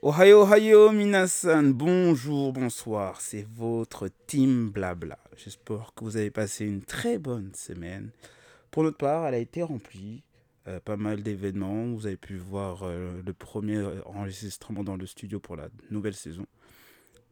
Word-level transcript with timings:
Ohayo, 0.00 0.42
ohayo, 0.42 0.92
minasan, 0.92 1.72
bonjour, 1.72 2.52
bonsoir, 2.52 3.20
c'est 3.20 3.44
votre 3.56 4.08
team 4.28 4.70
Blabla. 4.70 5.18
J'espère 5.36 5.92
que 5.92 6.04
vous 6.04 6.16
avez 6.16 6.30
passé 6.30 6.64
une 6.64 6.82
très 6.82 7.18
bonne 7.18 7.52
semaine. 7.52 8.10
Pour 8.70 8.84
notre 8.84 8.96
part, 8.96 9.26
elle 9.26 9.34
a 9.34 9.38
été 9.38 9.60
remplie, 9.60 10.22
euh, 10.68 10.78
pas 10.78 10.96
mal 10.96 11.24
d'événements. 11.24 11.86
Vous 11.88 12.06
avez 12.06 12.16
pu 12.16 12.36
voir 12.36 12.84
euh, 12.84 13.20
le 13.26 13.32
premier 13.32 13.84
enregistrement 14.06 14.84
dans 14.84 14.96
le 14.96 15.04
studio 15.04 15.40
pour 15.40 15.56
la 15.56 15.68
nouvelle 15.90 16.14
saison. 16.14 16.46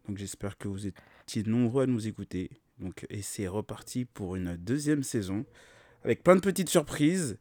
Donc 0.08 0.18
j'espère 0.18 0.58
que 0.58 0.66
vous 0.66 0.88
étiez 0.88 1.44
nombreux 1.44 1.84
à 1.84 1.86
nous 1.86 2.08
écouter. 2.08 2.50
Donc, 2.80 3.06
et 3.10 3.22
c'est 3.22 3.46
reparti 3.46 4.06
pour 4.06 4.34
une 4.34 4.56
deuxième 4.56 5.04
saison 5.04 5.44
avec 6.02 6.24
plein 6.24 6.34
de 6.34 6.40
petites 6.40 6.70
surprises. 6.70 7.38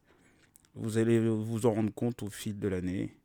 Vous 0.76 0.98
allez 0.98 1.18
vous 1.18 1.66
en 1.66 1.72
rendre 1.72 1.92
compte 1.92 2.22
au 2.22 2.30
fil 2.30 2.60
de 2.60 2.68
l'année. 2.68 3.16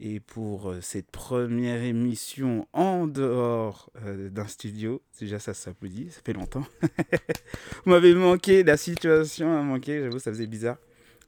Et 0.00 0.20
pour 0.20 0.70
euh, 0.70 0.80
cette 0.80 1.10
première 1.10 1.82
émission 1.82 2.68
en 2.72 3.08
dehors 3.08 3.90
euh, 4.04 4.30
d'un 4.30 4.46
studio, 4.46 5.02
déjà 5.18 5.40
ça 5.40 5.54
s'applaudit, 5.54 6.10
ça 6.12 6.20
fait 6.24 6.32
longtemps. 6.32 6.64
Vous 7.84 7.90
m'avez 7.90 8.14
manqué, 8.14 8.62
la 8.62 8.76
situation 8.76 9.56
a 9.58 9.60
manqué, 9.62 10.00
j'avoue, 10.00 10.20
ça 10.20 10.30
faisait 10.30 10.46
bizarre 10.46 10.78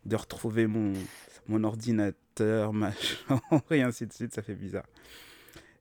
de 0.07 0.15
retrouver 0.15 0.69
mon, 0.69 0.93
mon 1.49 1.65
ordinateur, 1.65 2.73
ma 2.73 2.93
et 3.71 3.83
ainsi 3.83 4.07
de 4.07 4.13
suite, 4.13 4.35
ça 4.35 4.43
fait 4.43 4.55
bizarre. 4.55 4.87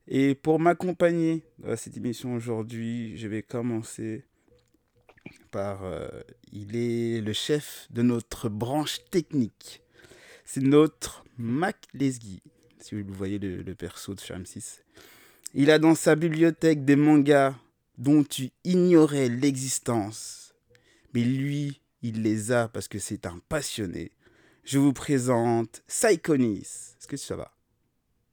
Et 0.07 0.33
pour 0.33 0.59
m'accompagner 0.59 1.43
à 1.67 1.75
cette 1.75 1.95
émission 1.95 2.33
aujourd'hui, 2.33 3.15
je 3.17 3.27
vais 3.27 3.43
commencer 3.43 4.25
par... 5.51 5.83
euh, 5.83 6.07
il 6.51 6.75
est 6.75 7.21
le 7.21 7.33
chef 7.33 7.87
de 7.91 8.01
notre 8.01 8.49
branche 8.49 8.99
technique. 9.11 9.83
C'est 10.43 10.63
notre 10.63 11.23
Mac 11.37 11.77
Lesguy 11.93 12.41
si 12.79 13.01
vous 13.01 13.13
voyez 13.13 13.39
le, 13.39 13.61
le 13.61 13.75
perso 13.75 14.13
de 14.13 14.19
Charm 14.19 14.45
6. 14.45 14.83
Il 15.53 15.71
a 15.71 15.79
dans 15.79 15.95
sa 15.95 16.15
bibliothèque 16.15 16.85
des 16.85 16.95
mangas 16.95 17.55
dont 17.97 18.23
tu 18.23 18.51
ignorais 18.63 19.29
l'existence. 19.29 20.53
Mais 21.13 21.21
lui, 21.21 21.81
il 22.01 22.21
les 22.21 22.51
a 22.51 22.67
parce 22.67 22.87
que 22.87 22.99
c'est 22.99 23.25
un 23.25 23.39
passionné. 23.49 24.11
Je 24.63 24.77
vous 24.77 24.93
présente 24.93 25.81
Psychonis. 25.87 26.61
Est-ce 26.99 27.07
que 27.07 27.17
ça 27.17 27.35
va? 27.35 27.51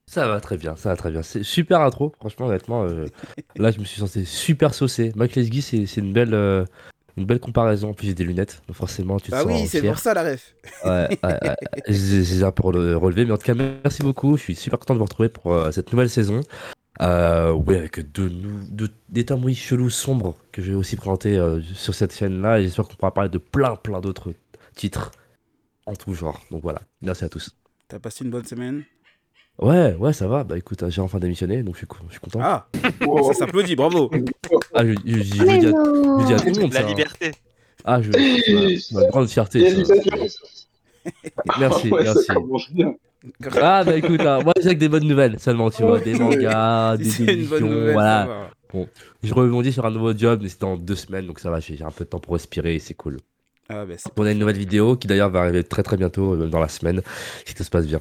Ça 0.09 0.29
va 0.29 0.41
très 0.41 0.57
bien, 0.57 0.77
ça 0.77 0.91
va 0.91 0.97
très 0.97 1.11
bien. 1.11 1.23
C'est 1.23 1.43
super 1.43 1.81
intro, 1.81 2.13
franchement, 2.19 2.47
honnêtement. 2.47 2.85
euh, 2.85 3.07
là, 3.57 3.71
je 3.73 3.81
me 3.81 3.85
suis 3.85 3.99
senti 3.99 4.25
super 4.25 4.73
saucé. 4.75 5.13
Mike 5.17 5.35
Lesguy, 5.35 5.63
c'est 5.63 5.87
c'est 5.87 6.01
une 6.01 6.13
belle, 6.13 6.35
euh, 6.35 6.65
une 7.17 7.25
belle 7.25 7.41
comparaison. 7.41 7.91
En 7.91 7.95
plus, 7.95 8.09
j'ai 8.09 8.15
des 8.15 8.25
lunettes, 8.25 8.63
donc 8.67 8.77
forcément, 8.77 9.19
tu 9.19 9.27
te 9.27 9.31
Bah 9.31 9.43
sens 9.43 9.47
oui, 9.47 9.67
c'est 9.67 9.83
pour 9.83 9.99
ça 9.99 10.15
la 10.15 10.23
ref. 10.23 10.55
Ouais, 10.85 11.09
ouais. 11.23 11.57
J'ai 11.89 12.43
un 12.43 12.53
peu 12.53 12.63
rele- 12.65 12.95
relevé, 12.95 13.25
mais 13.25 13.33
en 13.33 13.39
tout 13.39 13.45
cas, 13.47 13.55
merci 13.55 14.03
beaucoup. 14.03 14.37
Je 14.37 14.43
suis 14.43 14.55
super 14.55 14.79
content 14.79 14.95
de 14.95 14.99
vous 14.99 15.05
retrouver 15.05 15.29
pour 15.29 15.53
euh, 15.53 15.71
cette 15.71 15.93
nouvelle 15.93 16.11
saison. 16.11 16.41
Euh, 17.03 17.53
oui, 17.53 17.77
avec 17.77 18.01
des 18.13 19.27
oui, 19.33 19.55
chelous, 19.55 19.91
sombres, 19.91 20.37
que 20.53 20.63
je 20.63 20.71
vais 20.71 20.77
aussi 20.77 20.97
présenter 20.97 21.37
euh, 21.37 21.61
sur 21.75 21.95
cette 21.95 22.15
chaîne-là. 22.15 22.61
Et 22.61 22.65
j'espère 22.65 22.87
qu'on 22.89 22.95
pourra 22.97 23.13
parler 23.13 23.31
de 23.31 23.39
plein, 23.39 23.77
plein 23.77 24.01
d'autres 24.01 24.33
titres 24.75 25.11
en 25.87 25.95
tout 25.95 26.15
genre. 26.15 26.41
Donc 26.51 26.63
voilà, 26.63 26.83
merci 27.03 27.25
à 27.25 27.29
tous. 27.29 27.55
T'as 27.89 27.99
passé 27.99 28.25
une 28.25 28.31
bonne 28.31 28.45
semaine 28.45 28.85
Ouais, 29.59 29.95
ouais, 29.95 30.13
ça 30.13 30.27
va. 30.29 30.45
Bah 30.45 30.59
écoute, 30.59 30.85
j'ai 30.89 31.01
enfin 31.01 31.19
démissionné, 31.19 31.63
donc 31.63 31.75
je 31.75 31.79
suis, 31.79 31.87
co- 31.87 31.97
je 32.09 32.13
suis 32.13 32.21
content. 32.21 32.41
Ah, 32.43 32.69
ça 33.27 33.33
s'applaudit, 33.35 33.75
bravo. 33.77 34.11
Ah, 34.75 34.85
je, 34.85 34.93
je- 35.05 35.19
je- 35.19 35.23
je 35.23 35.45
Mais 35.45 35.59
dis 35.59 35.67
à, 35.67 35.71
je 35.71 35.75
non 35.75 36.25
dis 36.27 36.35
à 36.35 36.41
tout 36.41 36.47
le 36.55 36.61
monde 36.61 36.73
La 36.75 36.81
ça. 36.81 36.85
hein. 36.87 36.89
liberté. 36.89 37.33
Ah, 37.85 38.03
je, 38.03 38.13
c'est 38.13 38.93
ma, 38.93 39.01
ma 39.01 39.07
grande 39.09 39.29
fierté. 39.29 39.85
ça. 39.85 39.93
Merci, 41.59 41.91
ouais, 41.91 42.03
merci. 42.03 42.25
Ça 42.25 42.35
commence 42.35 42.71
bien. 42.73 42.95
Ah, 43.61 43.85
bah 43.85 43.97
écoute, 43.97 44.21
hein, 44.21 44.41
moi 44.43 44.53
j'ai 44.61 44.75
que 44.75 44.81
des 44.81 44.89
bonnes 44.89 45.07
nouvelles 45.07 45.39
seulement, 45.39 45.71
tu 45.71 45.83
vois, 45.83 46.01
des 46.01 46.15
mangas, 46.19 46.97
Si 46.99 47.03
des 47.05 47.11
c'est 47.11 47.23
une 47.23 47.27
bonne 47.27 47.39
éditions, 47.41 47.67
nouvelle, 47.71 47.93
voilà. 47.93 48.51
va. 48.73 48.85
Je 49.23 49.33
rebondis 49.35 49.73
sur 49.73 49.87
un 49.87 49.91
nouveau 49.91 50.17
job, 50.17 50.41
mais 50.43 50.49
c'était 50.49 50.65
en 50.65 50.77
deux 50.77 50.97
semaines, 50.97 51.27
donc 51.27 51.39
ça 51.41 51.51
va, 51.51 51.61
j'ai 51.61 51.77
j'ai 51.77 51.85
un 51.85 51.91
peu 51.91 52.05
de 52.05 52.11
temps 52.11 52.19
pour 52.21 52.35
respirer 52.35 52.75
et 52.75 52.79
c'est 52.79 52.95
cool. 52.95 53.19
Ah, 53.69 53.85
bah, 53.87 53.95
c'est- 53.97 54.11
On 54.17 54.25
a 54.27 54.33
une 54.33 54.39
nouvelle 54.39 54.59
vidéo 54.59 54.97
qui 54.97 55.07
d'ailleurs 55.07 55.31
va 55.31 55.41
arriver 55.43 55.65
très 55.65 55.83
très 55.83 55.97
bientôt, 55.97 56.35
euh, 56.35 56.37
même 56.37 56.51
dans 56.51 56.61
la 56.61 56.69
semaine, 56.69 57.03
si 57.45 57.55
tout 57.55 57.65
se 57.65 57.71
passe 57.71 57.87
bien. 57.87 58.01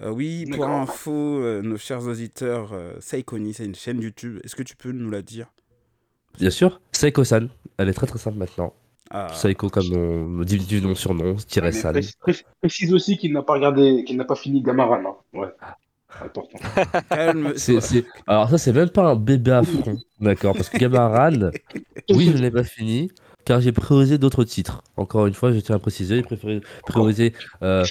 Euh, 0.00 0.10
oui, 0.10 0.46
pour 0.46 0.64
info, 0.66 1.10
euh, 1.12 1.60
nos 1.62 1.76
chers 1.76 2.02
auditeurs, 2.06 2.70
euh, 2.72 2.92
Saikoni, 3.00 3.52
c'est 3.54 3.64
une 3.64 3.74
chaîne 3.74 4.00
YouTube. 4.00 4.38
Est-ce 4.44 4.54
que 4.54 4.62
tu 4.62 4.76
peux 4.76 4.92
nous 4.92 5.10
la 5.10 5.22
dire? 5.22 5.46
Bien 6.38 6.50
sûr, 6.50 6.80
Seiko-san, 6.92 7.48
elle 7.78 7.88
est 7.88 7.92
très 7.94 8.06
très 8.06 8.18
simple 8.18 8.38
maintenant. 8.38 8.74
ah, 9.10 9.26
Seiko 9.34 9.68
comme 9.70 9.92
on 10.40 10.42
dit 10.44 10.58
du 10.58 10.80
nom 10.80 10.94
surnom, 10.94 11.34
tiret 11.34 11.66
Mais 11.66 11.72
san. 11.72 11.92
précise, 11.92 12.14
précise- 12.20 12.44
précise 12.60 12.94
aussi 12.94 13.16
qu'il 13.16 13.32
n'a 13.32 13.42
pas 13.42 13.54
regardé, 13.54 14.04
qu'il 14.06 14.16
n'a 14.16 14.24
pas 14.24 14.36
fini 14.36 14.62
Gamaran. 14.62 15.02
hein. 15.04 15.38
Ouais. 15.38 15.48
Important. 16.22 16.58
calme. 17.10 17.52
C'est, 17.56 17.80
c'est- 17.80 18.04
Alors 18.28 18.48
ça 18.50 18.58
c'est 18.58 18.72
même 18.72 18.90
pas 18.90 19.10
un 19.10 19.16
bébé 19.16 19.50
affront, 19.50 19.98
d'accord 20.20 20.54
Parce 20.54 20.68
que 20.68 20.78
Gamaran, 20.78 21.50
oui 22.10 22.26
je 22.26 22.36
ne 22.36 22.42
l'ai 22.42 22.50
pas 22.52 22.62
fini, 22.64 23.10
car 23.44 23.60
j'ai 23.60 23.72
priorisé 23.72 24.16
d'autres 24.18 24.44
titres. 24.44 24.82
Encore 24.96 25.26
une 25.26 25.34
fois, 25.34 25.52
je 25.52 25.58
tiens 25.58 25.74
à 25.74 25.78
préciser, 25.80 26.16
j'ai 26.16 26.22
préféré 26.22 26.60
prioriser 26.86 27.32
euh, 27.62 27.84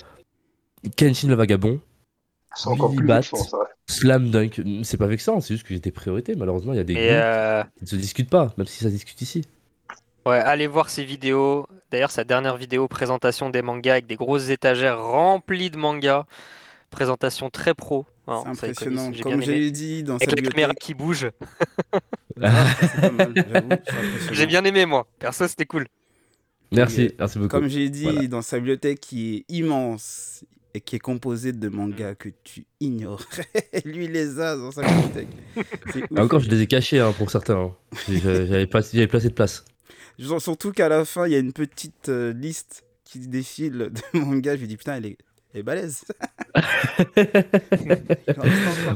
Kenshin 0.96 1.28
le 1.28 1.35
Vagabond, 1.35 1.81
C'est 2.56 2.69
encore 2.69 2.94
plus 2.96 3.06
Bat. 3.06 3.22
Slam 3.88 4.30
Dunk. 4.31 4.62
C'est 4.84 4.97
pas 4.97 5.08
vexant, 5.08 5.40
c'est 5.41 5.53
juste 5.53 5.66
que 5.68 5.74
j'ai 5.74 5.80
des 5.80 5.91
priorités. 5.91 6.35
Malheureusement, 6.35 6.74
il 6.74 6.78
y 6.78 6.80
a 6.80 6.84
des 6.84 6.94
goûts 6.96 7.00
euh, 7.02 7.63
qui 7.78 7.84
ne 7.84 7.88
se 7.90 7.96
discutent 7.96 8.30
pas, 8.30 8.53
même 8.58 8.66
si 8.68 8.78
ça 8.80 8.85
se 8.85 8.94
discute 8.94 9.22
ici. 9.22 9.44
ouais, 10.25 10.38
allez 10.40 10.68
voir 10.68 10.90
ses 10.90 11.03
vidéos. 11.06 11.68
D'ailleurs, 11.91 12.12
sa 12.12 12.24
dernière 12.24 12.58
vidéo 12.58 12.88
présentation 12.88 13.50
des 13.50 13.62
mangas 13.62 13.94
avec 13.94 14.08
des 14.08 14.16
grosses 14.16 14.50
étagères 14.50 15.02
remplies 15.02 15.69
de 15.69 15.78
mangas. 15.78 16.25
Présentation 16.90 17.50
très 17.50 17.74
pro. 17.74 18.06
hein, 18.28 18.44
C'est 18.56 18.69
impressionnant. 18.69 19.12
Comme 19.22 19.41
j'ai 19.41 19.72
dit 19.72 20.03
dans 20.03 20.18
sa 20.19 20.24
Avec 20.25 20.41
la 20.41 20.50
caméra 20.50 20.74
bibliothèque. 20.74 20.79
qui 20.79 20.94
bouge. 20.94 21.29
Ah. 22.41 22.66
J'ai 24.31 24.46
bien 24.47 24.64
aimé, 24.64 24.85
moi. 24.85 25.08
Perso, 25.19 25.47
c'était 25.47 25.66
cool. 25.66 25.88
Merci, 26.72 27.03
Et, 27.03 27.16
merci 27.18 27.40
beaucoup. 27.40 27.50
Comme 27.50 27.68
j'ai 27.68 27.90
dit, 27.90 28.03
Voilà. 28.03 28.28
dans 28.28 28.41
sa 28.41 28.58
bibliothèque 28.58 29.00
qui 29.00 29.35
est 29.38 29.46
immense 29.53 30.44
et 30.77 30.81
qui 30.81 30.95
est 30.95 30.99
composée 30.99 31.51
de 31.53 31.69
mangas 31.69 32.15
que 32.15 32.29
tu 32.43 32.65
ignorais, 32.79 33.25
lui 33.85 34.05
il 34.05 34.11
les 34.11 34.39
a 34.39 34.55
dans 34.55 34.71
sa 34.71 34.81
bibliothèque. 34.88 35.27
Et 36.15 36.19
encore, 36.19 36.39
je 36.39 36.49
les 36.49 36.61
ai 36.61 36.67
cachés 36.67 36.99
hein, 36.99 37.13
pour 37.17 37.31
certains. 37.31 37.57
hein. 37.57 37.75
J'avais 38.07 38.67
pas, 38.67 38.81
j'avais 38.81 39.07
placé 39.07 39.29
de 39.29 39.33
place. 39.33 39.66
Surtout 40.39 40.71
qu'à 40.71 40.89
la 40.89 41.03
fin, 41.05 41.27
il 41.27 41.33
y 41.33 41.35
a 41.35 41.39
une 41.39 41.53
petite 41.53 42.09
euh, 42.09 42.33
liste 42.33 42.83
qui 43.03 43.19
défile 43.19 43.91
de 43.91 44.01
mangas. 44.19 44.55
Je 44.55 44.61
lui 44.61 44.67
dis 44.67 44.77
putain, 44.77 44.95
elle 44.97 45.05
est, 45.07 45.17
elle 45.53 45.59
est 45.59 45.63
balèze. 45.63 46.03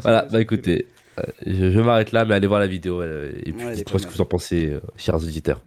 Voilà, 0.02 0.28
bah 0.32 0.42
écoutez, 0.42 0.88
euh, 1.20 1.24
je, 1.46 1.72
je 1.72 1.80
m'arrête 1.80 2.12
là, 2.12 2.26
mais 2.26 2.36
allez 2.36 2.48
voir 2.48 2.60
la 2.60 2.68
vidéo 2.68 3.02
euh, 3.02 3.32
et 3.46 3.52
puis 3.54 3.66
Ouais, 3.66 3.76
dites-moi 3.76 4.00
ce 4.00 4.08
que 4.08 4.12
vous 4.14 4.22
en 4.22 4.26
pensez, 4.26 4.68
euh, 4.72 4.80
chers 4.98 5.16
auditeurs. 5.16 5.62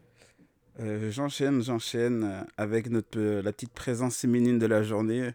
Euh, 0.80 1.10
j'enchaîne, 1.10 1.62
j'enchaîne 1.62 2.44
avec 2.56 2.90
notre, 2.90 3.18
euh, 3.18 3.42
la 3.42 3.52
petite 3.52 3.72
présence 3.72 4.16
féminine 4.18 4.58
de 4.58 4.66
la 4.66 4.82
journée. 4.82 5.30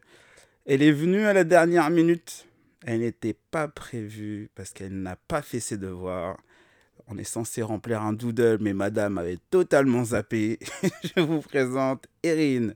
Elle 0.72 0.84
est 0.84 0.92
venue 0.92 1.26
à 1.26 1.34
la 1.34 1.44
dernière 1.44 1.90
minute. 1.90 2.46
Elle 2.86 3.00
n'était 3.00 3.36
pas 3.50 3.68
prévue 3.68 4.52
parce 4.54 4.70
qu'elle 4.70 5.02
n'a 5.02 5.16
pas 5.16 5.42
fait 5.42 5.60
ses 5.60 5.78
devoirs. 5.78 6.38
On 7.08 7.18
est 7.18 7.24
censé 7.24 7.64
remplir 7.64 8.04
un 8.04 8.14
doodle, 8.14 8.60
mais 8.62 8.74
madame 8.74 9.18
avait 9.18 9.40
totalement 9.50 10.04
zappé. 10.04 10.60
Je 11.16 11.22
vous 11.22 11.42
présente 11.42 12.06
Erin. 12.22 12.74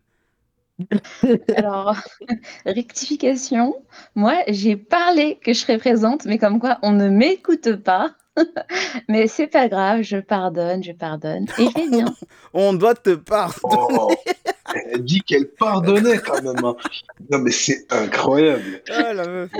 Alors, 1.55 1.95
rectification. 2.65 3.75
Moi, 4.15 4.37
j'ai 4.47 4.75
parlé 4.75 5.37
que 5.43 5.53
je 5.53 5.59
serais 5.59 5.77
présente, 5.77 6.25
mais 6.25 6.39
comme 6.39 6.59
quoi 6.59 6.79
on 6.81 6.93
ne 6.93 7.09
m'écoute 7.09 7.75
pas. 7.75 8.15
mais 9.07 9.27
c'est 9.27 9.45
pas 9.45 9.69
grave, 9.69 10.01
je 10.01 10.17
pardonne, 10.17 10.83
je 10.83 10.93
pardonne. 10.93 11.45
Et 11.59 11.67
je 11.67 11.79
vais 11.79 11.89
bien. 11.89 12.15
On 12.55 12.73
doit 12.73 12.95
te 12.95 13.13
pardonner. 13.13 13.77
Oh, 13.91 14.11
elle 14.91 15.03
dit 15.03 15.21
qu'elle 15.21 15.47
pardonnait 15.47 16.17
quand 16.19 16.41
même. 16.41 16.63
hein. 16.63 16.75
Non, 17.31 17.39
mais 17.39 17.51
c'est 17.51 17.91
incroyable. 17.91 18.81
Ah, 18.89 19.13
la 19.13 19.27
meuf. 19.27 19.51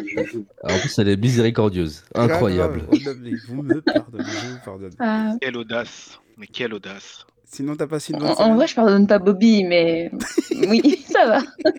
En 0.64 0.78
plus, 0.80 1.00
elle 1.00 1.10
est 1.10 1.18
miséricordieuse, 1.18 2.04
incroyable. 2.16 2.84
Grave, 2.88 3.00
grave. 3.02 3.18
Vous 3.50 3.64
me 3.64 3.80
pardonnez, 3.82 4.24
je 4.24 4.48
vous 4.54 4.60
pardonne. 4.66 4.92
Ah, 5.00 5.34
Quelle 5.42 5.58
audace. 5.58 6.20
Mais 6.38 6.48
quelle 6.48 6.74
audace. 6.74 7.26
Sinon, 7.46 7.76
t'as 7.76 7.86
passé 7.88 8.14
une 8.14 8.20
bonne 8.20 8.30
en, 8.30 8.34
en 8.40 8.56
vrai, 8.56 8.66
je 8.68 8.74
pardonne 8.76 9.06
pas 9.06 9.20
Bobby, 9.20 9.64
mais 9.64 10.10
oui, 10.68 11.06
ça 11.08 11.28
va. 11.28 11.40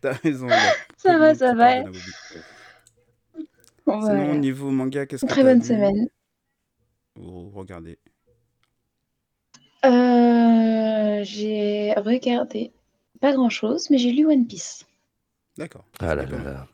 T'as 0.00 0.12
raison. 0.12 0.46
là. 0.46 0.72
Ça 0.96 1.18
va, 1.18 1.34
ça 1.34 1.54
va. 1.54 1.82
Sinon, 3.84 4.32
au 4.32 4.36
niveau 4.36 4.70
manga, 4.70 5.06
qu'est-ce 5.06 5.24
que 5.24 5.30
Très 5.30 5.42
bonne 5.42 5.58
lu 5.60 5.64
semaine. 5.64 6.08
ou 7.18 7.50
regardez 7.50 7.98
Euh, 9.84 11.20
j'ai 11.24 11.92
regardé 11.96 12.72
pas 13.20 13.32
grand 13.32 13.50
chose, 13.50 13.88
mais 13.90 13.98
j'ai 13.98 14.12
lu 14.12 14.26
One 14.26 14.46
Piece. 14.46 14.86
D'accord. 15.56 15.84
Ah 16.00 16.14
là 16.14 16.24
là. 16.24 16.66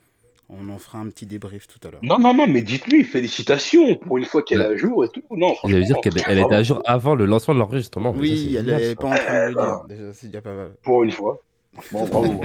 On 0.49 0.69
en 0.69 0.77
fera 0.79 0.99
un 0.99 1.09
petit 1.09 1.25
débrief 1.25 1.67
tout 1.67 1.79
à 1.87 1.91
l'heure. 1.91 2.01
Non, 2.03 2.19
non, 2.19 2.35
non, 2.35 2.47
mais 2.47 2.61
dites-lui, 2.61 3.05
félicitations 3.05 3.95
pour 3.97 4.19
une 4.19 4.25
fois 4.27 4.43
qu'elle 4.43 4.61
est 4.61 4.67
à 4.67 4.77
jour 4.77 5.03
et 5.05 5.09
tout. 5.09 5.23
Non, 5.31 5.55
J'allais 5.65 5.85
dire 5.85 5.99
qu'elle 6.03 6.13
elle 6.27 6.41
était 6.41 6.55
à 6.55 6.63
jour 6.63 6.83
avant 6.85 7.15
le 7.15 7.25
lancement 7.25 7.55
de 7.55 7.61
l'enregistrement. 7.61 8.11
Oui, 8.11 8.55
elle 8.59 8.67
génial, 8.67 8.83
est 8.83 8.89
ça. 8.91 8.97
pas 8.97 9.09
en 9.09 9.15
train 9.15 9.51
de 9.51 9.55
le 9.55 9.55
dire. 9.55 9.85
Déjà, 9.89 10.13
c'est 10.13 10.27
déjà 10.27 10.43
pas 10.43 10.53
mal. 10.55 10.73
Pour 10.83 11.05
une 11.05 11.11
fois. 11.11 11.39
Franchement, 11.75 12.07
bravo. 12.07 12.43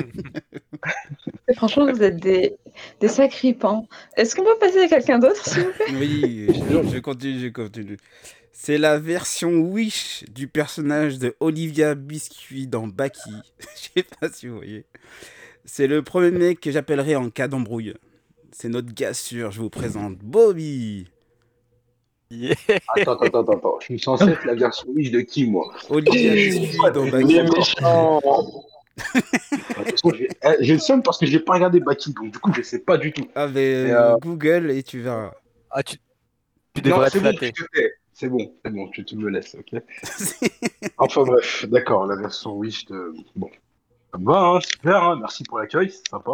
Franchement, 1.56 1.92
vous 1.92 2.02
êtes 2.02 2.18
des, 2.18 2.56
des 3.02 3.08
sacripants. 3.10 3.88
Est-ce 4.16 4.36
qu'on 4.36 4.44
peut 4.46 4.58
passer 4.60 4.80
à 4.84 4.88
quelqu'un 4.88 5.20
d'autre, 5.20 5.46
s'il 5.46 5.64
vous 5.64 5.72
plaît? 5.74 5.86
Oui, 5.94 6.48
je, 6.70 6.88
je 6.88 7.00
continue, 7.00 7.40
je 7.40 7.48
continue. 7.50 7.98
C'est 8.60 8.80
la 8.80 8.98
version 8.98 9.52
Wish 9.60 10.26
du 10.34 10.48
personnage 10.48 11.20
de 11.20 11.36
Olivia 11.40 11.94
Biscuit 11.94 12.66
dans 12.66 12.88
Baki. 12.88 13.30
Je 13.60 14.02
sais 14.02 14.06
pas 14.20 14.30
si 14.30 14.48
vous 14.48 14.56
voyez. 14.56 14.84
C'est 15.64 15.86
le 15.86 16.02
premier 16.02 16.32
mec 16.32 16.60
que 16.60 16.72
j'appellerai 16.72 17.16
en 17.16 17.30
cas 17.30 17.48
d'embrouille. 17.48 17.94
C'est 18.52 18.70
notre 18.70 18.92
gars 18.92 19.14
sûr, 19.14 19.52
je 19.52 19.62
vous 19.62 19.70
présente 19.70 20.18
Bobby. 20.18 21.08
Yeah. 22.32 22.56
Attends, 22.96 23.20
attends, 23.20 23.42
attends, 23.42 23.52
attends. 23.54 23.78
Je 23.82 23.86
suis 23.86 24.00
censé 24.00 24.24
être 24.24 24.44
la 24.44 24.56
version 24.56 24.88
riche 24.96 25.12
de 25.12 25.22
qui, 25.22 25.46
moi? 25.46 25.72
Olivia 25.92 26.34
Biscuit 26.34 26.78
dans 26.96 27.08
Baki. 27.08 27.40
j'ai 30.16 30.30
eh, 30.44 30.56
j'ai 30.62 30.74
le 30.74 30.80
seum 30.80 31.04
parce 31.04 31.20
que 31.20 31.28
j'ai 31.28 31.40
pas 31.40 31.54
regardé 31.54 31.80
Baki, 31.80 32.12
donc 32.12 32.32
du 32.32 32.40
coup, 32.40 32.52
je 32.54 32.64
sais 32.64 32.80
pas 32.80 32.98
du 32.98 33.14
tout. 33.14 33.28
Avec 33.36 33.58
Et, 33.64 33.92
euh, 33.92 34.18
Google 34.18 34.72
et 34.72 34.82
tu 34.82 35.00
verras. 35.00 35.32
Ah, 35.70 35.84
tu, 35.84 35.98
tu 36.74 36.82
Non, 36.82 36.96
devrais 36.96 37.12
c'est 37.12 37.20
te 37.20 37.24
bon, 37.24 37.30
flatter. 37.30 37.54
je 37.56 37.64
te 37.64 37.68
fais. 37.72 37.94
C'est 38.20 38.30
bon, 38.30 38.52
c'est 38.66 38.72
bon, 38.72 38.88
tu, 38.88 39.06
tu 39.06 39.16
me 39.16 39.30
laisses, 39.30 39.56
ok 39.56 39.80
Enfin 40.98 41.22
bref, 41.22 41.66
d'accord, 41.70 42.08
la 42.08 42.16
version 42.16 42.54
Wish 42.54 42.86
de... 42.86 43.14
Bon. 43.36 43.48
Ça 44.12 44.18
me 44.18 44.26
va, 44.26 44.40
hein, 44.40 44.60
super, 44.60 45.04
hein, 45.04 45.18
merci 45.20 45.44
pour 45.44 45.60
l'accueil, 45.60 45.92
c'est 45.92 46.08
sympa. 46.10 46.32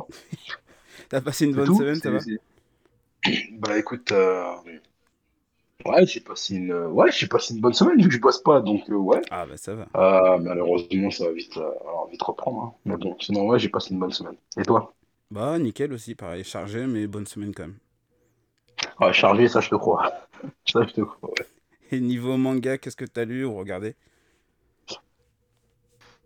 T'as 1.10 1.20
passé 1.20 1.44
une 1.44 1.54
bonne 1.54 1.66
tout, 1.66 1.76
semaine, 1.76 1.96
ça 1.96 2.10
va 2.10 2.20
Bah 3.58 3.78
écoute, 3.78 4.14
euh... 4.14 4.56
ouais, 5.86 6.06
j'ai 6.06 6.22
passé 6.22 6.56
une... 6.56 6.74
Ouais, 6.74 7.12
j'ai 7.12 7.28
passé 7.28 7.54
une 7.54 7.60
bonne 7.60 7.74
semaine 7.74 8.02
vu 8.02 8.08
que 8.08 8.14
je 8.14 8.22
bosse 8.22 8.42
pas, 8.42 8.62
donc 8.62 8.90
euh, 8.90 8.94
ouais. 8.94 9.22
Ah 9.30 9.46
bah 9.46 9.58
ça 9.58 9.76
va. 9.76 9.88
Euh, 9.98 10.38
malheureusement, 10.38 11.12
ça 11.12 11.26
va 11.26 11.34
vite, 11.34 11.58
euh, 11.58 11.70
alors, 11.82 12.08
vite 12.10 12.24
reprendre. 12.24 12.62
Hein. 12.62 12.74
Mais 12.86 12.96
bon, 12.96 13.18
sinon, 13.20 13.46
ouais, 13.48 13.60
j'ai 13.60 13.68
passé 13.68 13.94
une 13.94 14.00
bonne 14.00 14.14
semaine. 14.14 14.38
Et 14.58 14.64
toi? 14.64 14.94
Bah 15.32 15.60
nickel 15.60 15.92
aussi, 15.92 16.16
pareil, 16.16 16.46
chargé, 16.46 16.88
mais 16.88 17.08
bonne 17.08 17.28
semaine 17.28 17.54
quand 17.54 17.64
même. 17.64 17.78
Ouais, 19.02 19.12
chargé, 19.12 19.50
ça 19.50 19.60
je 19.60 19.70
te 19.70 19.76
crois. 19.76 20.10
Ça 20.66 20.86
je 20.86 20.94
te 20.94 21.02
crois, 21.02 21.30
ouais. 21.30 21.46
Et 21.94 22.00
niveau 22.00 22.38
manga, 22.38 22.80
qu'est-ce 22.80 22.95
que 22.95 23.06
t'as 23.06 23.24
lu 23.24 23.45
ou 23.45 23.54
regardé? 23.54 23.95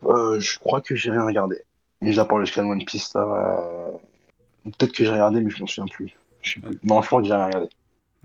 Euh, 0.04 0.40
je 0.40 0.60
crois 0.60 0.80
que 0.80 0.96
j'ai 0.96 1.12
rien 1.12 1.26
regardé. 1.26 1.62
Mis 2.00 2.20
à 2.20 2.24
part 2.24 2.38
le 2.38 2.46
scan 2.46 2.70
One 2.70 2.86
Piece, 2.86 3.12
Peut-être 3.12 4.94
que 4.94 5.04
j'ai 5.04 5.12
regardé, 5.12 5.42
mais 5.42 5.50
je 5.50 5.60
m'en 5.60 5.68
souviens 5.68 5.94
plus. 5.94 6.16
Je 6.42 6.54
sais 6.54 6.60
plus. 6.62 6.80
Non, 6.84 7.02
je 7.02 7.08
crois 7.08 7.22
que 7.22 7.28
j'ai 7.28 7.34
rien 7.34 7.48
regardé. 7.48 7.68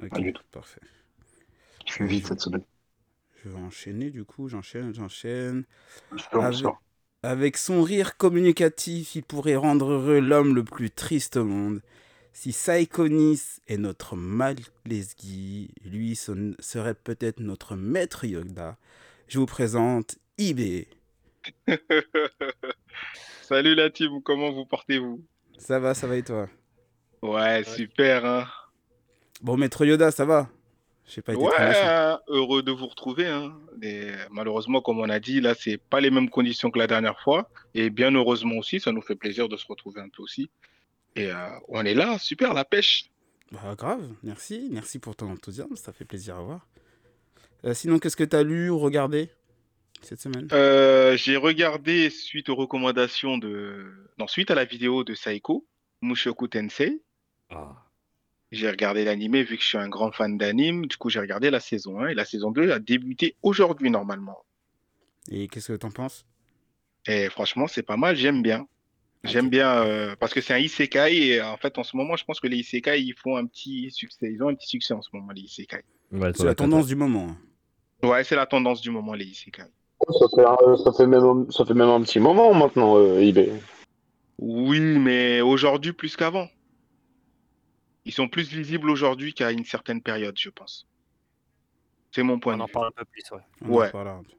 Pas 0.09 0.21
du 0.21 0.33
tout. 0.33 0.43
parfait. 0.53 0.81
Je 1.85 1.93
suis 1.93 2.07
vite 2.07 2.29
cette 2.29 2.41
semaine. 2.41 2.63
Je 3.43 3.49
vais 3.49 3.59
enchaîner 3.59 4.11
du 4.11 4.25
coup, 4.25 4.49
j'enchaîne, 4.49 4.95
j'enchaîne. 4.95 5.65
Avec-. 6.31 6.65
Avec 7.25 7.57
son 7.57 7.83
rire 7.83 8.17
communicatif, 8.17 9.17
il 9.17 9.25
pourrait 9.25 9.57
rendre 9.57 9.91
heureux 9.91 10.21
l'homme 10.21 10.55
le 10.55 10.63
plus 10.63 10.93
triste 10.93 11.39
au 11.39 11.45
monde. 11.45 11.83
Si 12.35 12.53
Saikonis 12.53 13.61
est 13.69 13.77
notre 13.77 14.17
Malesgi, 14.17 15.71
lui 15.85 16.17
serait 16.17 16.95
peut-être 16.95 17.41
notre 17.41 17.77
maître 17.77 18.25
Yoda. 18.25 18.77
Je 19.29 19.39
vous 19.39 19.47
présente 19.47 20.17
Ibe. 20.39 20.87
Salut 23.43 23.75
la 23.75 23.91
team, 23.91 24.23
comment 24.23 24.51
vous 24.51 24.65
portez-vous? 24.65 25.23
Ça 25.59 25.79
va, 25.79 25.93
ça 25.95 26.07
va 26.07 26.17
et 26.17 26.23
toi? 26.23 26.49
Ouais, 27.21 27.65
super, 27.65 28.25
hein. 28.25 28.47
Bon, 29.43 29.57
maître 29.57 29.85
Yoda, 29.85 30.11
ça 30.11 30.25
va? 30.25 30.49
J'ai 31.07 31.21
pas 31.21 31.35
été 31.35 31.43
Ouais, 31.43 32.17
heureux 32.29 32.63
de 32.63 32.73
vous 32.73 32.87
retrouver, 32.87 33.27
hein. 33.27 33.55
Et 33.83 34.11
malheureusement, 34.31 34.81
comme 34.81 35.01
on 35.01 35.11
a 35.11 35.21
dit, 35.21 35.41
là, 35.41 35.55
c'est 35.55 35.77
pas 35.77 36.01
les 36.01 36.11
mêmes 36.11 36.31
conditions 36.31 36.71
que 36.71 36.79
la 36.79 36.87
dernière 36.87 37.21
fois. 37.21 37.51
Et 37.75 37.91
bien 37.91 38.15
heureusement 38.15 38.57
aussi, 38.57 38.81
ça 38.81 38.91
nous 38.91 39.03
fait 39.03 39.17
plaisir 39.17 39.49
de 39.49 39.57
se 39.57 39.67
retrouver 39.67 40.01
un 40.01 40.09
peu 40.09 40.23
aussi. 40.23 40.51
Et 41.17 41.31
euh, 41.31 41.49
on 41.69 41.85
est 41.85 41.95
là, 41.95 42.19
super, 42.19 42.55
la 42.55 42.65
pêche. 42.65 43.11
Bah, 43.51 43.75
grave, 43.77 44.09
merci, 44.23 44.69
merci 44.71 44.99
pour 44.99 45.15
ton 45.15 45.31
enthousiasme, 45.31 45.77
ça 45.77 45.93
fait 45.93 46.05
plaisir 46.05 46.37
à 46.37 46.43
voir. 46.43 46.67
Euh, 47.65 47.75
sinon, 47.75 47.99
qu'est-ce 47.99 48.17
que 48.17 48.25
t'as 48.25 48.43
lu 48.43 48.71
ou 48.71 48.79
regardé 48.79 49.29
cette 50.01 50.21
semaine? 50.21 50.49
Euh, 50.53 51.17
j'ai 51.17 51.37
regardé 51.37 52.11
suite 52.11 52.49
aux 52.49 52.57
recommandations 52.57 53.39
de... 53.39 53.93
Non, 54.19 54.27
suite 54.27 54.51
à 54.51 54.55
la 54.55 54.65
vidéo 54.65 55.05
de 55.05 55.15
Saiko, 55.15 55.67
Mushoku 56.01 56.49
Tensei. 56.49 57.03
Ah. 57.51 57.77
J'ai 58.51 58.71
regardé 58.71 59.05
l'animé 59.05 59.45
vu 59.45 59.57
que 59.57 59.63
je 59.63 59.69
suis 59.69 59.79
un 59.79 59.89
grand 59.89 60.13
fan 60.13 60.37
d'anime. 60.37 60.87
Du 60.87 60.97
coup, 60.97 61.09
j'ai 61.09 61.21
regardé 61.21 61.51
la 61.51 61.61
saison 61.61 62.01
1 62.01 62.09
et 62.09 62.15
la 62.15 62.25
saison 62.25 62.51
2 62.51 62.71
a 62.71 62.79
débuté 62.79 63.37
aujourd'hui 63.43 63.91
normalement. 63.91 64.45
Et 65.31 65.49
qu'est-ce 65.49 65.73
que 65.73 65.79
t'en 65.79 65.91
penses? 65.91 66.27
Et 67.07 67.29
franchement, 67.31 67.67
c'est 67.67 67.83
pas 67.83 67.97
mal, 67.97 68.17
j'aime 68.17 68.43
bien. 68.43 68.67
J'aime 69.25 69.49
bien 69.51 69.71
euh, 69.85 70.17
parce 70.19 70.35
que 70.35 70.41
c'est 70.41 70.53
un 70.53 70.59
isekai 70.59 71.17
et 71.29 71.43
en 71.43 71.57
fait, 71.57 71.79
en 71.79 71.85
ce 71.85 71.97
moment, 71.97 72.17
je 72.17 72.25
pense 72.25 72.41
que 72.41 72.49
les 72.49 72.57
isekai, 72.59 73.01
ils 73.01 73.15
font 73.15 73.37
un 73.37 73.47
petit 73.47 73.91
succès. 73.93 74.31
Ils 74.33 74.43
ont 74.43 74.49
un 74.49 74.55
petit 74.55 74.67
succès 74.69 74.95
en 74.95 75.03
ce 75.03 75.11
moment, 75.13 75.31
les 75.33 75.43
isekai. 75.43 75.83
Ouais, 76.11 76.33
C'est 76.35 76.45
la 76.45 76.55
tendance 76.57 76.87
du 76.89 76.97
moment. 76.97 77.29
hein. 77.31 78.07
Ouais, 78.09 78.25
c'est 78.25 78.35
la 78.35 78.47
tendance 78.47 78.81
du 78.81 78.91
moment, 78.91 79.15
les 79.15 79.27
isekai. 79.27 79.63
Ça 80.09 80.27
fait, 80.35 80.43
ça, 80.83 80.93
fait 80.93 81.07
même, 81.07 81.51
ça 81.53 81.65
fait 81.65 81.75
même 81.75 81.89
un 81.89 82.01
petit 82.03 82.19
moment 82.19 82.53
maintenant, 82.53 82.97
euh, 82.99 83.21
eBay. 83.21 83.53
Oui, 84.39 84.81
mais 84.81 85.41
aujourd'hui 85.41 85.93
plus 85.93 86.17
qu'avant. 86.17 86.49
Ils 88.05 88.13
sont 88.13 88.27
plus 88.27 88.49
visibles 88.49 88.91
aujourd'hui 88.91 89.33
qu'à 89.33 89.53
une 89.53 89.65
certaine 89.65 90.03
période, 90.03 90.37
je 90.37 90.51
pense. 90.51 90.89
C'est 92.11 92.25
mon 92.25 92.41
point 92.41 92.55
On 92.55 92.59
de 92.59 92.63
en 92.63 92.67
vue. 92.67 92.73
parle 92.73 92.89
un 92.89 92.91
peu 92.97 93.05
plus, 93.05 93.23
ouais. 93.31 93.41
On 93.61 93.67
en 93.67 93.77
Ouais. 93.77 93.87
reparlera 93.87 94.17
un 94.17 94.23
peu. 94.25 94.33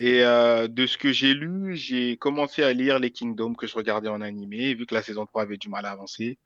Et 0.00 0.24
euh, 0.24 0.66
de 0.66 0.86
ce 0.86 0.96
que 0.96 1.12
j'ai 1.12 1.34
lu, 1.34 1.76
j'ai 1.76 2.16
commencé 2.16 2.62
à 2.62 2.72
lire 2.72 2.98
les 2.98 3.10
Kingdoms 3.10 3.54
que 3.54 3.66
je 3.66 3.74
regardais 3.74 4.08
en 4.08 4.22
animé, 4.22 4.74
vu 4.74 4.86
que 4.86 4.94
la 4.94 5.02
saison 5.02 5.26
3 5.26 5.42
avait 5.42 5.58
du 5.58 5.68
mal 5.68 5.84
à 5.84 5.90
avancer. 5.90 6.38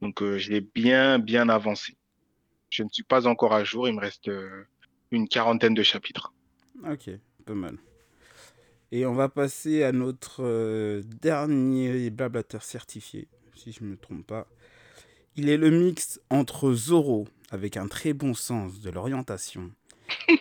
Donc 0.00 0.22
euh, 0.22 0.38
j'ai 0.38 0.60
bien, 0.60 1.18
bien 1.18 1.48
avancé. 1.48 1.96
Je 2.70 2.82
ne 2.84 2.88
suis 2.88 3.02
pas 3.02 3.26
encore 3.26 3.54
à 3.54 3.64
jour, 3.64 3.88
il 3.88 3.94
me 3.94 4.00
reste 4.00 4.28
euh, 4.28 4.64
une 5.10 5.28
quarantaine 5.28 5.74
de 5.74 5.82
chapitres. 5.82 6.32
Ok, 6.88 7.10
pas 7.44 7.54
mal. 7.54 7.76
Et 8.92 9.04
on 9.04 9.14
va 9.14 9.28
passer 9.28 9.82
à 9.84 9.92
notre 9.92 10.42
euh, 10.44 11.02
dernier 11.20 12.10
blablateur 12.10 12.62
certifié, 12.62 13.26
si 13.54 13.72
je 13.72 13.84
ne 13.84 13.90
me 13.90 13.96
trompe 13.96 14.26
pas. 14.26 14.46
Il 15.34 15.48
est 15.48 15.56
le 15.56 15.70
mix 15.70 16.20
entre 16.30 16.72
Zoro, 16.72 17.26
avec 17.50 17.76
un 17.76 17.88
très 17.88 18.12
bon 18.12 18.34
sens 18.34 18.80
de 18.80 18.90
l'orientation, 18.90 19.70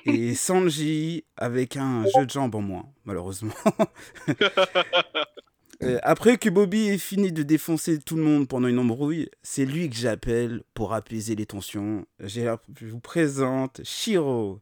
et 0.05 0.35
Sanji, 0.35 1.23
avec 1.37 1.77
un 1.77 2.03
jeu 2.15 2.25
de 2.25 2.29
jambes 2.29 2.55
en 2.55 2.61
moins, 2.61 2.85
malheureusement. 3.05 3.53
Euh, 5.83 5.97
Après 6.03 6.37
que 6.37 6.47
Bobby 6.47 6.89
ait 6.89 6.99
fini 6.99 7.31
de 7.31 7.41
défoncer 7.41 7.97
tout 7.97 8.15
le 8.15 8.21
monde 8.21 8.47
pendant 8.47 8.67
une 8.67 8.77
embrouille, 8.77 9.29
c'est 9.41 9.65
lui 9.65 9.89
que 9.89 9.95
j'appelle 9.95 10.61
pour 10.75 10.93
apaiser 10.93 11.33
les 11.35 11.47
tensions. 11.47 12.05
Je 12.19 12.55
vous 12.81 12.99
présente 12.99 13.81
Shiro. 13.83 14.59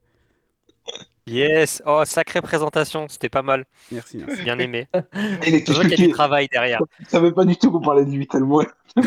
Yes! 1.29 1.81
Oh, 1.86 2.01
sacrée 2.05 2.41
présentation, 2.41 3.08
c'était 3.08 3.29
pas 3.29 3.43
mal. 3.43 3.65
Merci, 3.91 4.17
merci. 4.17 4.41
Bien 4.41 4.58
aimé. 4.58 4.88
Il 5.46 5.63
vois 5.72 5.84
qu'il 5.84 5.91
y 5.91 6.03
a 6.03 6.08
du 6.08 6.10
travail 6.10 6.48
derrière. 6.51 6.81
Je 7.00 7.10
savais 7.10 7.31
pas 7.31 7.46
du 7.46 7.55
tout 7.55 7.72
qu'on 7.72 7.81
parlait 7.81 8.05
de 8.05 8.12
lui 8.12 8.27
tellement. 8.27 8.63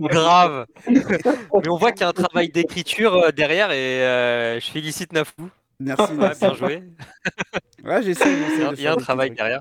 Grave. 0.00 0.66
Mais 0.88 1.68
on 1.68 1.76
voit 1.76 1.90
qu'il 1.90 2.02
y 2.02 2.04
a 2.04 2.08
un 2.08 2.12
travail 2.12 2.50
d'écriture 2.50 3.14
euh, 3.14 3.30
derrière 3.32 3.72
et 3.72 4.02
euh, 4.02 4.60
je 4.60 4.70
félicite 4.70 5.12
Nafou. 5.12 5.50
Merci, 5.80 6.12
Ouais, 6.12 6.18
merci. 6.18 6.40
bien 6.40 6.54
joué. 6.54 6.82
Ouais, 7.84 8.02
j'essaie, 8.02 8.32
Il 8.76 8.80
y 8.80 8.86
a, 8.86 8.92
un 8.92 8.96
travail 8.96 9.32
derrière. 9.32 9.60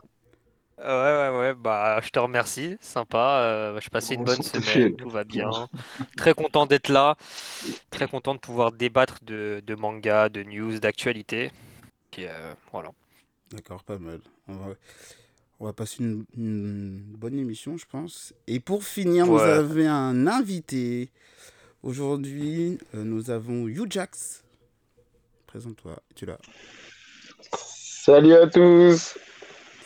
Ouais, 0.84 0.90
ouais, 0.90 1.40
ouais, 1.40 1.54
bah, 1.54 2.02
je 2.04 2.10
te 2.10 2.20
remercie, 2.20 2.78
sympa. 2.82 3.40
euh, 3.44 3.80
je 3.80 3.90
passais 3.90 4.16
une 4.16 4.22
On 4.22 4.24
bonne 4.26 4.42
semaine, 4.44 4.96
tout 4.98 5.10
va 5.10 5.24
bien. 5.24 5.70
Très 6.18 6.34
content 6.34 6.66
d'être 6.66 6.90
là, 6.90 7.16
très 7.90 8.08
content 8.08 8.36
de 8.36 8.40
pouvoir 8.40 8.72
débattre 8.74 9.20
de, 9.24 9.62
de 9.66 9.76
manga, 9.76 10.30
de 10.30 10.44
news, 10.44 10.80
d'actualité. 10.80 11.52
Euh, 12.20 12.54
voilà. 12.72 12.92
D'accord, 13.52 13.84
pas 13.84 13.98
mal. 13.98 14.20
On 14.48 14.56
va, 14.56 14.74
on 15.60 15.66
va 15.66 15.74
passer 15.74 16.04
une, 16.04 16.26
une 16.38 17.00
bonne 17.18 17.38
émission, 17.40 17.78
je 17.78 17.86
pense. 17.86 18.34
Et 18.48 18.60
pour 18.60 18.84
finir, 18.84 19.26
vous 19.28 19.36
Ouais. 19.36 19.42
avez 19.48 19.88
un 19.88 20.28
invité. 20.28 21.12
Aujourd'hui, 21.84 22.78
euh, 22.96 23.04
nous 23.04 23.30
avons 23.32 23.68
Ujax. 23.68 24.44
Présente-toi, 25.48 26.02
tu 26.16 26.26
l'as. 26.26 26.40
Salut 27.52 28.34
à 28.34 28.48
tous 28.48 29.18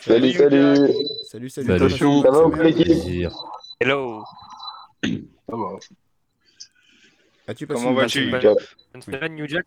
Salut, 0.00 0.32
salut 0.32 0.76
Salut, 1.24 1.50
salut. 1.50 1.50
Salut. 1.50 1.82
une 1.82 2.22
Ça 2.22 2.30
va, 2.30 2.40
semaine 2.40 2.62
l'équipe 2.62 2.84
Plaisir. 2.84 3.30
Hello, 3.80 4.22
Ça 5.02 5.10
va. 5.56 5.78
As-tu 7.46 7.66
passé 7.66 7.80
Comment 7.82 7.90
une 7.90 7.94
bonne 8.30 8.40
vas-tu? 8.40 8.56
bonne 8.92 9.02
semaine, 9.02 9.34
New 9.34 9.48
Jack. 9.48 9.64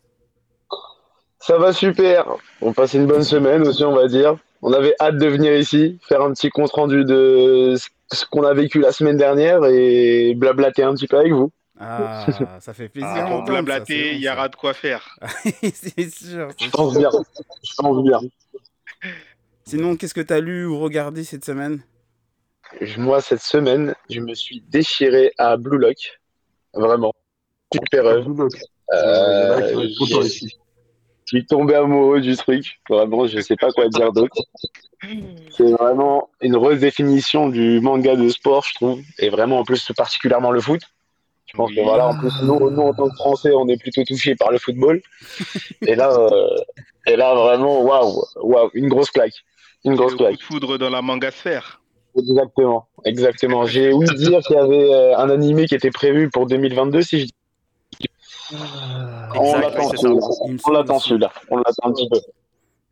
Ça 1.40 1.58
va 1.58 1.72
super 1.72 2.26
On 2.60 2.72
passe 2.72 2.94
une 2.94 3.06
bonne 3.06 3.24
semaine 3.24 3.66
aussi, 3.66 3.84
on 3.84 3.94
va 3.94 4.06
dire. 4.06 4.36
On 4.62 4.72
avait 4.72 4.94
hâte 5.00 5.16
de 5.16 5.26
venir 5.26 5.56
ici, 5.56 5.98
faire 6.08 6.22
un 6.22 6.32
petit 6.32 6.50
compte-rendu 6.50 7.04
de 7.04 7.74
ce 8.12 8.24
qu'on 8.26 8.44
a 8.44 8.54
vécu 8.54 8.78
la 8.80 8.92
semaine 8.92 9.16
dernière 9.16 9.64
et 9.64 10.34
blablater 10.36 10.84
un 10.84 10.94
petit 10.94 11.08
peu 11.08 11.18
avec 11.18 11.32
vous. 11.32 11.50
Ah, 11.80 12.24
ça 12.60 12.72
fait 12.72 12.88
plaisir. 12.88 13.10
Ah, 13.12 13.42
blablater, 13.44 14.14
il 14.14 14.20
y 14.20 14.28
aura 14.28 14.48
de 14.48 14.54
quoi 14.54 14.72
faire. 14.72 15.18
c'est 15.74 16.10
sûr. 16.14 16.48
Je 16.60 16.70
pense 16.70 16.96
bien. 16.96 17.10
Je 17.64 17.72
pense 17.76 18.04
bien. 18.04 18.20
Sinon, 19.64 19.96
qu'est-ce 19.96 20.14
que 20.14 20.20
tu 20.20 20.32
as 20.32 20.40
lu 20.40 20.66
ou 20.66 20.78
regardé 20.78 21.24
cette 21.24 21.44
semaine? 21.44 21.82
Moi, 22.96 23.20
cette 23.20 23.42
semaine, 23.42 23.94
je 24.10 24.20
me 24.20 24.34
suis 24.34 24.62
déchiré 24.68 25.32
à 25.38 25.56
Blue 25.56 25.78
Lock. 25.78 26.20
Vraiment. 26.74 27.12
Super 27.72 28.06
œuvre. 28.06 28.48
Euh, 28.92 29.88
je 31.24 31.38
suis 31.38 31.46
tombé 31.46 31.74
amoureux 31.74 32.20
du 32.20 32.36
truc. 32.36 32.80
Vraiment, 32.88 33.26
je 33.26 33.40
sais 33.40 33.56
pas 33.56 33.70
quoi 33.70 33.88
dire 33.88 34.12
d'autre. 34.12 34.36
C'est 35.50 35.70
vraiment 35.72 36.30
une 36.40 36.56
redéfinition 36.56 37.48
du 37.48 37.80
manga 37.80 38.16
de 38.16 38.28
sport, 38.28 38.64
je 38.64 38.74
trouve. 38.74 39.00
Et 39.18 39.30
vraiment, 39.30 39.58
en 39.60 39.64
plus, 39.64 39.90
particulièrement 39.96 40.50
le 40.50 40.60
foot. 40.60 40.82
Je 41.46 41.56
pense 41.56 41.70
que 41.74 41.80
voilà, 41.82 42.08
en 42.08 42.18
plus, 42.18 42.32
nous, 42.42 42.70
nous, 42.70 42.82
en 42.82 42.94
tant 42.94 43.08
que 43.08 43.16
Français, 43.16 43.50
on 43.54 43.68
est 43.68 43.76
plutôt 43.76 44.04
touchés 44.04 44.34
par 44.36 44.50
le 44.52 44.58
football. 44.58 45.02
Et 45.82 45.94
là, 45.94 46.10
euh, 46.10 46.56
et 47.06 47.16
là 47.16 47.34
vraiment, 47.34 47.82
waouh, 47.82 48.24
waouh, 48.36 48.70
une 48.74 48.88
grosse 48.88 49.10
claque. 49.10 49.34
Une 49.84 49.94
grosse 49.96 50.12
le 50.12 50.16
coup 50.18 50.24
claque. 50.24 50.36
de 50.38 50.42
foudre 50.42 50.78
dans 50.78 50.90
la 50.90 51.02
manga 51.02 51.30
sphère. 51.30 51.80
Exactement, 52.16 52.88
exactement. 53.04 53.66
J'ai 53.66 53.92
ouï 53.92 54.06
dire 54.16 54.40
qu'il 54.40 54.56
y 54.56 54.58
avait 54.58 54.92
euh, 54.94 55.16
un 55.16 55.30
animé 55.30 55.66
qui 55.66 55.74
était 55.74 55.90
prévu 55.90 56.30
pour 56.30 56.46
2022, 56.46 57.02
si 57.02 57.20
je 57.20 57.24
dis. 57.24 57.32
Ça. 58.50 58.56
me 58.56 60.66
On 60.66 60.70
l'attend 60.72 60.98
celui-là. 60.98 61.32
On 61.50 61.56
l'attend 61.56 61.88
un 61.88 61.92
petit 61.92 62.08
peu. 62.08 62.18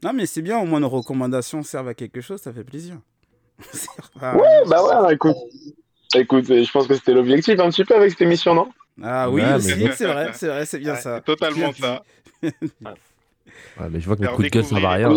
Non, 0.02 0.12
mais 0.14 0.24
c'est 0.24 0.40
bien, 0.42 0.58
au 0.58 0.64
moins 0.64 0.80
nos 0.80 0.88
recommandations 0.88 1.62
servent 1.62 1.88
à 1.88 1.94
quelque 1.94 2.22
chose, 2.22 2.40
ça 2.40 2.52
fait 2.52 2.64
plaisir. 2.64 2.96
Ouais, 4.22 4.62
bah 4.66 5.02
ouais, 5.04 5.14
écoute. 5.14 5.36
Écoute, 6.14 6.50
euh, 6.50 6.64
je 6.64 6.70
pense 6.72 6.86
que 6.86 6.94
c'était 6.94 7.12
l'objectif 7.12 7.60
un 7.60 7.68
petit 7.70 7.84
peu 7.84 7.94
avec 7.94 8.10
cette 8.10 8.22
émission, 8.22 8.54
non? 8.54 8.68
Ah 9.02 9.30
oui, 9.30 9.42
Ouais, 9.42 9.54
aussi, 9.54 9.74
mais- 9.76 9.92
c'est 9.92 10.06
vrai, 10.06 10.30
c'est 10.32 10.48
vrai, 10.48 10.64
c'est 10.66 10.78
bien 10.78 10.94
Ouais, 10.94 11.00
ça. 11.00 11.20
totalement 11.20 11.72
ça. 11.74 12.02
Ouais, 12.42 12.50
mais 13.90 14.00
je 14.00 14.06
vois 14.06 14.16
que 14.16 14.22
mes 14.22 14.26
Faire 14.26 14.36
coups 14.36 14.50
de 14.50 14.50
gueule 14.50 14.64
à 14.64 14.66
découvrir 14.66 14.90
rien. 14.90 15.08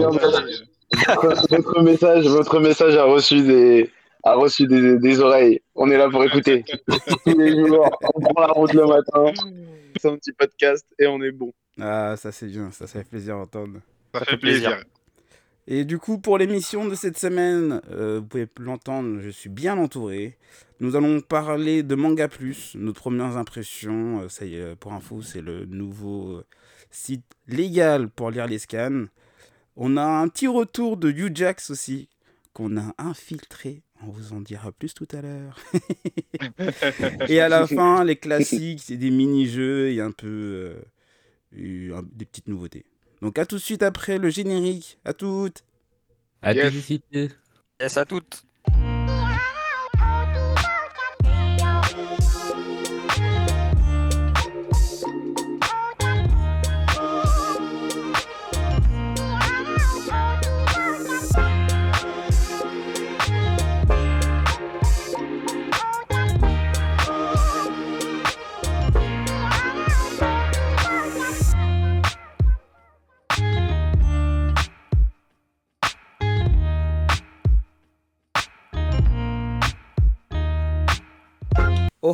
Votre, 1.21 1.47
votre 1.49 1.81
message, 1.81 2.25
votre 2.27 2.59
message 2.59 2.95
a 2.95 3.03
reçu 3.05 3.41
des, 3.41 3.89
a 4.23 4.35
reçu 4.35 4.67
des, 4.67 4.97
des 4.99 5.19
oreilles. 5.19 5.61
On 5.75 5.89
est 5.91 5.97
là 5.97 6.09
pour 6.09 6.23
écouter. 6.23 6.63
Tous 7.25 7.37
les 7.37 7.51
jours, 7.67 7.89
on 8.15 8.19
prend 8.21 8.41
la 8.41 8.47
route 8.53 8.73
le 8.73 8.85
matin, 8.85 9.33
fait 10.01 10.09
un 10.09 10.17
petit 10.17 10.31
podcast 10.33 10.85
et 10.99 11.07
on 11.07 11.21
est 11.21 11.31
bon. 11.31 11.51
Ah, 11.79 12.15
ça 12.17 12.31
c'est 12.31 12.47
bien, 12.47 12.71
ça, 12.71 12.87
ça 12.87 12.99
fait 12.99 13.09
plaisir 13.09 13.37
d'entendre. 13.37 13.79
Ça 14.13 14.19
Ça 14.19 14.25
fait 14.25 14.31
fait 14.31 14.37
plaisir. 14.37 14.69
plaisir. 14.69 14.85
Et 15.65 15.85
du 15.85 15.97
coup, 15.97 16.17
pour 16.19 16.37
l'émission 16.37 16.85
de 16.87 16.93
cette 16.95 17.17
semaine, 17.17 17.79
euh, 17.89 18.19
vous 18.19 18.25
pouvez 18.27 18.47
l'entendre, 18.59 19.19
je 19.21 19.29
suis 19.29 19.49
bien 19.49 19.77
entouré. 19.77 20.37
Nous 20.81 20.97
allons 20.97 21.21
parler 21.21 21.83
de 21.83 21.95
Manga 21.95 22.27
Plus, 22.27 22.75
nos 22.75 22.91
premières 22.91 23.37
impressions. 23.37 24.21
Euh, 24.23 24.27
ça 24.29 24.45
y 24.45 24.55
est, 24.55 24.75
pour 24.75 24.91
info, 24.91 25.21
c'est 25.21 25.39
le 25.41 25.65
nouveau 25.65 26.33
euh, 26.33 26.45
site 26.91 27.23
légal 27.47 28.09
pour 28.09 28.29
lire 28.29 28.45
les 28.45 28.59
scans. 28.59 29.05
On 29.75 29.97
a 29.97 30.03
un 30.03 30.27
petit 30.27 30.47
retour 30.47 30.97
de 30.97 31.09
Ujax 31.09 31.69
aussi, 31.69 32.09
qu'on 32.53 32.77
a 32.77 32.93
infiltré. 32.97 33.81
On 34.05 34.11
vous 34.11 34.33
en 34.33 34.41
dira 34.41 34.71
plus 34.71 34.93
tout 34.93 35.07
à 35.11 35.21
l'heure. 35.21 35.57
et 37.29 37.39
à 37.39 37.49
la 37.49 37.65
fin, 37.65 38.03
les 38.03 38.17
classiques, 38.17 38.81
c'est 38.83 38.97
des 38.97 39.09
mini-jeux 39.09 39.91
et 39.91 40.01
un 40.01 40.11
peu 40.11 40.75
euh, 41.55 42.01
des 42.13 42.25
petites 42.25 42.47
nouveautés. 42.47 42.85
Donc 43.21 43.39
à 43.39 43.45
tout 43.45 43.55
de 43.55 43.61
suite 43.61 43.83
après 43.83 44.17
le 44.17 44.29
générique. 44.29 44.99
À 45.05 45.13
toutes. 45.13 45.63
À 46.41 46.53
Yes. 46.53 47.31
Yes 47.79 47.97
à 47.97 48.05
toutes. 48.05 48.43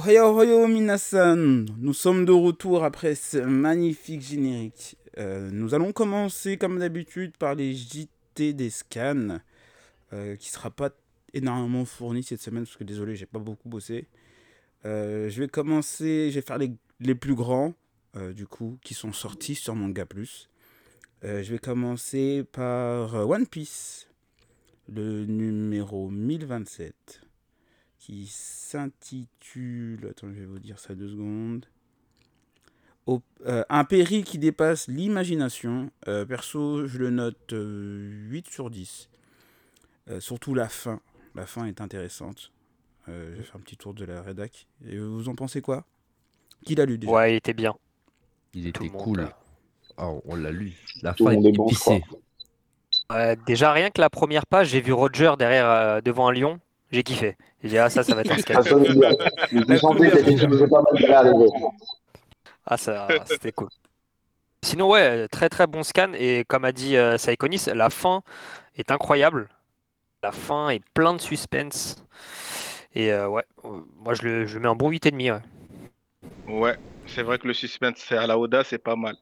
Nous 0.06 1.94
sommes 1.94 2.26
de 2.26 2.32
retour 2.32 2.84
après 2.86 3.16
ce 3.16 3.38
magnifique 3.38 4.22
générique. 4.22 4.98
Euh, 5.18 5.50
nous 5.52 5.74
allons 5.74 5.92
commencer 5.92 6.58
comme 6.58 6.80
d'habitude 6.80 7.36
par 7.36 7.56
les 7.56 7.74
JT 7.74 8.54
des 8.54 8.70
scans, 8.70 9.40
euh, 10.14 10.36
qui 10.38 10.50
sera 10.50 10.72
pas 10.72 10.92
énormément 11.34 11.84
fourni 11.84 12.24
cette 12.24 12.42
semaine 12.42 12.64
parce 12.64 12.78
que 12.78 12.86
désolé 12.86 13.16
j'ai 13.16 13.26
pas 13.26 13.40
beaucoup 13.40 13.68
bossé. 13.68 14.08
Euh, 14.86 15.30
je 15.30 15.42
vais 15.42 15.50
commencer, 15.50 16.30
je 16.30 16.36
vais 16.36 16.46
faire 16.46 16.58
les, 16.58 16.72
les 17.02 17.16
plus 17.16 17.36
grands 17.36 17.74
euh, 18.16 18.32
du 18.32 18.48
coup 18.48 18.78
qui 18.82 18.94
sont 18.94 19.12
sortis 19.12 19.56
sur 19.56 19.76
Manga 19.76 20.06
Plus. 20.06 20.50
Je 21.22 21.52
vais 21.52 21.60
commencer 21.60 22.46
par 22.50 23.14
One 23.30 23.46
Piece, 23.46 24.08
le 24.88 25.26
numéro 25.26 26.10
1027 26.10 27.29
qui 28.00 28.28
s'intitule. 28.28 30.08
Attends, 30.10 30.28
je 30.34 30.40
vais 30.40 30.46
vous 30.46 30.60
dire 30.60 30.80
ça 30.80 30.96
deux 30.96 31.10
secondes. 31.10 31.66
Au- 33.06 33.22
euh, 33.46 33.64
un 33.70 33.84
péril 33.86 34.24
qui 34.24 34.38
dépasse 34.38 34.88
l'imagination. 34.88 35.92
Euh, 36.08 36.26
perso, 36.26 36.88
je 36.88 36.98
le 36.98 37.10
note 37.10 37.54
euh, 37.54 38.10
8 38.30 38.48
sur 38.48 38.70
10. 38.70 39.10
Euh, 40.10 40.20
surtout 40.20 40.54
la 40.54 40.70
fin. 40.70 41.02
La 41.36 41.46
fin 41.46 41.66
est 41.66 41.82
intéressante. 41.82 42.52
Euh, 43.08 43.32
je 43.34 43.38
vais 43.38 43.44
faire 43.44 43.56
un 43.58 43.62
petit 43.62 43.78
tour 43.78 43.94
de 43.94 44.06
la 44.06 44.22
rédac. 44.22 44.68
Et 44.88 44.98
vous 44.98 45.30
en 45.30 45.36
pensez 45.36 45.62
quoi? 45.62 45.86
Qui 46.66 46.76
l'a 46.76 46.86
lu 46.86 46.98
déjà? 46.98 47.12
Ouais, 47.12 47.34
il 47.34 47.36
était 47.38 47.54
bien. 47.54 47.76
Il 48.54 48.72
Tout 48.72 48.84
était 48.84 48.90
cool. 48.90 49.30
Ah, 49.98 50.10
on 50.26 50.36
l'a 50.36 50.52
lu. 50.52 50.74
La 51.02 51.14
Tout 51.14 51.26
fin 51.26 51.32
est 51.32 51.52
bon, 51.52 51.68
épicée. 51.68 52.04
Déjà, 53.46 53.74
rien 53.74 53.90
que 53.90 54.02
la 54.02 54.10
première 54.10 54.46
page, 54.46 54.70
j'ai 54.70 54.82
vu 54.82 54.94
Roger 54.94 55.34
derrière 55.38 55.66
euh, 55.70 56.02
devant 56.02 56.28
un 56.28 56.34
lion. 56.34 56.60
J'ai 56.92 57.04
kiffé. 57.04 57.38
J'ai 57.62 57.70
dit, 57.70 57.78
ah, 57.78 57.90
ça, 57.90 58.04
ça 58.04 58.16
va 58.16 58.22
être 58.22 58.32
un 58.32 58.38
pas 60.68 60.82
mal 60.82 61.12
arriver. 61.12 61.46
Ah, 62.66 62.78
ça, 62.78 63.08
c'était 63.26 63.52
cool. 63.52 63.70
Sinon, 64.64 64.90
ouais, 64.90 65.28
très 65.28 65.50
très 65.50 65.68
bon 65.68 65.84
scan. 65.84 66.12
Et 66.14 66.46
comme 66.48 66.66
a 66.66 66.72
dit 66.72 66.98
euh, 66.98 67.18
Saikonis, 67.18 67.66
la 67.74 67.90
fin 67.90 68.22
est 68.76 68.92
incroyable. 68.92 69.50
La 70.24 70.32
fin 70.32 70.70
est 70.70 70.84
plein 70.94 71.14
de 71.14 71.22
suspense. 71.22 72.04
Et 72.94 73.14
euh, 73.14 73.28
ouais, 73.28 73.44
euh, 73.66 73.82
moi 73.96 74.14
je 74.14 74.24
le, 74.24 74.46
je 74.46 74.60
mets 74.60 74.68
un 74.68 74.76
bon 74.76 74.92
8,5. 74.92 75.42
Ouais. 76.48 76.60
Ouais, 76.60 76.78
c'est 77.06 77.24
vrai 77.24 77.38
que 77.38 77.48
le 77.48 77.54
suspense, 77.54 77.98
c'est 77.98 78.18
à 78.18 78.28
la 78.28 78.38
Oda, 78.38 78.64
c'est 78.64 78.80
pas 78.80 78.96
mal. 78.96 79.16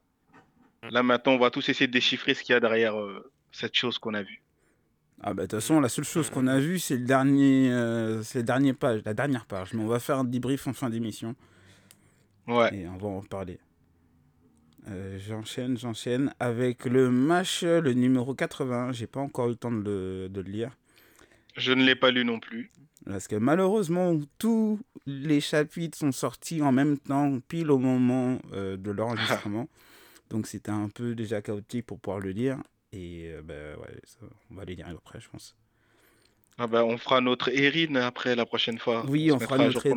Là 0.89 1.03
maintenant, 1.03 1.33
on 1.33 1.37
va 1.37 1.49
tous 1.49 1.67
essayer 1.69 1.87
de 1.87 1.91
déchiffrer 1.91 2.33
ce 2.33 2.43
qu'il 2.43 2.53
y 2.53 2.55
a 2.55 2.59
derrière 2.59 2.97
euh, 2.97 3.29
cette 3.51 3.75
chose 3.75 3.99
qu'on 3.99 4.13
a 4.13 4.23
vue. 4.23 4.41
Ah 5.21 5.33
bah 5.33 5.43
de 5.43 5.47
toute 5.47 5.59
façon, 5.59 5.79
la 5.79 5.89
seule 5.89 6.05
chose 6.05 6.29
qu'on 6.29 6.45
a 6.47 6.59
vue, 6.59 6.77
c'est 6.77 6.95
le 6.97 7.05
dernier, 7.05 7.71
euh, 7.71 8.21
c'est 8.21 8.39
le 8.39 8.43
dernier 8.43 8.73
page, 8.73 9.01
la 9.03 9.13
dernière 9.13 9.45
page. 9.45 9.73
Mais 9.73 9.81
on 9.81 9.87
va 9.87 9.99
faire 9.99 10.19
un 10.19 10.23
débrief 10.23 10.67
en 10.67 10.73
fin 10.73 10.89
d'émission. 10.89 11.35
Ouais, 12.47 12.73
Et 12.73 12.87
on 12.87 12.97
va 12.97 13.07
en 13.07 13.21
parler. 13.21 13.59
Euh, 14.89 15.17
j'enchaîne, 15.19 15.77
j'enchaîne 15.77 16.33
avec 16.39 16.85
le 16.85 17.09
match, 17.09 17.63
le 17.63 17.93
numéro 17.93 18.33
80. 18.35 18.93
J'ai 18.93 19.07
pas 19.07 19.19
encore 19.19 19.47
eu 19.47 19.51
le 19.51 19.55
temps 19.55 19.71
de 19.71 19.81
le, 19.83 20.29
de 20.29 20.41
le 20.41 20.49
lire. 20.49 20.71
je 21.57 21.73
ne 21.73 21.83
l'ai 21.83 21.95
pas 21.95 22.11
lu 22.11 22.23
non 22.23 22.39
plus. 22.39 22.71
Parce 23.05 23.27
que 23.27 23.35
malheureusement, 23.35 24.17
tous 24.37 24.79
les 25.05 25.41
chapitres 25.41 25.97
sont 25.97 26.11
sortis 26.11 26.61
en 26.61 26.71
même 26.71 26.97
temps, 26.97 27.39
pile 27.47 27.71
au 27.71 27.79
moment 27.79 28.39
euh, 28.53 28.77
de 28.77 28.91
l'enregistrement. 28.91 29.67
Donc 30.29 30.45
c'était 30.47 30.71
un 30.71 30.89
peu 30.89 31.15
déjà 31.15 31.41
chaotique 31.41 31.85
pour 31.85 31.99
pouvoir 31.99 32.19
le 32.19 32.31
lire. 32.31 32.57
Et 32.97 33.29
euh, 33.31 33.41
bah, 33.43 33.79
ouais, 33.81 33.95
ça, 34.03 34.19
on 34.51 34.55
va 34.55 34.65
les 34.65 34.75
lire 34.75 34.87
après, 34.89 35.19
je 35.21 35.29
pense. 35.29 35.55
Ah 36.57 36.65
bah, 36.65 36.83
on 36.83 36.97
fera 36.97 37.21
notre 37.21 37.49
Erin 37.49 37.95
après 37.95 38.35
la 38.35 38.45
prochaine 38.45 38.79
fois. 38.79 39.05
Oui, 39.07 39.31
on 39.31 39.37
mettra 39.37 39.57
fera 39.57 39.67
notre 39.67 39.87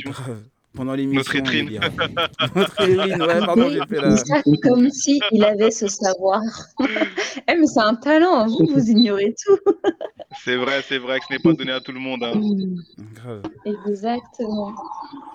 jour 0.00 0.14
pendant 0.74 0.94
l'émission. 0.94 1.18
Notre 1.20 1.36
étrine. 1.36 1.70
notre 2.56 2.80
étrine, 2.88 3.22
ouais, 3.22 3.38
pardon, 3.46 3.68
j'ai 3.70 3.80
fait 3.88 4.00
la. 4.00 4.42
Comme 4.62 4.90
si 4.90 5.20
il 5.32 5.44
avait 5.44 5.70
ce 5.70 5.86
savoir. 5.88 6.40
Eh, 7.46 7.56
mais 7.58 7.66
c'est 7.66 7.80
un 7.80 7.94
talent, 7.94 8.46
vous, 8.46 8.66
vous 8.72 8.88
ignorez 8.90 9.34
tout. 9.44 9.58
C'est 10.44 10.56
vrai, 10.56 10.80
c'est 10.88 10.96
vrai 10.98 11.18
que 11.18 11.26
ce 11.28 11.32
n'est 11.34 11.38
pas 11.40 11.52
donné 11.52 11.72
à 11.72 11.80
tout 11.80 11.92
le 11.92 11.98
monde. 12.00 12.22
hein. 12.24 12.32
Exactement. 13.86 14.72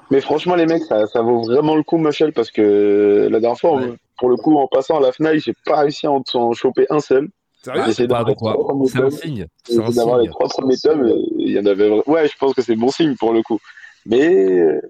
Mais 0.09 0.21
franchement, 0.21 0.55
les 0.55 0.65
mecs, 0.65 0.83
ça, 0.85 1.05
ça 1.07 1.21
vaut 1.21 1.43
vraiment 1.43 1.75
le 1.75 1.83
coup, 1.83 1.97
Michel, 1.97 2.33
parce 2.33 2.49
que 2.51 3.27
la 3.29 3.39
dernière 3.39 3.59
fois, 3.59 3.75
Ouais. 3.75 3.93
pour 4.17 4.29
le 4.29 4.37
coup, 4.37 4.57
en 4.57 4.67
passant 4.67 4.97
à 4.97 5.01
la 5.01 5.11
FNAC, 5.11 5.39
j'ai 5.39 5.53
pas 5.65 5.81
réussi 5.81 6.07
à 6.07 6.11
en, 6.11 6.23
en 6.33 6.53
choper 6.53 6.85
un 6.89 6.99
seul. 6.99 7.29
Premiers 7.63 7.93
C'est 7.93 8.03
un 8.11 9.09
signe. 9.11 9.45
D'avoir 9.93 10.17
les 10.17 10.23
signe. 10.23 10.31
trois 10.31 10.47
premiers 10.47 10.77
tomes. 10.77 11.13
Il 11.37 11.51
y 11.51 11.59
en 11.59 11.65
avait. 11.65 11.89
Ouais, 12.07 12.27
je 12.27 12.33
pense 12.39 12.53
que 12.53 12.61
c'est 12.61 12.75
bon 12.75 12.89
signe 12.89 13.15
pour 13.17 13.33
le 13.33 13.43
coup. 13.43 13.59
Mais 14.05 14.59
euh, 14.59 14.81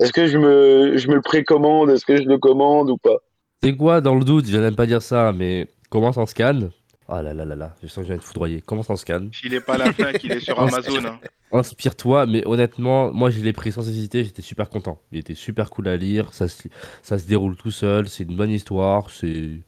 est-ce 0.00 0.12
que 0.12 0.26
je 0.26 0.38
me, 0.38 0.96
je 0.96 1.08
me 1.08 1.14
le 1.14 1.22
précommande? 1.22 1.90
Est-ce 1.90 2.04
que 2.04 2.16
je 2.16 2.22
le 2.28 2.38
commande 2.38 2.90
ou 2.90 2.96
pas? 2.96 3.16
C'est 3.62 3.76
quoi, 3.76 4.00
dans 4.00 4.14
le 4.14 4.24
doute, 4.24 4.46
je 4.46 4.52
vais 4.52 4.60
même 4.62 4.76
pas 4.76 4.86
dire 4.86 5.02
ça, 5.02 5.32
mais 5.32 5.68
commence 5.90 6.16
en 6.18 6.26
scan. 6.26 6.68
Ah 7.08 7.22
là 7.22 7.32
là 7.32 7.44
là 7.44 7.54
là, 7.54 7.74
je 7.82 7.86
sens 7.86 7.96
que 7.98 8.02
je 8.02 8.06
viens 8.08 8.16
de 8.16 8.22
foudroyer. 8.22 8.60
Comment 8.60 8.82
s'en 8.82 8.96
scanne? 8.96 9.30
S'il 9.32 9.52
n'est 9.52 9.60
pas 9.60 9.74
à 9.74 9.78
la 9.78 9.92
fin, 9.92 10.12
qu'il 10.12 10.32
est 10.32 10.40
sur 10.40 10.58
Amazon. 10.60 11.04
hein. 11.04 11.20
Inspire-toi, 11.52 12.26
mais 12.26 12.44
honnêtement, 12.46 13.12
moi 13.12 13.30
je 13.30 13.40
l'ai 13.40 13.52
pris 13.52 13.70
sans 13.70 13.88
hésiter, 13.88 14.24
j'étais 14.24 14.42
super 14.42 14.68
content. 14.68 15.00
Il 15.12 15.18
était 15.20 15.36
super 15.36 15.70
cool 15.70 15.86
à 15.86 15.96
lire, 15.96 16.32
ça 16.34 16.48
se, 16.48 16.66
ça 17.02 17.18
se 17.18 17.26
déroule 17.26 17.56
tout 17.56 17.70
seul, 17.70 18.08
c'est 18.08 18.24
une 18.24 18.36
bonne 18.36 18.50
histoire, 18.50 19.10
c'est... 19.10 19.60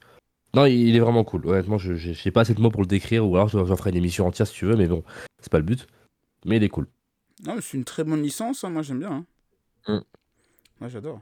Non, 0.54 0.66
il 0.66 0.97
est 0.97 0.99
vraiment 1.00 1.23
cool. 1.23 1.47
Honnêtement, 1.47 1.78
je 1.78 1.94
je- 1.94 2.12
j'ai 2.12 2.30
pas 2.32 2.40
assez 2.40 2.54
de 2.54 2.61
mots 2.61 2.70
pour 2.70 2.80
le 2.82 2.87
décrire, 2.88 3.25
ou 3.26 3.37
alors 3.37 3.49
j'en 3.49 3.76
ferai 3.76 3.90
une 3.90 3.97
émission 3.97 4.26
entière 4.26 4.47
si 4.49 4.54
tu 4.54 4.64
veux, 4.66 4.75
mais 4.76 4.88
bon, 4.88 5.04
c'est 5.40 5.52
pas 5.52 5.58
le 5.58 5.64
but. 5.64 5.87
Mais 6.44 6.56
il 6.56 6.64
est 6.64 6.68
cool. 6.68 6.88
Non, 7.47 7.54
c'est 7.61 7.76
une 7.76 7.85
très 7.85 8.02
bonne 8.02 8.23
licence, 8.23 8.64
hein, 8.64 8.70
moi 8.70 8.82
j'aime 8.82 8.99
bien. 8.99 9.25
hein. 9.87 9.94
Mm. 9.94 10.00
Moi 10.80 10.88
j'adore. 10.88 11.20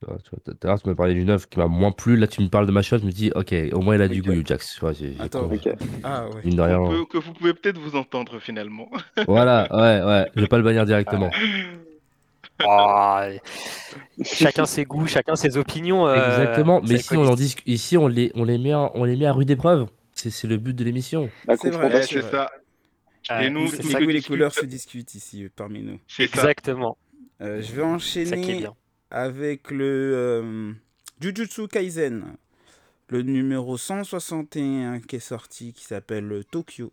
Tu 0.00 0.06
vois, 0.10 0.18
tout 0.18 0.50
à 0.62 0.66
l'heure, 0.66 0.82
tu 0.82 0.88
me 0.88 0.94
parlais 0.94 1.14
du 1.14 1.24
neuf 1.24 1.48
qui 1.48 1.58
m'a 1.58 1.66
moins 1.66 1.92
plu, 1.92 2.16
là 2.16 2.26
tu 2.26 2.42
me 2.42 2.48
parles 2.48 2.66
de 2.66 2.72
ma 2.72 2.82
chose, 2.82 3.00
je 3.00 3.06
me 3.06 3.10
dis, 3.12 3.30
ok, 3.34 3.54
au 3.72 3.80
moins 3.80 3.94
il 3.94 4.02
a 4.02 4.08
du 4.08 4.20
goût, 4.22 4.42
Jax. 4.44 4.78
Attends. 5.18 5.50
Ah 6.02 6.28
ouais. 6.28 6.42
mine 6.44 6.56
de 6.56 6.60
rien. 6.60 6.76
Que, 6.88 7.04
que 7.12 7.18
vous 7.18 7.32
pouvez 7.32 7.54
peut-être 7.54 7.78
vous 7.78 7.96
entendre 7.96 8.38
finalement. 8.38 8.90
Voilà, 9.26 9.66
ouais, 9.70 10.04
ouais, 10.06 10.30
je 10.34 10.40
vais 10.42 10.46
pas 10.46 10.58
le 10.58 10.64
bannir 10.64 10.84
directement. 10.84 11.30
Ah, 12.60 13.28
chacun 14.22 14.66
ses 14.66 14.84
goûts, 14.84 15.06
chacun 15.06 15.36
ses 15.36 15.56
opinions. 15.56 16.06
euh, 16.06 16.14
Exactement, 16.14 16.80
mais 16.82 16.94
ici 16.96 17.16
on, 17.16 17.26
en 17.26 17.34
dis... 17.34 17.56
ici 17.66 17.96
on 17.96 18.06
les, 18.06 18.30
on 18.34 18.44
les 18.44 18.58
met, 18.58 18.74
en- 18.74 18.90
on 18.94 19.04
les 19.04 19.16
met 19.16 19.26
à 19.26 19.32
rude 19.32 19.50
épreuve. 19.50 19.86
C'est 20.12 20.44
le 20.44 20.58
but 20.58 20.74
de 20.74 20.84
l'émission. 20.84 21.28
C'est 21.60 21.70
vrai. 21.70 22.02
C'est 22.02 22.22
ça. 22.22 22.50
Et 23.40 23.48
nous, 23.50 23.68
c'est 23.68 23.82
ça 23.82 23.98
les 24.00 24.22
couleurs 24.22 24.52
se 24.52 24.66
discutent 24.66 25.14
ici 25.14 25.44
euh, 25.44 25.48
parmi 25.56 25.82
nous. 25.82 25.98
Exactement. 26.18 26.96
Euh, 27.40 27.60
je 27.62 27.72
vais 27.74 27.82
enchaîner 27.82 28.66
avec 29.10 29.70
le 29.70 29.84
euh, 30.14 30.72
Jujutsu 31.20 31.68
Kaisen, 31.68 32.36
le 33.08 33.22
numéro 33.22 33.76
161 33.76 35.00
qui 35.00 35.16
est 35.16 35.20
sorti, 35.20 35.72
qui 35.72 35.84
s'appelle 35.84 36.44
Tokyo. 36.50 36.92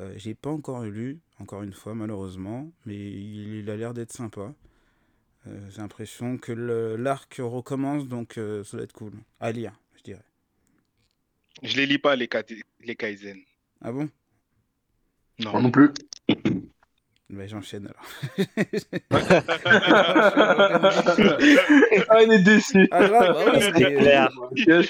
Euh, 0.00 0.12
J'ai 0.16 0.34
pas 0.34 0.50
encore 0.50 0.82
lu, 0.84 1.20
encore 1.38 1.62
une 1.62 1.72
fois 1.72 1.94
malheureusement, 1.94 2.70
mais 2.84 2.96
il, 2.96 3.56
il 3.60 3.70
a 3.70 3.76
l'air 3.76 3.94
d'être 3.94 4.12
sympa. 4.12 4.54
Euh, 5.46 5.70
J'ai 5.70 5.78
l'impression 5.80 6.36
que 6.38 6.52
l'arc 6.52 7.36
recommence, 7.38 8.08
donc 8.08 8.38
euh, 8.38 8.64
ça 8.64 8.76
doit 8.76 8.84
être 8.84 8.92
cool. 8.92 9.12
À 9.40 9.52
lire, 9.52 9.78
je 9.96 10.02
dirais. 10.02 10.24
Je 11.62 11.76
les 11.76 11.86
lis 11.86 11.98
pas, 11.98 12.16
les, 12.16 12.28
Ka- 12.28 12.42
les 12.80 12.96
Kaizen. 12.96 13.38
Ah 13.80 13.92
bon? 13.92 14.08
Non. 15.38 15.52
Moi 15.52 15.62
non 15.62 15.70
plus. 15.70 15.90
Ben, 17.30 17.48
J'enchaîne 17.48 17.88
alors. 17.88 18.04
ah, 22.10 22.22
il 22.22 22.32
est 22.32 22.42
déçu. 22.42 22.86
Ah, 22.90 23.04
grave, 23.08 23.32
bah 23.34 23.44
oui, 23.54 23.60
C'est 23.62 23.72
mais- 23.72 23.94
clair. 23.94 24.28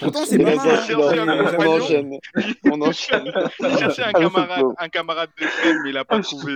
Pourtant, 0.01 0.25
c'est 0.27 0.39
pas 0.39 0.55
mal, 0.57 0.69
hein. 0.69 0.81
On 0.97 1.11
J'avais- 1.13 1.67
enchaîne. 1.67 2.11
On 2.71 2.81
enchaîne. 2.83 3.33
Il 3.61 3.79
cherchait 3.79 4.03
un 4.03 4.11
Ah, 4.15 4.21
camarade, 4.21 4.65
un 4.79 4.89
camarade 4.89 5.31
de 5.41 5.47
scène, 5.47 5.77
mais 5.85 5.91
il 5.91 5.97
a 5.97 6.05
pas 6.05 6.21
trouvé. 6.21 6.55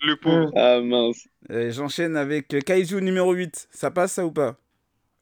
Le 0.00 0.16
pauvre. 0.16 0.50
Ah 0.56 0.80
mince. 0.80 1.26
Euh, 1.50 1.70
J'enchaîne 1.70 2.16
avec 2.16 2.52
le 2.52 2.60
Kaiju 2.60 3.00
numéro 3.02 3.32
8. 3.32 3.68
Ça 3.70 3.90
passe 3.90 4.12
ça 4.12 4.24
ou 4.24 4.30
pas? 4.32 4.56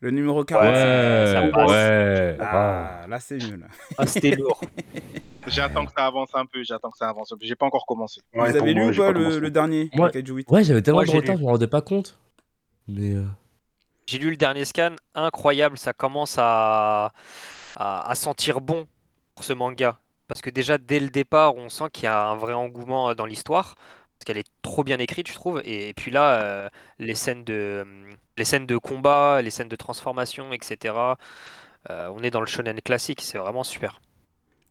Le 0.00 0.10
numéro 0.10 0.44
40 0.44 0.64
Ouais, 0.66 1.32
ça 1.32 1.42
passe. 1.52 1.70
ouais. 1.70 2.36
Ah. 2.40 3.00
Ah, 3.02 3.06
là 3.08 3.18
c'est 3.18 3.36
mieux 3.36 3.56
là. 3.56 3.66
Ah, 3.98 4.06
c'était 4.06 4.36
lourd. 4.36 4.60
J'attends 5.46 5.86
que 5.86 5.92
ça 5.96 6.06
avance 6.06 6.30
un 6.34 6.46
peu, 6.46 6.62
j'attends 6.64 6.90
que 6.90 6.98
ça 6.98 7.08
avance 7.08 7.32
un 7.32 7.36
peu. 7.36 7.46
J'ai 7.46 7.54
pas 7.56 7.66
encore 7.66 7.86
commencé. 7.86 8.20
Vous 8.32 8.40
avez 8.42 8.74
lu 8.74 8.90
ou 8.90 8.94
pas, 8.96 9.12
le, 9.12 9.38
le 9.38 9.50
dernier 9.50 9.90
Moi- 9.94 10.06
le 10.06 10.12
Kaiju 10.12 10.34
8 10.34 10.50
Ouais, 10.50 10.64
j'avais 10.64 10.82
tellement 10.82 10.98
Moi, 10.98 11.04
de 11.06 11.10
j'ai 11.10 11.16
retard, 11.18 11.34
lu. 11.36 11.40
je 11.40 11.44
me 11.46 11.50
rendais 11.50 11.66
pas 11.68 11.80
compte. 11.82 12.18
Mais 12.88 13.12
euh, 13.14 13.24
J'ai 14.06 14.18
lu 14.18 14.30
le 14.30 14.36
dernier 14.36 14.64
scan, 14.64 14.94
incroyable, 15.14 15.78
ça 15.78 15.92
commence 15.92 16.36
à, 16.38 17.12
à, 17.76 18.10
à 18.10 18.14
sentir 18.14 18.60
bon 18.60 18.86
pour 19.34 19.44
ce 19.44 19.52
manga. 19.52 19.98
Parce 20.28 20.40
que 20.40 20.50
déjà, 20.50 20.76
dès 20.78 20.98
le 21.00 21.08
départ, 21.08 21.54
on 21.56 21.68
sent 21.68 21.84
qu'il 21.92 22.04
y 22.04 22.06
a 22.08 22.28
un 22.28 22.36
vrai 22.36 22.52
engouement 22.54 23.10
euh, 23.10 23.14
dans 23.14 23.26
l'histoire. 23.26 23.74
Parce 24.18 24.24
qu'elle 24.26 24.38
est 24.38 24.50
trop 24.62 24.82
bien 24.82 24.98
écrite, 24.98 25.28
je 25.28 25.34
trouve. 25.34 25.60
Et, 25.64 25.92
puis 25.94 26.10
là, 26.10 26.40
euh, 26.42 26.68
les, 26.98 27.14
scènes 27.14 27.44
de, 27.44 27.86
les 28.38 28.44
scènes 28.44 28.66
de 28.66 28.78
combat, 28.78 29.42
les 29.42 29.50
scènes 29.50 29.68
de 29.68 29.76
transformation, 29.76 30.52
etc. 30.52 30.94
euh, 31.90 32.10
on 32.14 32.22
est 32.22 32.30
dans 32.30 32.40
le 32.40 32.46
shonen 32.46 32.80
classique, 32.80 33.20
c'est 33.20 33.38
vraiment 33.38 33.62
super. 33.62 34.00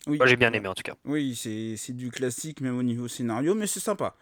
Oui, 0.07 0.17
Moi, 0.17 0.27
j'ai 0.27 0.35
bien 0.35 0.53
aimé 0.53 0.67
en 0.67 0.73
tout 0.75 0.83
cas. 0.83 0.95
Oui, 1.05 1.35
c'est 1.35 1.93
du 1.93 2.11
classique 2.11 2.61
même 2.61 2.77
au 2.77 2.83
niveau 2.83 3.07
scénario, 3.07 3.55
mais 3.55 3.67
c'est 3.67 3.79
sympa. 3.79 4.15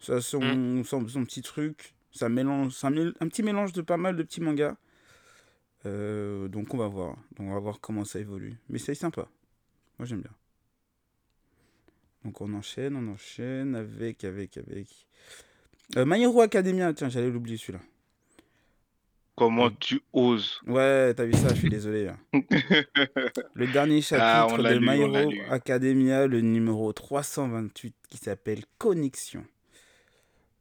Ça 0.00 0.20
son, 0.20 0.40
Mm. 0.40 0.84
son, 0.84 1.06
son 1.08 1.24
petit 1.24 1.42
truc. 1.42 1.94
Ça 2.10 2.28
mélange, 2.28 2.72
c'est 2.72 2.86
un, 2.86 2.92
petit 3.28 3.42
mélange 3.42 3.72
de 3.72 3.82
pas 3.82 3.96
mal 3.96 4.16
de 4.16 4.22
petits 4.22 4.40
mangas. 4.40 4.76
Euh, 5.86 6.48
donc 6.48 6.74
on 6.74 6.78
va 6.78 6.88
voir. 6.88 7.16
Donc 7.36 7.48
on 7.48 7.52
va 7.52 7.60
voir 7.60 7.80
comment 7.80 8.04
ça 8.04 8.18
évolue. 8.18 8.56
Mais 8.68 8.78
c'est 8.78 8.94
sympa. 8.94 9.28
Moi 9.98 10.06
j'aime 10.06 10.22
bien. 10.22 10.32
Donc 12.24 12.40
on 12.40 12.52
enchaîne, 12.54 12.96
on 12.96 13.12
enchaîne 13.12 13.76
avec, 13.76 14.24
avec, 14.24 14.56
avec. 14.56 15.06
Euh, 15.96 16.04
My 16.06 16.20
Hero 16.22 16.40
Academia, 16.40 16.92
tiens, 16.92 17.08
j'allais 17.08 17.30
l'oublier 17.30 17.56
celui-là. 17.56 17.80
Comment 19.38 19.70
tu 19.70 20.00
oses 20.12 20.60
Ouais, 20.66 21.14
t'as 21.14 21.24
vu 21.24 21.32
ça, 21.32 21.50
je 21.50 21.60
suis 21.60 21.70
désolé. 21.70 22.06
là. 22.06 22.16
Le 23.54 23.68
dernier 23.68 23.98
Ah, 24.10 24.48
chapitre 24.48 24.62
de 24.68 24.74
lu, 24.74 24.86
My 24.88 25.00
Hero. 25.00 25.32
Academia, 25.48 26.26
le 26.26 26.40
numéro 26.40 26.92
328, 26.92 27.94
qui 28.08 28.18
s'appelle 28.18 28.64
Connexion. 28.78 29.44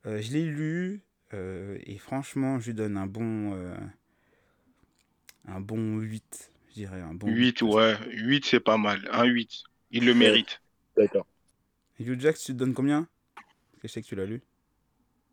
Euh, 0.05 0.21
je 0.21 0.31
l'ai 0.31 0.43
lu, 0.45 1.01
euh, 1.33 1.79
et 1.87 1.97
franchement, 1.97 2.59
je 2.59 2.67
lui 2.67 2.73
donne 2.75 2.97
un 2.97 3.07
bon, 3.07 3.55
euh, 3.55 3.75
un 5.47 5.59
bon 5.59 5.97
8, 5.97 6.51
je 6.69 6.73
dirais. 6.75 7.01
Un 7.01 7.15
bon 7.15 7.27
8, 7.27 7.63
ouais. 7.63 7.95
8, 8.11 8.45
c'est 8.45 8.59
pas 8.59 8.77
mal. 8.77 9.09
Un 9.11 9.23
8. 9.25 9.63
Il 9.89 10.05
le 10.05 10.13
mérite. 10.13 10.61
D'accord. 10.95 11.25
Et 11.99 12.03
Hugh 12.03 12.19
Jack, 12.21 12.37
tu 12.37 12.45
te 12.47 12.51
donnes 12.51 12.75
combien? 12.75 13.07
Parce 13.33 13.81
que 13.81 13.87
je 13.87 13.93
sais 13.93 14.01
que 14.03 14.07
tu 14.07 14.15
l'as 14.15 14.25
lu. 14.27 14.43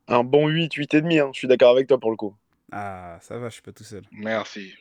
Un 0.09 0.25
bon 0.25 0.49
8, 0.49 0.73
8 0.73 0.95
et 0.95 1.03
demi, 1.03 1.19
hein. 1.19 1.29
je 1.35 1.39
suis 1.41 1.49
d'accord 1.49 1.73
avec 1.73 1.89
toi 1.89 2.01
pour 2.01 2.11
le 2.11 2.17
coup. 2.17 2.35
Ah, 2.73 3.19
ça 3.21 3.39
va, 3.39 3.49
je 3.49 3.55
suis 3.55 3.63
pas 3.63 3.73
tout 3.73 3.85
seul. 3.85 4.03
Merci. 4.11 4.73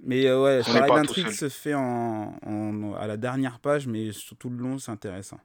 Mais 0.00 0.26
euh, 0.26 0.42
ouais, 0.42 0.62
l'intrigue 0.74 1.30
se 1.30 1.48
fait 1.48 1.74
en, 1.74 2.36
en- 2.44 2.94
à 2.94 3.06
la 3.06 3.16
dernière 3.16 3.58
page, 3.60 3.86
mais 3.86 4.12
sur 4.12 4.36
tout 4.36 4.50
le 4.50 4.56
long, 4.58 4.78
c'est 4.78 4.90
intéressant. 4.90 5.40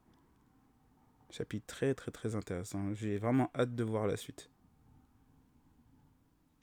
Chapitre 1.32 1.66
très, 1.68 1.94
très, 1.94 2.12
très 2.12 2.36
intéressant. 2.36 2.94
J'ai 2.96 3.18
vraiment 3.18 3.52
hâte 3.56 3.76
de 3.76 3.84
voir 3.84 4.08
la 4.08 4.18
suite. 4.18 4.50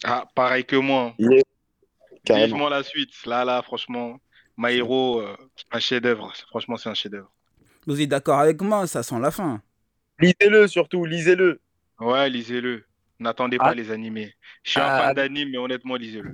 Ah, 0.05 0.27
pareil 0.35 0.65
que 0.65 0.77
moi. 0.77 1.15
Il 1.19 1.33
est 1.33 1.45
carrément. 2.25 2.47
Vivement 2.47 2.69
la 2.69 2.83
suite. 2.83 3.25
Là, 3.25 3.45
là, 3.45 3.62
franchement, 3.62 4.21
My 4.59 4.75
Hero, 4.75 5.21
euh, 5.21 5.37
un 5.71 5.79
chef-d'œuvre. 5.79 6.35
Franchement, 6.49 6.77
c'est 6.77 6.89
un 6.89 6.95
chef-d'œuvre. 6.95 7.31
Vous 7.87 8.01
êtes 8.01 8.09
d'accord 8.09 8.41
avec 8.41 8.61
moi 8.61 8.87
Ça 8.87 9.03
sent 9.03 9.19
la 9.21 9.31
fin. 9.31 9.62
Lisez-le 10.19 10.67
surtout, 10.67 11.05
lisez-le. 11.05 11.61
Ouais, 12.01 12.29
lisez-le. 12.29 12.85
N'attendez 13.18 13.59
pas 13.59 13.68
Ah. 13.68 13.74
les 13.74 13.90
animés. 13.90 14.35
Je 14.62 14.72
suis 14.72 14.81
un 14.81 14.85
Ah. 14.87 15.02
fan 15.05 15.14
d'anime, 15.14 15.50
mais 15.50 15.59
honnêtement, 15.59 15.96
lisez-le. 15.96 16.33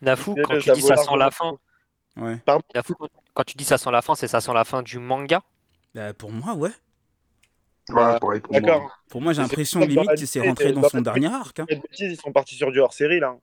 Nafou, 0.00 0.34
quand 0.44 0.58
tu 0.58 0.72
dis 0.72 0.80
ça 0.82 0.96
sent 0.96 1.16
la 1.16 1.30
fin. 1.30 1.58
Ouais. 2.16 2.38
Nafou, 2.74 2.94
quand- 3.34 3.44
tu 3.44 3.56
dis 3.56 3.64
ça 3.64 3.78
sent 3.78 3.90
la 3.90 4.02
fin, 4.02 4.14
c'est 4.14 4.28
ça 4.28 4.40
sent 4.40 4.52
la 4.54 4.64
fin 4.64 4.82
du 4.82 4.98
manga? 4.98 5.42
Bah, 5.94 6.12
pour 6.14 6.30
moi, 6.32 6.54
ouais. 6.54 6.70
Bah, 7.90 8.18
pareil 8.20 8.40
pour 8.40 8.52
moi. 8.52 8.60
D'accord. 8.60 8.98
Pour 9.08 9.20
moi, 9.20 9.32
j'ai 9.32 9.42
l'impression 9.42 9.80
limite 9.80 10.08
que 10.10 10.24
c'est 10.26 10.38
l'animé, 10.38 10.48
rentré 10.50 10.72
dans 10.72 10.88
son 10.88 11.00
dernier 11.00 11.26
arc. 11.26 11.60
hein. 11.60 11.66
Ils 11.98 12.16
sont 12.16 12.32
partis 12.32 12.54
sur 12.54 12.70
du 12.72 12.78
hors-série 12.80 13.20
là. 13.20 13.36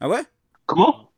Ah 0.00 0.08
ouais? 0.08 0.22
Comment? 0.66 1.10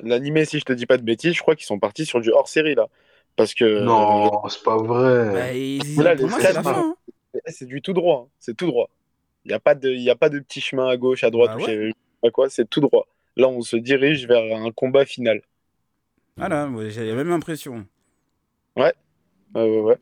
L'animé, 0.00 0.44
si 0.44 0.58
je 0.58 0.64
te 0.64 0.72
dis 0.72 0.86
pas 0.86 0.96
de 0.98 1.02
bêtises, 1.02 1.34
je 1.34 1.40
crois 1.40 1.54
qu'ils 1.54 1.66
sont 1.66 1.78
partis 1.78 2.04
sur 2.04 2.20
du 2.20 2.30
hors-série 2.30 2.74
là. 2.74 2.88
Parce 3.36 3.54
que 3.54 3.82
Non, 3.84 4.46
c'est 4.48 4.62
pas 4.62 4.76
vrai. 4.76 5.32
Bah, 5.32 5.52
il- 5.52 5.94
Voilà, 5.94 6.14
Pour 6.16 6.24
les 6.26 6.30
moi, 6.30 6.40
c'est 6.40 6.52
la 6.52 6.62
scans, 6.62 6.74
fin. 6.74 6.94
hein. 7.34 7.38
c'est 7.46 7.66
du 7.66 7.80
tout 7.80 7.92
droit. 7.92 8.24
hein. 8.26 8.30
C'est 8.38 8.56
tout 8.56 8.66
droit. 8.66 8.90
Il 9.44 9.48
n'y 9.48 9.54
a, 9.54 9.60
pas 9.60 9.74
de- 9.74 9.90
il 9.90 10.02
y 10.02 10.10
a 10.10 10.16
pas 10.16 10.28
de 10.28 10.38
petit 10.38 10.60
chemin 10.60 10.88
à 10.88 10.96
gauche, 10.96 11.24
à 11.24 11.30
droite, 11.30 11.52
Bah 11.56 11.64
ouais. 11.64 12.30
quoi, 12.32 12.50
c'est 12.50 12.68
tout 12.68 12.80
droit. 12.80 13.06
Là, 13.36 13.48
on 13.48 13.62
se 13.62 13.76
dirige 13.76 14.26
vers 14.26 14.56
un 14.56 14.70
combat 14.70 15.04
final. 15.06 15.42
Voilà, 16.36 16.68
ouais, 16.68 16.90
j'ai 16.90 17.06
la 17.06 17.14
même 17.14 17.32
impression. 17.32 17.86
Ouais, 18.76 18.94
ouais, 19.54 19.80
ouais. 19.80 19.98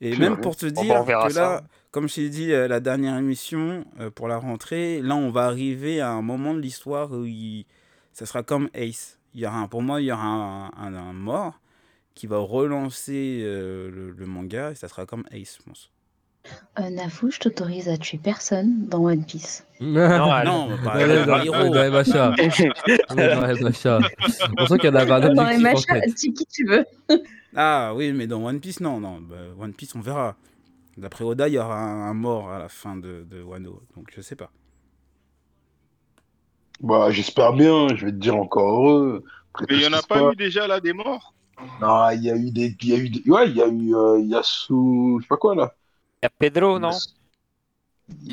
Et 0.00 0.16
même 0.16 0.36
pour 0.40 0.56
te 0.56 0.66
dire 0.66 0.94
bah, 0.94 1.02
verra 1.02 1.26
que 1.28 1.32
ça. 1.32 1.40
là, 1.40 1.62
comme 1.90 2.08
je 2.08 2.14
t'ai 2.16 2.28
dit 2.28 2.52
euh, 2.52 2.68
la 2.68 2.80
dernière 2.80 3.16
émission 3.18 3.84
euh, 4.00 4.10
pour 4.10 4.28
la 4.28 4.38
rentrée, 4.38 5.00
là 5.02 5.16
on 5.16 5.30
va 5.30 5.46
arriver 5.46 6.00
à 6.00 6.10
un 6.10 6.22
moment 6.22 6.54
de 6.54 6.60
l'histoire 6.60 7.10
où 7.12 7.24
il... 7.24 7.64
ça 8.12 8.26
sera 8.26 8.42
comme 8.42 8.68
Ace. 8.74 9.18
Il 9.34 9.40
y 9.40 9.46
aura 9.46 9.58
un- 9.58 9.68
pour 9.68 9.82
moi, 9.82 10.00
il 10.00 10.06
y 10.06 10.12
aura 10.12 10.24
un, 10.24 10.66
un- 10.76 10.94
un 10.94 11.12
mort 11.12 11.60
qui 12.14 12.26
va 12.26 12.38
relancer 12.38 13.40
euh, 13.42 13.90
le, 13.90 14.10
le 14.10 14.26
manga 14.26 14.72
et 14.72 14.74
ça 14.76 14.88
sera 14.88 15.06
comme 15.06 15.24
Ace, 15.32 15.58
je 15.58 15.64
pense. 15.64 15.90
Euh, 16.78 16.90
Nafou, 16.90 17.30
je 17.30 17.38
t'autorise 17.40 17.88
à 17.88 17.96
tuer 17.98 18.18
personne 18.22 18.86
dans 18.86 19.02
One 19.04 19.24
Piece. 19.24 19.66
Non, 19.80 20.00
elle- 20.36 20.44
Non, 20.46 20.68
bah, 20.84 21.00
est 21.00 21.26
dans- 21.26 21.40
est 21.40 21.70
dans 21.70 21.90
MHA. 21.90 22.34
On 23.10 23.18
est 23.18 23.34
dans 23.34 23.46
MHA. 23.46 23.98
On 24.58 24.66
sent 24.66 24.78
qu'il 24.78 24.90
y 24.90 24.92
en 24.92 24.94
avait 24.94 25.12
un 25.12 25.34
Dans 25.34 25.44
les 25.44 25.56
objectif 25.56 25.58
en 25.58 25.60
machins, 25.62 26.00
tête. 26.00 26.14
tue 26.16 26.32
qui 26.32 26.46
tu 26.46 26.66
veux. 26.66 26.84
Ah 27.56 27.92
oui, 27.96 28.12
mais 28.12 28.26
dans 28.26 28.44
One 28.44 28.60
Piece, 28.60 28.80
non, 28.80 29.00
non. 29.00 29.20
bah, 29.20 29.36
One 29.60 29.72
Piece, 29.72 29.94
on 29.96 30.00
verra. 30.00 30.36
D'après 30.96 31.24
Oda, 31.24 31.48
il 31.48 31.54
y 31.54 31.58
aura 31.58 31.76
un, 31.80 32.10
un 32.10 32.14
mort 32.14 32.50
à 32.50 32.58
la 32.58 32.68
fin 32.68 32.96
de, 32.96 33.24
de 33.30 33.42
Wano, 33.42 33.82
donc 33.96 34.10
je 34.14 34.20
sais 34.20 34.36
pas. 34.36 34.50
Bah, 36.80 37.10
j'espère 37.10 37.52
bien, 37.54 37.88
je 37.94 38.06
vais 38.06 38.12
te 38.12 38.16
dire 38.16 38.36
encore 38.36 38.70
heureux. 38.84 39.24
Après 39.54 39.66
Mais 39.68 39.76
il 39.78 39.82
ce 39.82 39.88
en 39.88 39.92
a 39.92 39.96
qui 39.96 40.02
se 40.02 40.06
pas 40.06 40.14
passe. 40.20 40.32
eu 40.32 40.36
déjà 40.36 40.66
là 40.66 40.80
des 40.80 40.92
morts? 40.92 41.34
Non, 41.80 42.10
il 42.10 42.22
y 42.22 42.30
a 42.30 42.36
eu 42.36 42.50
des. 42.52 42.76
Il 42.82 42.88
y 42.88 42.92
a 42.94 42.96
eu 42.98 43.08
des... 43.10 43.28
Ouais, 43.30 43.48
il 43.50 43.56
y 43.56 43.62
a 43.62 43.66
eu 43.68 43.94
euh, 43.94 44.20
Yasu. 44.20 45.18
Je 45.18 45.22
sais 45.22 45.28
pas 45.28 45.36
quoi 45.36 45.54
là. 45.56 45.74
Il 46.22 46.24
y 46.24 46.26
a 46.26 46.30
Pedro, 46.30 46.78
non? 46.78 46.90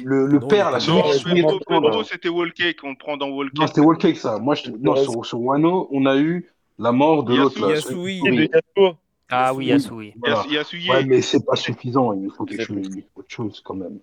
Le, 0.04 0.26
le 0.26 0.40
père 0.40 0.72
là. 0.72 0.80
Non, 0.88 1.02
Pedro, 1.02 1.60
le 1.60 1.82
Pedro, 1.82 2.04
c'était 2.04 2.30
Wallcake, 2.30 2.78
on 2.84 2.96
prend 2.96 3.18
dans 3.18 3.28
Non, 3.28 3.36
Wallcake. 3.38 3.68
c'était 3.68 3.82
Wallcake 3.82 4.18
ça. 4.18 4.40
Moi, 4.40 4.56
je... 4.56 4.72
non, 4.72 4.96
sur, 4.96 5.26
sur 5.26 5.42
Wano, 5.42 5.88
on 5.92 6.06
a 6.06 6.16
eu 6.18 6.50
la 6.80 6.92
mort 6.94 7.24
de 7.24 7.36
l'autre 7.36 7.60
là. 7.62 7.74
Yasui. 7.76 8.22
Yasuo. 8.24 8.96
Ah 9.30 9.54
oui, 9.54 9.66
Yasui. 9.68 10.14
voilà. 10.18 10.46
Yasuye. 10.50 10.90
Ouais, 10.90 11.04
mais 11.04 11.22
c'est 11.22 11.46
pas 11.46 11.56
suffisant. 11.58 12.14
Il 12.14 12.30
faut 12.32 12.46
quelque 12.46 12.64
chose, 12.64 12.88
autre 13.16 13.28
chose 13.30 13.62
quand 13.66 13.74
même. 13.76 14.00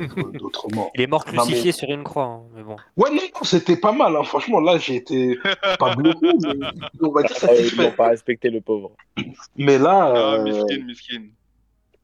Il 0.00 0.08
faut 0.08 0.28
d'autres 0.30 0.68
morts. 0.74 0.90
Il 0.94 1.00
est 1.00 1.06
mort 1.08 1.24
Non, 1.26 1.32
mais- 1.32 1.38
crucifié 1.48 1.72
sur 1.72 1.88
une 1.90 2.04
croix, 2.04 2.24
hein, 2.24 2.42
mais 2.54 2.62
bon. 2.62 2.76
Ouais, 2.96 3.10
non, 3.10 3.16
non, 3.34 3.42
c'était 3.44 3.76
pas 3.76 3.92
mal. 3.92 4.14
hein. 4.16 4.22
Franchement, 4.22 4.60
là, 4.60 4.78
j'ai 4.78 4.96
été 4.96 5.38
pas 5.78 5.94
bloqué, 5.96 6.18
mais 6.42 6.68
on 7.00 7.10
va 7.10 7.22
dire 7.24 7.36
Ah, 7.42 7.48
ils 7.54 7.76
n'ont 7.80 7.90
pas 7.92 8.08
respecté 8.08 8.48
le 8.50 8.60
pauvre. 8.60 8.92
Mais 9.56 9.78
là, 9.78 10.12
Ah, 10.14 10.34
euh, 10.34 10.42
miskin, 10.44 10.84
miskin. 10.84 11.22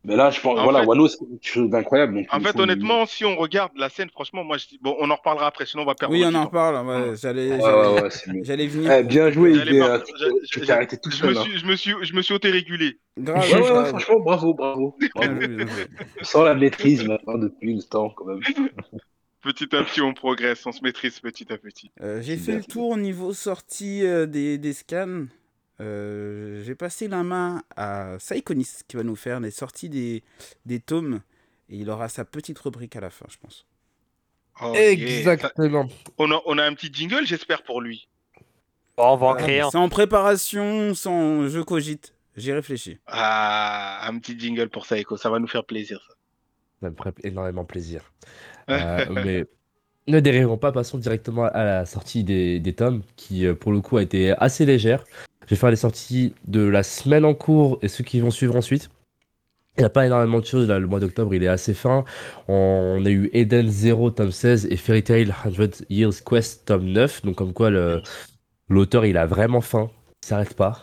Mais 0.08 0.16
là, 0.16 0.30
je 0.30 0.40
pense, 0.40 0.58
En 0.58 0.64
voilà, 0.64 0.80
fait- 0.80 0.86
Wano, 0.86 1.06
c'est 1.08 1.18
quelque 1.18 1.38
chose 1.46 1.70
d'incroyable. 1.70 2.14
donc 2.14 2.26
En 2.32 2.40
fait, 2.40 2.58
honnêtement, 2.58 3.06
si 3.06 3.24
on 3.24 3.36
regarde 3.36 3.72
la 3.76 3.88
scène, 3.88 4.08
franchement, 4.10 4.42
moi, 4.42 4.56
je 4.56 4.66
dis, 4.66 4.78
bon, 4.82 4.96
on 4.98 5.10
en 5.10 5.14
reparlera 5.16 5.46
après, 5.46 5.66
sinon 5.66 5.84
on 5.84 5.86
va 5.86 5.94
perdre 5.94 6.14
Oui, 6.14 6.22
on 6.26 6.34
en 6.34 6.46
reparle. 6.46 6.86
ouais, 6.86 7.16
J'allais 7.20 7.50
Ouais, 7.50 7.58
j'allais- 7.60 7.88
ouais, 7.94 8.02
ouais, 8.02 8.10
c'est 8.10 8.32
mieux. 8.32 8.40
j'allais 8.44 8.66
venir. 8.66 8.90
Eh, 8.92 9.02
bien 9.04 9.30
joué, 9.30 9.52
hein. 9.52 10.02
je- 10.06 10.46
Tu 10.46 10.60
je- 10.60 10.64
t'es 10.64 10.72
arrêté 10.72 10.96
tout 10.96 11.10
Je 11.10 11.24
me 11.26 11.34
seul. 11.34 11.38
hein. 11.38 11.42
suis, 11.42 11.58
je 11.58 11.66
me 11.66 11.76
suis, 11.76 11.92
je 12.02 12.14
me 12.14 12.22
suis 12.22 12.34
auto-régulé. 12.34 12.98
Grave, 13.18 13.38
Ouais, 13.44 13.54
ouais, 13.54 13.60
ouais, 13.62 13.68
grave. 13.68 13.88
franchement, 13.90 14.20
bravo, 14.20 14.54
bravo. 14.54 14.96
Bravo. 15.14 15.40
Sans 16.22 16.42
la 16.44 16.54
maîtrise 16.54 17.04
maintenant 17.06 17.38
depuis 17.38 17.74
le 17.74 17.82
temps, 17.82 18.10
quand 18.10 18.24
même. 18.26 18.40
Petit 19.42 19.74
à 19.76 19.84
petit, 19.84 20.00
on 20.00 20.14
progresse, 20.14 20.66
on 20.66 20.72
se 20.72 20.82
maîtrise 20.82 21.20
petit 21.20 21.50
à 21.52 21.56
petit. 21.58 21.92
Euh, 22.02 22.20
J'ai 22.20 22.36
fait 22.36 22.56
le 22.56 22.64
tour 22.64 22.88
au 22.90 22.96
niveau 22.96 23.32
sortie 23.32 24.04
euh, 24.04 24.26
des, 24.26 24.58
des 24.58 24.72
scans. 24.72 25.26
Euh, 25.80 26.62
J'ai 26.64 26.74
passé 26.74 27.08
la 27.08 27.22
main 27.22 27.62
à 27.76 28.16
Saikonis 28.18 28.80
qui 28.86 28.96
va 28.96 29.02
nous 29.02 29.16
faire 29.16 29.40
les 29.40 29.50
sorties 29.50 29.88
des, 29.88 30.22
des 30.66 30.80
tomes. 30.80 31.20
Et 31.68 31.76
il 31.76 31.90
aura 31.90 32.08
sa 32.08 32.24
petite 32.24 32.58
rubrique 32.58 32.96
à 32.96 33.00
la 33.00 33.10
fin, 33.10 33.26
je 33.30 33.36
pense. 33.36 33.66
Oh, 34.60 34.72
yeah. 34.74 34.90
Exactement. 34.92 35.88
On 36.16 36.30
a, 36.32 36.40
on 36.46 36.58
a 36.58 36.64
un 36.64 36.74
petit 36.74 36.92
jingle, 36.92 37.24
j'espère, 37.26 37.62
pour 37.62 37.80
lui. 37.80 38.08
Bon, 38.96 39.12
on 39.12 39.16
va 39.16 39.26
en 39.28 39.34
créer 39.34 39.60
un. 39.60 39.70
C'est 39.70 39.78
en 39.78 39.88
préparation, 39.88 40.94
sans 40.94 41.48
je 41.48 41.60
cogite. 41.60 42.14
J'y 42.36 42.52
réfléchis. 42.52 42.98
Ah, 43.06 44.06
un 44.08 44.18
petit 44.18 44.38
jingle 44.38 44.68
pour 44.68 44.86
Saiko, 44.86 45.16
ça 45.16 45.28
va 45.30 45.38
nous 45.38 45.46
faire 45.46 45.64
plaisir. 45.64 46.00
Ça. 46.08 46.14
Ça 46.82 46.90
me 46.90 46.96
ferait 46.96 47.14
énormément 47.22 47.64
plaisir. 47.64 48.12
Euh, 48.70 49.06
mais 49.08 49.46
ne 50.08 50.20
dérivons 50.20 50.58
pas, 50.58 50.72
passons 50.72 50.98
directement 50.98 51.44
à 51.44 51.64
la 51.64 51.86
sortie 51.86 52.22
des, 52.22 52.60
des 52.60 52.74
tomes, 52.74 53.02
qui 53.16 53.46
euh, 53.46 53.54
pour 53.54 53.72
le 53.72 53.80
coup 53.80 53.96
a 53.96 54.02
été 54.02 54.32
assez 54.32 54.66
légère. 54.66 55.04
Je 55.48 55.54
vais 55.54 55.56
faire 55.58 55.70
les 55.70 55.76
sorties 55.76 56.34
de 56.46 56.60
la 56.60 56.82
semaine 56.82 57.24
en 57.24 57.32
cours 57.32 57.78
et 57.80 57.88
ceux 57.88 58.04
qui 58.04 58.20
vont 58.20 58.30
suivre 58.30 58.54
ensuite. 58.54 58.90
Il 59.78 59.80
n'y 59.80 59.86
a 59.86 59.90
pas 59.90 60.04
énormément 60.04 60.40
de 60.40 60.44
choses, 60.44 60.68
là, 60.68 60.78
le 60.78 60.86
mois 60.86 61.00
d'octobre 61.00 61.34
il 61.34 61.42
est 61.42 61.48
assez 61.48 61.72
fin. 61.72 62.04
On, 62.48 63.02
a 63.06 63.08
eu 63.08 63.30
Eden 63.32 63.68
0 63.68 64.10
tome 64.10 64.30
16 64.32 64.66
et 64.70 64.76
Fairy 64.76 65.02
Tail 65.02 65.32
100 65.56 65.84
Years 65.88 66.12
Quest 66.28 66.66
tome 66.66 66.84
9, 66.86 67.22
donc 67.24 67.36
comme 67.36 67.52
quoi 67.54 67.70
l'auteur 68.68 69.06
il 69.06 69.16
a 69.16 69.24
vraiment 69.24 69.60
faim, 69.62 69.88
il 70.22 70.26
s'arrête 70.26 70.54
pas. 70.54 70.82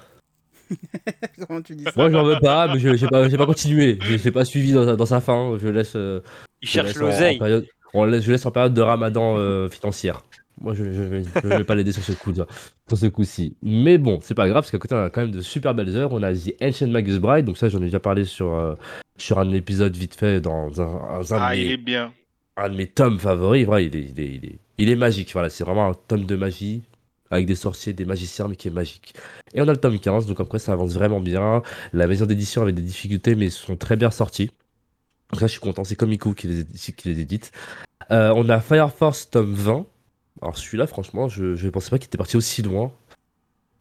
Comment 1.47 1.61
tu 1.61 1.75
dis 1.75 1.83
ça 1.83 1.91
Moi 1.95 2.07
je 2.09 2.13
n'en 2.13 2.23
veux 2.23 2.39
pas, 2.39 2.73
mais 2.73 2.79
je 2.79 2.89
n'ai 2.89 3.07
pas, 3.07 3.29
j'ai 3.29 3.37
pas 3.37 3.45
continué, 3.45 3.99
je 4.01 4.15
l'ai 4.15 4.31
pas 4.31 4.45
suivi 4.45 4.71
dans, 4.73 4.95
dans 4.95 5.05
sa 5.05 5.21
fin, 5.21 5.57
je 5.61 5.67
laisse... 5.67 5.93
euh, 5.95 6.21
Il 6.61 6.67
je 6.67 6.73
cherche 6.73 6.95
l'oseille. 6.95 7.37
période- 7.37 7.67
on 7.93 8.05
laisse- 8.05 8.23
je 8.23 8.31
laisse 8.31 8.45
en 8.47 8.51
période 8.51 8.73
de 8.73 8.81
ramadan 8.81 9.37
euh, 9.37 9.69
financière. 9.69 10.23
Moi, 10.61 10.73
je 10.73 10.83
ne 10.83 11.21
vais, 11.57 11.63
pas 11.65 11.75
l'aider 11.75 11.91
sur 11.91 12.03
ce 12.03 12.13
coup 12.13 12.33
sur 12.33 12.97
ce 12.97 13.05
coup-ci. 13.07 13.55
Mais 13.61 13.97
bon, 13.97 14.19
c'est 14.21 14.33
pas 14.35 14.47
grave, 14.47 14.61
parce 14.63 14.71
qu'à 14.71 14.77
côté, 14.77 14.95
on 14.95 15.03
a 15.03 15.09
quand 15.09 15.21
même 15.21 15.31
de 15.31 15.41
super 15.41 15.75
belles 15.75 15.95
œuvres. 15.97 16.17
On 16.17 16.23
a 16.23 16.33
The 16.33 16.53
Ancient 16.61 16.87
Magus 16.87 17.17
Bride, 17.19 17.45
donc 17.45 17.57
ça, 17.57 17.67
j'en 17.69 17.79
ai 17.81 17.85
déjà 17.85 17.99
parlé 17.99 18.23
sur, 18.25 18.53
euh, 18.53 18.75
sur 19.17 19.37
un 19.39 19.51
épisode 19.51 19.95
vite 19.95 20.15
fait 20.15 20.39
dans 20.41 20.81
un, 20.81 20.85
un- 20.85 21.19
un 21.21 21.23
Ah, 21.31 21.53
de, 21.55 21.59
il 21.59 21.67
mes, 21.67 21.73
est 21.73 21.77
bien. 21.77 22.13
un 22.57 22.69
de 22.69 22.75
mes 22.75 22.87
tomes 22.87 23.19
favoris. 23.19 23.65
Voilà, 23.65 23.81
il, 23.81 23.95
est, 23.95 23.99
il, 24.15 24.19
est, 24.19 24.35
il, 24.35 24.45
est, 24.45 24.59
il 24.77 24.89
est 24.89 24.95
magique. 24.95 25.33
Voilà, 25.33 25.49
c'est 25.49 25.63
vraiment 25.65 25.89
un 25.89 25.93
tome 26.07 26.25
de 26.25 26.35
magie 26.37 26.83
avec 27.31 27.47
des 27.47 27.55
sorciers, 27.55 27.91
des 27.91 28.05
magiciens, 28.05 28.47
mais 28.47 28.55
qui 28.55 28.69
est 28.69 28.71
magique. 28.71 29.13
Et 29.53 29.61
on 29.61 29.67
a 29.67 29.71
le 29.71 29.77
tome 29.77 29.99
15, 29.99 30.25
donc 30.25 30.39
après, 30.39 30.59
ça 30.59 30.71
avance 30.71 30.93
vraiment 30.93 31.19
bien. 31.19 31.63
La 31.91 32.07
maison 32.07 32.25
d'édition 32.25 32.61
avait 32.61 32.71
des 32.71 32.81
difficultés, 32.83 33.35
mais 33.35 33.47
ils 33.47 33.51
sont 33.51 33.75
très 33.75 33.97
bien 33.97 34.09
sortis. 34.11 34.51
Donc 35.33 35.41
là, 35.41 35.47
je 35.47 35.51
suis 35.53 35.59
content, 35.59 35.83
c'est 35.83 35.95
Komiku 35.95 36.33
qui 36.33 36.47
les, 36.47 36.63
qui 36.93 37.09
les 37.09 37.19
édite. 37.19 37.51
Euh, 38.11 38.31
on 38.35 38.47
a 38.47 38.59
Fire 38.61 38.91
Force 38.93 39.29
tome 39.29 39.53
20. 39.53 39.85
Alors 40.41 40.57
celui-là, 40.57 40.87
franchement, 40.87 41.27
je 41.27 41.43
ne 41.63 41.69
pensais 41.69 41.89
pas 41.89 41.97
qu'il 41.97 42.07
était 42.07 42.17
parti 42.17 42.37
aussi 42.37 42.61
loin. 42.61 42.91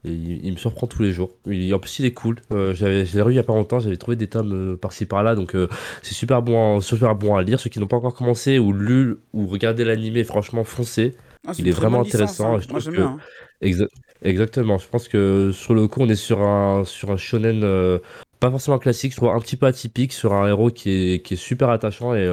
Et 0.06 0.10
il, 0.12 0.44
il 0.44 0.52
me 0.52 0.58
surprend 0.58 0.86
tous 0.86 1.02
les 1.02 1.12
jours. 1.12 1.30
Il- 1.46 1.72
en 1.74 1.78
plus, 1.78 1.98
il 1.98 2.04
est 2.04 2.12
cool. 2.12 2.36
Euh, 2.52 2.74
j'avais- 2.74 3.06
je 3.06 3.16
l'ai 3.16 3.22
revu 3.22 3.34
il 3.34 3.36
y 3.36 3.40
a 3.40 3.42
pas 3.42 3.54
longtemps, 3.54 3.80
j'avais 3.80 3.96
trouvé 3.96 4.16
des 4.16 4.26
tomes 4.28 4.52
euh, 4.74 4.76
par-ci 4.76 5.06
par-là, 5.06 5.34
donc 5.34 5.54
euh, 5.54 5.66
c'est 6.02 6.12
super 6.14 6.42
bon, 6.42 6.76
à- 6.78 6.80
super 6.82 7.14
bon 7.16 7.36
à 7.36 7.42
lire. 7.42 7.58
Ceux 7.58 7.70
qui 7.70 7.78
n'ont 7.80 7.86
pas 7.86 7.96
encore 7.96 8.14
commencé 8.14 8.58
ou 8.58 8.72
lu 8.74 9.16
ou 9.32 9.46
regardé 9.46 9.82
l'animé, 9.82 10.22
franchement, 10.22 10.62
foncez. 10.62 11.16
Ah, 11.46 11.52
il 11.58 11.68
est 11.68 11.70
vraiment 11.70 12.02
licence, 12.02 12.14
intéressant, 12.14 12.54
hein. 12.54 12.58
et 12.58 12.62
je 12.62 12.68
Moi, 12.68 12.80
trouve 12.80 12.92
j'aime 12.92 12.92
que- 12.92 12.98
bien. 12.98 13.18
hein. 13.18 13.18
Exa- 13.62 13.88
exactement. 14.22 14.76
Je 14.78 14.88
pense 14.88 15.08
que 15.08 15.52
sur 15.52 15.72
le 15.74 15.88
coup, 15.88 16.00
on 16.02 16.08
est 16.10 16.16
sur 16.16 16.42
un, 16.42 16.84
sur 16.84 17.10
un 17.10 17.16
shonen 17.16 17.98
pas 18.40 18.50
forcément 18.50 18.78
classique, 18.78 19.12
je 19.12 19.16
trouve 19.16 19.30
un 19.30 19.40
petit 19.40 19.56
peu 19.56 19.64
atypique, 19.64 20.12
sur 20.12 20.34
un 20.34 20.46
héros 20.48 20.70
qui 20.70 20.90
est, 21.14 21.22
qui 21.22 21.32
est 21.34 21.38
super 21.38 21.70
attachant 21.70 22.14
et 22.14 22.28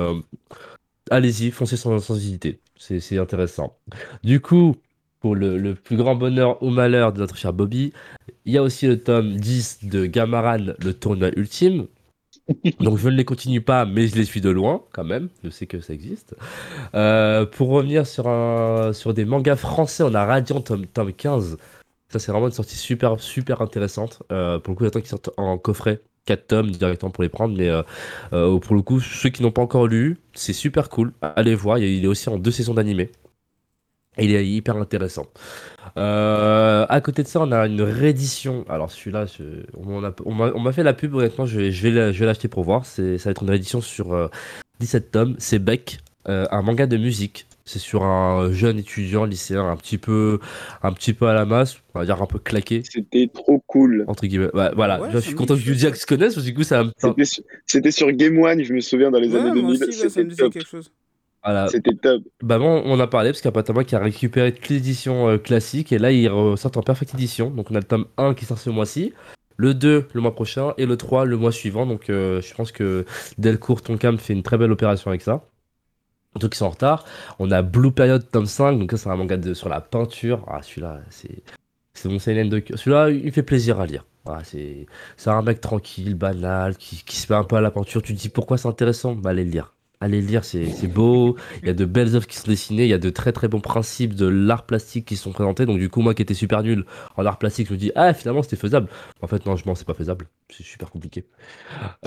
allez-y, 1.11 1.51
foncez 1.51 1.77
sans, 1.77 1.99
sans 1.99 2.15
hésiter. 2.15 2.59
C'est 2.77 3.17
intéressant. 3.19 3.77
Du 4.23 4.41
coup, 4.41 4.75
pour 5.19 5.35
le, 5.35 5.57
le 5.57 5.75
plus 5.75 5.97
grand 5.97 6.15
bonheur 6.15 6.61
ou 6.63 6.71
malheur 6.71 7.13
de 7.13 7.19
notre 7.19 7.37
cher 7.37 7.53
Bobby, 7.53 7.93
il 8.45 8.53
y 8.53 8.57
a 8.57 8.63
aussi 8.63 8.87
le 8.87 9.01
tome 9.01 9.35
10 9.37 9.85
de 9.85 10.05
Gamaran, 10.07 10.73
le 10.79 10.93
tournoi 10.93 11.29
ultime. 11.37 11.87
Donc 12.79 12.97
je 12.97 13.09
ne 13.09 13.15
les 13.15 13.25
continue 13.25 13.61
pas, 13.61 13.85
mais 13.85 14.07
je 14.07 14.15
les 14.15 14.25
suis 14.25 14.41
de 14.41 14.49
loin 14.49 14.83
quand 14.93 15.03
même. 15.03 15.29
Je 15.43 15.49
sais 15.49 15.67
que 15.67 15.79
ça 15.79 15.93
existe. 15.93 16.35
Euh, 16.95 17.45
pour 17.45 17.69
revenir 17.69 18.07
sur, 18.07 18.27
un, 18.27 18.93
sur 18.93 19.13
des 19.13 19.25
mangas 19.25 19.57
français, 19.57 20.03
on 20.03 20.13
a 20.15 20.25
Radiant 20.25 20.61
tome, 20.61 20.87
tome 20.87 21.13
15. 21.13 21.57
Ça, 22.09 22.19
c'est 22.19 22.31
vraiment 22.31 22.47
une 22.47 22.53
sortie 22.53 22.75
super, 22.77 23.19
super 23.19 23.61
intéressante. 23.61 24.23
Euh, 24.31 24.59
pour 24.59 24.73
le 24.73 24.77
coup, 24.77 24.83
j'attends 24.85 24.99
qu'ils 24.99 25.09
sortent 25.09 25.31
en 25.37 25.57
coffret. 25.57 26.01
4 26.25 26.47
tomes 26.47 26.71
directement 26.71 27.11
pour 27.11 27.23
les 27.23 27.29
prendre. 27.29 27.57
Mais 27.57 27.69
euh, 27.69 27.81
euh, 28.33 28.59
pour 28.59 28.75
le 28.75 28.81
coup, 28.81 28.99
ceux 28.99 29.29
qui 29.29 29.41
n'ont 29.43 29.51
pas 29.51 29.61
encore 29.61 29.87
lu, 29.87 30.17
c'est 30.33 30.53
super 30.53 30.89
cool. 30.89 31.13
Allez 31.21 31.55
voir. 31.55 31.77
Il 31.79 32.03
est 32.03 32.07
aussi 32.07 32.29
en 32.29 32.37
deux 32.37 32.51
saisons 32.51 32.73
d'animé. 32.73 33.11
Il 34.17 34.33
est 34.35 34.45
hyper 34.45 34.75
intéressant. 34.75 35.25
Euh, 35.97 36.85
à 36.89 37.01
côté 37.01 37.23
de 37.23 37.27
ça, 37.27 37.39
on 37.41 37.51
a 37.51 37.65
une 37.67 37.81
réédition. 37.81 38.65
Alors 38.69 38.91
celui-là, 38.91 39.25
on 39.75 40.01
m'a- 40.59 40.71
fait 40.73 40.83
la 40.83 40.93
pub, 40.93 41.15
honnêtement, 41.15 41.45
je 41.45 41.71
je 41.71 41.87
vais 41.89 42.11
l'acheter 42.25 42.47
pour 42.49 42.63
voir. 42.63 42.85
Ça 42.85 43.01
va 43.03 43.31
être 43.31 43.43
une 43.43 43.49
réédition 43.49 43.81
sur 43.81 44.13
euh, 44.13 44.27
17 44.79 45.11
tomes. 45.11 45.35
C'est 45.39 45.59
Beck, 45.59 45.99
euh, 46.27 46.45
un 46.51 46.61
manga 46.61 46.87
de 46.87 46.97
musique. 46.97 47.47
C'est 47.65 47.79
sur 47.79 48.03
un 48.03 48.51
jeune 48.51 48.79
étudiant 48.79 49.25
lycéen 49.25 49.69
un 49.69 49.75
petit 49.77 49.97
peu, 49.97 50.39
un 50.83 50.91
petit 50.93 51.13
peu 51.13 51.27
à 51.27 51.33
la 51.33 51.45
masse, 51.45 51.77
on 51.93 51.99
va 51.99 52.05
dire 52.05 52.21
un 52.21 52.25
peu 52.25 52.39
claqué, 52.39 52.81
C'était 52.83 53.29
trop 53.33 53.63
cool. 53.67 54.03
entre 54.07 54.25
guillemets. 54.25 54.49
Ouais, 54.55 54.71
voilà, 54.75 54.99
Ouais, 55.01 55.09
je 55.11 55.17
ça 55.19 55.21
suis 55.21 55.35
content 55.35 55.53
que 55.55 55.59
Judiac 55.61 55.95
se 55.95 56.05
connaisse, 56.05 56.33
parce 56.33 56.45
que 56.45 56.51
du 56.51 56.55
coup, 56.57 56.63
ça 56.63 56.83
me... 56.83 56.91
C'était 56.97 57.25
sur, 57.25 57.43
c'était 57.65 57.91
sur 57.91 58.11
Game 58.11 58.37
One, 58.39 58.63
je 58.63 58.73
me 58.73 58.79
souviens, 58.81 59.11
dans 59.11 59.19
les 59.19 59.29
Ouais, 59.29 59.39
années 59.39 59.61
moi 59.61 59.71
2000. 59.73 59.83
aussi, 59.89 59.93
ça 59.93 60.09
C'était 60.09 60.23
disait 60.25 60.43
top. 60.43 60.53
quelque 60.53 60.67
chose. 60.67 60.91
Voilà. 61.43 61.67
C'était 61.69 61.93
top. 61.95 62.21
Bah 62.43 62.59
bon, 62.59 62.83
on 62.85 62.91
en 62.93 62.99
a 62.99 63.07
parlé 63.07 63.29
parce 63.31 63.41
qu'il 63.41 63.47
y 63.47 63.49
a 63.49 63.51
Patama 63.53 63.83
qui 63.83 63.95
a 63.95 63.99
récupéré 63.99 64.53
toutes 64.53 64.69
les 64.69 64.75
éditions 64.77 65.27
euh, 65.27 65.37
classiques 65.39 65.91
et 65.91 65.97
là 65.97 66.11
il 66.11 66.27
ressort 66.29 66.71
en 66.75 66.83
perfect 66.83 67.13
edition. 67.15 67.49
Donc 67.49 67.71
on 67.71 67.75
a 67.75 67.79
le 67.79 67.83
tome 67.83 68.05
1 68.17 68.35
qui 68.35 68.45
sort 68.45 68.59
ce 68.59 68.69
mois-ci, 68.69 69.11
le 69.57 69.73
2 69.73 70.07
le 70.13 70.21
mois 70.21 70.35
prochain 70.35 70.73
et 70.77 70.85
le 70.85 70.97
3 70.97 71.25
le 71.25 71.37
mois 71.37 71.51
suivant. 71.51 71.87
Donc 71.87 72.11
euh, 72.11 72.41
je 72.41 72.53
pense 72.53 72.71
que 72.71 73.05
Delcourt 73.39 73.81
Tonkam 73.81 74.19
fait 74.19 74.33
une 74.33 74.43
très 74.43 74.59
belle 74.59 74.71
opération 74.71 75.09
avec 75.09 75.23
ça. 75.23 75.43
Ceux 76.39 76.47
qui 76.49 76.57
sont 76.57 76.65
en 76.65 76.69
retard, 76.69 77.05
on 77.39 77.51
a 77.51 77.61
Blue 77.61 77.91
Period 77.91 78.29
tome 78.31 78.45
5, 78.45 78.79
donc 78.79 78.91
ça 78.91 78.97
c'est 78.97 79.09
un 79.09 79.15
manga 79.15 79.37
sur 79.53 79.69
la 79.69 79.81
peinture. 79.81 80.45
Ah 80.47 80.61
celui-là 80.61 81.01
c'est 81.09 81.43
c'est 81.93 82.09
mon 82.09 82.19
seinen 82.19 82.49
de. 82.49 82.63
Celui-là 82.75 83.09
il 83.09 83.31
fait 83.33 83.43
plaisir 83.43 83.79
à 83.81 83.85
lire. 83.85 84.05
C'est 84.43 84.85
c'est 85.17 85.29
un 85.29 85.41
mec 85.41 85.61
tranquille, 85.61 86.15
banal, 86.15 86.77
qui, 86.77 87.03
qui 87.03 87.17
se 87.17 87.31
met 87.31 87.37
un 87.37 87.43
peu 87.43 87.55
à 87.57 87.61
la 87.61 87.71
peinture. 87.71 88.01
Tu 88.01 88.15
te 88.15 88.19
dis 88.19 88.29
pourquoi 88.29 88.57
c'est 88.57 88.67
intéressant? 88.69 89.15
Bah 89.15 89.31
allez 89.31 89.43
le 89.45 89.51
lire. 89.51 89.73
Allez 90.03 90.19
le 90.19 90.27
lire, 90.27 90.43
c'est 90.43 90.87
beau. 90.87 91.37
Il 91.61 91.67
y 91.67 91.69
a 91.69 91.75
de 91.75 91.85
belles 91.85 92.15
œuvres 92.15 92.25
qui 92.25 92.35
sont 92.35 92.47
dessinées, 92.47 92.83
il 92.83 92.89
y 92.89 92.93
a 92.93 92.97
de 92.97 93.11
très 93.11 93.31
très 93.31 93.47
bons 93.47 93.59
principes 93.59 94.15
de 94.15 94.25
l'art 94.25 94.65
plastique 94.65 95.05
qui 95.05 95.15
sont 95.15 95.31
présentés. 95.31 95.67
Donc 95.67 95.77
du 95.77 95.89
coup, 95.89 96.01
moi 96.01 96.15
qui 96.15 96.23
étais 96.23 96.33
super 96.33 96.63
nul 96.63 96.85
en 97.17 97.25
art 97.25 97.37
plastique, 97.37 97.67
je 97.67 97.73
me 97.73 97.77
dis 97.77 97.91
ah 97.93 98.11
finalement 98.15 98.41
c'était 98.41 98.55
faisable. 98.55 98.87
En 99.21 99.27
fait 99.27 99.45
non, 99.45 99.55
je 99.55 99.65
m'en 99.67 99.75
c'est 99.75 99.85
pas 99.85 99.93
faisable, 99.93 100.25
c'est 100.49 100.63
super 100.63 100.89
compliqué. 100.89 101.25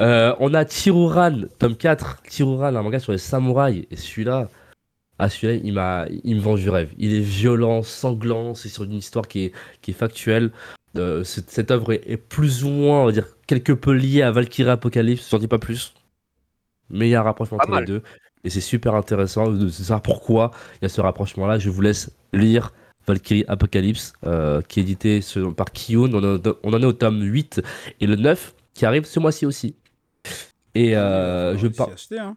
Euh, 0.00 0.34
on 0.40 0.54
a 0.54 0.64
Tiruran, 0.64 1.42
tome 1.60 1.76
4. 1.76 2.22
Tiruran, 2.28 2.74
un 2.74 2.82
manga 2.82 2.98
sur 2.98 3.12
les 3.12 3.18
samouraïs. 3.18 3.86
Et 3.92 3.96
celui-là, 3.96 4.48
ah 5.20 5.28
celui-là, 5.30 5.60
il 5.62 5.72
m'a, 5.72 6.06
il 6.24 6.34
me 6.34 6.40
vend 6.40 6.56
du 6.56 6.68
rêve. 6.68 6.90
Il 6.98 7.14
est 7.14 7.20
violent, 7.20 7.84
sanglant. 7.84 8.54
C'est 8.54 8.68
sur 8.68 8.82
une 8.82 8.94
histoire 8.94 9.28
qui 9.28 9.44
est 9.44 9.52
qui 9.82 9.92
est 9.92 9.94
factuelle. 9.94 10.50
Euh, 10.96 11.22
cette, 11.22 11.70
œuvre 11.70 11.92
est, 11.92 12.02
est 12.06 12.16
plus 12.16 12.64
ou 12.64 12.70
moins, 12.70 13.02
on 13.02 13.06
va 13.06 13.12
dire, 13.12 13.26
quelque 13.46 13.72
peu 13.72 13.92
liée 13.92 14.22
à 14.22 14.32
Valkyrie 14.32 14.70
Apocalypse. 14.70 15.28
Je 15.30 15.36
n'en 15.36 15.40
dis 15.40 15.48
pas 15.48 15.58
plus. 15.58 15.94
Mais 16.90 17.08
il 17.08 17.10
y 17.10 17.14
a 17.14 17.20
un 17.20 17.24
rapprochement 17.24 17.56
entre 17.56 17.68
les 17.80 17.86
deux. 17.86 18.02
Et 18.44 18.50
c'est 18.50 18.60
super 18.60 18.94
intéressant 18.94 19.48
de 19.50 19.68
savoir 19.68 20.02
pourquoi 20.02 20.50
il 20.74 20.78
y 20.82 20.86
a 20.86 20.88
ce 20.88 21.00
rapprochement-là. 21.00 21.58
Je 21.58 21.70
vous 21.70 21.80
laisse 21.80 22.10
lire 22.32 22.72
Valkyrie 23.06 23.44
Apocalypse, 23.48 24.12
euh, 24.26 24.60
qui 24.62 24.80
est 24.80 24.82
édité 24.82 25.20
selon- 25.22 25.52
par 25.54 25.72
Kiyun. 25.72 26.12
On, 26.14 26.36
en- 26.36 26.40
on 26.62 26.72
en 26.74 26.82
est 26.82 26.86
au 26.86 26.92
tome 26.92 27.22
8 27.22 27.62
et 28.00 28.06
le 28.06 28.16
9 28.16 28.54
qui 28.74 28.84
arrive 28.86 29.04
ce 29.06 29.18
mois-ci 29.20 29.46
aussi. 29.46 29.76
Et 30.74 30.96
euh, 30.96 31.56
je 31.56 31.68
parle. 31.68 31.94
parle. 32.08 32.34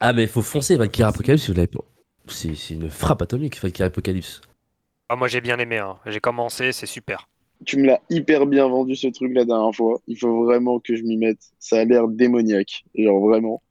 Ah, 0.00 0.12
mais 0.12 0.24
il 0.24 0.28
faut 0.28 0.42
foncer 0.42 0.76
Valkyrie 0.76 1.08
Apocalypse 1.08 1.44
si 1.44 1.50
vous 1.50 1.56
l'avez 1.56 1.66
pas. 1.68 1.80
C'est 2.28 2.54
c'est 2.54 2.74
une 2.74 2.90
frappe 2.90 3.22
atomique, 3.22 3.60
Valkyrie 3.60 3.86
Apocalypse. 3.86 4.40
Ah, 5.08 5.16
moi 5.16 5.28
j'ai 5.28 5.40
bien 5.40 5.58
aimé, 5.58 5.78
hein. 5.78 5.96
j'ai 6.06 6.20
commencé, 6.20 6.72
c'est 6.72 6.86
super. 6.86 7.28
Tu 7.64 7.78
me 7.78 7.86
l'as 7.86 8.00
hyper 8.10 8.46
bien 8.46 8.68
vendu 8.68 8.94
ce 8.96 9.08
truc 9.08 9.32
la 9.34 9.44
dernière 9.44 9.74
fois. 9.74 10.00
Il 10.06 10.18
faut 10.18 10.44
vraiment 10.44 10.78
que 10.78 10.94
je 10.94 11.02
m'y 11.02 11.16
mette. 11.16 11.40
Ça 11.58 11.80
a 11.80 11.84
l'air 11.84 12.06
démoniaque. 12.08 12.84
Genre 12.94 13.20
vraiment. 13.20 13.62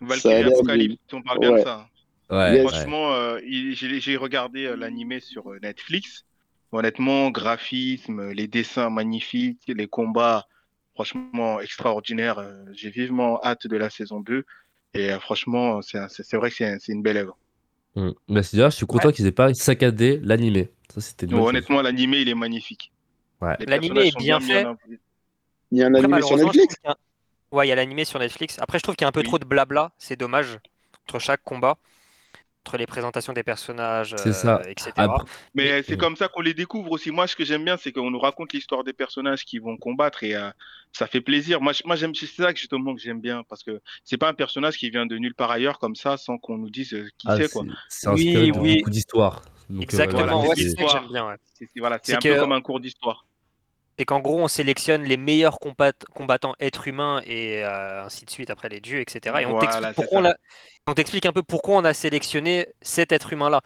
Ça 0.00 0.04
a 0.04 0.06
Valkyrie 0.06 0.42
l'air 0.44 0.46
Apocalypse, 0.54 0.96
on 1.12 1.22
parle 1.22 1.38
bien 1.40 1.50
Ouais. 1.52 1.58
de 1.60 1.64
ça. 1.64 1.88
Ouais, 2.30 2.54
Yes. 2.54 2.64
ouais. 2.64 2.68
Franchement, 2.70 3.12
euh, 3.12 3.38
j'ai 3.44 4.16
regardé 4.16 4.64
euh, 4.64 4.76
l'animé 4.76 5.20
sur 5.20 5.50
euh, 5.52 5.58
Netflix. 5.62 6.24
Honnêtement, 6.72 7.30
graphisme, 7.30 8.30
les 8.30 8.46
dessins 8.46 8.88
magnifiques, 8.90 9.62
les 9.66 9.88
combats, 9.88 10.46
franchement 10.94 11.60
extraordinaires. 11.60 12.38
Euh, 12.38 12.64
J'ai 12.72 12.90
vivement 12.90 13.40
hâte 13.44 13.66
de 13.66 13.76
la 13.76 13.90
saison 13.90 14.20
2. 14.20 14.44
Et 14.94 15.10
franchement, 15.20 15.80
c'est 15.82 16.36
vrai 16.36 16.50
que 16.50 16.56
c'est 16.56 16.64
un- 16.66 16.78
c'est 16.78 16.92
une 16.92 17.02
belle 17.02 17.16
œuvre. 17.18 17.36
Mm. 17.96 18.10
Mais 18.28 18.42
c'est 18.42 18.56
déjà, 18.56 18.70
je 18.70 18.76
suis 18.76 18.86
content 18.86 19.10
qu'ils 19.12 19.26
aient 19.26 19.32
pas 19.32 19.52
saccadé 19.54 20.20
l'animé. 20.22 20.70
Honnêtement, 21.32 21.82
l'animé, 21.82 22.18
il 22.20 22.28
est 22.28 22.34
magnifique. 22.34 22.92
Ouais. 23.40 23.56
Personnages 23.56 24.06
est 24.06 24.18
bien 24.18 24.40
fait. 24.40 24.66
Il 25.72 25.78
y 25.78 25.82
a 25.82 25.86
un 25.86 25.94
Après, 25.94 26.04
animé 26.04 26.22
sur 26.22 26.36
Netflix 26.36 26.74
a 26.84 26.90
un- 26.92 26.96
Ouais, 27.52 27.66
il 27.66 27.70
y 27.70 27.72
a 27.72 27.74
l'animé 27.76 28.04
sur 28.04 28.18
Netflix. 28.20 28.58
Après, 28.60 28.78
je 28.78 28.82
trouve 28.84 28.94
qu'il 28.96 29.04
y 29.04 29.06
a 29.06 29.08
un 29.08 29.12
peu 29.12 29.20
Oui. 29.20 29.26
trop 29.26 29.38
de 29.38 29.44
blabla, 29.44 29.90
c'est 29.98 30.16
dommage, 30.16 30.58
entre 31.08 31.18
chaque 31.18 31.42
combat, 31.42 31.76
entre 32.64 32.76
les 32.76 32.86
présentations 32.86 33.32
des 33.32 33.42
personnages, 33.42 34.14
C'est 34.18 34.28
euh, 34.28 34.32
ça. 34.32 34.62
etc. 34.68 34.92
Après- 34.96 35.24
Mais 35.54 35.82
c'est 35.82 35.94
Mm. 35.96 35.98
comme 35.98 36.16
ça 36.16 36.28
qu'on 36.28 36.42
les 36.42 36.54
découvre 36.54 36.92
aussi. 36.92 37.10
Moi, 37.10 37.26
ce 37.26 37.34
que 37.34 37.44
j'aime 37.44 37.64
bien, 37.64 37.76
c'est 37.76 37.90
qu'on 37.90 38.10
nous 38.10 38.20
raconte 38.20 38.52
l'histoire 38.52 38.84
des 38.84 38.92
personnages 38.92 39.44
qui 39.44 39.58
vont 39.58 39.76
combattre 39.76 40.22
et 40.22 40.34
euh, 40.36 40.50
ça 40.92 41.06
fait 41.08 41.20
plaisir. 41.20 41.60
Moi, 41.60 41.72
j'aime, 41.96 42.14
c'est 42.14 42.26
ça 42.26 42.52
que 42.52 42.58
justement 42.60 42.94
que 42.94 43.00
j'aime 43.00 43.20
bien 43.20 43.42
parce 43.48 43.64
que 43.64 43.80
c'est 44.04 44.18
pas 44.18 44.28
un 44.28 44.34
personnage 44.34 44.76
qui 44.76 44.90
vient 44.90 45.06
de 45.06 45.16
nulle 45.18 45.34
part 45.34 45.50
ailleurs 45.50 45.78
comme 45.80 45.96
ça 45.96 46.16
sans 46.18 46.38
qu'on 46.38 46.58
nous 46.58 46.70
dise 46.70 46.92
euh, 46.94 47.08
qui 47.18 47.26
Ah, 47.28 47.36
c'est 47.36 47.50
quoi. 47.50 47.64
c'est 47.88 48.06
inspiré 48.08 48.50
Oui, 48.52 48.52
oui. 48.60 48.82
beaucoup 48.84 49.20
euh, 49.20 49.80
Exactement, 49.80 50.18
voilà, 50.22 50.36
ouais, 50.36 50.48
c'est- 50.56 50.62
c'est 50.70 50.76
ça 50.76 50.84
que 50.84 50.90
j'aime 50.90 51.08
bien. 51.08 51.26
ouais. 51.28 51.36
C'est, 51.54 51.64
c'est- 51.72 51.80
voilà, 51.80 51.98
c'est 52.02 52.12
C'est 52.12 52.16
un 52.16 52.20
que- 52.20 52.34
peu 52.34 52.40
comme 52.40 52.52
un 52.52 52.60
cours 52.60 52.78
d'histoire. 52.80 53.24
C'est 54.00 54.06
qu'en 54.06 54.20
gros, 54.20 54.40
on 54.40 54.48
sélectionne 54.48 55.02
les 55.02 55.18
meilleurs 55.18 55.58
combat- 55.58 55.92
combattants 56.14 56.54
êtres 56.58 56.88
humains 56.88 57.20
et 57.26 57.62
euh, 57.62 58.06
ainsi 58.06 58.24
de 58.24 58.30
suite, 58.30 58.48
après 58.48 58.70
les 58.70 58.80
dieux, 58.80 59.00
etc. 59.00 59.42
Et 59.42 59.44
on 59.44 59.58
Voilà, 59.58 60.34
t'explique 60.94 61.26
un 61.26 61.32
peu 61.32 61.42
pourquoi 61.42 61.76
on 61.76 61.84
a 61.84 61.92
sélectionné 61.92 62.66
cet 62.80 63.12
être 63.12 63.30
humain-là. 63.34 63.60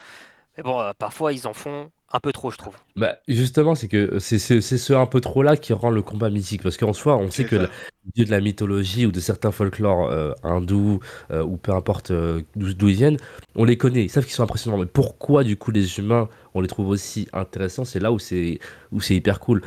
Mais 0.57 0.64
bon, 0.64 0.81
euh, 0.81 0.90
parfois, 0.99 1.33
ils 1.33 1.47
en 1.47 1.55
font 1.55 1.92
un 2.12 2.18
peu 2.18 2.33
trop, 2.33 2.51
je 2.51 2.57
trouve. 2.59 2.75
Bah, 2.97 3.18
justement, 3.29 3.77
c'est 3.77 3.87
que 3.87 4.18
c'est 4.18 4.38
ce 4.40 4.92
un 4.92 5.07
peu 5.07 5.20
trop 5.20 5.44
là 5.44 5.57
qui 5.57 5.73
rend 5.73 5.90
le 5.90 6.03
combat 6.03 6.31
mythique. 6.31 6.64
Parce 6.64 6.77
qu'en 6.77 6.92
soi, 6.92 7.16
on 7.16 7.31
sait 7.31 7.44
que 7.44 7.55
le 7.55 7.68
dieu 8.14 8.25
de 8.25 8.31
la 8.33 8.40
mythologie 8.40 9.07
ou 9.07 9.12
de 9.12 9.20
certains 9.20 9.53
folklores 9.53 10.11
euh, 10.11 10.33
hindous 10.42 10.99
euh, 11.31 11.44
ou 11.44 11.57
peu 11.59 11.73
importe 11.73 12.11
euh, 12.11 12.42
d'où 12.57 12.88
ils 12.88 12.97
viennent, 12.97 13.18
on 13.55 13.64
les 13.64 13.77
connaît, 13.77 14.05
ils 14.05 14.11
savent 14.11 14.25
qu'ils 14.25 14.35
sont 14.35 14.42
impressionnants. 14.42 14.79
Mais 14.79 14.87
pourquoi, 14.87 15.44
du 15.44 15.57
coup, 15.57 15.70
les 15.70 15.99
humains, 16.01 16.29
on 16.55 16.61
les 16.61 16.68
trouve 16.68 16.88
aussi 16.88 17.29
intéressants? 17.33 17.85
C'est 17.85 18.01
là 18.01 18.11
où 18.12 18.18
c'est 18.18 18.59
où 18.90 19.01
c'est 19.01 19.14
hyper 19.14 19.38
cool. 19.38 19.62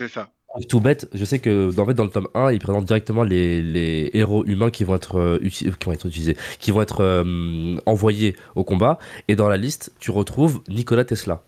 C'est 0.00 0.08
ça. 0.08 0.30
Tout 0.70 0.80
bête, 0.80 1.10
je 1.12 1.22
sais 1.26 1.40
que 1.40 1.78
en 1.78 1.84
fait, 1.84 1.92
dans 1.92 2.04
le 2.04 2.10
tome 2.10 2.28
1, 2.32 2.52
il 2.52 2.58
présente 2.58 2.86
directement 2.86 3.22
les, 3.22 3.60
les 3.60 4.08
héros 4.14 4.46
humains 4.46 4.70
qui 4.70 4.82
vont 4.82 4.94
être, 4.94 5.18
euh, 5.18 5.38
qui 5.50 5.68
vont 5.84 5.92
être 5.92 6.06
utilisés, 6.06 6.38
qui 6.58 6.70
vont 6.70 6.80
être 6.80 7.02
euh, 7.02 7.76
envoyés 7.84 8.34
au 8.54 8.64
combat. 8.64 8.98
Et 9.28 9.36
dans 9.36 9.46
la 9.46 9.58
liste, 9.58 9.92
tu 10.00 10.10
retrouves 10.10 10.62
Nikola 10.68 11.04
Tesla. 11.04 11.44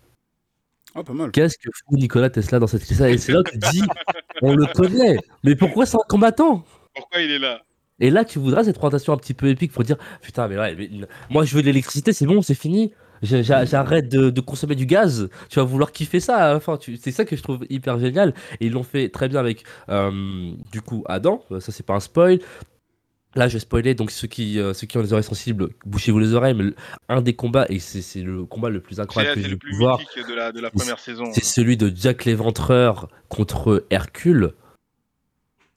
Oh, 0.95 1.03
pas 1.03 1.15
mal. 1.15 1.31
Qu'est-ce 1.31 1.57
que 1.57 1.71
fout 1.73 1.99
Nikola 1.99 2.29
Tesla 2.29 2.59
dans 2.59 2.67
cette 2.67 2.87
liste? 2.87 3.01
Et 3.01 3.17
c'est 3.17 3.33
là 3.33 3.43
que 3.43 3.53
tu 3.53 3.59
dis, 3.73 3.83
on 4.43 4.55
le 4.55 4.67
connaît, 4.67 5.17
mais 5.45 5.57
pourquoi 5.57 5.87
c'est 5.87 5.97
un 5.97 6.07
combattant? 6.07 6.63
Pourquoi 6.95 7.23
il 7.23 7.31
est 7.31 7.39
là? 7.39 7.63
Et 8.01 8.11
là, 8.11 8.27
tu 8.27 8.39
voudras 8.39 8.65
cette 8.65 8.77
présentation 8.77 9.15
un 9.15 9.17
petit 9.17 9.33
peu 9.33 9.49
épique 9.49 9.73
pour 9.73 9.83
dire, 9.83 9.97
putain, 10.21 10.47
mais 10.47 10.59
ouais, 10.59 10.75
mais, 10.75 10.91
moi 11.31 11.47
je 11.47 11.55
veux 11.55 11.63
de 11.63 11.67
l'électricité, 11.69 12.13
c'est 12.13 12.27
bon, 12.27 12.43
c'est 12.43 12.55
fini. 12.55 12.93
J'arrête 13.23 14.09
de, 14.09 14.31
de 14.31 14.41
consommer 14.41 14.75
du 14.75 14.87
gaz. 14.87 15.29
Tu 15.49 15.59
vas 15.59 15.65
vouloir 15.65 15.93
kiffer 15.93 16.21
ça 16.21 16.61
C'est 17.01 17.13
ça 17.13 17.25
que 17.25 17.37
je 17.37 17.43
trouve 17.43 17.65
hyper 17.71 17.99
génial. 17.99 18.35
Et 18.61 18.67
ils 18.67 18.73
l'ont 18.73 18.83
fait 18.83 19.09
très 19.09 19.29
bien 19.29 19.41
avec, 19.41 19.65
euh, 19.89 20.53
du 20.73 20.81
coup, 20.81 21.05
Adam. 21.09 21.45
Ça, 21.61 21.73
c'est 21.73 21.87
pas 21.87 21.95
un 21.95 22.01
spoil. 22.01 22.41
Là, 23.35 23.49
je 23.49 23.55
vais 23.55 23.61
spoiler. 23.61 23.95
Donc, 23.95 24.11
ceux 24.11 24.29
qui, 24.29 24.59
euh, 24.59 24.75
ceux 24.75 24.87
qui 24.87 24.99
ont 24.99 25.03
les 25.03 25.13
oreilles 25.13 25.25
sensibles, 25.25 25.71
bouchez-vous 25.87 26.19
les 26.19 26.35
oreilles. 26.35 26.55
Mais 26.55 26.73
un 27.09 27.23
des 27.23 27.35
combats, 27.35 27.67
et 27.69 27.79
c'est 27.79 28.23
le 28.23 28.45
combat 28.45 28.69
le 28.69 28.81
plus 28.81 29.01
incroyable 29.01 29.41
que 29.41 29.49
j'ai 29.49 29.57
pu 29.57 29.75
voir, 29.77 29.99
de 29.99 30.35
la, 30.35 30.53
de 30.53 30.61
la 30.61 30.71
première 30.71 30.99
saison. 30.99 31.25
c'est 31.33 31.45
celui 31.45 31.77
de 31.77 31.91
Jack 31.95 32.25
l'Éventreur 32.25 33.09
contre 33.29 33.87
Hercule. 33.91 34.53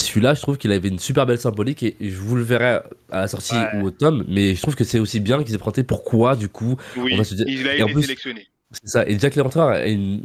Celui-là, 0.05 0.33
je 0.33 0.41
trouve 0.41 0.57
qu'il 0.57 0.71
avait 0.71 0.87
une 0.87 0.99
super 0.99 1.25
belle 1.25 1.39
symbolique 1.39 1.83
et 1.83 1.95
je 1.99 2.15
vous 2.17 2.35
le 2.35 2.43
verrai 2.43 2.79
à 3.11 3.21
la 3.21 3.27
sortie 3.27 3.55
Ouais. 3.55 3.81
ou 3.81 3.87
au 3.87 3.91
tome, 3.91 4.23
mais 4.27 4.55
je 4.55 4.61
trouve 4.61 4.75
que 4.75 4.83
c'est 4.83 4.99
aussi 4.99 5.19
bien 5.19 5.43
qu'ils 5.43 5.53
aient 5.55 5.57
présenté 5.57 5.83
pourquoi, 5.83 6.35
du 6.35 6.47
coup, 6.49 6.75
Oui, 6.97 7.11
on 7.13 7.17
va 7.17 7.23
se 7.23 7.35
dire- 7.35 7.45
il 7.47 7.67
a 7.67 7.75
été 7.75 7.91
plus- 7.91 8.01
sélectionné. 8.03 8.47
c'est 8.71 8.87
ça. 8.87 9.07
Et 9.07 9.17
Jack 9.19 9.35
l'Éventreur 9.35 9.69
a 9.69 9.85
une, 9.85 10.23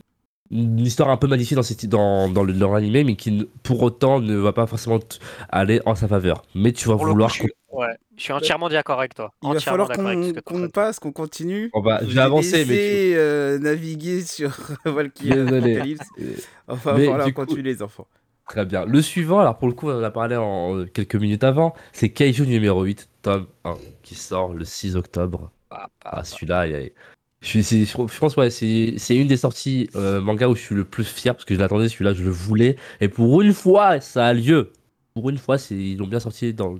une 0.52 0.80
histoire 0.80 1.08
un 1.10 1.16
peu 1.16 1.26
magnifique 1.28 1.54
dans, 1.56 1.62
cette- 1.62 1.86
dans, 1.86 2.28
dans 2.28 2.42
le- 2.42 2.52
dans 2.52 2.72
l'animé, 2.72 3.04
mais 3.04 3.14
qui 3.16 3.48
pour 3.62 3.82
autant 3.82 4.20
ne 4.20 4.36
va 4.36 4.52
pas 4.52 4.66
forcément 4.66 4.98
t- 4.98 5.18
aller 5.48 5.80
en 5.86 5.94
sa 5.94 6.08
faveur. 6.08 6.42
Mais 6.54 6.72
tu 6.72 6.88
vas 6.88 6.94
Pour 6.96 7.04
le 7.04 7.10
coup, 7.10 7.14
vouloir. 7.14 7.30
je 7.30 7.34
suis, 7.42 7.48
ouais, 7.72 7.86
je 8.16 8.22
suis 8.24 8.32
entièrement 8.32 8.68
d'accord 8.68 8.98
avec 8.98 9.14
toi. 9.14 9.32
Il 9.42 9.46
va 9.46 9.54
Entièrement 9.54 9.84
falloir 9.84 9.88
d'accord 9.88 10.06
avec 10.08 10.24
ce 10.36 10.40
qu'on 10.40 10.60
qu'on 10.62 10.68
passe, 10.68 10.98
qu'on 10.98 11.12
continue. 11.12 11.70
On 11.72 11.80
va, 11.82 12.00
Je 12.02 12.06
vais 12.06 12.14
ai 12.16 12.18
avancer, 12.18 12.64
mais 12.66 12.74
tu- 12.74 13.16
euh, 13.16 13.58
naviguer 13.60 14.22
sur 14.22 14.50
Valkyrie 14.84 15.30
Désolé. 15.30 15.56
Apocalypse. 15.74 16.06
Euh, 16.20 16.24
On 16.66 16.76
falloir 16.76 17.24
du 17.26 17.32
coup- 17.32 17.46
continuer, 17.46 17.62
les 17.72 17.80
enfants. 17.82 18.08
Très 18.50 18.66
bien. 18.66 18.84
Le 18.84 19.00
suivant, 19.00 19.38
alors 19.38 19.58
pour 19.58 19.68
le 19.68 19.74
coup, 19.74 19.88
on 19.90 20.00
en 20.00 20.02
a 20.02 20.10
parlé 20.10 20.34
en 20.34 20.84
quelques 20.92 21.14
minutes 21.14 21.44
avant, 21.44 21.72
c'est 21.92 22.08
Kaiju 22.10 22.44
numéro 22.48 22.82
8, 22.82 23.08
tome 23.22 23.46
1, 23.64 23.78
qui 24.02 24.16
sort 24.16 24.54
le 24.54 24.64
6 24.64 24.96
octobre. 24.96 25.52
Ah, 25.70 25.86
ah, 26.04 26.10
Ah, 26.18 26.24
celui-là, 26.24 26.66
il 26.66 26.72
y 26.72 26.74
a- 26.74 26.88
je, 27.42 27.60
je 27.60 27.84
je 27.84 28.18
pense 28.18 28.36
ouais, 28.36 28.50
c'est 28.50 29.16
une 29.16 29.28
des 29.28 29.36
sorties 29.36 29.88
euh, 29.94 30.20
manga 30.20 30.48
où 30.48 30.56
je 30.56 30.62
suis 30.62 30.74
le 30.74 30.84
plus 30.84 31.04
fier 31.04 31.32
parce 31.32 31.44
que 31.44 31.54
je 31.54 31.60
l'attendais, 31.60 31.88
celui-là, 31.88 32.12
je 32.12 32.24
le 32.24 32.30
voulais. 32.30 32.74
Et 33.00 33.08
pour 33.08 33.40
une 33.40 33.52
fois, 33.52 34.00
ça 34.00 34.26
a 34.26 34.32
lieu. 34.34 34.72
Pour 35.14 35.30
une 35.30 35.38
fois, 35.38 35.56
ils 35.70 35.96
l'ont 35.96 36.08
bien 36.08 36.18
sorti 36.18 36.52
dans, 36.52 36.74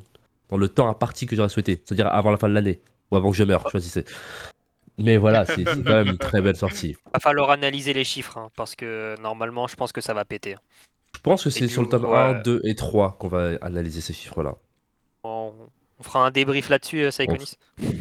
dans 0.49 0.57
le 0.57 0.69
temps 0.69 0.89
imparti 0.89 1.27
que 1.27 1.37
j'aurais 1.37 1.49
souhaité, 1.51 1.81
c'est-à-dire 1.85 2.09
avant 2.09 2.33
la 2.33 2.37
fin 2.37 2.49
de 2.49 2.55
l'année 2.55 2.81
ou 3.13 3.17
avant 3.17 3.31
que 3.31 3.37
je 3.37 3.45
meure, 3.45 3.71
choisissez. 3.71 4.05
Mais 4.99 5.19
voilà, 5.19 5.47
c'est 5.47 5.63
quand 5.65 5.85
même 5.85 6.09
une 6.09 6.19
très 6.19 6.43
belle 6.43 6.57
sortie. 6.57 6.97
Va 7.15 7.21
falloir 7.21 7.51
analyser 7.51 7.93
les 7.93 8.05
chiffres, 8.05 8.37
hein, 8.39 8.51
parce 8.57 8.75
que 8.75 9.15
normalement, 9.21 9.69
je 9.69 9.77
pense 9.77 9.93
que 9.93 10.01
ça 10.01 10.15
va 10.15 10.25
péter. 10.25 10.57
Je 11.15 11.21
pense 11.21 11.45
que 11.45 11.51
c'est 11.51 11.69
sur 11.69 11.83
le 11.83 11.89
tome 11.89 12.05
ouais. 12.07 12.17
1, 12.17 12.43
2 12.43 12.61
et 12.65 12.75
3 12.75 13.17
qu'on 13.19 13.29
va 13.29 13.53
analyser 13.61 14.01
ces 14.01 14.13
chiffres-là. 14.13 14.55
On, 15.25 15.53
on 15.99 16.03
fera 16.03 16.27
un 16.27 16.31
débrief 16.31 16.69
là-dessus, 16.71 17.03
euh, 17.05 17.11
Saikonis. 17.11 17.55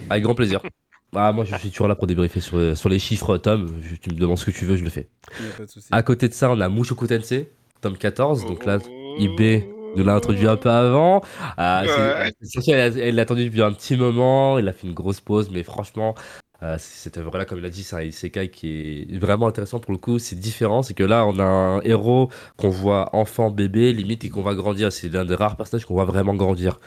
Avec 0.10 0.24
grand 0.24 0.36
plaisir. 0.36 0.62
Ah, 1.16 1.32
moi, 1.32 1.44
je 1.44 1.56
suis 1.56 1.72
toujours 1.72 1.88
là 1.88 1.96
pour 1.96 2.06
débriefer 2.06 2.40
sur, 2.40 2.78
sur 2.78 2.88
les 2.88 3.00
chiffres, 3.00 3.38
Tom. 3.38 3.82
Je- 3.82 3.96
tu 3.96 4.12
me 4.12 4.16
demandes 4.20 4.38
ce 4.38 4.46
que 4.46 4.52
tu 4.52 4.66
veux, 4.66 4.78
je 4.78 4.84
le 4.84 4.92
fais. 4.92 5.10
Pas 5.58 5.64
de. 5.64 5.68
À 5.90 6.04
côté 6.04 6.30
de 6.30 6.36
ça, 6.36 6.52
on 6.52 6.62
a 6.62 6.70
Mushoku 6.70 7.08
Tensei, 7.08 7.50
tome 7.82 7.98
14. 7.98 8.46
Donc 8.46 8.64
là, 8.64 8.78
Oh. 8.88 9.16
IB 9.18 9.64
nous 9.96 10.04
l'a 10.04 10.14
introduit 10.14 10.48
un 10.48 10.56
peu 10.56 10.70
avant. 10.70 11.22
Ouais. 11.58 11.64
a- 11.64 12.34
elle 12.68 13.16
l'a 13.16 13.22
attendu 13.24 13.46
depuis 13.46 13.64
un 13.64 13.72
petit 13.74 13.98
moment. 13.98 14.60
Il 14.60 14.68
a 14.68 14.72
fait 14.72 14.86
une 14.86 14.94
grosse 14.94 15.20
pause, 15.20 15.50
mais 15.50 15.64
franchement, 15.64 16.14
euh, 16.62 16.76
cette 16.80 17.18
œuvre-là, 17.18 17.46
comme 17.46 17.60
il 17.60 17.66
a 17.66 17.70
dit, 17.70 17.84
c'est 17.84 17.96
un 17.96 18.02
isekai 18.02 18.50
qui 18.50 19.08
est 19.10 19.18
vraiment 19.18 19.48
intéressant 19.48 19.80
pour 19.80 19.92
le 19.94 19.98
coup. 19.98 20.20
C'est 20.20 20.36
différent. 20.38 20.84
C'est 20.84 20.94
que 20.94 21.04
là, 21.04 21.26
on 21.26 21.40
a 21.40 21.44
un 21.44 21.82
héros 21.82 22.30
qu'on 22.58 22.70
voit 22.70 23.16
enfant, 23.16 23.50
bébé, 23.50 23.94
limite, 23.94 24.26
et 24.26 24.30
qu'on 24.30 24.42
va 24.42 24.54
grandir. 24.56 24.92
C'est 24.92 25.10
l'un 25.10 25.24
des 25.26 25.36
rares 25.36 25.56
personnages 25.56 25.86
qu'on 25.86 25.94
voit 25.94 26.06
vraiment 26.06 26.36
grandir. 26.36 26.80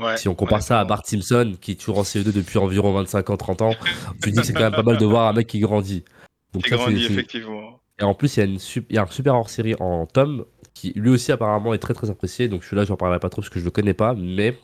Ouais, 0.00 0.16
Si 0.16 0.26
on 0.28 0.34
compare 0.34 0.62
ça 0.62 0.80
à. 0.80 0.84
Bart 0.84 1.06
Simpson, 1.06 1.54
qui 1.60 1.72
est 1.72 1.74
toujours 1.74 1.98
en 1.98 2.02
CE2 2.02 2.32
depuis 2.32 2.58
environ 2.58 2.92
25 2.92 3.28
ans, 3.30 3.36
30 3.36 3.62
ans, 3.62 3.74
tu 4.22 4.30
dis 4.30 4.40
que 4.40 4.46
c'est 4.46 4.52
quand 4.54 4.60
même 4.60 4.72
pas 4.72 4.82
mal 4.82 4.96
de 4.96 5.04
voir 5.04 5.28
un 5.28 5.32
mec 5.34 5.46
qui 5.46 5.60
grandit. 5.60 6.02
Donc 6.54 6.64
J'ai 6.64 6.70
ça, 6.70 6.76
grandi, 6.76 6.96
c'est- 7.00 7.06
c'est- 7.08 7.12
effectivement. 7.12 7.78
Et 8.00 8.04
en 8.04 8.14
plus, 8.14 8.36
il 8.36 8.40
y, 8.40 8.42
a 8.42 8.46
une 8.46 8.58
sup- 8.58 8.86
il 8.88 8.96
y 8.96 8.98
a 8.98 9.02
un 9.02 9.06
super 9.06 9.34
hors-série 9.34 9.74
en 9.80 10.06
tome, 10.06 10.44
qui 10.74 10.92
lui 10.96 11.10
aussi 11.10 11.30
apparemment 11.30 11.74
est 11.74 11.78
très 11.78 11.92
très 11.94 12.08
apprécié. 12.10 12.48
Donc 12.48 12.64
celui-là, 12.64 12.84
j'en 12.86 12.96
parlerai 12.96 13.20
pas 13.20 13.28
trop 13.28 13.42
parce 13.42 13.50
que 13.50 13.60
je 13.60 13.64
le 13.66 13.70
connais 13.70 13.92
pas, 13.94 14.14
mais 14.14 14.58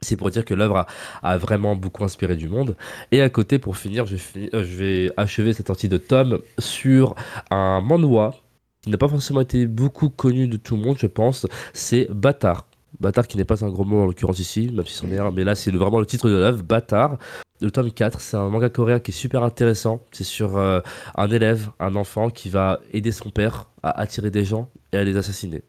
c'est 0.00 0.16
pour 0.16 0.30
dire 0.30 0.44
que 0.44 0.54
l'œuvre 0.54 0.86
a, 1.22 1.38
vraiment 1.38 1.76
beaucoup 1.76 2.04
inspiré 2.04 2.36
du 2.36 2.48
monde. 2.48 2.76
Et 3.12 3.22
à 3.22 3.30
côté, 3.30 3.58
pour 3.58 3.76
finir, 3.76 4.06
je 4.06 4.12
vais, 4.12 4.18
fini- 4.18 4.50
euh, 4.54 4.64
je 4.64 4.76
vais 4.76 5.12
achever 5.16 5.52
cette 5.52 5.66
sortie 5.66 5.88
de 5.88 5.96
tome 5.98 6.40
sur 6.58 7.14
un 7.50 7.80
manhwa 7.80 8.34
qui 8.82 8.90
n'a 8.90 8.98
pas 8.98 9.08
forcément 9.08 9.40
été 9.40 9.66
beaucoup 9.66 10.08
connu 10.10 10.48
de 10.48 10.56
tout 10.56 10.76
le 10.76 10.82
monde, 10.82 10.96
je 10.98 11.06
pense. 11.06 11.46
C'est 11.72 12.08
Bâtard. 12.10 12.66
Bâtard 13.00 13.26
qui 13.26 13.36
n'est 13.36 13.44
pas 13.44 13.64
un 13.64 13.68
gros 13.68 13.84
mot 13.84 14.02
en 14.02 14.06
l'occurrence 14.06 14.38
ici, 14.38 14.70
même 14.72 14.86
si 14.86 14.94
c'en 14.94 15.06
mais 15.32 15.44
là 15.44 15.54
c'est 15.54 15.70
vraiment 15.70 16.00
le 16.00 16.06
titre 16.06 16.28
de 16.28 16.34
l'œuvre, 16.34 16.62
Bâtard. 16.62 17.18
Le 17.60 17.70
tome 17.70 17.90
4, 17.90 18.20
c'est 18.20 18.36
un 18.36 18.48
manga 18.50 18.68
coréen 18.68 19.00
qui 19.00 19.12
est 19.12 19.14
super 19.14 19.42
intéressant. 19.42 20.00
C'est 20.12 20.24
sur 20.24 20.58
euh, 20.58 20.80
un 21.16 21.30
élève, 21.30 21.70
un 21.80 21.96
enfant 21.96 22.28
qui 22.30 22.50
va 22.50 22.80
aider 22.92 23.12
son 23.12 23.30
père 23.30 23.70
à 23.82 23.98
attirer 24.00 24.30
des 24.30 24.44
gens 24.44 24.68
et 24.92 24.98
à 24.98 25.04
les 25.04 25.16
assassiner. 25.16 25.62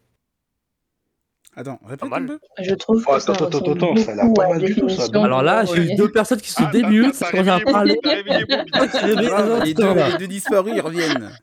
Attends, 1.60 1.80
répète 1.88 2.08
mal. 2.08 2.24
un 2.24 2.28
peu. 2.28 2.40
Je 2.62 2.76
trouve 2.76 3.04
que 3.04 3.10
Oh, 3.10 3.20
ça 3.20 3.32
attends, 3.32 3.46
attends, 3.48 3.74
attends, 3.74 3.96
ça 3.96 4.12
a 4.12 4.16
l'air 4.16 4.32
pas 4.36 4.48
mal 4.48 4.62
du 4.62 4.76
tout, 4.76 4.90
ça. 4.90 5.06
Alors 5.16 5.42
là, 5.42 5.66
j'ai 5.66 5.92
eu 5.92 5.96
deux 5.96 6.12
personnes 6.12 6.40
qui 6.40 6.52
se 6.52 6.62
Ah, 6.64 6.70
démutent 6.72 7.20
quand 7.32 7.44
j'ai 7.44 7.64
parlé. 7.64 8.00
Les, 9.66 9.74
deux, 9.74 10.18
deux 10.20 10.28
disparus, 10.28 10.74
ils 10.76 10.82
reviennent. 10.82 11.32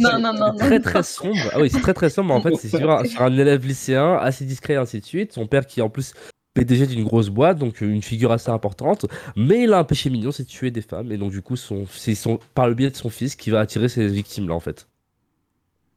Non, 0.00 0.18
non, 0.18 0.32
non, 0.32 0.52
non. 0.52 0.56
Très 0.56 0.80
très 0.80 1.02
sombre. 1.02 1.36
Ah 1.52 1.60
oui, 1.60 1.68
c'est 1.70 1.80
très 1.80 1.94
très 1.94 2.08
sombre. 2.08 2.34
En 2.34 2.40
fait, 2.40 2.54
c'est 2.56 2.68
sur 2.68 2.90
un, 2.90 3.04
sur 3.04 3.22
un 3.22 3.36
élève 3.36 3.66
lycéen 3.66 4.16
assez 4.16 4.44
discret 4.44 4.74
et 4.74 4.76
ainsi 4.76 5.00
de 5.00 5.04
suite. 5.04 5.32
Son 5.32 5.46
père 5.46 5.66
qui 5.66 5.82
en 5.82 5.90
plus 5.90 6.14
PDG 6.54 6.86
d'une 6.86 7.04
grosse 7.04 7.28
boîte, 7.28 7.58
donc 7.58 7.80
une 7.80 8.02
figure 8.02 8.32
assez 8.32 8.50
importante. 8.50 9.06
Mais 9.36 9.62
il 9.64 9.72
a 9.72 9.78
un 9.78 9.84
péché 9.84 10.10
mignon, 10.10 10.32
c'est 10.32 10.44
de 10.44 10.48
tuer 10.48 10.70
des 10.70 10.82
femmes. 10.82 11.12
Et 11.12 11.18
donc 11.18 11.30
du 11.30 11.42
coup, 11.42 11.56
c'est 11.56 12.14
son, 12.14 12.38
par 12.54 12.68
le 12.68 12.74
biais 12.74 12.90
de 12.90 12.96
son 12.96 13.10
fils 13.10 13.36
qui 13.36 13.50
va 13.50 13.60
attirer 13.60 13.88
ces 13.88 14.06
victimes 14.06 14.48
là 14.48 14.54
en 14.54 14.60
fait. 14.60 14.86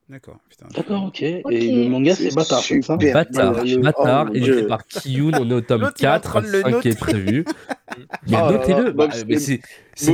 D'accord, 0.08 0.38
putain. 0.48 0.68
D'accord, 0.76 1.06
ok. 1.06 1.24
Ok. 1.44 1.52
Et 1.52 1.72
le 1.84 1.90
manga, 1.90 2.14
c'est 2.14 2.34
Bâtard, 2.36 2.60
c'est 2.62 2.80
ça 2.84 2.94
super. 2.94 3.14
Bâtard, 3.14 3.64
le- 3.64 3.78
Bâtard, 3.82 4.28
oh 4.30 4.36
édité 4.36 4.64
par 4.68 4.86
Kiyun, 4.86 5.32
on 5.40 5.50
est 5.50 5.54
au 5.54 5.62
tome 5.62 5.82
L'autre, 5.82 5.96
il 6.00 6.06
est 6.06 6.08
en 6.08 6.12
4, 6.12 6.22
train 6.30 6.42
de 6.42 6.48
le 6.48 6.62
5 6.62 6.80
qui 6.82 6.88
est 6.90 7.00
prévu. 7.00 7.46
Mais 8.30 8.38
Oh 8.44 8.52
notez-le, 8.52 8.92
bah, 8.92 9.08
mais 9.28 9.40
c'est 9.40 9.62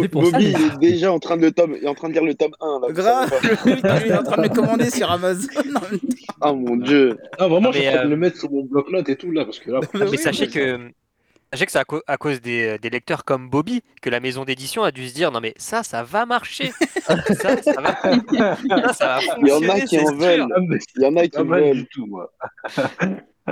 pour 0.10 0.26
ça. 0.26 0.32
Bobby, 0.32 0.46
les- 0.46 0.52
il 0.52 0.88
est 0.88 0.92
déjà 0.92 1.12
en 1.12 1.20
train 1.20 1.36
de, 1.36 1.42
le 1.42 1.52
tome, 1.52 1.76
est 1.76 1.88
en 1.88 1.94
train 1.96 2.08
de 2.10 2.14
lire 2.14 2.24
le 2.24 2.36
tome 2.36 2.52
1. 2.62 2.80
Là, 2.88 2.94
Grave, 2.94 3.34
il 3.66 3.72
est 4.12 4.18
en 4.18 4.24
train 4.24 4.38
de 4.38 4.44
le 4.44 4.50
commander 4.50 4.90
sur 4.90 5.12
Amazon. 5.12 5.48
Ah 6.44 6.54
mon 6.54 6.76
dieu. 6.78 7.18
Ah, 7.38 7.48
vraiment, 7.48 7.68
Non, 7.68 7.72
je 7.72 7.80
suis 7.80 7.88
en 7.90 7.92
train 7.92 8.06
de 8.06 8.10
le 8.10 8.18
mettre 8.18 8.38
sur 8.40 8.50
mon 8.52 8.64
bloc-notes 8.64 9.10
et 9.10 9.16
tout, 9.16 9.32
là, 9.32 9.46
parce 9.46 9.60
que 9.60 9.70
là. 9.72 9.80
Mais 9.94 10.06
Mais 10.10 10.18
sachez 10.18 10.48
que, 10.48 10.90
sachez 11.52 11.66
que 11.66 11.72
c'est 11.72 11.84
à, 12.08 12.18
cause 12.18 12.42
des, 12.42 12.78
des 12.80 12.90
lecteurs 12.90 13.26
comme 13.26 13.50
Bobby 13.50 13.82
que 14.02 14.10
la 14.10 14.20
maison 14.20 14.46
d'édition 14.46 14.84
a 14.84 14.92
dû 14.92 15.08
se 15.10 15.14
dire 15.14 15.32
non 15.32 15.40
mais 15.42 15.54
ça, 15.58 15.84
ça 15.84 16.04
va 16.04 16.26
marcher. 16.26 16.72
ça, 17.02 17.16
ça 17.26 17.54
va, 17.54 17.62
ça, 17.64 17.64
ça 17.64 17.82
va 17.82 19.20
Il 19.42 19.48
y 19.48 19.52
en 19.52 19.70
a 19.70 19.82
qui 19.82 20.00
en 20.00 20.08
sûr. 20.08 20.16
veulent. 20.18 20.48
Il 20.96 21.02
y 21.04 21.06
en 21.06 21.16
a 21.18 21.28
qui 21.28 21.44
mal 21.44 21.64
veulent. 21.64 21.78
du 21.78 21.88
tout, 21.88 22.06
moi. 22.06 22.32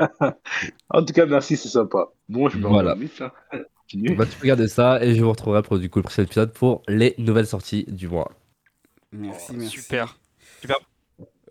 en 0.89 1.03
tout 1.03 1.13
cas, 1.13 1.25
merci, 1.25 1.57
c'est 1.57 1.69
sympa. 1.69 2.07
Bon, 2.27 2.49
je 2.49 2.57
me 2.57 2.67
Voilà. 2.67 2.95
vite, 2.95 3.19
là. 3.19 3.33
Continue. 3.81 4.15
Bah, 4.15 4.25
tu 4.25 4.35
peux 4.37 4.43
regarder 4.43 4.67
ça 4.67 5.03
et 5.03 5.15
je 5.15 5.23
vous 5.23 5.29
retrouverai 5.31 5.63
pour 5.63 5.79
du 5.79 5.89
coup 5.89 5.99
le 5.99 6.03
prochain 6.03 6.23
épisode 6.23 6.53
pour 6.53 6.83
les 6.87 7.15
nouvelles 7.17 7.47
sorties 7.47 7.85
du 7.87 8.07
mois. 8.07 8.31
Merci, 9.11 9.47
Oh, 9.49 9.53
merci. 9.57 9.69
Super. 9.71 10.19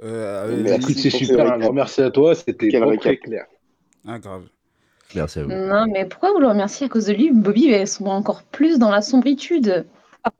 Euh, 0.02 0.56
Mais 0.62 0.70
euh, 0.70 0.78
Merci 0.78 0.94
c'est 0.94 1.10
super. 1.10 1.50
Alors, 1.50 1.76
à 1.98 2.10
toi. 2.10 2.34
C'était 2.34 2.70
très 3.00 3.16
clair. 3.16 3.46
Ah, 4.06 4.18
grave. 4.18 4.48
Merci 5.14 5.38
à 5.38 5.42
vous. 5.44 5.50
Non, 5.50 5.86
mais 5.92 6.04
pourquoi 6.06 6.32
vous 6.32 6.40
le 6.40 6.48
remerciez 6.48 6.86
à 6.86 6.88
cause 6.88 7.06
de 7.06 7.12
lui? 7.14 7.30
Bobby 7.32 7.70
va 7.70 7.86
sombre 7.86 8.10
encore 8.10 8.42
plus 8.42 8.78
dans 8.78 8.90
la 8.90 9.00
sombritude. 9.02 9.86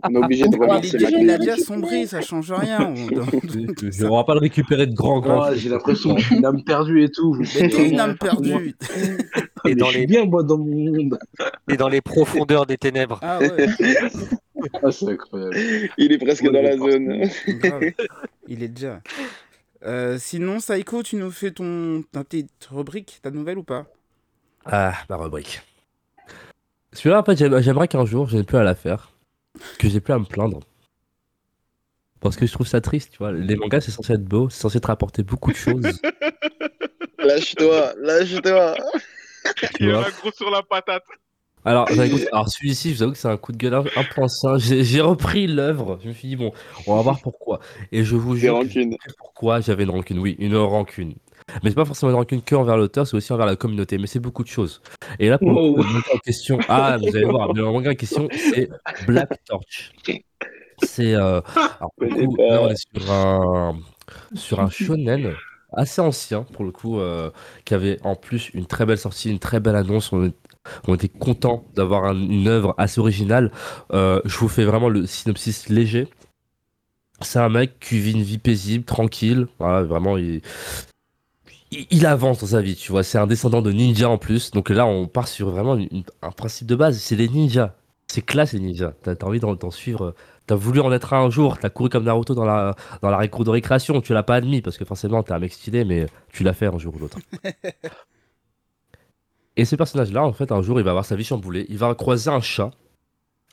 On 0.04 0.11
est 0.12 0.16
obligé 0.18 0.44
de 0.48 0.57
remercier 0.59 0.96
est 0.96 0.98
déjà, 0.98 1.11
la 1.11 1.18
il 1.22 1.31
a 1.31 1.35
communauté. 1.37 1.52
déjà 1.52 1.57
sombré, 1.64 2.07
ça 2.07 2.20
change 2.20 2.52
rien. 2.52 2.92
On- 2.94 4.07
on 4.11 4.16
va 4.16 4.24
pas 4.24 4.35
le 4.35 4.40
récupérer 4.40 4.87
de 4.87 4.94
grand 4.94 5.20
grand. 5.20 5.48
Oh, 5.50 5.54
j'ai 5.54 5.68
l'impression 5.70 6.14
que 6.14 6.20
je 6.20 6.26
suis 6.26 6.37
une 6.37 6.44
âme 6.44 6.62
perdue 6.64 7.04
et 7.04 7.09
tout. 7.11 7.40
T'es 7.54 7.88
une 7.88 7.98
âme 8.00 8.16
perdue. 8.18 8.74
Et 9.64 9.70
Mais 9.70 9.74
dans 9.74 9.87
je 9.87 9.90
suis 9.92 10.00
les- 10.00 10.07
bien, 10.07 10.24
moi, 10.26 10.42
dans 10.42 10.59
mon 10.59 10.66
monde. 10.92 11.18
Et 11.68 11.76
dans 11.76 11.88
les 11.88 12.00
profondeurs 12.00 12.64
des 12.66 12.76
ténèbres. 12.76 13.18
Ah 13.22 13.38
ouais, 13.40 13.66
Ah, 14.83 14.90
c'est 14.92 15.09
incroyable. 15.09 15.57
Il 15.96 16.12
est 16.12 16.18
presque 16.18 16.42
Ouais, 16.44 16.50
dans 16.50 16.62
la 16.62 16.76
zone. 16.76 17.22
grave. 17.61 17.83
Il 18.46 18.62
est 18.62 18.68
déjà. 18.68 19.00
Euh, 19.85 20.16
sinon, 20.18 20.59
Saiko, 20.61 21.02
tu 21.02 21.16
nous 21.16 21.31
fais 21.31 21.50
ton 21.52 22.02
ta 22.12 22.24
petite 22.24 22.50
rubrique, 22.70 23.18
ta 23.22 23.31
nouvelle 23.31 23.59
ou 23.59 23.62
pas? 23.64 23.87
Ah, 24.70 24.94
ma 25.09 25.16
rubrique. 25.16 25.61
Celui-là, 26.92 27.20
en 27.20 27.24
fait, 27.24 27.37
j'aime- 27.37 27.61
j'aimerais 27.61 27.88
qu'un 27.88 28.04
jour, 28.04 28.28
je 28.28 28.37
n'ai 28.37 28.44
plus 28.44 28.59
à 28.59 28.62
la 28.62 28.74
faire. 28.74 29.11
Que 29.78 29.88
j'ai 29.88 30.00
plus 30.00 30.12
à 30.12 30.18
me 30.18 30.24
plaindre. 30.24 30.61
Parce 32.20 32.37
que 32.37 32.46
je 32.46 32.52
trouve 32.52 32.66
ça 32.66 32.81
triste, 32.81 33.12
tu 33.12 33.18
vois. 33.18 33.33
Les 33.33 33.57
mangas, 33.57 33.81
c'est 33.83 33.90
censé 33.90 34.14
être 34.14 34.24
beau, 34.24 34.48
c'est 34.50 34.61
censé 34.61 34.81
te 34.81 34.87
rapporter 34.87 35.22
beaucoup 35.22 35.52
de 35.52 35.57
choses. 35.57 35.83
Lâche-toi, 37.18 37.94
lâche-toi. 38.00 38.74
Il 39.81 39.88
y 39.88 39.92
en 39.92 40.02
a 40.02 40.11
gros 40.11 40.31
sur 40.33 40.50
la 40.50 40.62
patate. 40.62 41.02
Alors, 41.64 41.88
alors 42.33 42.48
celui-ci, 42.48 42.90
je 42.90 42.96
vous 42.96 43.02
avoue 43.02 43.12
que 43.12 43.18
c'est 43.18 43.28
un 43.28 43.37
coup 43.37 43.52
de 43.52 43.57
gueule 43.59 43.74
un, 43.74 43.85
un 43.96 44.04
peu 44.04 44.22
ancien. 44.22 44.57
J'ai 44.59 45.00
repris 45.00 45.46
l'œuvre. 45.46 45.98
Je 46.02 46.09
me 46.09 46.12
suis 46.14 46.28
dit, 46.28 46.37
bon, 46.37 46.52
on 46.87 46.96
va 46.96 47.02
voir 47.02 47.20
pourquoi. 47.20 47.61
Et 47.92 48.04
je 48.04 48.16
vous 48.16 48.37
jure, 48.37 48.61
que 48.61 49.12
pourquoi 49.18 49.61
j'avais 49.61 49.83
une 49.85 49.90
rancune. 49.90 50.18
Oui, 50.20 50.37
une 50.38 50.57
rancune. 50.57 51.14
Mais 51.62 51.70
c'est 51.70 51.74
pas 51.76 51.84
forcément 51.84 52.11
une 52.11 52.16
rancune 52.18 52.42
que 52.42 52.54
envers 52.54 52.76
l'auteur, 52.76 53.06
c'est 53.06 53.16
aussi 53.16 53.32
envers 53.32 53.46
la 53.46 53.56
communauté. 53.56 53.98
Mais 53.98 54.06
c'est 54.06 54.20
beaucoup 54.20 54.42
de 54.42 54.48
choses. 54.48 54.80
Et 55.18 55.28
là, 55.28 55.38
pour 55.38 55.48
le 55.50 55.54
Wow. 55.54 55.74
coup, 55.74 55.82
le 55.82 55.88
manga 55.92 56.06
en 56.14 56.18
question, 56.18 56.58
ah, 56.68 56.96
vous 57.00 57.08
allez 57.16 57.24
voir, 57.24 57.52
le 57.52 57.62
manga 57.64 57.90
en 57.90 57.94
question, 57.94 58.28
c'est 58.52 58.68
Black 59.06 59.30
Torch. 59.46 59.92
C'est. 60.82 61.14
euh, 61.14 61.40
alors, 61.56 61.92
pour 61.96 62.04
le 62.06 62.08
connais 62.11 62.26
coup, 62.26 62.37
pas. 62.37 62.42
là, 62.50 62.62
on 62.62 62.68
est 62.68 62.76
sur 62.76 63.11
un, 63.12 63.78
sur 64.34 64.61
un 64.61 64.70
shonen 64.70 65.34
assez 65.72 66.00
ancien, 66.00 66.42
pour 66.44 66.64
le 66.64 66.70
coup, 66.70 66.98
euh, 67.00 67.30
qui 67.64 67.74
avait 67.74 67.98
en 68.02 68.14
plus 68.14 68.50
une 68.54 68.66
très 68.66 68.87
belle 68.87 68.98
sortie, 68.98 69.30
une 69.30 69.38
très 69.38 69.61
belle 69.61 69.76
annonce. 69.76 70.12
On, 70.12 70.24
est- 70.26 70.34
on 70.87 70.94
était 70.94 71.08
content 71.08 71.64
d'avoir 71.74 72.04
un- 72.04 72.14
une 72.16 72.46
œuvre 72.48 72.74
assez 72.78 73.00
originale. 73.00 73.50
Euh, 73.92 74.20
je 74.24 74.37
vous 74.38 74.48
fais 74.48 74.64
vraiment 74.64 74.88
le 74.88 75.06
synopsis 75.06 75.68
léger. 75.68 76.08
C'est 77.20 77.40
un 77.40 77.48
mec 77.48 77.80
qui 77.80 77.98
vit 77.98 78.12
une 78.12 78.22
vie 78.22 78.38
paisible, 78.38 78.84
tranquille. 78.84 79.48
Voilà, 79.58 79.82
vraiment, 79.82 80.16
il, 80.16 80.40
il, 81.70 82.07
avance 82.07 82.40
dans 82.40 82.46
sa 82.48 82.61
vie, 82.62 82.76
tu 82.76 82.92
vois. 82.92 83.02
C'est 83.02 83.18
un 83.18 83.26
descendant 83.26 83.62
de 83.62 83.72
ninja 83.72 84.09
en 84.09 84.18
plus. 84.18 84.50
Donc 84.50 84.70
là, 84.70 84.87
on 84.87 85.07
part 85.07 85.28
sur 85.28 85.50
vraiment 85.50 85.76
une- 85.76 86.04
un 86.22 86.31
principe 86.31 86.66
de 86.66 86.76
base. 86.76 86.98
C'est 86.98 87.16
les 87.16 87.28
ninjas. 87.28 87.74
C'est 88.07 88.22
classe, 88.22 88.52
les 88.52 88.61
ninjas. 88.61 88.92
T'as 89.02 89.14
envie 89.22 89.40
d'en 89.40 89.70
suivre. 89.70 90.14
T'as 90.46 90.54
voulu 90.54 90.81
en 90.81 90.90
être 90.92 91.12
un, 91.12 91.24
un 91.24 91.31
jour. 91.31 91.59
T'as 91.59 91.68
couru 91.68 91.90
comme 91.90 92.04
Naruto 92.04 92.35
dans 92.35 92.44
la, 92.46 92.74
dans 93.02 93.11
la 93.11 93.28
cour 93.28 93.44
de 93.44 93.50
récréation. 93.50 94.00
Tu 94.00 94.14
l'as 94.14 94.22
pas 94.22 94.37
admis 94.37 94.62
parce 94.62 94.78
que 94.78 94.85
forcément, 94.87 95.22
t'es 95.22 95.33
un 95.33 95.38
mec 95.38 95.52
stylé, 95.52 95.85
mais 95.85 96.07
tu 96.33 96.42
l'as 96.42 96.54
fait 96.54 96.66
un 96.66 96.78
jour 96.78 96.94
ou 96.96 97.00
l'autre. 97.00 97.18
Et 99.57 99.64
ce 99.64 99.76
personnage-là, 99.76 100.24
en 100.24 100.33
fait, 100.33 100.52
un 100.52 100.62
jour, 100.62 100.78
il 100.81 100.85
va 100.85 100.90
avoir 100.90 101.04
sa 101.04 101.16
vie 101.16 101.24
chamboulée. 101.24 101.66
Il 101.68 101.78
va 101.78 101.94
croiser 101.94 102.31
un 102.31 102.40
chat. 102.40 102.70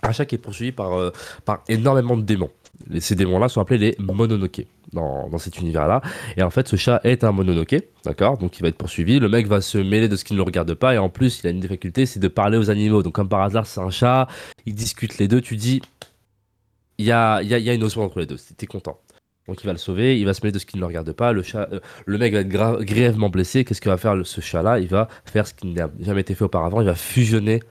Un 0.04 0.12
chat 0.12 0.26
qui 0.26 0.36
est 0.36 0.38
poursuivi 0.38 0.72
par, 0.72 0.94
euh, 0.94 1.12
par 1.46 1.64
énormément 1.68 2.16
de 2.16 2.22
démons. 2.22 2.52
Ces 3.00 3.16
démons-là 3.16 3.50
sont 3.50 3.62
appelés 3.62 3.78
les 3.78 3.96
Mononoke 4.00 4.66
dans, 4.94 5.30
dans 5.30 5.38
cet 5.38 5.60
univers-là. 5.60 6.02
Et 6.38 6.44
en 6.44 6.50
fait, 6.50 6.68
ce 6.68 6.76
chat 6.76 7.02
est 7.04 7.24
un 7.24 7.32
Mononoke, 7.32 7.84
d'accord? 8.04 8.38
Donc 8.38 8.58
il 8.60 8.62
va 8.62 8.68
être 8.70 8.78
poursuivi. 8.78 9.20
Le 9.20 9.30
mec 9.30 9.48
va 9.48 9.62
se 9.62 9.78
mêler 9.78 10.08
de 10.08 10.16
ce 10.16 10.24
qui 10.24 10.34
ne 10.34 10.38
le 10.38 10.44
regarde 10.44 10.74
pas. 10.74 10.94
Et 10.94 10.98
en 10.98 11.10
plus, 11.10 11.40
il 11.40 11.48
a 11.48 11.50
une 11.50 11.60
difficulté, 11.60 12.06
c'est 12.06 12.20
de 12.20 12.28
parler 12.28 12.58
aux 12.58 12.70
animaux. 12.70 13.04
Donc, 13.04 13.14
comme 13.14 13.30
par 13.30 13.42
hasard, 13.42 13.66
c'est 13.66 13.82
un 13.82 13.90
chat. 13.90 14.28
Ils 14.66 14.76
discutent 14.76 15.18
les 15.18 15.28
deux. 15.28 15.42
Tu 15.42 15.56
dis, 15.56 15.82
il 16.98 17.06
y 17.06 17.12
a, 17.12 17.42
y, 17.42 17.54
a, 17.54 17.60
y 17.60 17.70
a 17.70 17.74
une 17.74 17.82
notion 17.82 18.04
entre 18.04 18.20
les 18.20 18.26
deux. 18.26 18.38
T'es 18.58 18.68
content. 18.68 19.00
Donc 19.48 19.64
il 19.64 19.68
va 19.68 19.74
le 19.74 19.78
sauver, 19.78 20.20
il 20.20 20.26
va 20.26 20.34
se 20.34 20.42
mêler 20.42 20.52
de 20.52 20.60
ce 20.60 20.66
qui 20.66 20.78
ne 20.78 20.82
le 20.82 20.88
regarde 20.88 21.12
pas. 21.12 21.32
Le, 21.32 21.44
chat, 21.44 21.70
euh, 21.72 21.80
le 22.06 22.18
mec 22.18 22.34
va 22.34 22.40
être 22.40 22.82
grièvement 22.84 23.30
blessé. 23.30 23.64
Qu'est-ce 23.64 23.82
que 23.82 23.90
va 23.90 23.98
faire 23.98 24.16
ce 24.24 24.42
chat-là? 24.42 24.80
Il 24.80 24.88
va 24.88 25.08
faire 25.26 25.46
ce 25.46 25.54
qui 25.54 25.68
n'a 25.68 25.90
jamais 26.00 26.22
été 26.22 26.34
fait 26.34 26.46
auparavant. 26.46 26.82
Il 26.82 26.88
va 26.88 26.96
fusionner 26.96 27.62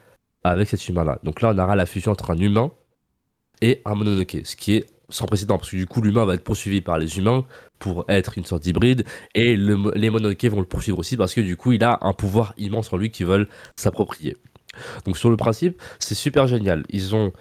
avec 0.44 0.68
cet 0.68 0.88
humain-là. 0.88 1.18
Donc 1.24 1.40
là, 1.40 1.52
on 1.54 1.58
aura 1.58 1.74
la 1.74 1.86
fusion 1.86 2.12
entre 2.12 2.30
un 2.30 2.38
humain 2.38 2.70
et 3.60 3.80
un 3.84 3.94
mononoke, 3.94 4.38
ce 4.44 4.56
qui 4.56 4.76
est 4.76 4.86
sans 5.08 5.26
précédent, 5.26 5.58
parce 5.58 5.70
que 5.70 5.76
du 5.76 5.86
coup, 5.86 6.00
l'humain 6.00 6.24
va 6.24 6.34
être 6.34 6.44
poursuivi 6.44 6.80
par 6.80 6.98
les 6.98 7.18
humains 7.18 7.44
pour 7.78 8.04
être 8.08 8.38
une 8.38 8.44
sorte 8.44 8.62
d'hybride, 8.62 9.04
et 9.34 9.56
les 9.56 10.10
mononoke 10.10 10.44
vont 10.44 10.60
le 10.60 10.66
poursuivre 10.66 10.98
aussi 10.98 11.16
parce 11.16 11.34
que 11.34 11.40
du 11.40 11.56
coup, 11.56 11.72
il 11.72 11.84
a 11.84 11.98
un 12.00 12.12
pouvoir 12.12 12.54
immense 12.56 12.92
en 12.92 12.96
lui 12.96 13.10
qu'ils 13.10 13.26
veulent 13.26 13.48
s'approprier. 13.76 14.36
Donc 15.04 15.18
sur 15.18 15.30
le 15.30 15.36
principe, 15.36 15.80
c'est 15.98 16.14
super 16.14 16.46
génial. 16.46 16.84
Ils 16.88 17.14
ont 17.14 17.32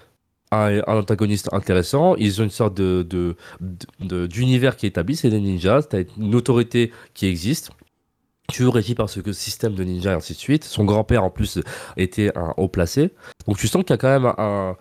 un, 0.52 0.82
antagoniste 0.88 1.50
intéressant, 1.52 2.16
ils 2.16 2.42
ont 2.42 2.44
une 2.44 2.50
sorte 2.50 2.76
de, 2.76 3.36
d'univers 4.00 4.76
qui 4.76 4.86
est 4.86 4.90
établi, 4.90 5.16
c'est 5.16 5.30
des 5.30 5.40
ninjas, 5.40 5.84
tu 5.84 5.96
as 5.96 6.04
une 6.18 6.36
autorité 6.36 6.92
qui 7.14 7.26
existe, 7.26 7.72
toujours 8.54 8.76
régi 8.76 8.94
par 8.94 9.10
ce 9.10 9.20
que- 9.20 9.32
système 9.32 9.74
de 9.74 9.84
ninja 9.84 10.12
et 10.12 10.16
ainsi 10.16 10.34
de 10.34 10.38
suite. 10.38 10.64
Son 10.64 10.84
grand-père 10.86 11.24
en 11.24 11.30
plus 11.30 11.60
était 11.98 12.32
un 12.38 12.54
haut 12.58 12.68
placé. 12.68 13.12
Donc 13.48 13.58
tu 13.58 13.68
sens 13.68 13.84
qu'il 13.84 13.92
y 13.92 13.94
a 13.94 13.98
quand 13.98 14.20
même 14.20 14.32
un- 14.38 14.76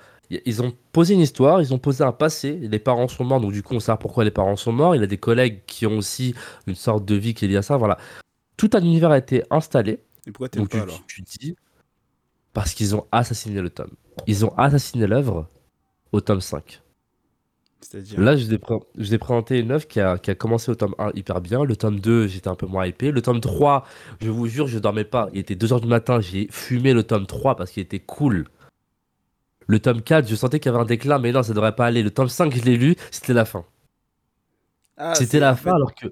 Ils 0.47 0.63
ont 0.63 0.73
posé 0.93 1.15
une 1.15 1.21
histoire, 1.21 1.61
ils 1.61 1.75
ont 1.75 1.79
posé 1.79 2.05
un 2.05 2.13
passé, 2.13 2.53
les 2.61 2.79
parents 2.79 3.09
sont 3.09 3.25
morts, 3.25 3.41
donc 3.41 3.53
du 3.53 3.63
coup 3.63 3.75
on 3.75 3.81
sait 3.81 3.93
pourquoi 4.01 4.25
les 4.25 4.31
parents 4.31 4.57
sont 4.57 4.73
morts, 4.73 4.95
il 4.97 5.03
a 5.03 5.07
des 5.07 5.19
collègues 5.19 5.61
qui 5.67 5.87
ont 5.87 5.99
aussi 5.99 6.35
une 6.67 6.75
sorte 6.75 7.05
de 7.05 7.15
vie 7.15 7.35
qui 7.35 7.45
est 7.45 7.49
liée 7.49 7.57
à 7.57 7.63
ça, 7.63 7.77
voilà. 7.77 7.99
Tout 8.57 8.71
un 8.75 8.81
univers 8.81 9.11
a 9.11 9.19
été 9.19 9.43
installé, 9.51 9.99
Et 10.27 10.31
pourquoi 10.33 10.49
t'aimes 10.49 10.69
pas 10.69 10.77
tu, 10.79 10.83
alors 10.83 11.03
tu 11.07 11.23
dis, 11.23 11.57
parce 12.53 12.73
qu'ils 12.75 12.95
ont 12.95 13.07
assassiné 13.13 13.61
le 13.61 13.71
tome. 13.71 13.91
Ils 14.27 14.45
ont 14.47 14.55
assassiné 14.57 15.07
l'œuvre 15.07 15.49
au 16.13 16.21
tome 16.21 16.41
5. 16.41 16.81
C'est-à-dire 17.81 18.21
Là, 18.21 18.37
je 18.37 18.45
vous 18.47 18.55
ai, 18.55 18.59
pré- 18.59 18.79
je 18.97 19.03
vous 19.03 19.15
ai 19.15 19.19
présenté 19.19 19.59
une 19.59 19.73
œuvre 19.73 19.87
qui 19.89 20.01
a, 20.01 20.17
qui 20.19 20.31
a 20.31 20.35
commencé 20.35 20.71
au 20.71 20.75
tome 20.75 20.95
1 20.99 21.11
hyper 21.15 21.41
bien. 21.41 21.65
Le 21.65 21.75
tome 21.77 21.99
2, 21.99 22.29
j'étais 22.29 22.49
un 22.49 22.55
peu 22.55 22.67
moins 22.67 22.87
hypé. 22.87 23.11
Le 23.11 23.21
tome 23.23 23.41
3, 23.41 23.85
je 24.21 24.31
vous 24.31 24.47
jure, 24.47 24.67
je 24.69 24.79
dormais 24.79 25.05
pas. 25.05 25.29
Il 25.33 25.41
était 25.41 25.55
2h 25.57 25.81
du 25.81 25.89
matin, 25.89 26.21
j'ai 26.21 26.47
fumé 26.51 26.93
le 26.95 27.03
tome 27.03 27.27
3 27.27 27.57
parce 27.57 27.71
qu'il 27.73 27.83
était 27.83 27.99
cool. 27.99 28.47
Le 29.67 29.79
tome 29.79 30.03
4, 30.03 30.29
je 30.29 30.35
sentais 30.35 30.61
qu'il 30.61 30.71
y 30.71 30.75
avait 30.75 30.83
un 30.83 30.87
déclin, 30.87 31.19
mais 31.19 31.33
non, 31.33 31.43
ça 31.43 31.55
devrait 31.55 31.75
pas 31.75 31.87
aller. 31.87 32.03
Le 32.03 32.11
tome 32.11 32.29
5, 32.29 32.55
je 32.55 32.63
l'ai 32.63 32.77
lu, 32.77 32.97
c'était 33.11 33.33
la 33.33 33.45
fin. 33.45 33.65
Ah, 34.97 35.15
c'était 35.15 35.41
la 35.41 35.57
fin 35.57 35.75
alors 35.75 35.95
que 35.95 36.09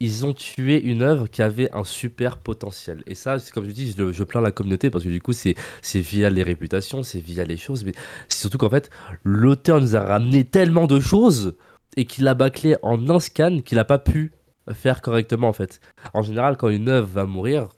ils 0.00 0.24
ont 0.24 0.32
tué 0.32 0.80
une 0.80 1.02
œuvre 1.02 1.26
qui 1.26 1.42
avait 1.42 1.70
un 1.72 1.82
super 1.82 2.38
potentiel. 2.38 3.02
Et 3.06 3.14
ça, 3.14 3.38
c'est 3.38 3.52
comme 3.52 3.66
je 3.66 3.72
dis, 3.72 3.94
je, 3.96 4.24
plains 4.24 4.40
la 4.40 4.52
communauté 4.52 4.90
parce 4.90 5.04
que 5.04 5.08
du 5.08 5.20
coup, 5.20 5.32
c'est 5.32 5.56
c'est 5.82 6.00
via 6.00 6.30
les 6.30 6.42
réputations, 6.42 7.02
c'est 7.02 7.20
via 7.20 7.44
les 7.44 7.56
choses, 7.56 7.84
mais 7.84 7.92
c'est 8.28 8.38
surtout 8.40 8.58
qu'en 8.58 8.70
fait, 8.70 8.90
l'auteur 9.24 9.80
nous 9.80 9.96
a 9.96 10.00
ramené 10.00 10.44
tellement 10.44 10.86
de 10.86 11.00
choses 11.00 11.56
et 11.96 12.04
qu'il 12.04 12.28
a 12.28 12.34
bâclé 12.34 12.76
en 12.82 13.10
un 13.10 13.18
scan 13.18 13.60
qu'il 13.60 13.76
n'a 13.76 13.84
pas 13.84 13.98
pu 13.98 14.32
faire 14.72 15.00
correctement 15.02 15.48
en 15.48 15.52
fait. 15.52 15.80
En 16.14 16.22
général, 16.22 16.56
quand 16.56 16.68
une 16.68 16.88
œuvre 16.88 17.08
va 17.08 17.24
mourir, 17.24 17.68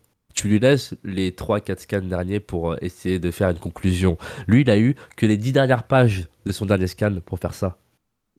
tu 0.41 0.49
lui 0.49 0.59
laisses 0.59 0.95
les 1.05 1.33
3-4 1.33 1.81
scans 1.81 2.01
derniers 2.01 2.41
pour 2.41 2.73
euh, 2.73 2.77
essayer 2.81 3.19
de 3.19 3.31
faire 3.31 3.51
une 3.51 3.59
conclusion. 3.59 4.17
Lui, 4.47 4.63
il 4.63 4.71
a 4.71 4.79
eu 4.79 4.95
que 5.17 5.27
les 5.27 5.37
10 5.37 5.53
dernières 5.53 5.85
pages 5.85 6.29
de 6.47 6.53
son 6.53 6.67
dernier 6.67 6.87
scan 6.87 7.17
pour 7.25 7.39
faire 7.39 7.55
ça. 7.55 7.79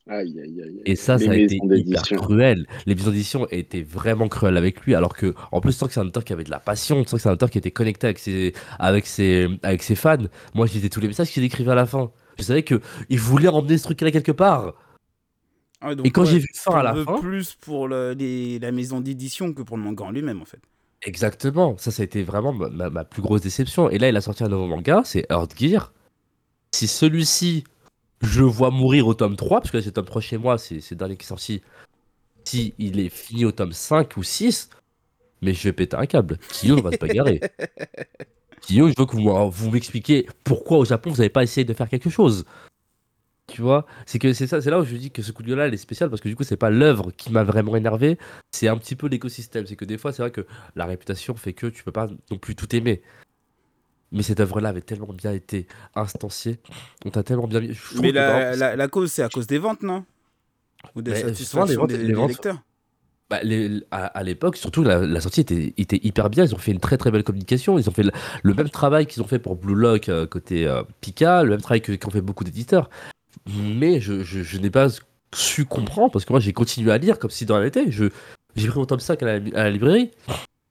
Aïe, 0.08 0.36
aïe, 0.44 0.62
aïe. 0.64 0.82
Et 0.86 0.96
ça, 0.96 1.18
Les 1.18 1.26
ça 1.26 1.32
a 1.32 1.36
été 1.36 1.58
hyper 1.58 2.02
cruel. 2.04 2.66
Les 2.88 2.96
maisons 2.96 3.12
d'édition 3.12 3.48
étaient 3.52 3.84
vraiment 3.84 4.28
cruelles 4.28 4.58
avec 4.58 4.82
lui, 4.82 4.96
alors 4.96 5.16
que, 5.16 5.36
en 5.52 5.62
plus, 5.62 5.74
sens 5.74 5.88
que 5.90 5.94
c'est 5.94 6.00
un 6.00 6.08
auteur 6.08 6.24
qui 6.24 6.34
avait 6.34 6.44
de 6.44 6.50
la 6.50 6.60
passion, 6.60 7.04
sens 7.04 7.12
que 7.14 7.20
c'est 7.20 7.30
un 7.30 7.34
auteur 7.34 7.52
qui 7.52 7.60
était 7.60 7.72
connecté 7.72 8.08
avec 8.08 8.18
ses, 8.20 8.54
avec 8.80 9.06
ses, 9.06 9.48
avec 9.62 9.84
ses 9.84 9.96
fans. 9.96 10.18
Moi, 10.56 10.66
je 10.66 10.74
lisais 10.74 10.90
tous 10.90 11.02
les 11.02 11.08
messages 11.08 11.30
qu'il 11.30 11.44
écrivait 11.44 11.72
à 11.72 11.76
la 11.76 11.86
fin. 11.86 12.12
Je 12.40 12.44
savais 12.44 12.64
que 12.64 12.82
il 13.10 13.20
voulait 13.20 13.48
emmener 13.48 13.78
ce 13.78 13.84
truc-là 13.84 14.12
quelque 14.12 14.32
part. 14.32 14.74
Ah, 15.82 15.96
donc, 15.96 16.06
Et 16.06 16.12
quand 16.12 16.22
ouais, 16.22 16.32
j'ai 16.32 16.40
vu 16.40 16.48
fin 16.54 16.76
à 16.80 16.84
la 16.84 16.96
fin, 16.96 17.20
plus 17.20 17.56
pour 17.56 17.88
le- 17.88 18.14
les- 18.14 18.60
la 18.60 18.72
maison 18.72 19.02
d'édition 19.02 19.54
que 19.54 19.62
pour 19.62 19.78
le 19.78 19.84
manga 19.84 20.04
en 20.06 20.12
lui-même, 20.12 20.42
en 20.42 20.46
fait. 20.46 20.62
Exactement, 21.02 21.78
ça, 21.78 21.92
ça 21.92 22.02
a 22.02 22.06
été 22.06 22.24
vraiment 22.24 22.54
ma, 22.54 22.70
ma- 22.70 22.90
ma 22.90 23.06
plus 23.06 23.22
grosse 23.22 23.42
déception. 23.42 23.90
Et 23.90 23.98
là, 24.00 24.10
il 24.10 24.16
a 24.18 24.22
sorti 24.22 24.44
un 24.44 24.48
nouveau 24.50 24.68
manga, 24.68 25.02
c'est 25.06 25.26
Earth 25.32 25.58
Gear. 25.58 25.94
Si 26.74 26.88
celui-ci, 26.88 27.64
je 28.22 28.44
vois 28.44 28.72
mourir 28.72 29.08
au 29.08 29.14
tome 29.14 29.36
3, 29.36 29.62
parce 29.62 29.72
que 29.72 29.80
c'est 29.82 29.88
le 29.88 29.94
tome 29.94 30.06
3 30.06 30.22
chez 30.22 30.38
moi, 30.38 30.58
c'est 30.58 30.82
le 30.92 30.96
dernier 30.98 31.18
qui 31.18 31.26
est 31.26 31.28
sorti. 31.28 31.62
Si 32.46 32.74
il 32.80 33.00
est 33.00 33.10
fini 33.10 33.46
au 33.46 33.52
tome 33.52 33.74
5 33.74 34.18
ou 34.18 34.24
6, 34.24 34.70
mais 35.42 35.54
je 35.54 35.64
vais 35.64 35.74
péter 35.74 35.98
un 35.98 36.06
câble. 36.08 36.40
Kyo 36.52 36.82
va 36.82 36.92
se 36.92 36.98
bagarrer. 36.98 37.42
Kyo, 38.62 38.90
je 38.90 38.94
veux 38.98 39.06
que 39.06 39.16
vous, 39.16 39.52
vous 39.52 39.72
m'expliquiez 39.72 40.28
pourquoi 40.44 40.78
au 40.78 40.86
Japon 40.86 41.10
vous 41.12 41.18
n'avez 41.18 41.30
pas 41.30 41.44
essayé 41.44 41.66
de 41.66 41.74
faire 41.74 41.90
quelque 41.90 42.10
chose. 42.10 42.46
Tu 43.48 43.62
vois, 43.62 43.86
c'est 44.06 44.18
que 44.20 44.32
c'est 44.32 44.48
ça, 44.48 44.62
c'est 44.62 44.70
là 44.70 44.80
où 44.80 44.86
je 44.86 44.96
dis 44.96 45.12
que 45.12 45.22
ce 45.22 45.32
coup 45.34 45.44
de 45.44 45.50
gueule-là, 45.50 45.68
il 45.68 45.74
est 45.74 45.78
spécial 45.78 46.10
parce 46.10 46.22
que 46.22 46.30
du 46.30 46.36
coup, 46.38 46.44
c'est 46.44 46.56
pas 46.58 46.70
l'œuvre 46.70 47.12
qui 47.12 47.32
m'a 47.34 47.44
vraiment 47.44 47.76
énervé, 47.76 48.18
c'est 48.52 48.70
un 48.70 48.78
petit 48.78 48.96
peu 48.96 49.08
l'écosystème. 49.08 49.66
C'est 49.68 49.76
que 49.76 49.84
des 49.84 49.98
fois, 49.98 50.14
c'est 50.14 50.22
vrai 50.22 50.32
que 50.32 50.46
la 50.76 50.86
réputation 50.86 51.36
fait 51.36 51.52
que 51.54 51.68
tu 51.68 51.84
peux 51.84 51.92
pas 51.92 52.08
non 52.30 52.38
plus 52.38 52.56
tout 52.56 52.74
aimer. 52.76 53.02
Mais 54.14 54.24
cette 54.24 54.40
œuvre-là 54.40 54.70
avait 54.70 54.82
tellement 54.82 55.14
bien 55.14 55.34
été 55.34 55.68
instanciée, 55.96 56.60
on 57.06 57.10
t'a 57.10 57.24
tellement 57.24 57.48
bien 57.48 57.62
je 57.62 58.00
Mais 58.02 58.12
la, 58.12 58.56
la, 58.56 58.76
la 58.76 58.88
cause, 58.88 59.12
c'est 59.12 59.24
à 59.24 59.30
cause 59.30 59.48
des 59.48 59.58
ventes, 59.58 59.84
non? 59.84 60.06
Ou 60.96 61.02
des 61.02 61.12
satisfactions 61.16 61.38
justement, 61.38 61.66
les 61.66 61.76
ventes- 61.76 61.88
des, 61.90 61.98
les 61.98 62.08
des 62.08 62.14
ventes- 62.14 62.28
lecteurs? 62.30 62.62
Bah, 63.30 63.40
les- 63.44 63.82
à, 63.92 64.08
à 64.08 64.24
l'époque, 64.24 64.58
surtout, 64.58 64.84
la, 64.84 65.06
la 65.06 65.22
sortie 65.22 65.40
était, 65.42 65.74
était 65.78 66.00
hyper 66.04 66.30
bien. 66.30 66.44
Ils 66.44 66.54
ont 66.54 66.58
fait 66.58 66.74
une 66.74 66.82
très 66.82 66.98
très 66.98 67.12
belle 67.12 67.24
communication. 67.24 67.80
Ils 67.80 67.88
ont 67.88 67.94
fait 67.94 68.04
le, 68.04 68.12
le 68.44 68.54
même 68.54 68.70
travail 68.70 69.08
qu'ils 69.08 69.22
ont 69.22 69.28
fait 69.28 69.40
pour 69.40 69.56
Blue 69.56 69.76
Lock 69.76 70.10
euh, 70.10 70.28
côté 70.28 70.68
euh, 70.68 70.84
Pika, 71.00 71.44
le 71.44 71.52
même 71.52 71.62
travail 71.62 71.82
qu'ont 71.82 72.10
fait 72.10 72.20
beaucoup 72.22 72.44
d'éditeurs. 72.44 72.90
Mais 73.48 74.00
je, 74.02 74.24
je- 74.24 74.44
je 74.44 74.58
n'ai 74.58 74.70
pas 74.70 74.88
su 75.34 75.66
comprendre 75.66 76.12
parce 76.12 76.26
que 76.26 76.34
moi 76.34 76.40
j'ai 76.40 76.54
continué 76.54 76.92
à 76.92 76.98
lire 76.98 77.18
comme 77.20 77.30
si 77.32 77.46
dans 77.46 77.58
la 77.60 77.66
été. 77.68 77.92
Je, 77.92 78.06
j'ai 78.56 78.68
pris 78.68 78.80
mon 78.80 78.86
tome 78.86 79.00
5 79.00 79.22
à 79.24 79.26
la, 79.26 79.34
à 79.60 79.64
la 79.64 79.70
librairie. 79.72 80.12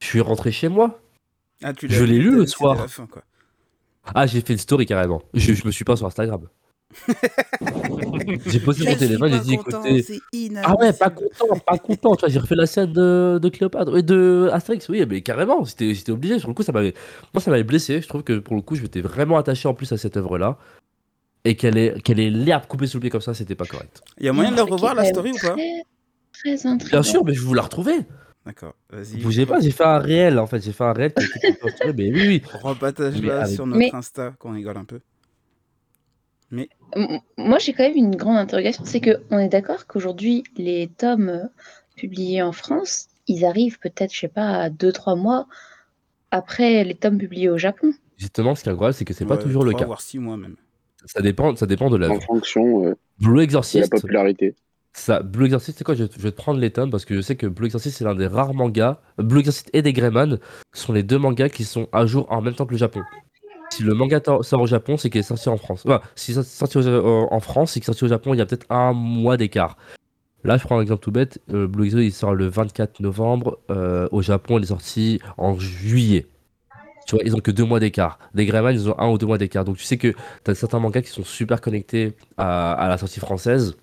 Je 0.01 0.07
suis 0.07 0.21
rentré 0.21 0.53
chez 0.53 0.69
moi. 0.69 1.01
Ah, 1.63 1.73
tu 1.75 1.89
Je 1.91 2.05
l'ai 2.05 2.19
lu 2.19 2.31
le 2.37 2.47
soir. 2.47 2.75
la 2.77 2.89
fin, 2.89 3.07
quoi. 3.07 3.23
Ah, 4.15 4.27
j'ai 4.27 4.41
fait 4.41 4.53
une 4.55 4.59
story 4.59 4.87
carrément. 4.87 5.23
Je, 5.35 5.53
je 5.53 5.67
me 5.67 5.71
suis 5.71 5.85
pas 5.85 5.97
sur 5.97 6.07
Instagram. 6.07 6.41
j'ai 8.47 8.61
posé 8.61 8.85
mon 8.85 8.97
téléphone, 8.97 9.31
j'ai 9.33 9.41
dit 9.41 9.55
écoutez. 9.55 10.05
Ah 10.65 10.75
ouais, 10.77 10.93
pas 10.93 11.11
content, 11.11 11.57
pas 11.65 11.79
content. 11.79 12.17
Tu 12.17 12.21
vois, 12.21 12.29
j'ai 12.29 12.39
refait 12.39 12.55
la 12.57 12.67
scène 12.67 12.93
de, 12.93 13.39
de 13.41 13.49
Cléopâtre 13.49 13.97
et 13.97 14.03
de 14.03 14.49
Astérix. 14.53 14.89
Oui, 14.89 15.05
mais 15.09 15.21
carrément, 15.23 15.65
c'était 15.65 15.95
j'étais 15.95 16.13
obligé. 16.13 16.39
Sur 16.39 16.49
le 16.49 16.55
coup, 16.55 16.63
ça 16.63 16.73
m'avait, 16.73 16.95
moi, 17.33 17.41
ça 17.41 17.51
m'avait 17.51 17.63
blessé. 17.65 18.01
Je 18.03 18.09
trouve 18.09 18.23
que 18.23 18.39
pour 18.39 18.57
le 18.57 18.63
coup, 18.63 18.75
je 18.75 18.83
m'étais 18.83 19.01
vraiment 19.01 19.37
attaché 19.39 19.69
en 19.69 19.75
plus 19.75 19.93
à 19.93 19.99
cette 19.99 20.17
œuvre-là. 20.17 20.59
Et 21.45 21.57
qu'elle 21.57 21.79
ait, 21.79 22.01
qu'elle 22.03 22.21
ait 22.21 22.29
l'herbe 22.31 22.67
coupée 22.67 22.87
sous 22.87 22.99
le 22.99 23.03
pied 23.03 23.11
comme 23.11 23.21
ça, 23.23 23.33
c'était 23.35 23.55
pas 23.55 23.65
correct. 23.65 24.03
Il 24.19 24.27
y 24.27 24.29
a 24.29 24.33
moyen 24.33 24.51
de 24.51 24.57
la 24.57 24.63
est 24.63 24.71
revoir, 24.71 24.95
la 24.95 25.05
story, 25.05 25.31
ou 25.33 25.37
pas 25.39 25.57
Très, 26.33 26.57
très. 26.57 26.77
Bien 26.91 27.03
sûr, 27.03 27.25
mais 27.25 27.33
je 27.35 27.41
vais 27.41 27.47
vous 27.47 27.55
la 27.55 27.63
retrouver. 27.63 27.95
D'accord, 28.47 28.75
vas-y. 28.91 29.19
Bougez 29.19 29.45
pas, 29.47 29.61
j'ai 29.61 29.71
fait 29.71 29.85
un 29.85 29.99
réel 29.99 30.39
en 30.39 30.47
fait. 30.47 30.61
J'ai 30.63 30.73
fait 30.73 30.85
un 30.85 30.93
réel 30.93 31.13
mais 31.97 32.11
oui, 32.11 32.13
oui. 32.13 32.43
Mais 32.45 32.59
Repartage-la 32.63 33.43
avec- 33.43 33.55
sur 33.55 33.67
notre 33.67 33.79
Mais- 33.79 33.95
Insta, 33.95 34.33
qu'on 34.39 34.53
rigole 34.53 34.77
un 34.79 34.85
peu. 34.85 35.01
M- 36.53 36.67
Moi, 37.37 37.59
j'ai 37.59 37.73
quand 37.73 37.85
même 37.85 37.97
une 37.97 38.17
grande 38.17 38.37
interrogation. 38.39 38.85
C'est 38.85 39.01
que 39.01 39.21
on 39.31 39.39
est 39.39 39.49
d'accord 39.49 39.87
qu'aujourd'hui, 39.87 40.43
les 40.57 40.89
tomes 40.97 41.29
euh, 41.29 41.45
publiés 41.97 42.43
en 42.43 42.53
France, 42.53 43.07
ils 43.29 43.45
arrivent 43.45 43.79
peut-être, 43.79 44.13
je 44.13 44.19
sais 44.21 44.29
pas, 44.29 44.49
à 44.63 44.69
2-3 44.71 45.17
mois 45.17 45.47
après 46.31 46.83
les 46.85 46.95
tomes 46.95 47.19
publiés 47.19 47.49
au 47.51 47.59
Japon. 47.59 47.93
Justement, 48.17 48.55
ce 48.55 48.63
qui 48.63 48.69
est 48.69 48.73
incroyable, 48.73 48.95
c'est 48.95 49.05
que 49.05 49.15
c'est 49.15 49.25
pas 49.27 49.37
Ouais, 49.37 49.43
toujours 49.43 49.65
le 49.65 49.71
trois, 49.71 49.81
cas. 49.81 49.87
voire 49.87 50.01
six 50.01 50.19
mois 50.19 50.37
même. 50.37 50.57
Ça 51.07 51.21
dépend, 51.23 51.55
ça 51.57 51.67
dépend 51.67 51.89
de 51.91 51.97
En 51.97 51.99
l'œuvre. 51.99 52.23
fonction 52.23 52.85
euh, 52.87 52.95
Blue 53.21 53.33
de 53.33 53.37
la 53.39 53.43
Exorcist, 53.45 53.91
popularité. 53.91 54.55
Ça, 54.93 55.21
Blue 55.23 55.45
Exorcist, 55.47 55.79
c'est 55.79 55.85
quoi? 55.85 55.95
Je, 55.95 56.05
je 56.05 56.21
vais 56.23 56.31
te 56.33 56.37
prendre 56.37 56.59
les 56.61 56.71
tomes 56.71 56.91
parce 56.91 57.05
que 57.05 57.15
je 57.15 57.21
sais 57.21 57.37
que 57.37 57.47
Blue 57.47 57.67
Exorcist, 57.67 57.99
c'est 57.99 58.05
l'un 58.05 58.15
des 58.15 58.27
rares 58.27 58.55
mangas. 58.55 58.99
Blue 59.19 59.41
Exorcist 59.41 59.71
et 59.73 59.83
des 59.83 59.93
Greyman 59.93 60.39
sont 60.75 60.93
les 60.93 61.03
deux 61.03 61.19
mangas 61.19 61.49
qui 61.49 61.65
sont 61.65 61.89
à 61.93 62.07
jour 62.07 62.27
en 62.31 62.41
même 62.43 62.55
temps 62.55 62.67
que 62.67 62.73
le 62.73 62.79
Japon. 62.79 63.01
Si 63.73 63.83
le 63.85 63.95
manga 63.95 64.21
sort 64.43 64.61
au 64.61 64.67
Japon, 64.67 64.97
c'est 64.97 65.11
qu'il 65.11 65.21
est 65.21 65.23
sorti 65.23 65.49
en 65.49 65.57
France. 65.57 65.83
Enfin, 65.87 66.01
si 66.17 66.35
c'est 66.35 66.43
sorti 66.43 66.79
au- 66.79 66.87
euh, 66.87 67.27
en 67.31 67.39
France, 67.41 67.73
c'est 67.73 67.81
qu'il 67.81 67.85
est 67.85 67.93
sorti 67.93 68.05
au 68.05 68.09
Japon 68.09 68.35
il 68.35 68.39
y 68.39 68.41
a 68.41 68.47
peut-être 68.47 68.67
un 68.69 68.93
mois 68.93 69.37
d'écart. 69.37 69.77
Là, 70.43 70.57
je 70.57 70.65
prends 70.65 70.79
un 70.79 70.83
exemple 70.83 71.03
tout 71.03 71.13
bête. 71.13 71.39
euh, 71.53 71.69
Blue 71.69 71.85
Exorcist, 71.85 72.17
il 72.17 72.19
sort 72.19 72.35
le 72.35 72.49
24 72.49 72.99
novembre. 73.01 73.59
euh, 73.71 74.09
au 74.11 74.23
Japon, 74.23 74.59
il 74.59 74.65
est 74.65 74.69
sorti 74.69 75.21
en 75.39 75.57
juillet. 75.59 76.27
Tu 77.11 77.17
vois, 77.17 77.25
ils 77.25 77.35
ont 77.35 77.41
que 77.41 77.51
deux 77.51 77.65
mois 77.65 77.81
d'écart. 77.81 78.21
Les 78.35 78.47
Greyman, 78.47 78.73
ils 78.73 78.89
ont 78.89 78.97
un 78.97 79.09
ou 79.11 79.19
deux 79.19 79.27
mois 79.27 79.37
d'écart. 79.37 79.65
Donc, 79.65 79.77
tu 79.79 79.83
sais 79.83 79.97
que 79.97 80.09
tu 80.45 80.51
as 80.53 80.55
certains 80.55 80.79
mangas 80.79 81.03
qui 81.03 81.11
sont 81.11 81.25
super 81.25 81.61
connectés 81.61 82.15
à, 82.37 82.73
à 82.73 82.89
la 82.89 82.99
sortie 82.99 83.19
française. 83.19 83.75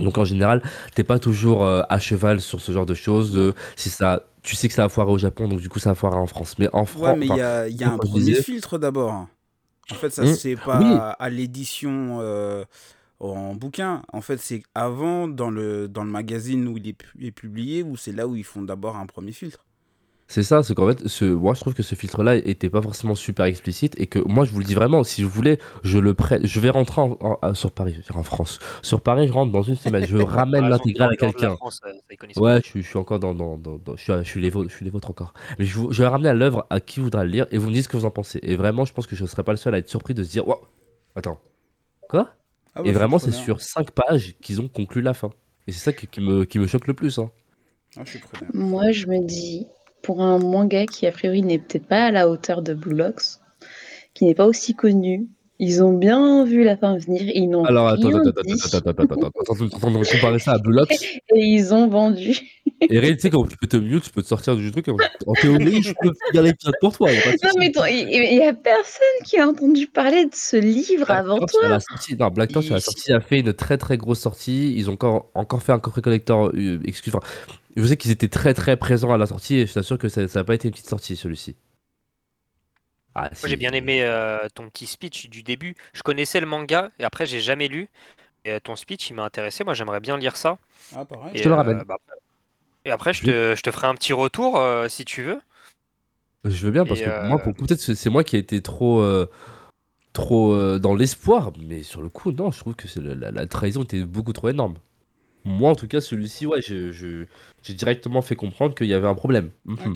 Donc 0.00 0.18
en 0.18 0.24
général, 0.24 0.60
t'es 0.96 1.04
pas 1.04 1.20
toujours 1.20 1.64
euh, 1.64 1.82
à 1.88 2.00
cheval 2.00 2.40
sur 2.40 2.60
ce 2.60 2.72
genre 2.72 2.86
de 2.86 2.94
choses. 2.94 3.30
de- 3.30 3.54
si 3.76 3.90
ça, 3.90 4.24
tu 4.42 4.56
sais 4.56 4.66
que 4.66 4.74
ça 4.74 4.82
va 4.82 4.88
foirer 4.88 5.12
au 5.12 5.18
Japon, 5.18 5.46
donc 5.46 5.60
du 5.60 5.68
coup 5.68 5.78
ça 5.78 5.90
va 5.90 5.94
foirer 5.94 6.16
en 6.16 6.26
France. 6.26 6.56
Mais 6.58 6.68
en 6.72 6.84
France, 6.84 7.00
Ouais, 7.02 7.16
mais 7.16 7.26
il 7.28 7.36
y 7.36 7.40
a, 7.40 7.68
y 7.68 7.84
a 7.84 7.92
un 7.92 7.98
premier 7.98 8.24
disais- 8.24 8.42
filtre 8.42 8.78
d'abord. 8.78 9.26
En 9.92 9.94
fait, 9.94 10.10
ça 10.10 10.24
Hmm, 10.24 10.34
c'est 10.34 10.56
pas 10.56 10.80
oui. 10.80 11.14
à 11.20 11.30
l'édition 11.30 12.18
euh, 12.20 12.64
en 13.20 13.54
bouquin. 13.54 14.02
En 14.12 14.20
fait, 14.22 14.38
c'est 14.38 14.64
avant 14.74 15.28
dans 15.28 15.50
le 15.50 15.86
dans 15.88 16.02
le 16.02 16.10
magazine 16.10 16.66
où 16.66 16.76
il 16.78 16.88
est, 16.88 16.98
est 17.20 17.30
publié, 17.30 17.84
où 17.84 17.96
c'est 17.96 18.12
là 18.12 18.26
où 18.26 18.34
ils 18.34 18.42
font 18.44 18.62
d'abord 18.62 18.96
un 18.96 19.06
premier 19.06 19.32
filtre. 19.32 19.64
C'est 20.32 20.42
ça, 20.42 20.62
c'est 20.62 20.74
qu'en 20.74 20.88
fait, 20.88 21.06
ce, 21.08 21.24
moi 21.26 21.52
je 21.54 21.60
trouve 21.60 21.74
que 21.74 21.82
ce 21.82 21.94
filtre-là 21.94 22.36
était 22.36 22.70
pas 22.70 22.80
forcément 22.80 23.14
super 23.14 23.44
explicite 23.44 23.94
et 24.00 24.06
que 24.06 24.18
moi 24.18 24.44
je 24.46 24.52
vous 24.52 24.60
le 24.60 24.64
dis 24.64 24.74
vraiment, 24.74 25.04
si 25.04 25.20
je 25.22 25.26
voulais, 25.26 25.58
je 25.84 25.98
le 25.98 26.14
prête, 26.14 26.46
je 26.46 26.58
vais 26.60 26.70
rentrer 26.70 27.00
en, 27.02 27.18
en- 27.20 27.38
en- 27.42 27.54
sur 27.54 27.70
Paris, 27.70 27.96
je 28.06 28.12
en 28.16 28.22
France. 28.22 28.58
Sur 28.82 29.02
Paris, 29.02 29.28
je 29.28 29.32
rentre 29.32 29.52
dans 29.52 29.62
une 29.62 29.76
semaine, 29.76 30.06
je 30.06 30.16
ramène 30.22 30.64
Ah, 30.64 30.68
l'intégrale 30.70 31.12
à 31.12 31.16
quelqu'un. 31.16 31.52
Euh, 31.86 32.40
Ouais, 32.40 32.60
je, 32.62 32.66
suis- 32.66 32.82
je 32.82 32.88
suis 32.88 32.98
encore 32.98 33.18
dans, 33.18 33.34
dans, 33.34 33.56
dans- 33.58 33.76
dans- 33.78 33.96
je, 33.96 34.02
suis, 34.02 34.12
je 34.12 34.22
suis 34.28 34.40
les 34.40 34.50
vôtres, 34.50 34.70
je 34.70 34.76
suis 34.76 34.84
les 34.84 34.90
vôtres 34.90 35.10
encore. 35.10 35.34
Mais 35.58 35.66
je, 35.66 35.78
vous- 35.78 35.92
je 35.92 36.02
vais 36.02 36.08
ramener 36.08 36.30
à 36.30 36.34
l'œuvre 36.34 36.66
à 36.70 36.80
qui 36.80 37.00
voudra 37.00 37.24
le 37.24 37.30
lire 37.30 37.46
et 37.50 37.58
vous 37.58 37.68
me 37.68 37.74
dites 37.74 37.84
ce 37.84 37.88
que 37.88 37.96
vous 37.98 38.06
en 38.06 38.10
pensez. 38.10 38.40
Et 38.42 38.56
vraiment, 38.56 38.84
je 38.86 38.92
pense 38.94 39.06
que 39.06 39.14
je 39.16 39.22
ne 39.22 39.28
serais 39.28 39.42
pas 39.44 39.52
le 39.52 39.58
seul 39.58 39.74
à 39.74 39.78
être 39.78 39.88
surpris 39.90 40.14
de 40.14 40.22
se 40.22 40.30
dire, 40.30 40.48
Wow, 40.48 40.60
attends, 41.14 41.38
quoi? 42.08 42.30
Ah 42.74 42.82
ouais, 42.82 42.88
Et 42.88 42.92
vraiment, 42.92 43.18
c'est 43.18 43.32
sur 43.32 43.60
5 43.60 43.90
pages 43.90 44.34
qu'ils 44.40 44.60
ont 44.62 44.68
conclu 44.68 45.02
la 45.02 45.12
fin. 45.12 45.30
Et 45.66 45.72
c'est 45.72 45.80
ça 45.80 45.92
qui, 45.92 46.06
qui 46.06 46.20
me, 46.22 46.44
qui 46.44 46.58
me 46.58 46.66
choque 46.66 46.86
le 46.86 46.94
plus. 46.94 47.18
Hein. 47.18 47.30
Ah, 47.98 48.02
je 48.04 48.10
suis 48.12 48.18
preneur. 48.20 48.50
Moi, 48.54 48.92
je 48.92 49.06
me 49.06 49.20
dis, 49.26 49.66
pour 50.02 50.20
un 50.22 50.38
manga 50.38 50.86
qui, 50.86 51.06
a 51.06 51.12
priori, 51.12 51.42
n'est 51.42 51.58
peut-être 51.58 51.86
pas 51.86 52.06
à 52.06 52.10
la 52.10 52.28
hauteur 52.28 52.62
de 52.62 52.74
Blue 52.74 52.94
Locks, 52.94 53.38
qui 54.14 54.24
n'est 54.24 54.34
pas 54.34 54.46
aussi 54.46 54.74
connu, 54.74 55.28
ils 55.64 55.80
ont 55.84 55.92
bien 55.92 56.44
vu 56.44 56.64
la 56.64 56.76
fin 56.76 56.96
venir, 56.98 57.22
ils 57.22 57.46
n'ont 57.46 57.64
Alors, 57.64 57.86
attends, 57.86 58.08
rien 58.08 58.18
attends, 58.18 58.30
attends, 58.30 58.42
dit, 58.44 58.60
attends, 58.64 58.78
attends, 58.78 59.02
attends, 59.04 59.14
attends, 59.14 59.54
on 59.84 59.90
va 59.90 60.04
comparer 60.04 60.38
ça 60.40 60.54
à 60.54 60.58
Blue 60.58 60.74
Locks. 60.74 60.90
et 61.36 61.38
ils 61.38 61.72
ont 61.72 61.86
vendu. 61.86 62.36
Et 62.80 62.98
Ray, 62.98 63.14
tu 63.14 63.20
sais, 63.20 63.30
quand 63.30 63.46
tu 63.46 63.56
peux 63.56 63.68
te 63.68 63.76
mute, 63.76 64.02
tu 64.02 64.10
peux 64.10 64.22
te 64.22 64.26
sortir 64.26 64.56
du 64.56 64.72
truc. 64.72 64.88
En, 64.88 65.32
théorie, 65.34 65.80
je 65.84 65.92
peux 66.00 66.12
finir 66.26 66.42
l'épisode 66.42 66.74
pour 66.80 66.96
toi. 66.96 67.10
Non, 67.12 67.50
mais 67.58 67.70
il 67.90 68.38
n'y 68.38 68.44
a 68.44 68.54
personne 68.54 69.04
qui 69.24 69.38
a 69.38 69.46
entendu 69.46 69.86
parler 69.86 70.24
de 70.24 70.34
ce 70.34 70.56
livre 70.56 71.06
Black 71.06 71.18
avant 71.18 71.38
Torch, 71.38 71.52
toi. 71.52 71.66
à 71.66 71.68
la 71.68 71.80
sortie, 71.80 72.16
non, 72.16 72.28
Black 72.30 72.50
Torch, 72.50 72.68
la 72.68 72.80
sortie, 72.80 73.12
a 73.12 73.20
fait 73.20 73.38
une 73.38 73.52
très 73.52 73.78
très 73.78 73.96
grosse 73.96 74.18
sortie. 74.18 74.74
Ils 74.76 74.90
ont 74.90 74.94
encore, 74.94 75.30
encore 75.34 75.62
fait 75.62 75.72
un 75.72 75.78
coffret 75.78 76.02
collector. 76.02 76.50
euh, 76.54 76.80
excuse, 76.84 77.14
enfin, 77.14 77.24
je 77.76 77.84
sais 77.86 77.96
qu'ils 77.96 78.10
étaient 78.10 78.28
très 78.28 78.54
très 78.54 78.76
présents 78.76 79.12
à 79.12 79.18
la 79.18 79.26
sortie 79.26 79.56
et 79.56 79.66
je 79.66 79.72
t'assure 79.72 79.98
que 79.98 80.08
ça 80.08 80.26
n'a 80.26 80.44
pas 80.44 80.54
été 80.54 80.68
une 80.68 80.72
petite 80.72 80.88
sortie 80.88 81.16
celui-ci. 81.16 81.56
Ah, 83.14 83.30
si. 83.34 83.48
j'ai 83.48 83.56
bien 83.56 83.72
aimé 83.72 84.02
euh, 84.02 84.48
ton 84.54 84.68
petit 84.70 84.86
speech 84.86 85.28
du 85.28 85.42
début. 85.42 85.74
Je 85.92 86.02
connaissais 86.02 86.40
le 86.40 86.46
manga 86.46 86.90
et 86.98 87.04
après, 87.04 87.26
j'ai 87.26 87.40
jamais 87.40 87.68
lu. 87.68 87.88
Et 88.44 88.52
euh, 88.52 88.60
ton 88.60 88.74
speech, 88.74 89.10
il 89.10 89.14
m'a 89.14 89.24
intéressé. 89.24 89.64
Moi, 89.64 89.74
j'aimerais 89.74 90.00
bien 90.00 90.16
lire 90.16 90.36
ça. 90.36 90.58
Ah, 90.96 91.04
pareil. 91.04 91.32
Et, 91.34 91.42
te 91.42 91.48
le 91.48 91.54
ramène. 91.54 91.82
bah, 91.84 91.98
et 92.84 92.90
après, 92.90 93.12
je 93.12 93.22
te, 93.22 93.54
je 93.54 93.62
te 93.62 93.70
ferai 93.70 93.86
un 93.86 93.94
petit 93.94 94.12
retour 94.12 94.58
euh, 94.58 94.88
si 94.88 95.04
tu 95.04 95.22
veux. 95.22 95.40
Je 96.44 96.66
veux 96.66 96.72
bien 96.72 96.84
parce 96.84 97.00
Et, 97.00 97.04
que 97.04 97.10
euh, 97.10 97.28
moi, 97.28 97.38
pour 97.38 97.54
peut-être 97.54 97.80
c'est 97.80 97.94
c'est 97.94 98.10
moi 98.10 98.24
qui 98.24 98.36
ai 98.36 98.40
été 98.40 98.60
trop, 98.62 99.00
euh, 99.00 99.30
trop 100.12 100.52
euh, 100.54 100.78
dans 100.80 100.94
l'espoir, 100.94 101.52
mais 101.60 101.82
sur 101.84 102.02
le 102.02 102.08
coup, 102.08 102.32
non, 102.32 102.50
je 102.50 102.58
trouve 102.58 102.74
que 102.74 102.88
c'est 102.88 103.00
la, 103.00 103.14
la- 103.14 103.30
la 103.30 103.46
trahison 103.46 103.84
était 103.84 104.02
beaucoup 104.04 104.32
trop 104.32 104.48
énorme. 104.48 104.74
Moi, 105.44 105.70
en 105.70 105.74
tout 105.74 105.88
cas, 105.88 106.00
celui-ci, 106.00 106.46
ouais, 106.46 106.62
je- 106.62 106.92
je- 106.92 107.26
j'ai 107.62 107.74
directement 107.74 108.22
fait 108.22 108.36
comprendre 108.36 108.74
qu'il 108.74 108.86
y 108.86 108.94
avait 108.94 109.08
un 109.08 109.14
problème. 109.14 109.50
Mhm. 109.64 109.94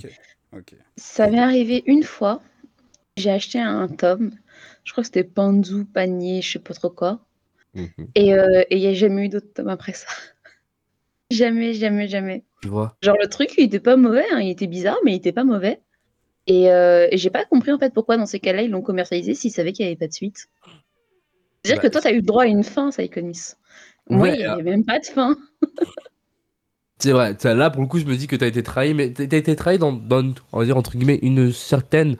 Ça 0.96 1.28
m'est 1.28 1.38
arrivé 1.38 1.82
une 1.86 2.02
fois. 2.02 2.42
J'ai 3.16 3.30
acheté 3.30 3.58
un 3.58 3.88
tome. 3.88 4.32
Je 4.84 4.92
crois 4.92 5.02
que 5.02 5.06
c'était 5.06 5.24
Panzu, 5.24 5.84
Panier, 5.84 6.42
je 6.42 6.52
sais 6.52 6.58
pas 6.58 6.74
trop 6.74 6.90
quoi. 6.90 7.20
Mhm. 7.74 7.88
Et 8.14 8.34
euh, 8.34 8.62
et 8.70 8.76
il 8.76 8.80
n'y 8.80 8.86
a 8.86 8.94
jamais 8.94 9.26
eu 9.26 9.28
d'autres 9.28 9.52
tomes 9.52 9.68
après 9.68 9.92
ça. 9.92 10.06
Jamais, 11.30 11.74
jamais, 11.74 12.06
jamais. 12.06 12.44
Tu 12.62 12.68
vois 12.68 12.96
Genre 13.02 13.16
le 13.20 13.28
truc, 13.28 13.52
il 13.58 13.64
était 13.64 13.80
pas 13.80 13.96
mauvais, 13.96 14.24
hein, 14.30 14.38
il 14.40 14.50
était 14.50 14.68
bizarre, 14.68 14.98
mais 15.04 15.12
il 15.12 15.16
était 15.16 15.32
pas 15.32 15.42
mauvais. 15.42 15.80
Et, 16.46 16.70
euh, 16.70 17.08
et 17.10 17.18
j'ai 17.18 17.30
pas 17.30 17.44
compris 17.44 17.72
en 17.72 17.78
fait 17.80 17.92
pourquoi 17.92 18.16
dans 18.16 18.26
ces 18.26 18.38
cas-là 18.38 18.62
ils 18.62 18.70
l'ont 18.70 18.80
commercialisé 18.82 19.34
s'ils 19.34 19.50
savaient 19.50 19.72
qu'il 19.72 19.84
y 19.84 19.88
avait 19.88 19.96
pas 19.96 20.06
de 20.06 20.12
suite. 20.12 20.46
C'est-à-dire 21.64 21.82
Bah, 21.82 21.88
que 21.88 21.92
toi, 21.92 22.00
t'as 22.00 22.12
eu 22.12 22.16
le 22.16 22.22
droit 22.22 22.44
à 22.44 22.46
une 22.46 22.62
fin, 22.62 22.90
Psychonis. 22.90 23.54
Ouais, 24.10 24.34
il 24.34 24.38
n'y 24.38 24.44
alors- 24.44 24.58
avait 24.58 24.70
même 24.70 24.84
pas 24.84 24.98
de 24.98 25.06
fin. 25.06 25.36
C'est 26.98 27.12
vrai, 27.12 27.36
là 27.44 27.68
pour 27.68 27.82
le 27.82 27.88
coup 27.88 27.98
je 27.98 28.06
me 28.06 28.16
dis 28.16 28.26
que 28.26 28.36
t'as 28.36 28.46
été 28.46 28.62
trahi, 28.62 28.94
mais 28.94 29.12
t'as 29.12 29.24
été 29.24 29.54
trahi 29.54 29.76
dans, 29.78 29.92
dans, 29.92 30.32
on 30.52 30.58
va 30.60 30.64
dire 30.64 30.76
entre 30.78 30.96
guillemets, 30.96 31.18
une 31.22 31.52
certaine... 31.52 32.16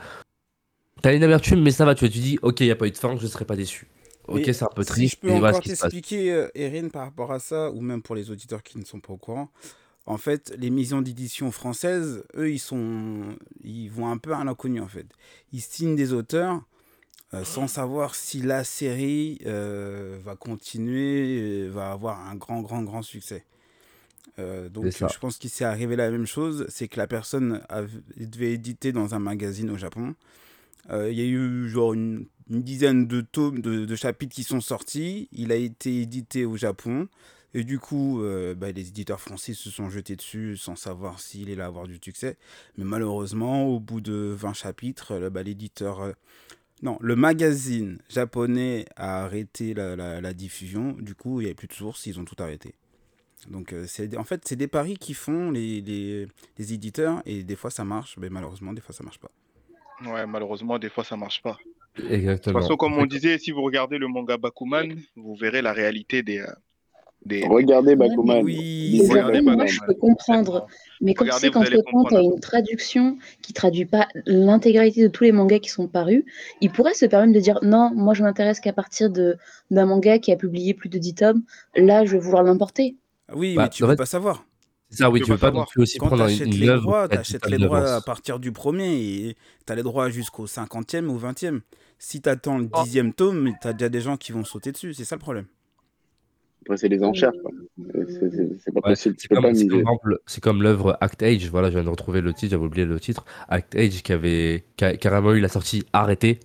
T'as 1.01 1.15
une 1.15 1.23
amertume, 1.25 1.63
mais 1.63 1.71
ça 1.71 1.85
va, 1.85 1.95
tu 1.95 2.01
vois, 2.01 2.13
tu 2.13 2.19
dis, 2.19 2.39
ok, 2.43 2.61
y 2.61 2.71
a 2.71 2.77
pas 2.77 2.87
eu 2.87 2.91
de 2.91 2.97
fin, 2.97 3.17
je 3.17 3.27
serai 3.27 3.45
pas 3.45 3.57
déçu. 3.57 3.87
Ok, 4.29 4.43
c'est 4.45 4.65
un 4.65 4.69
peu 4.75 4.83
Si 4.83 4.89
triste, 4.89 5.19
je 5.23 5.29
peux 5.29 5.33
encore 5.35 5.61
t'expliquer, 5.61 6.33
euh, 6.33 6.49
Erin, 6.55 6.89
par 6.89 7.05
rapport 7.05 7.33
à 7.33 7.39
ça, 7.39 7.71
ou 7.71 7.81
même 7.81 8.03
pour 8.03 8.15
les 8.15 8.31
auditeurs 8.31 8.63
qui 8.63 8.79
ne 8.79 8.85
sont 8.85 8.99
pas 9.01 9.13
au 9.13 9.17
courant, 9.17 9.51
en 10.07 10.19
fait, 10.19 10.55
les 10.59 10.71
maisons 10.71 11.03
d'édition 11.03 11.51
françaises, 11.51 12.25
eux, 12.37 12.51
ils 12.51 12.59
sont, 12.59 13.37
ils 13.63 13.89
vont 13.89 14.09
un 14.09 14.19
peu 14.19 14.33
à 14.35 14.45
l'inconnu 14.45 14.81
en 14.81 14.89
fait. 14.89 15.07
Ils 15.53 15.61
signent 15.61 15.97
des 15.97 16.13
auteurs 16.13 16.63
euh, 17.37 17.45
sans 17.45 17.69
savoir 17.69 18.15
si 18.15 18.41
la 18.41 18.65
série 18.65 19.39
euh, 19.47 20.19
va 20.25 20.37
continuer, 20.37 21.69
va 21.69 21.93
avoir 21.93 22.27
un 22.27 22.35
grand, 22.35 22.61
grand, 22.61 22.83
grand 22.83 23.03
succès. 23.03 23.45
Euh, 24.39 24.69
donc, 24.69 24.87
je 24.91 25.19
pense 25.19 25.39
qu'il 25.39 25.51
s'est 25.51 25.65
arrivé 25.65 25.97
la 25.97 26.11
même 26.11 26.27
chose, 26.27 26.67
c'est 26.69 26.89
que 26.89 26.99
la 26.99 27.07
personne 27.07 27.63
devait 28.17 28.53
éditer 28.53 28.93
dans 28.93 29.15
un 29.15 29.19
magazine 29.19 29.71
au 29.71 29.77
Japon. 29.77 30.15
Il 30.91 31.15
y 31.15 31.21
a 31.21 31.25
eu 31.25 31.69
genre 31.69 31.95
une, 31.95 32.27
une 32.49 32.63
dizaine 32.63 33.09
de 33.09 33.21
tomes, 33.21 33.61
de, 33.61 33.85
de 33.87 33.97
chapitres 33.97 34.35
qui 34.35 34.45
sont 34.45 34.61
sortis. 34.61 35.29
Il 35.33 35.51
a 35.51 35.57
été 35.57 36.03
édité 36.03 36.45
au 36.45 36.57
Japon. 36.57 37.09
Et 37.55 37.65
du 37.65 37.79
coup, 37.79 38.23
euh, 38.23 38.55
bah, 38.55 38.71
les 38.71 38.89
éditeurs 38.89 39.19
français 39.19 39.55
se 39.55 39.71
sont 39.71 39.89
jetés 39.89 40.15
dessus 40.15 40.59
sans 40.59 40.77
savoir 40.77 41.21
s'il 41.21 41.51
allait 41.51 41.63
avoir 41.63 41.87
du 41.87 41.99
succès. 42.03 42.37
Mais 42.77 42.85
malheureusement, 42.85 43.65
au 43.65 43.81
bout 43.81 44.03
de 44.03 44.35
20 44.37 44.53
chapitres, 44.53 45.31
bah, 45.31 45.43
l'éditeur... 45.43 46.13
euh, 46.85 46.85
non, 46.85 46.99
le 47.01 47.17
magazine 47.17 47.99
japonais 48.09 48.87
a 48.97 49.23
arrêté 49.25 49.75
la, 49.75 49.97
la- 49.97 50.21
la 50.21 50.33
diffusion. 50.35 50.93
Du 50.93 51.15
coup, 51.15 51.41
il 51.41 51.45
n'y 51.45 51.49
avait 51.49 51.55
plus 51.55 51.69
de 51.69 51.73
sources, 51.73 52.07
ils 52.07 52.21
ont 52.21 52.25
tout 52.25 52.37
arrêté. 52.39 52.75
Donc, 53.49 53.73
euh, 53.73 53.87
c'est, 53.89 54.17
en 54.19 54.25
fait, 54.25 54.43
c'est 54.47 54.57
des 54.57 54.69
paris 54.69 54.97
qui 54.99 55.15
font 55.15 55.51
les, 55.53 55.81
les, 55.83 56.29
les 56.59 56.73
éditeurs. 56.75 57.23
Et 57.27 57.45
des 57.45 57.57
fois, 57.57 57.71
ça 57.71 57.85
marche. 57.85 58.17
Mais 58.19 58.31
malheureusement, 58.31 58.73
des 58.75 58.83
fois, 58.83 58.95
ça 58.95 59.05
marche 59.05 59.21
pas. 59.21 59.31
Ouais, 60.01 60.27
malheureusement, 60.27 60.79
des 60.79 60.89
fois, 60.91 61.05
ça 61.05 61.17
marche 61.17 61.43
pas. 61.43 61.53
De 61.53 61.59
toute 61.59 61.67
Exactement. 62.11 62.61
façon, 62.63 62.77
comme 62.77 62.99
on 62.99 63.07
disait, 63.07 63.39
si 63.39 63.51
vous 63.53 63.63
regardez 63.63 63.99
le 63.99 64.09
manga 64.09 64.37
Bakuman, 64.39 64.95
vous 65.17 65.37
verrez 65.37 65.63
la 65.63 65.73
réalité 65.73 66.23
des. 66.23 66.45
Des... 67.27 67.45
Regardez 67.47 67.97
Bakuman. 67.97 68.43
oui, 68.43 69.03
regardez 69.09 69.41
vrai, 69.41 69.43
Bakuman. 69.43 69.57
moi, 69.57 69.67
je 69.67 69.81
peux 69.87 69.95
comprendre. 69.95 70.67
Mais 71.01 71.15
quand 71.15 71.25
Regardez, 71.25 71.49
c'est 71.49 71.53
vous 71.53 71.67
allez 71.67 71.83
qu'entre 71.83 71.91
temps, 71.91 72.05
tu 72.09 72.17
as 72.17 72.21
une 72.23 72.41
traduction 72.41 73.19
qui 73.43 73.53
traduit 73.53 73.85
pas 73.87 74.09
l'intégralité 74.27 75.03
de 75.03 75.09
tous 75.09 75.25
les 75.25 75.33
mangas 75.33 75.59
qui 75.59 75.69
sont 75.71 75.89
parus, 75.89 76.25
il 76.61 76.71
pourrait 76.71 76.95
se 76.95 77.07
permettre 77.07 77.33
de 77.35 77.41
dire 77.41 77.59
non, 77.63 77.91
moi 77.95 78.15
je 78.15 78.23
m'intéresse 78.23 78.61
qu'à 78.61 78.73
partir 78.73 79.11
de 79.11 79.37
d'un 79.71 79.87
manga 79.87 80.19
qui 80.19 80.33
a 80.33 80.37
publié 80.37 80.73
plus 80.75 80.89
de 80.89 80.99
10 80.99 81.15
tomes, 81.15 81.43
là 81.77 82.05
je 82.05 82.13
vais 82.13 82.19
vouloir 82.19 82.43
l'importer. 82.43 82.97
Oui, 83.35 83.55
Bah, 83.57 83.65
mais 83.65 83.69
tu 83.71 83.85
en 83.85 83.89
peux 83.89 83.97
pas 83.97 84.07
savoir. 84.07 84.45
C'est 84.89 84.99
ça, 84.99 85.11
oui, 85.11 85.19
Tu 85.21 85.25
tu 85.25 85.31
peux 85.31 85.35
veux 85.35 85.39
pas 85.41 85.51
pas 85.51 85.53
non 85.59 85.65
savoir. 85.65 85.69
plus 85.69 85.83
aussi 85.83 85.99
Quand 85.99 86.07
tu 86.07 86.09
prendre 86.11 86.23
achètes 86.25 86.47
une 86.47 86.55
les 86.61 86.69
œuvre. 86.69 86.83
droits, 86.83 87.09
tu 87.09 87.19
achètes 87.19 87.47
les 87.51 87.59
droits 87.59 87.95
à 87.95 88.01
partir 88.01 88.39
du 88.39 88.53
premier 88.53 88.95
et 89.01 89.37
tu 89.67 89.73
as 89.73 89.77
les 89.77 89.83
droits 89.83 90.11
jusqu'au 90.11 90.47
50e 90.47 91.07
ou 91.09 91.19
20e. 91.19 91.61
Si 91.99 92.21
tu 92.23 92.29
attends 92.29 92.59
le 92.59 92.69
Oh. 92.73 92.83
10e 92.85 93.13
tome, 93.13 93.53
tu 93.61 93.67
as 93.67 93.73
déjà 93.73 93.89
des 93.89 94.01
gens 94.01 94.17
qui 94.17 94.31
vont 94.33 94.45
sauter 94.45 94.71
dessus. 94.71 94.95
C'est 94.95 95.05
ça 95.05 95.17
le 95.17 95.21
problème. 95.21 95.47
Après, 96.67 96.77
c'est 96.79 96.89
les 96.89 97.03
enchères. 97.05 97.31
C'est- 97.79 98.73
pas 98.75 98.81
Ouais, 98.91 99.51
possible. 99.51 99.85
Comme, 100.43 100.63
l'œuvre 100.63 100.99
Act 101.01 101.23
Age, 101.23 101.49
voilà, 101.49 101.69
je 101.69 101.75
viens 101.75 101.85
de 101.85 101.89
retrouver 101.89 102.21
le 102.21 102.33
titre, 102.35 102.51
j'avais 102.51 102.65
oublié 102.65 102.85
le 102.85 102.99
titre. 102.99 103.25
Act 103.49 103.77
Age 103.77 104.03
qui 104.03 104.13
avait 104.13 104.65
qui 104.77 104.85
a 104.85 104.97
carrément 104.97 105.33
eu 105.33 105.41
la 105.41 105.49
sortie 105.49 105.85
arrêtée, 105.93 106.41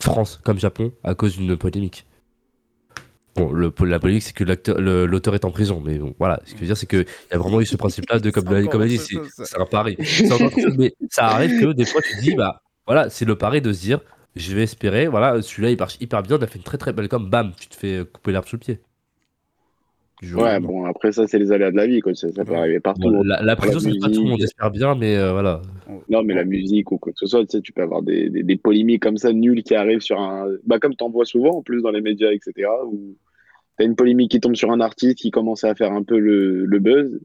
France 0.00 0.40
comme 0.42 0.58
Japon, 0.58 0.92
à 1.04 1.14
cause 1.14 1.36
d'une 1.36 1.56
polémique. 1.56 2.06
Bon, 3.36 3.52
le, 3.52 3.72
la 3.84 4.00
polémique, 4.00 4.24
c'est 4.24 4.34
que 4.34 4.42
l'auteur 5.06 5.34
est 5.36 5.44
en 5.44 5.52
prison, 5.52 5.80
mais 5.82 5.98
bon, 5.98 6.12
voilà, 6.18 6.40
ce 6.44 6.50
que 6.50 6.56
je 6.56 6.60
veux 6.62 6.66
dire, 6.66 6.76
c'est 6.76 6.86
qu'il 6.88 7.06
y 7.30 7.34
a 7.34 7.38
vraiment 7.38 7.60
eu 7.60 7.66
ce 7.66 7.76
principe-là 7.76 8.18
de, 8.18 8.30
comme, 8.30 8.44
dit, 8.86 8.98
c'est 8.98 9.60
un 9.60 9.64
pari. 9.66 9.96
Mais 10.76 10.92
ça 11.08 11.26
arrive 11.28 11.60
que 11.60 11.72
des 11.72 11.84
fois, 11.86 12.02
tu 12.02 12.16
te 12.16 12.20
dis, 12.20 12.34
bah, 12.34 12.60
voilà, 12.84 13.08
c'est 13.10 13.24
le 13.24 13.36
pari 13.36 13.62
de 13.62 13.72
se 13.72 13.80
dire, 13.80 14.00
je 14.34 14.54
vais 14.54 14.64
espérer, 14.64 15.06
voilà, 15.06 15.40
celui-là, 15.40 15.70
il 15.70 15.78
marche 15.78 15.96
hyper 16.00 16.22
bien, 16.22 16.36
on 16.36 16.42
a 16.42 16.46
fait 16.48 16.58
une 16.58 16.64
très 16.64 16.78
très 16.78 16.92
belle 16.92 17.08
com, 17.08 17.30
bam, 17.30 17.52
tu 17.58 17.68
te 17.68 17.76
fais 17.76 18.04
couper 18.12 18.32
l'herbe 18.32 18.46
sous 18.46 18.56
le 18.56 18.60
pied. 18.60 18.80
Du 20.22 20.28
jour 20.28 20.40
au 20.40 20.44
Ouais, 20.44 20.60
bon, 20.60 20.84
après, 20.86 21.10
ça, 21.12 21.26
c'est 21.26 21.38
les 21.38 21.50
aléas 21.52 21.70
de 21.72 21.76
la 21.76 21.86
vie. 21.86 22.00
Quoi. 22.00 22.14
Ça, 22.14 22.30
ça 22.32 22.44
peut 22.44 22.52
Ouais. 22.52 22.58
arriver 22.58 22.80
partout. 22.80 23.10
Bon, 23.10 23.22
la, 23.24 23.42
la 23.42 23.56
prison, 23.56 23.74
La 23.74 23.80
c'est 23.80 23.98
pas 23.98 24.06
tout 24.06 24.12
le 24.14 24.18
monde, 24.20 24.24
musique. 24.28 24.40
j'espère 24.42 24.70
bien, 24.70 24.94
mais 24.94 25.16
euh, 25.16 25.32
voilà. 25.32 25.60
Non, 26.08 26.22
mais 26.22 26.32
la 26.34 26.44
musique 26.44 26.92
ou 26.92 26.98
quoi 26.98 27.12
que 27.12 27.18
ce 27.18 27.26
soit, 27.26 27.40
tu 27.40 27.48
sais, 27.56 27.60
tu 27.60 27.72
peux 27.72 27.82
avoir 27.82 28.02
des, 28.02 28.30
des, 28.30 28.42
des 28.44 28.56
polémiques 28.56 29.02
comme 29.02 29.16
ça 29.18 29.32
nulles 29.32 29.62
qui 29.64 29.74
arrivent 29.74 30.00
sur 30.00 30.18
un. 30.20 30.46
Bah, 30.64 30.78
comme 30.78 30.94
tu 30.94 31.02
en 31.04 31.10
vois 31.10 31.24
souvent 31.26 31.56
en 31.58 31.62
plus 31.62 31.82
dans 31.82 31.90
les 31.90 32.00
médias, 32.00 32.30
etc. 32.30 32.68
Où 32.86 33.16
tu 33.78 33.82
as 33.82 33.86
une 33.86 33.96
polémique 33.96 34.30
qui 34.30 34.40
tombe 34.40 34.54
sur 34.54 34.70
un 34.70 34.80
artiste 34.80 35.18
qui 35.18 35.30
commence 35.32 35.64
à 35.64 35.74
faire 35.74 35.92
un 35.92 36.02
peu 36.04 36.18
le, 36.18 36.66
le 36.66 36.78
buzz, 36.78 37.18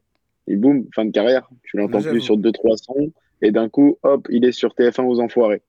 et 0.48 0.56
boum, 0.56 0.86
fin 0.96 1.06
de 1.06 1.12
carrière. 1.12 1.48
Tu 1.64 1.78
l'entends 1.78 2.02
plus 2.02 2.22
sur 2.22 2.36
2-3 2.38 2.78
sons, 2.78 3.12
et 3.44 3.52
d'un 3.52 3.70
coup, 3.70 3.98
hop, 4.02 4.28
il 4.32 4.44
est 4.44 4.52
sur 4.52 4.74
TF1 4.74 5.04
aux 5.06 5.20
enfoirés. 5.20 5.62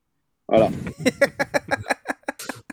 Voilà. 0.49 0.70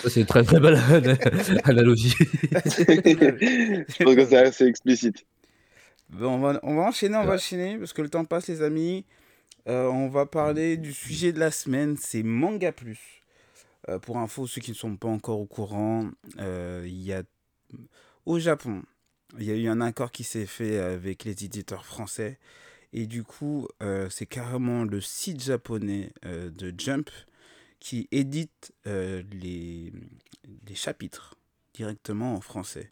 C'est 0.07 0.21
une 0.21 0.25
très 0.25 0.43
très 0.43 0.59
belle 0.59 0.75
analogie. 1.63 2.13
Je 2.19 4.03
pense 4.03 4.15
que 4.15 4.25
c'est 4.25 4.37
assez 4.37 4.65
explicite. 4.65 5.25
Bon, 6.09 6.35
on, 6.35 6.39
va, 6.39 6.59
on 6.63 6.75
va 6.75 6.83
enchaîner, 6.83 7.17
on 7.17 7.25
va 7.25 7.35
enchaîner 7.35 7.77
parce 7.77 7.93
que 7.93 8.01
le 8.01 8.09
temps 8.09 8.25
passe, 8.25 8.47
les 8.47 8.61
amis. 8.61 9.05
Euh, 9.67 9.87
on 9.87 10.07
va 10.09 10.27
parler 10.27 10.77
du 10.77 10.93
sujet 10.93 11.33
de 11.33 11.39
la 11.39 11.49
semaine, 11.49 11.97
c'est 11.99 12.21
Manga 12.21 12.71
Plus. 12.71 13.23
Euh, 13.89 13.97
pour 13.97 14.17
info, 14.17 14.45
ceux 14.45 14.61
qui 14.61 14.71
ne 14.71 14.75
sont 14.75 14.95
pas 14.95 15.07
encore 15.07 15.39
au 15.39 15.45
courant, 15.45 16.09
euh, 16.39 16.83
il 16.85 17.01
y 17.01 17.13
a 17.13 17.23
au 18.25 18.39
Japon, 18.39 18.83
il 19.37 19.45
y 19.45 19.51
a 19.51 19.55
eu 19.55 19.67
un 19.67 19.81
accord 19.81 20.11
qui 20.11 20.23
s'est 20.23 20.45
fait 20.45 20.77
avec 20.77 21.23
les 21.23 21.43
éditeurs 21.43 21.85
français. 21.85 22.39
Et 22.93 23.07
du 23.07 23.23
coup, 23.23 23.67
euh, 23.83 24.09
c'est 24.09 24.25
carrément 24.25 24.85
le 24.85 25.01
site 25.01 25.43
japonais 25.43 26.13
euh, 26.25 26.49
de 26.49 26.73
Jump 26.77 27.09
qui 27.85 28.07
édite 28.11 28.73
euh, 28.87 29.21
les, 29.31 29.93
les 30.67 30.73
chapitres 30.73 31.35
directement 31.75 32.33
en 32.33 32.41
français. 32.41 32.91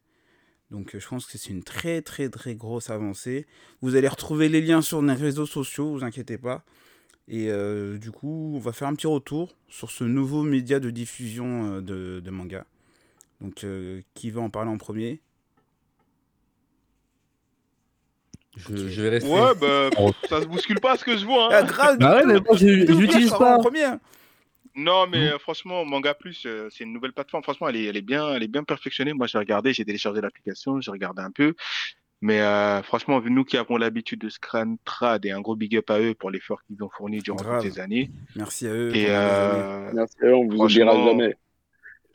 Donc 0.69 0.93
euh, 0.93 0.99
je 0.99 1.07
pense 1.07 1.25
que 1.25 1.35
c'est 1.39 1.49
une 1.49 1.63
très 1.63 2.03
très 2.03 2.29
très 2.29 2.53
grosse 2.53 2.91
avancée. 2.91 3.47
Vous 3.81 3.95
allez 3.95 4.07
retrouver 4.07 4.49
les 4.49 4.61
liens 4.61 4.83
sur 4.83 5.01
les 5.01 5.13
réseaux 5.13 5.47
sociaux, 5.47 5.93
vous 5.93 6.03
inquiétez 6.03 6.37
pas. 6.37 6.63
Et 7.27 7.49
euh, 7.49 7.97
du 7.97 8.11
coup, 8.11 8.51
on 8.55 8.59
va 8.59 8.71
faire 8.71 8.87
un 8.87 8.93
petit 8.93 9.07
retour 9.07 9.55
sur 9.67 9.89
ce 9.89 10.03
nouveau 10.03 10.43
média 10.43 10.79
de 10.79 10.91
diffusion 10.91 11.77
euh, 11.77 11.81
de, 11.81 12.19
de 12.19 12.29
manga. 12.29 12.67
Donc 13.41 13.63
euh, 13.63 14.03
qui 14.13 14.29
va 14.29 14.41
en 14.41 14.51
parler 14.51 14.69
en 14.69 14.77
premier? 14.77 15.21
Je, 18.55 18.75
je 18.89 19.01
vais 19.01 19.09
rester. 19.09 19.27
Ouais, 19.27 19.55
bah, 19.59 19.89
ça 20.29 20.39
se 20.39 20.45
bouscule 20.45 20.79
pas 20.79 20.97
ce 20.97 21.03
que 21.03 21.17
je 21.17 21.25
vois. 21.25 21.45
hein. 21.47 21.61
Ah 21.61 21.63
grave 21.63 21.97
Bah 21.97 22.17
ouais, 22.17 22.25
mais 22.27 22.39
pas. 22.39 23.55
en 23.55 23.59
premier. 23.59 23.85
Non, 24.75 25.05
mais 25.07 25.29
euh, 25.29 25.37
franchement, 25.37 25.85
Manga 25.85 26.13
Plus, 26.13 26.43
euh, 26.45 26.67
c'est 26.71 26.83
une 26.83 26.93
nouvelle 26.93 27.13
plateforme. 27.13 27.43
Franchement, 27.43 27.69
elle 27.69 27.75
est, 27.75 27.85
elle 27.85 27.97
est 27.97 28.01
bien, 28.01 28.33
elle 28.33 28.41
est 28.43 28.47
bien 28.47 28.63
perfectionnée. 28.63 29.13
Moi, 29.13 29.27
j'ai 29.27 29.37
regardé, 29.37 29.71
j'ai 29.73 29.85
téléchargé 29.85 30.19
l'application, 30.21 30.81
j'ai 30.81 30.89
regardé 30.91 31.21
un 31.21 31.31
peu. 31.31 31.53
Mais 32.21 32.39
euh, 32.39 32.81
franchement, 32.83 33.19
vu 33.19 33.29
nous 33.31 33.43
qui 33.43 33.57
avons 33.57 33.75
l'habitude 33.77 34.21
de 34.21 34.29
Scran 34.29 34.75
Trad 34.85 35.25
et 35.25 35.31
un 35.31 35.41
gros 35.41 35.55
big 35.55 35.75
up 35.75 35.89
à 35.91 35.99
eux 35.99 36.13
pour 36.15 36.31
l'effort 36.31 36.63
qu'ils 36.63 36.81
ont 36.81 36.89
fourni 36.89 37.19
durant 37.19 37.35
Grave. 37.37 37.61
toutes 37.61 37.71
ces 37.73 37.79
années. 37.81 38.09
Merci 38.35 38.65
à 38.67 38.71
eux. 38.71 38.95
Et 38.95 39.05
pendant 39.07 39.19
les 39.19 39.31
années. 39.35 39.61
euh, 39.63 39.91
Merci, 39.93 40.15
on 40.23 40.47
vous 40.47 40.57
oubliera 40.63 41.05
jamais. 41.05 41.35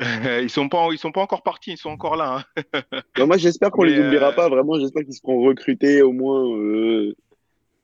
ils 0.43 0.49
sont 0.51 0.69
pas, 0.69 0.89
ils 0.93 0.99
sont 0.99 1.13
pas 1.13 1.21
encore 1.21 1.43
partis, 1.43 1.73
ils 1.73 1.77
sont 1.77 1.91
encore 1.91 2.17
là. 2.17 2.45
hein. 2.57 2.83
Bah, 3.17 3.27
moi, 3.27 3.37
j'espère 3.37 3.71
qu'on 3.71 3.83
les 3.83 3.99
oubliera 4.01 4.29
euh, 4.29 4.33
pas. 4.33 4.49
Vraiment, 4.49 4.79
j'espère 4.79 5.05
qu'ils 5.05 5.13
seront 5.15 5.43
recrutés 5.43 6.03
au 6.03 6.13
moins 6.13 6.43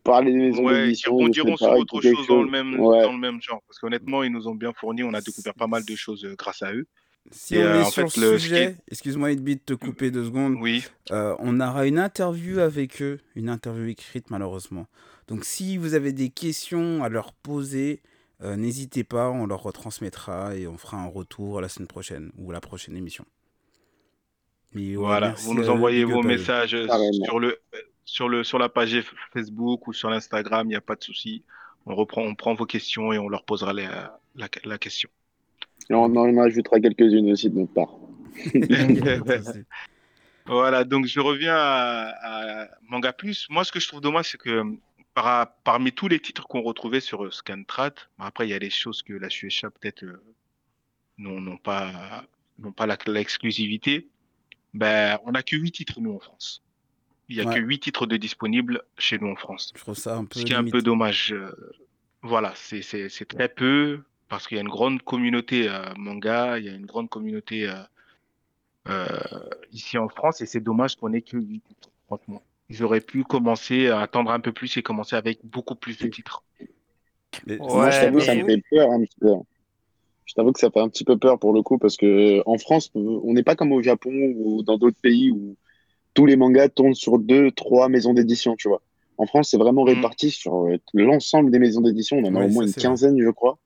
euh, 0.06 0.10
par 0.10 0.22
les 0.22 0.32
maisons 0.32 0.64
Ouais, 0.64 0.86
d'édition. 0.86 1.14
rebondiront 1.16 1.56
sais 1.56 1.64
sur 1.64 1.74
autre 1.76 2.00
chose 2.00 2.26
dans 2.26 2.42
le 2.42 2.50
même, 2.50 2.78
Ouais. 2.78 3.02
dans 3.02 3.12
le 3.12 3.18
même 3.18 3.40
genre. 3.42 3.62
Parce 3.66 3.78
qu'honnêtement, 3.78 4.22
ils 4.22 4.32
nous 4.32 4.48
ont 4.48 4.54
bien 4.54 4.72
fourni, 4.72 5.02
on 5.02 5.14
a 5.14 5.20
découvert 5.20 5.54
pas 5.54 5.66
mal 5.66 5.84
de 5.84 5.94
choses 5.96 6.24
euh, 6.24 6.34
grâce 6.36 6.62
à 6.62 6.72
eux. 6.72 6.86
Si 7.30 7.56
et, 7.56 7.64
on 7.64 7.66
euh, 7.66 7.80
est 7.80 7.90
sur 7.90 8.10
fait, 8.12 8.20
le 8.20 8.38
sujet, 8.38 8.76
excuse-moi 8.90 9.32
Edbit 9.32 9.56
de 9.56 9.60
te 9.62 9.72
couper 9.74 10.10
deux 10.10 10.24
secondes. 10.26 10.56
Oui, 10.60 10.84
Euh, 11.10 11.34
on 11.38 11.58
aura 11.58 11.86
une 11.86 11.98
interview 11.98 12.58
avec 12.58 13.00
eux, 13.00 13.18
une 13.34 13.48
interview 13.48 13.86
écrite 13.86 14.30
malheureusement. 14.30 14.86
Donc 15.26 15.44
si 15.46 15.78
vous 15.78 15.94
avez 15.94 16.12
des 16.12 16.28
questions 16.28 17.02
à 17.02 17.08
leur 17.08 17.32
poser, 17.32 18.02
euh, 18.42 18.56
n'hésitez 18.56 19.04
pas, 19.04 19.30
on 19.30 19.46
leur 19.46 19.62
retransmettra 19.62 20.54
et 20.56 20.66
on 20.66 20.76
fera 20.76 20.98
un 20.98 21.06
retour 21.06 21.62
la 21.62 21.70
semaine 21.70 21.88
prochaine 21.88 22.30
ou 22.36 22.52
la 22.52 22.60
prochaine 22.60 22.94
émission. 22.94 23.24
Mais 24.74 24.90
ouais, 24.90 24.96
voilà. 24.96 25.30
Vous 25.38 25.54
nous 25.54 25.70
envoyez 25.70 26.04
vos 26.04 26.22
messages 26.22 26.76
sur 27.24 27.38
le, 27.40 27.58
sur 28.04 28.28
le, 28.28 28.44
sur 28.44 28.58
la 28.58 28.68
page 28.68 29.00
Facebook 29.32 29.86
ou 29.88 29.92
sur 29.92 30.10
l'Instagram, 30.10 30.66
il 30.66 30.70
n'y 30.70 30.76
a 30.76 30.80
pas 30.80 30.96
de 30.96 31.02
souci. 31.02 31.42
On 31.86 31.94
reprend, 31.94 32.22
on 32.22 32.34
prend 32.34 32.54
vos 32.54 32.66
questions 32.66 33.12
et 33.12 33.18
on 33.18 33.28
leur 33.28 33.44
posera 33.44 33.72
la, 33.72 34.18
la, 34.36 34.48
la 34.64 34.78
question. 34.78 35.08
Et 35.90 35.94
on 35.94 36.04
en 36.04 36.38
ajoutera 36.38 36.80
quelques-unes 36.80 37.30
aussi 37.30 37.50
de 37.50 37.58
notre 37.60 37.72
part. 37.72 37.94
Voilà, 40.46 40.84
donc 40.84 41.06
je 41.06 41.20
reviens 41.20 41.56
à, 41.56 42.12
à 42.22 42.68
Manga 42.82 43.12
Plus. 43.14 43.46
Moi, 43.48 43.64
ce 43.64 43.72
que 43.72 43.80
je 43.80 43.88
trouve 43.88 44.02
dommage, 44.02 44.30
c'est 44.32 44.38
que 44.38 44.62
par- 45.14 45.54
parmi 45.64 45.90
tous 45.92 46.06
les 46.08 46.20
titres 46.20 46.46
qu'on 46.46 46.60
retrouvait 46.60 47.00
sur 47.00 47.24
euh, 47.24 47.30
Scantrad, 47.30 47.94
bon, 48.18 48.24
après, 48.24 48.46
il 48.46 48.50
y 48.50 48.54
a 48.54 48.58
des 48.58 48.68
choses 48.68 49.02
que 49.02 49.14
la 49.14 49.30
Shueisha 49.30 49.70
peut-être 49.70 50.04
euh, 50.04 50.22
n'ont 51.16 51.40
n'ont 51.40 51.56
pas, 51.56 52.24
n'ont 52.58 52.72
pas 52.72 52.84
la- 52.86 52.98
l'exclusivité. 53.06 54.08
Ben, 54.74 55.18
on 55.24 55.32
n'a 55.32 55.42
que 55.42 55.56
8 55.56 55.72
titres, 55.72 56.00
nous, 56.00 56.12
en 56.12 56.18
France. 56.18 56.62
Il 57.28 57.36
y 57.36 57.40
a 57.40 57.44
Ouais. 57.46 57.54
que 57.54 57.60
8 57.60 57.80
titres 57.80 58.06
de 58.06 58.16
disponibles 58.16 58.82
chez 58.98 59.18
nous 59.18 59.28
en 59.28 59.36
France. 59.36 59.72
Je 59.74 59.80
trouve 59.80 59.96
ça 59.96 60.16
un 60.16 60.24
peu. 60.24 60.38
Ce 60.40 60.44
qui 60.44 60.52
est 60.52 60.56
un 60.56 60.64
peu 60.64 60.82
dommage. 60.82 61.32
euh, 61.32 61.50
Voilà, 62.22 62.52
c'est 62.56 62.80
très 63.28 63.48
peu 63.48 64.02
parce 64.28 64.46
qu'il 64.46 64.56
y 64.56 64.58
a 64.58 64.62
une 64.62 64.68
grande 64.68 65.02
communauté 65.02 65.68
euh, 65.68 65.84
manga, 65.96 66.58
il 66.58 66.64
y 66.64 66.68
a 66.68 66.72
une 66.72 66.86
grande 66.86 67.08
communauté 67.10 67.68
euh, 67.68 67.74
euh, 68.88 69.06
ici 69.72 69.98
en 69.98 70.08
France 70.08 70.40
et 70.40 70.46
c'est 70.46 70.60
dommage 70.60 70.96
qu'on 70.96 71.12
ait 71.12 71.22
que 71.22 71.36
8 71.36 71.60
titres, 71.60 71.90
franchement. 72.06 72.42
Ils 72.70 72.82
auraient 72.82 73.00
pu 73.02 73.24
commencer 73.24 73.88
à 73.88 74.00
attendre 74.00 74.30
un 74.30 74.40
peu 74.40 74.52
plus 74.52 74.74
et 74.76 74.82
commencer 74.82 75.16
avec 75.16 75.38
beaucoup 75.44 75.74
plus 75.74 75.98
de 75.98 76.08
titres. 76.08 76.42
Mais- 77.46 77.56
Moi, 77.58 77.90
je 77.90 77.96
Ouais, 77.96 78.04
t'avoue, 78.06 78.20
ça 78.20 78.34
mais- 78.34 78.42
me 78.42 78.48
fait 78.48 78.62
peur 78.70 78.90
un 78.90 79.00
petit 79.02 79.16
peu. 79.20 79.28
Je 80.24 80.32
t'avoue 80.34 80.52
que 80.52 80.60
ça 80.60 80.70
fait 80.70 80.80
un 80.80 80.88
petit 80.88 81.04
peu 81.04 81.18
peur 81.18 81.38
pour 81.38 81.52
le 81.52 81.60
coup 81.62 81.76
parce 81.78 81.96
que 81.98 82.42
en 82.46 82.56
France, 82.56 82.90
on 82.94 83.32
n'est 83.34 83.42
pas 83.42 83.54
comme 83.56 83.72
au 83.72 83.82
Japon 83.82 84.10
ou 84.36 84.62
dans 84.62 84.78
d'autres 84.78 85.00
pays 85.00 85.30
où 85.30 85.56
tous 86.14 86.26
les 86.26 86.36
mangas 86.36 86.68
tournent 86.70 86.94
sur 86.94 87.18
deux, 87.18 87.50
trois 87.52 87.88
maisons 87.88 88.14
d'édition, 88.14 88.56
tu 88.56 88.68
vois. 88.68 88.82
En 89.18 89.26
France, 89.26 89.50
c'est 89.50 89.58
vraiment 89.58 89.84
Mhm. 89.84 89.88
réparti 89.88 90.30
sur 90.30 90.66
euh, 90.66 90.76
l'ensemble 90.94 91.50
des 91.50 91.58
maisons 91.58 91.80
d'édition. 91.80 92.18
On 92.18 92.24
en 92.26 92.34
a 92.36 92.40
Oui, 92.40 92.44
au 92.46 92.48
moins 92.48 92.64
une 92.64 92.72
vrai. 92.72 92.82
quinzaine, 92.82 93.20
je 93.20 93.30
crois. 93.30 93.58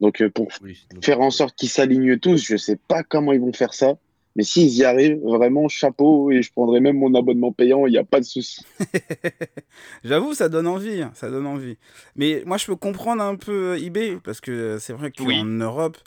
Donc, 0.00 0.22
euh, 0.22 0.30
pour 0.30 0.48
Oui, 0.62 0.78
faire 1.02 1.20
en 1.20 1.30
sorte 1.30 1.56
qu'ils 1.56 1.68
s'alignent 1.70 2.18
tous, 2.18 2.38
je 2.44 2.56
sais 2.56 2.76
pas 2.76 3.02
comment 3.02 3.32
ils 3.32 3.40
vont 3.40 3.52
faire 3.52 3.74
ça. 3.74 3.96
Mais 4.36 4.44
s'ils 4.44 4.74
y 4.76 4.84
arrivent, 4.84 5.20
vraiment 5.24 5.68
chapeau 5.68 6.30
et 6.30 6.42
je 6.42 6.52
prendrai 6.52 6.80
même 6.80 6.96
mon 6.98 7.14
abonnement 7.14 7.52
payant, 7.52 7.86
il 7.86 7.92
n'y 7.92 7.98
a 7.98 8.04
pas 8.04 8.20
de 8.20 8.24
souci. 8.24 8.68
J'avoue, 10.04 10.34
ça 10.34 10.48
donne 10.48 10.66
envie, 10.66 11.02
hein, 11.02 11.12
ça 11.14 11.30
donne 11.30 11.46
envie. 11.46 11.76
Mais 12.16 12.42
moi, 12.46 12.56
je 12.56 12.66
peux 12.66 12.76
comprendre 12.76 13.22
un 13.22 13.36
peu 13.36 13.78
eBay, 13.78 14.18
parce 14.24 14.40
que 14.40 14.78
c'est 14.78 14.92
vrai 14.92 15.10
qu'en 15.10 15.26
Oui. 15.26 15.44
Europe, 15.44 15.98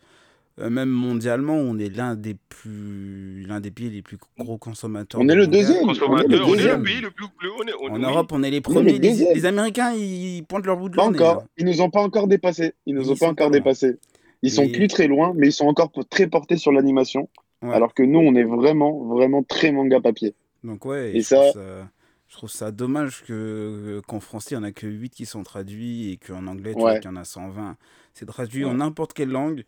euh, 0.60 0.70
même 0.70 0.90
mondialement, 0.90 1.56
on 1.56 1.78
est 1.80 1.90
l'un 1.90 2.16
des 2.16 2.36
plus, 2.50 3.44
l'un 3.48 3.60
des 3.60 3.72
pays 3.72 3.90
les 3.90 4.02
plus 4.02 4.18
gros 4.38 4.58
consommateurs. 4.58 5.20
On 5.22 5.28
est 5.30 5.36
le 5.36 5.48
deuxième. 5.48 5.78
On 5.84 5.92
est 5.92 5.94
le 5.94 6.00
Consommateurs, 6.00 6.48
on 6.48 6.54
est 6.56 6.64
le 6.78 6.84
pays 6.84 7.02
le 7.02 7.12
plus. 7.12 7.26
on 7.60 7.68
est- 7.68 7.74
on- 7.82 7.94
En 7.94 7.98
oui. 7.98 8.04
Europe, 8.04 8.32
on 8.32 8.44
est 8.44 8.52
les 8.52 8.58
est 8.58 8.62
premiers. 8.62 8.94
le 8.94 9.34
Les, 9.34 9.46
Américains, 9.46 9.94
ils 9.94 10.44
pointent 10.48 10.66
leur 10.66 10.78
bout 10.78 10.90
de 10.90 10.96
Pas 10.96 11.10
nez, 11.10 11.18
encore. 11.20 11.42
hein. 11.44 11.48
Ils 11.58 11.66
nous 11.66 11.82
ont 11.82 11.90
pas 11.90 12.02
encore 12.02 12.28
dépassés. 12.28 12.74
Ils 12.86 12.94
nous 12.96 13.02
Ils 13.04 13.12
ont 13.12 13.16
sont 13.16 13.26
pas 13.26 13.32
encore 13.32 13.50
pas 13.52 13.58
dépassés. 13.58 13.98
Ils 14.44 14.52
sont 14.52 14.64
Et- 14.64 14.72
plus 14.72 14.88
très 14.88 15.08
loin, 15.08 15.34
mais 15.36 15.48
ils 15.48 15.54
sont 15.54 15.66
encore 15.68 15.92
très 16.10 16.28
portés 16.28 16.58
sur 16.58 16.72
l'animation. 16.72 17.30
Ouais. 17.62 17.74
Alors 17.74 17.94
que 17.94 18.04
nous, 18.04 18.20
on 18.20 18.36
est 18.36 18.44
vraiment, 18.44 19.06
vraiment 19.06 19.42
très 19.42 19.72
manga 19.72 20.02
papier. 20.02 20.36
Donc 20.64 20.86
ouais, 20.86 21.16
Et 21.16 21.22
je, 21.22 21.34
trouve 21.34 21.46
ça- 21.48 21.54
ça, 21.54 21.90
je 22.28 22.36
trouve 22.36 22.50
ça 22.50 22.72
dommage 22.72 23.24
que 23.26 24.02
qu'en 24.08 24.20
français, 24.20 24.56
il 24.56 24.58
n'y 24.60 24.66
en 24.66 24.68
a 24.68 24.72
que 24.72 24.86
8 24.86 25.10
qui 25.12 25.26
sont 25.26 25.44
traduits 25.44 26.12
et 26.12 26.18
qu'en 26.18 26.46
anglais, 26.48 26.72
tu 26.74 26.78
Ouais. 26.78 26.82
vois 26.92 27.00
qu'il 27.00 27.10
y 27.10 27.14
en 27.14 27.16
a 27.16 27.24
120. 27.24 27.78
C'est 28.14 28.26
traduit 28.26 28.66
en 28.66 28.72
Ouais. 28.72 28.76
n'importe 28.78 29.14
quelle 29.14 29.30
langue, 29.30 29.62
en 29.62 29.64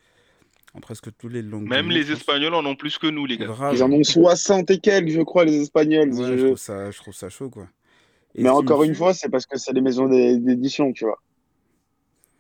presque 0.82 1.08
toutes 1.18 1.32
les 1.34 1.42
langues. 1.42 1.68
Même 1.68 1.90
les. 1.90 2.12
Espagnols 2.12 2.54
en 2.54 2.66
ont 2.66 2.76
plus 2.76 2.98
que 2.98 3.08
nous, 3.08 3.26
les 3.26 3.38
gars. 3.38 3.46
Grave. 3.48 3.74
Ils 3.76 3.84
en 3.84 3.92
ont 3.92 4.04
60 4.04 4.70
et 4.72 4.80
quelques, 4.80 5.10
je 5.10 5.22
crois, 5.22 5.46
les 5.46 5.62
Espagnols. 5.62 6.14
Ouais, 6.14 6.28
Je- 6.28 6.38
je, 6.38 6.46
trouve 6.48 6.58
ça, 6.58 6.92
je 6.92 6.98
trouve 6.98 7.14
ça 7.14 7.30
chaud, 7.30 7.50
quoi. 7.50 7.68
Et 8.36 8.44
Mais 8.44 8.50
encore 8.50 8.84
une 8.84 8.94
fois, 8.96 9.14
c'est 9.14 9.30
parce 9.30 9.46
que 9.46 9.58
c'est 9.58 9.72
les 9.74 9.80
maisons 9.82 10.08
d'é- 10.08 10.38
d'édition, 10.38 10.92
tu 10.92 11.06
vois. 11.06 11.18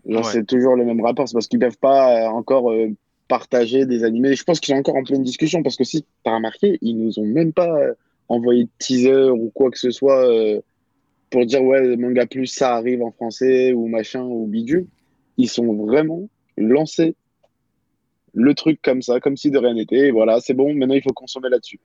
Ouais. 0.05 0.21
c'est 0.23 0.45
toujours 0.45 0.75
le 0.75 0.85
même 0.85 1.01
rapport. 1.01 1.27
C'est 1.27 1.33
parce 1.33 1.47
qu'ils 1.47 1.59
peuvent 1.59 1.77
pas 1.77 2.25
euh, 2.25 2.29
encore 2.29 2.71
euh, 2.71 2.89
partager 3.27 3.85
des 3.85 4.03
animés. 4.03 4.35
Je 4.35 4.43
pense 4.43 4.59
qu'ils 4.59 4.73
sont 4.73 4.79
encore 4.79 4.95
en 4.97 5.03
pleine 5.03 5.23
discussion 5.23 5.63
parce 5.63 5.77
que 5.77 5.83
si 5.83 6.01
tu 6.03 6.07
as 6.29 6.35
remarqué, 6.35 6.77
ils 6.81 6.95
nous 6.97 7.17
ont 7.17 7.25
même 7.25 7.53
pas 7.53 7.73
euh, 7.79 7.93
envoyé 8.29 8.65
de 8.65 8.69
teaser 8.77 9.29
ou 9.31 9.49
quoi 9.55 9.71
que 9.71 9.79
ce 9.79 9.89
soit 9.89 10.29
euh, 10.29 10.59
pour 11.31 11.45
dire 11.45 11.63
ouais, 11.63 11.95
Manga 11.97 12.27
Plus, 12.27 12.45
ça 12.47 12.75
arrive 12.75 13.01
en 13.01 13.11
français 13.11 13.73
ou 13.73 13.87
machin 13.87 14.21
ou 14.23 14.45
bidule. 14.45 14.85
Ils 15.37 15.49
sont 15.49 15.73
vraiment 15.85 16.27
lancés 16.57 17.15
le 18.35 18.53
truc 18.53 18.79
comme 18.83 19.01
ça, 19.01 19.19
comme 19.19 19.37
si 19.37 19.49
de 19.49 19.57
rien 19.57 19.73
n'était. 19.73 20.07
Et 20.07 20.11
voilà, 20.11 20.39
c'est 20.41 20.53
bon, 20.53 20.73
maintenant 20.75 20.93
il 20.95 21.01
faut 21.01 21.13
consommer 21.13 21.49
là-dessus. 21.49 21.79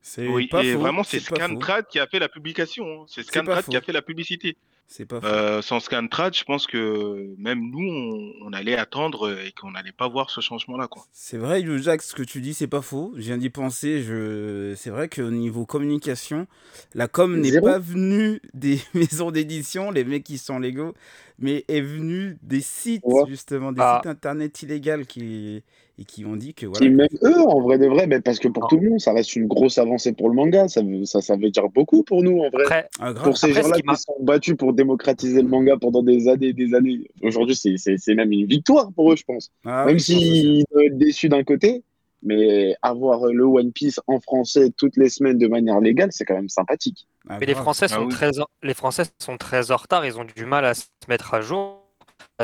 C'est 0.00 0.26
Oui, 0.26 0.48
pas 0.48 0.64
et 0.64 0.72
faux, 0.72 0.80
vraiment, 0.80 1.04
c'est. 1.04 1.20
Scantrad 1.20 1.86
qui 1.86 2.00
a 2.00 2.08
fait 2.08 2.18
la 2.18 2.28
publication. 2.28 2.84
hein. 2.84 3.04
C'est 3.06 3.22
Scantrad 3.22 3.64
qui 3.64 3.76
a 3.76 3.80
fait 3.80 3.92
la 3.92 4.02
publicité. 4.02 4.56
C'est 4.88 5.06
pas. 5.06 5.20
Euh, 5.22 5.62
sans 5.62 5.78
Scantrad, 5.78 6.34
je 6.36 6.42
pense 6.42 6.66
que 6.66 7.32
même 7.38 7.70
nous, 7.70 7.88
on, 7.88 8.48
on 8.48 8.52
allait 8.52 8.76
attendre 8.76 9.38
et 9.46 9.52
qu'on 9.52 9.70
n'allait 9.70 9.92
pas 9.92 10.08
voir 10.08 10.28
ce 10.30 10.40
changement-là. 10.40 10.88
quoi. 10.88 11.04
C'est 11.12 11.38
vrai, 11.38 11.64
Jack, 11.78 12.02
ce 12.02 12.14
que 12.16 12.24
tu 12.24 12.40
dis, 12.40 12.52
c'est 12.52 12.66
pas 12.66 12.82
faux. 12.82 13.12
Je 13.16 13.22
viens 13.22 13.38
d'y 13.38 13.48
penser. 13.48 14.02
Je... 14.02 14.74
C'est 14.76 14.90
vrai 14.90 15.08
qu'au 15.08 15.30
niveau 15.30 15.64
communication, 15.66 16.48
la 16.94 17.06
com 17.06 17.40
n'est 17.40 17.60
pas 17.60 17.78
venue 17.78 18.40
des 18.54 18.80
maisons 18.94 19.30
d'édition, 19.30 19.92
les 19.92 20.02
mecs 20.04 20.24
qui 20.24 20.36
sont 20.36 20.58
légaux, 20.58 20.94
mais 21.42 21.64
est 21.68 21.80
venue 21.80 22.38
des 22.42 22.60
sites, 22.60 23.02
Ouais. 23.04 23.22
justement, 23.28 23.72
des 23.72 23.80
Ah. 23.82 24.00
sites 24.02 24.10
internet 24.10 24.62
illégaux 24.62 25.04
qui... 25.06 25.62
et 25.98 26.04
qui 26.06 26.24
ont 26.24 26.36
dit 26.36 26.54
que 26.54 26.64
Et 26.64 26.68
voilà. 26.68 26.88
même 26.90 27.08
eux, 27.22 27.38
en 27.40 27.60
vrai 27.60 27.78
de 27.78 27.86
vrai, 27.86 28.06
mais 28.06 28.20
parce 28.20 28.38
que 28.38 28.48
pour 28.48 28.62
Non. 28.62 28.68
tout 28.68 28.78
le 28.78 28.88
monde, 28.90 29.00
ça 29.00 29.12
reste 29.12 29.36
une 29.36 29.46
grosse 29.46 29.76
avancée 29.76 30.12
pour 30.12 30.30
le 30.30 30.34
manga. 30.34 30.66
Ça 30.66 30.80
veut, 30.82 31.04
ça, 31.04 31.20
ça 31.20 31.36
veut 31.36 31.50
dire 31.50 31.68
beaucoup 31.68 32.02
pour 32.02 32.22
nous, 32.22 32.38
en 32.38 32.48
vrai. 32.50 32.62
Après, 32.64 32.88
Ah, 32.98 33.12
pour 33.12 33.36
ces 33.36 33.52
gens-là 33.52 33.76
qui 33.76 33.82
qui 33.82 33.96
sont 33.96 34.16
battus 34.20 34.56
pour 34.56 34.72
démocratiser 34.72 35.42
le 35.42 35.48
manga 35.48 35.76
pendant 35.76 36.02
des 36.02 36.28
années 36.28 36.48
et 36.48 36.52
des 36.54 36.72
années. 36.74 37.06
Aujourd'hui, 37.22 37.54
c'est- 37.54 37.76
c'est 37.76 37.98
c'est 37.98 38.14
même 38.14 38.32
une 38.32 38.46
victoire 38.46 38.90
pour 38.94 39.12
eux, 39.12 39.16
je 39.16 39.24
pense. 39.24 39.50
Ah 39.64 39.84
même 39.84 39.98
s'ils 39.98 40.64
doivent 40.72 40.84
être 40.86 40.96
déçus 40.98 41.28
d'un 41.28 41.44
côté, 41.44 41.82
mais 42.22 42.74
avoir 42.82 43.24
le 43.26 43.44
One 43.44 43.72
Piece 43.72 44.00
en 44.06 44.20
français 44.20 44.70
toutes 44.76 44.96
les 44.96 45.08
semaines 45.08 45.38
de 45.38 45.48
manière 45.48 45.80
légale, 45.80 46.10
c'est 46.12 46.24
quand 46.24 46.34
même 46.34 46.48
sympathique. 46.48 47.06
Ah, 47.28 47.38
Mais 47.40 47.46
les. 47.46 47.54
Français 47.54 47.86
Ah 47.90 47.94
sont 47.96 48.04
oui. 48.06 48.12
très 48.12 48.40
en- 48.40 48.46
les 48.62 48.74
Français 48.74 49.04
sont 49.18 49.36
très 49.36 49.70
en 49.70 49.76
retard, 49.76 50.04
ils 50.06 50.18
ont 50.18 50.24
du 50.24 50.44
mal 50.46 50.64
à 50.64 50.74
se 50.74 50.84
mettre 51.08 51.34
à 51.34 51.40
jour. 51.40 51.82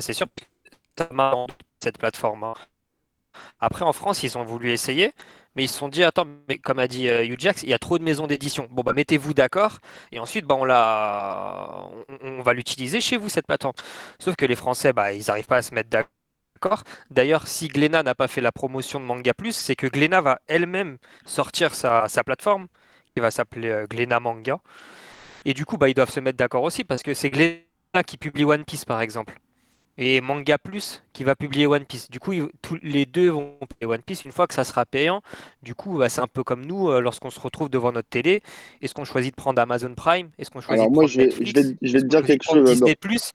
C'est 0.01 0.13
sûr. 0.13 0.27
notamment 0.99 1.47
Cette 1.83 1.99
plateforme. 1.99 2.45
hein. 2.45 2.55
Après, 3.61 3.85
en 3.85 3.93
France, 3.93 4.23
ils 4.23 4.37
ont 4.39 4.45
voulu 4.45 4.71
essayer, 4.73 5.13
mais 5.55 5.65
ils 5.65 5.69
se 5.69 5.79
sont 5.79 5.89
dit 5.89 6.03
attends, 6.05 6.27
mais 6.49 6.59
comme 6.59 6.79
a 6.79 6.89
dit 6.89 7.09
euh, 7.09 7.25
Hugh 7.25 7.39
Jax, 7.39 7.63
il 7.63 7.69
y 7.71 7.75
a 7.75 7.79
trop 7.79 7.99
de 7.99 8.05
maisons 8.05 8.27
d'édition. 8.27 8.67
Bon 8.71 8.83
bah 8.83 8.93
mettez-vous 8.95 9.35
d'accord, 9.35 9.79
et 10.13 10.19
ensuite 10.19 10.45
bah 10.47 10.57
on 10.59 10.65
la, 10.65 11.89
on, 12.23 12.39
on 12.39 12.43
va 12.43 12.53
l'utiliser 12.53 13.01
chez 13.01 13.17
vous 13.17 13.29
cette 13.29 13.47
plateforme. 13.47 13.75
Sauf 14.21 14.37
que 14.37 14.47
les 14.47 14.57
Français, 14.57 14.93
bah 14.93 15.13
ils 15.13 15.25
n'arrivent 15.29 15.47
pas 15.47 15.59
à 15.59 15.63
se 15.63 15.75
mettre 15.75 15.91
d'accord. 15.91 16.11
D'ailleurs, 17.11 17.47
si 17.49 17.69
Glénat 17.69 18.03
n'a 18.03 18.15
pas 18.15 18.29
fait 18.29 18.41
la 18.41 18.53
promotion 18.53 19.01
de 19.01 19.05
Manga 19.05 19.35
Plus, 19.35 19.53
c'est 19.53 19.77
que 19.77 19.87
Glénat 19.87 20.21
va 20.21 20.41
elle-même 20.47 20.99
sortir 21.27 21.75
sa, 21.75 22.09
sa 22.09 22.25
plateforme, 22.25 22.69
qui 23.15 23.21
va 23.21 23.31
s'appeler 23.31 23.69
euh, 23.69 23.87
Glénat 23.89 24.21
Manga. 24.21 24.59
Et 25.45 25.55
du 25.55 25.65
coup, 25.65 25.79
bah, 25.79 25.89
ils 25.89 25.95
doivent 25.95 26.11
se 26.11 26.21
mettre 26.21 26.39
d'accord 26.39 26.63
aussi, 26.63 26.85
parce 26.85 27.03
que 27.03 27.15
c'est 27.15 27.31
Glénat 27.31 27.63
qui 28.07 28.17
publie 28.19 28.45
One 28.45 28.65
Piece, 28.65 28.85
par 28.85 29.01
exemple. 29.01 29.35
Et 29.99 30.21
Manga 30.21 30.59
Plus 30.59 31.03
qui 31.13 31.25
va 31.25 31.37
publier 31.37 31.67
One 31.67 31.85
Piece. 31.85 32.11
Du 32.11 32.21
coup, 32.21 32.33
ils- 32.33 32.49
tous 32.63 32.79
les 32.83 33.07
deux 33.07 33.31
vont 33.31 33.59
payer 33.79 33.91
One 33.93 34.03
Piece 34.03 34.25
une 34.25 34.33
fois 34.33 34.47
que 34.47 34.55
ça 34.55 34.65
sera 34.65 34.87
payant. 34.87 35.23
Du 35.63 35.75
coup, 35.75 35.99
bah, 35.99 36.09
c'est 36.09 36.21
un 36.23 36.29
peu 36.29 36.45
comme 36.45 36.65
nous, 36.67 36.91
euh, 36.91 37.01
lorsqu'on 37.01 37.31
se 37.31 37.41
retrouve 37.41 37.69
devant 37.71 37.93
notre 37.93 38.09
télé. 38.09 38.43
Est-ce 38.83 38.95
qu'on 38.95 39.05
choisit 39.05 39.33
de 39.33 39.37
prendre 39.43 39.61
Amazon 39.61 39.95
Prime? 39.95 40.31
Est-ce 40.39 40.51
qu'on 40.51 40.61
choisit 40.63 40.87
Alors 40.87 40.91
de 40.91 40.93
moi, 40.93 41.07
prendre 41.07 41.13
je 41.13 41.19
vais, 41.21 41.35
Netflix? 41.43 41.45
je 41.45 41.53
vais, 41.53 41.77
je 41.83 41.93
vais 41.93 42.01
Est-ce 42.01 42.05
te 42.05 42.07
qu'on 42.07 42.09
dire 42.09 42.25
quelque 42.25 42.45
chose. 42.45 42.83
Disney 42.83 42.97
Plus? 42.97 43.33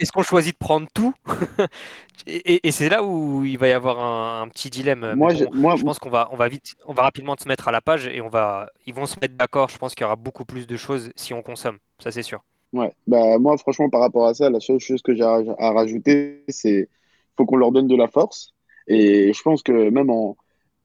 Est-ce 0.00 0.12
qu'on 0.12 0.22
choisit 0.24 0.54
de 0.54 0.58
prendre 0.58 0.88
tout 0.94 1.14
Et, 2.26 2.36
et- 2.54 2.68
et 2.68 2.72
c'est 2.72 2.88
là 2.88 3.02
où 3.04 3.44
il 3.44 3.58
va 3.58 3.68
y 3.68 3.72
avoir 3.72 3.98
un, 4.00 4.42
un 4.42 4.48
petit 4.48 4.70
dilemme. 4.70 5.16
Moi, 5.16 5.28
bon, 5.28 5.34
je- 5.34 5.44
moi, 5.52 5.76
je 5.76 5.82
pense 5.84 5.98
qu'on 5.98 6.10
va, 6.10 6.28
on 6.32 6.36
va 6.36 6.48
vite, 6.48 6.74
on 6.86 6.92
va 6.94 7.02
rapidement 7.02 7.36
se 7.38 7.48
mettre 7.48 7.68
à 7.68 7.72
la 7.72 7.80
page 7.80 8.06
et 8.06 8.20
on 8.20 8.28
va, 8.28 8.68
ils 8.86 8.94
vont 8.94 9.06
se 9.06 9.18
mettre 9.20 9.34
d'accord. 9.36 9.68
Je 9.70 9.78
pense 9.78 9.94
qu'il 9.94 10.02
y 10.04 10.06
aura 10.06 10.16
beaucoup 10.16 10.44
plus 10.44 10.66
de 10.66 10.76
choses 10.76 11.12
si 11.16 11.34
on 11.34 11.42
consomme. 11.42 11.78
Ça, 12.02 12.10
c'est 12.12 12.22
sûr. 12.22 12.42
Ouais, 12.72 12.92
bah 13.08 13.38
moi 13.40 13.58
franchement 13.58 13.90
par 13.90 14.00
rapport 14.00 14.26
à 14.26 14.34
ça, 14.34 14.48
la 14.48 14.60
seule 14.60 14.78
chose 14.78 15.02
que 15.02 15.12
j'ai 15.14 15.24
à, 15.24 15.40
à 15.58 15.72
rajouter, 15.72 16.44
c'est 16.48 16.88
faut 17.36 17.44
qu'on 17.44 17.56
leur 17.56 17.72
donne 17.72 17.88
de 17.88 17.96
la 17.96 18.06
force. 18.06 18.54
Et 18.86 19.32
je 19.32 19.42
pense 19.42 19.62
que 19.62 19.90
même 19.90 20.08
en 20.10 20.36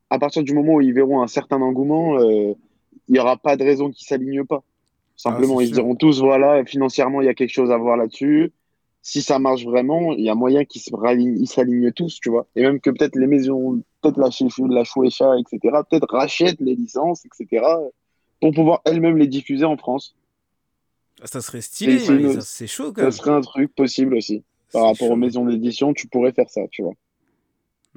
à 0.09 0.19
partir 0.19 0.43
du 0.43 0.53
moment 0.53 0.75
où 0.75 0.81
ils 0.81 0.93
verront 0.93 1.21
un 1.23 1.27
certain 1.27 1.61
engouement, 1.61 2.17
euh, 2.19 2.53
il 3.07 3.13
n'y 3.13 3.19
aura 3.19 3.37
pas 3.37 3.57
de 3.57 3.63
raison 3.65 3.91
qu'ils 3.91 4.07
s'alignent 4.07 4.45
pas. 4.45 4.63
Simplement, 5.17 5.55
Ah, 5.55 5.61
c'est 5.61 5.65
ils 5.65 5.67
sûr. 5.67 5.75
diront 5.75 5.95
tous 5.95 6.21
voilà, 6.21 6.65
financièrement 6.65 7.21
il 7.21 7.25
y 7.27 7.29
a 7.29 7.35
quelque 7.35 7.51
chose 7.53 7.71
à 7.71 7.77
voir 7.77 7.97
là-dessus. 7.97 8.53
Si 9.07 9.21
ça 9.21 9.37
marche 9.37 9.63
vraiment, 9.65 10.13
il 10.13 10.21
y 10.23 10.29
a 10.29 10.33
moyen 10.33 10.65
qu'ils 10.65 10.81
s'alignent 10.81 11.91
tous, 11.91 12.19
tu 12.19 12.31
vois. 12.31 12.47
Et 12.55 12.63
même 12.63 12.79
que 12.79 12.89
peut-être 12.89 13.15
les 13.15 13.27
maisons, 13.27 13.83
peut-être 14.01 14.17
la, 14.17 14.29
la 14.75 14.83
Shueisha, 14.83 15.37
etc., 15.37 15.83
peut-être 15.87 16.07
rachètent 16.11 16.59
les 16.59 16.73
licences, 16.73 17.23
etc., 17.23 17.67
pour 18.41 18.51
pouvoir 18.51 18.81
elles-mêmes 18.83 19.19
les 19.19 19.27
diffuser 19.27 19.63
en 19.63 19.77
France. 19.77 20.15
Ah, 21.21 21.27
Ça 21.27 21.41
serait 21.41 21.61
stylé, 21.61 21.99
c'est 21.99 22.41
ça- 22.41 22.65
chaud 22.65 22.91
quand 22.93 23.01
Ça 23.01 23.03
même. 23.03 23.11
serait 23.11 23.31
un 23.31 23.41
truc 23.41 23.75
possible 23.75 24.15
aussi. 24.15 24.43
Par 24.73 24.85
rapport 24.85 25.11
aux 25.11 25.15
maisons 25.15 25.45
d'édition, 25.45 25.93
tu 25.93 26.07
pourrais 26.07 26.31
faire 26.31 26.49
ça, 26.49 26.61
tu 26.71 26.81
vois. 26.81 26.93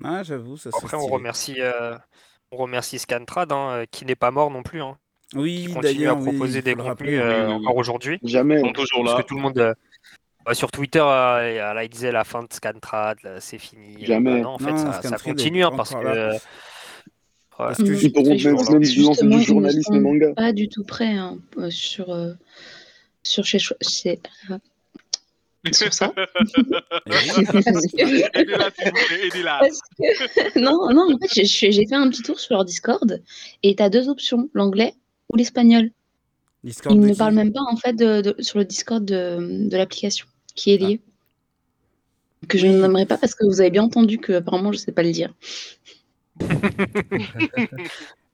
Ah, 0.04 0.22
j'avoue, 0.22 0.58
ça 0.58 0.70
serait 0.70 0.84
Après, 0.84 0.96
on 0.98 1.06
remercie, 1.06 1.56
euh, 1.62 1.96
on 2.52 2.58
remercie 2.58 2.98
Scantrad, 2.98 3.50
hein, 3.50 3.70
euh, 3.70 3.84
qui 3.90 4.04
n'est 4.04 4.14
pas 4.14 4.30
mort 4.30 4.50
non 4.50 4.62
plus. 4.62 4.82
Hein, 4.82 4.98
Oui, 5.34 5.62
qui 5.68 5.72
continue 5.72 5.80
à 5.80 5.80
d'ailleurs, 5.80 6.18
oui, 6.18 6.24
proposer 6.24 6.58
il 6.58 6.62
des 6.64 6.72
contenus 6.74 6.86
rappeler. 6.90 7.16
euh, 7.16 7.46
Oui, 7.46 7.52
oui, 7.54 7.56
oui. 7.60 7.66
encore 7.66 7.76
aujourd'hui. 7.76 8.18
Jamais. 8.22 8.56
Ils 8.56 8.60
sont 8.60 8.72
toujours 8.74 9.04
Parce 9.04 9.16
là. 9.16 9.22
que 9.22 9.26
tout 9.26 9.36
le 9.36 9.40
monde. 9.40 9.58
euh, 9.58 9.72
bah, 10.48 10.54
sur 10.54 10.70
Twitter, 10.70 10.98
euh, 11.00 11.04
euh, 11.60 11.74
là, 11.74 11.84
il 11.84 11.90
disait 11.90 12.10
la 12.10 12.24
fin 12.24 12.42
de 12.42 12.48
Scantrad, 12.50 13.18
c'est 13.40 13.58
fini. 13.58 13.96
Euh, 14.02 14.06
Jamais. 14.06 14.36
bah 14.36 14.40
non, 14.40 14.48
en 14.50 14.58
fait, 14.58 14.72
Non, 14.72 14.92
ça, 14.92 15.16
continue, 15.22 15.62
hein, 15.64 15.72
parce 15.76 15.92
encore 15.92 16.02
que. 16.04 16.08
là. 16.08 16.38
Parce 17.56 17.78
que 17.78 17.84
Ils 18.04 18.12
pourront 18.12 18.28
même, 18.30 18.38
se 18.84 19.00
lancer 19.02 19.26
du 19.26 19.42
journalisme 19.42 19.98
manga. 20.00 20.32
pas 20.34 20.52
du 20.52 20.68
tout 20.68 20.84
prêts 20.84 21.14
hein, 21.16 21.38
euh, 21.58 21.70
sur, 21.70 22.10
euh, 22.10 22.32
sur, 23.24 23.44
chez, 23.44 23.58
chez- 23.58 24.20
euh, 24.50 24.58
sur 25.72 25.92
ça. 25.92 26.12
Que- 29.98 30.58
non, 30.60 30.92
non, 30.94 31.14
en 31.14 31.18
fait, 31.18 31.44
j'ai- 31.44 31.72
fait 31.86 31.94
un 31.94 32.08
petit 32.10 32.22
tour 32.22 32.38
sur 32.38 32.54
leur 32.54 32.64
Discord 32.64 33.22
et 33.62 33.74
tu 33.74 33.82
as 33.82 33.90
deux 33.90 34.08
options, 34.08 34.48
l'anglais 34.54 34.94
ou 35.32 35.36
l'espagnol. 35.36 35.90
Discord 36.64 36.94
Ils 36.96 37.00
ne 37.00 37.14
parlent 37.14 37.34
même 37.34 37.52
pas 37.52 37.60
en 37.68 37.76
fait 37.76 37.92
de, 37.94 38.20
de- 38.20 38.36
sur 38.42 38.58
le 38.58 38.64
Discord 38.64 39.04
de, 39.04 39.68
de 39.68 39.76
l'application 39.76 40.26
qui 40.58 40.72
est 40.72 40.78
liée. 40.78 41.00
Que 42.48 42.58
je 42.58 42.66
Oui. 42.66 42.72
ne 42.72 42.78
nommerai 42.80 43.06
pas 43.06 43.16
parce 43.16 43.34
que 43.34 43.44
vous 43.46 43.60
avez 43.60 43.70
bien 43.70 43.84
entendu 43.84 44.18
que 44.18 44.32
apparemment 44.32 44.72
je 44.72 44.78
sais 44.78 44.90
pas 44.92 45.02
le 45.04 45.12
dire. 45.12 45.32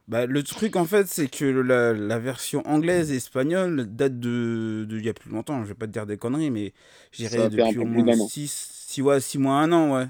Bah, 0.08 0.26
le 0.26 0.42
truc 0.42 0.76
en 0.76 0.84
fait, 0.84 1.06
c'est 1.08 1.28
que 1.28 1.46
la, 1.46 1.94
la 1.94 2.18
version 2.18 2.62
anglaise 2.66 3.10
et 3.10 3.16
espagnole 3.16 3.86
date 3.96 4.20
de, 4.20 4.84
de 4.88 4.98
il 4.98 5.04
y 5.04 5.08
a 5.08 5.14
plus 5.14 5.30
longtemps. 5.30 5.62
Je 5.64 5.68
vais 5.68 5.74
pas 5.74 5.86
te 5.86 5.92
dire 5.92 6.04
des 6.06 6.18
conneries, 6.18 6.50
mais 6.50 6.74
un 7.20 7.48
depuis 7.48 7.78
au 7.78 7.86
plus 7.86 8.02
moins 8.02 8.04
d'un 8.04 8.20
an. 8.20 8.32
6 8.32 8.86
six, 8.86 9.00
ouais, 9.02 9.20
six 9.20 9.38
mois, 9.38 9.54
un 9.56 9.72
an, 9.72 9.94
ouais. 9.96 10.06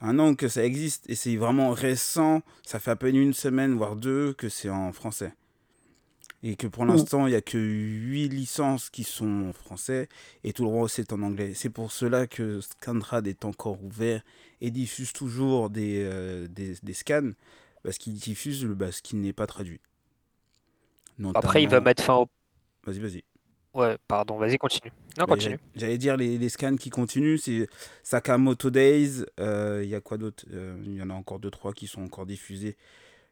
Un 0.00 0.18
an 0.20 0.34
que 0.34 0.48
ça 0.48 0.64
existe 0.64 1.10
et 1.10 1.16
c'est 1.16 1.36
vraiment 1.36 1.70
récent. 1.72 2.42
Ça 2.64 2.80
fait 2.80 2.92
à 2.92 2.96
peine 2.96 3.16
une 3.16 3.34
semaine, 3.34 3.74
voire 3.76 3.96
deux, 3.96 4.34
que 4.34 4.48
c'est 4.48 4.70
en 4.70 4.92
français. 4.92 5.34
Et 6.44 6.54
que 6.54 6.68
pour 6.68 6.84
Ouais. 6.84 6.90
l'instant, 6.90 7.26
il 7.26 7.32
y 7.32 7.36
a 7.36 7.40
que 7.40 7.58
8 7.58 8.28
licences 8.28 8.90
qui 8.90 9.02
sont 9.02 9.48
en 9.48 9.52
français 9.52 10.08
et 10.44 10.52
tout 10.52 10.64
le 10.64 10.80
reste 10.82 11.00
est 11.00 11.12
en 11.12 11.22
anglais. 11.22 11.52
C'est 11.54 11.68
pour 11.70 11.90
cela 11.90 12.26
que 12.28 12.60
Scanrad 12.60 13.26
est 13.26 13.44
encore 13.44 13.82
ouvert 13.82 14.22
et 14.60 14.70
diffuse 14.70 15.12
toujours 15.12 15.68
des, 15.68 16.04
euh, 16.04 16.46
des, 16.48 16.74
des 16.82 16.92
scans 16.94 17.32
parce 17.82 17.98
qu'il 17.98 18.14
diffuse 18.14 18.64
le, 18.64 18.74
bah, 18.74 18.92
ce 18.92 19.02
qui 19.02 19.16
n'est 19.16 19.32
pas 19.32 19.46
traduit. 19.48 19.80
Après, 21.34 21.62
il 21.62 21.68
va 21.68 21.80
mettre 21.80 22.02
fin 22.04 22.14
au. 22.14 22.28
Vas-y, 22.84 23.00
vas-y. 23.00 23.24
Ouais, 23.74 23.96
pardon, 24.06 24.38
vas-y, 24.38 24.56
continue. 24.58 24.92
Non, 25.18 25.24
Bah, 25.24 25.34
continue. 25.34 25.58
j'allais- 25.74 25.98
dire 25.98 26.16
les, 26.16 26.38
les 26.38 26.48
scans 26.48 26.76
qui 26.76 26.90
continuent, 26.90 27.36
c'est 27.38 27.68
Sakamoto 28.02 28.70
Days. 28.70 29.24
euh, 29.40 29.82
Il 29.84 29.90
y 29.90 29.94
a 29.94 30.00
quoi 30.00 30.16
d'autre? 30.18 30.44
Euh, 30.52 30.80
Il 30.84 30.94
y 30.94 31.02
en 31.02 31.10
a 31.10 31.14
encore 31.14 31.38
deux 31.40 31.50
trois 31.50 31.72
qui 31.72 31.86
sont 31.86 32.02
encore 32.02 32.26
diffusés, 32.26 32.76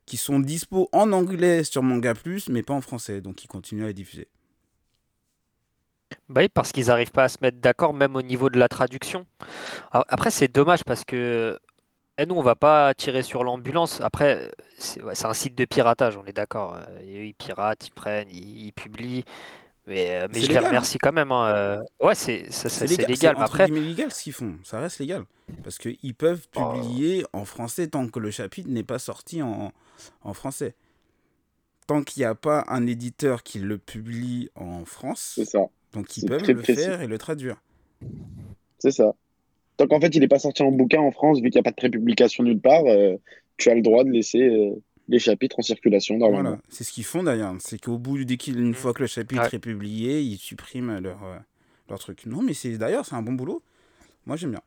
qui 0.06 0.16
sont 0.16 0.40
dispo 0.40 0.88
en 0.92 1.12
anglais 1.12 1.64
sur 1.64 1.82
Manga 1.82 2.14
Plus, 2.14 2.48
mais 2.48 2.62
pas 2.62 2.74
en 2.74 2.80
français, 2.80 3.20
donc 3.20 3.44
ils 3.44 3.48
continuent 3.48 3.84
à 3.84 3.88
les 3.88 3.94
diffuser. 3.94 4.28
Bah 6.28 6.40
oui, 6.42 6.48
parce 6.48 6.72
qu'ils 6.72 6.86
n'arrivent 6.86 7.10
pas 7.10 7.24
à 7.24 7.28
se 7.28 7.38
mettre 7.42 7.58
d'accord, 7.58 7.92
même 7.92 8.14
au 8.16 8.22
niveau 8.22 8.48
de 8.48 8.58
la 8.58 8.68
traduction. 8.68 9.26
Après, 9.90 10.30
c'est 10.30 10.48
dommage 10.48 10.84
parce 10.84 11.04
que 11.04 11.58
eh, 12.18 12.26
nous, 12.26 12.36
on 12.36 12.42
va 12.42 12.54
pas 12.54 12.94
tirer 12.94 13.22
sur 13.22 13.44
l'ambulance. 13.44 14.00
Après, 14.00 14.50
c'est 14.78 15.26
un 15.26 15.34
site 15.34 15.54
de 15.56 15.64
piratage, 15.64 16.16
on 16.16 16.24
est 16.24 16.32
d'accord. 16.32 16.78
Et 17.02 17.18
eux, 17.18 17.26
Ils 17.26 17.34
piratent, 17.34 17.86
ils 17.88 17.92
prennent, 17.92 18.28
ils 18.30 18.72
publient. 18.72 19.24
Mais, 19.86 20.10
euh, 20.22 20.26
mais 20.28 20.34
je 20.40 20.40
les 20.42 20.48
légal, 20.48 20.64
hein. 20.64 20.68
remercie 20.68 20.98
quand 20.98 21.12
même. 21.12 21.30
hein, 21.30 21.46
euh. 21.54 21.82
Ouais, 22.04 22.14
c'est 22.16 22.50
ça- 22.50 22.68
ça- 22.68 22.86
c'est 22.86 22.96
légal, 22.96 23.10
légal. 23.10 23.34
Mais 23.38 23.44
après, 23.44 23.68
légal 23.68 24.10
ce 24.12 24.22
qu'ils 24.24 24.32
font, 24.32 24.56
ça 24.64 24.80
reste 24.80 24.98
légal. 24.98 25.24
Parce 25.62 25.78
qu'ils 25.78 26.14
peuvent 26.14 26.44
Oh. 26.56 26.72
publier 26.72 27.24
en 27.32 27.44
français 27.44 27.86
tant 27.86 28.08
que 28.08 28.18
le 28.18 28.30
chapitre 28.32 28.68
n'est 28.68 28.82
pas 28.82 28.98
sorti 28.98 29.42
en, 29.42 29.72
en 30.22 30.34
français. 30.34 30.74
Tant 31.86 32.02
qu'il 32.02 32.22
n'y 32.22 32.24
a 32.26 32.34
pas 32.34 32.64
un 32.66 32.84
éditeur 32.88 33.44
qui 33.44 33.60
le 33.60 33.78
publie 33.78 34.50
en 34.56 34.84
France, 34.84 35.34
C'est 35.36 35.44
ça. 35.44 35.60
donc 35.92 36.16
ils 36.16 36.26
peuvent 36.26 36.42
le 36.44 36.56
précis. 36.56 36.82
faire 36.82 37.00
et 37.00 37.06
le 37.06 37.16
traduire. 37.16 37.62
C'est 38.80 38.90
ça. 38.90 39.14
Tant 39.76 39.86
qu'en 39.86 40.00
fait, 40.00 40.08
il 40.16 40.20
n'est 40.20 40.26
pas 40.28 40.40
sorti 40.40 40.62
en 40.64 40.72
bouquin 40.72 41.00
en 41.00 41.12
France, 41.12 41.38
vu 41.38 41.50
qu'il 41.50 41.58
n'y 41.58 41.60
a 41.60 41.62
pas 41.62 41.70
de 41.70 41.76
prépublication 41.76 42.42
nulle 42.42 42.60
part, 42.60 42.82
euh, 42.86 43.16
tu 43.56 43.70
as 43.70 43.74
le 43.76 43.82
droit 43.82 44.02
de 44.02 44.10
laisser 44.10 44.42
euh, 44.42 44.74
les 45.08 45.18
chapitres 45.18 45.58
en 45.58 45.62
circulation 45.62 46.16
normalement. 46.18 46.50
Voilà, 46.50 46.62
c'est 46.68 46.84
ce 46.84 46.92
qu'ils 46.92 47.04
font 47.04 47.22
d'ailleurs. 47.22 47.54
C'est 47.60 47.78
qu'au 47.80 47.98
bout, 47.98 48.24
dès 48.24 48.36
qu'il, 48.36 48.58
une 48.58 48.74
fois 48.74 48.92
que 48.92 49.02
le 49.02 49.06
chapitre 49.06 49.42
Ouais. 49.42 49.48
est 49.54 49.58
publié, 49.58 50.20
ils 50.20 50.38
suppriment 50.38 50.98
leur, 50.98 51.22
euh, 51.24 51.36
leur 51.88 51.98
truc. 51.98 52.26
Non, 52.26 52.42
mais 52.42 52.54
c'est 52.54 52.76
d'ailleurs, 52.78 53.06
c'est 53.06 53.14
un 53.14 53.22
bon 53.22 53.32
boulot. 53.32 53.62
Moi, 54.26 54.36
j'aime 54.36 54.50
bien. 54.50 54.62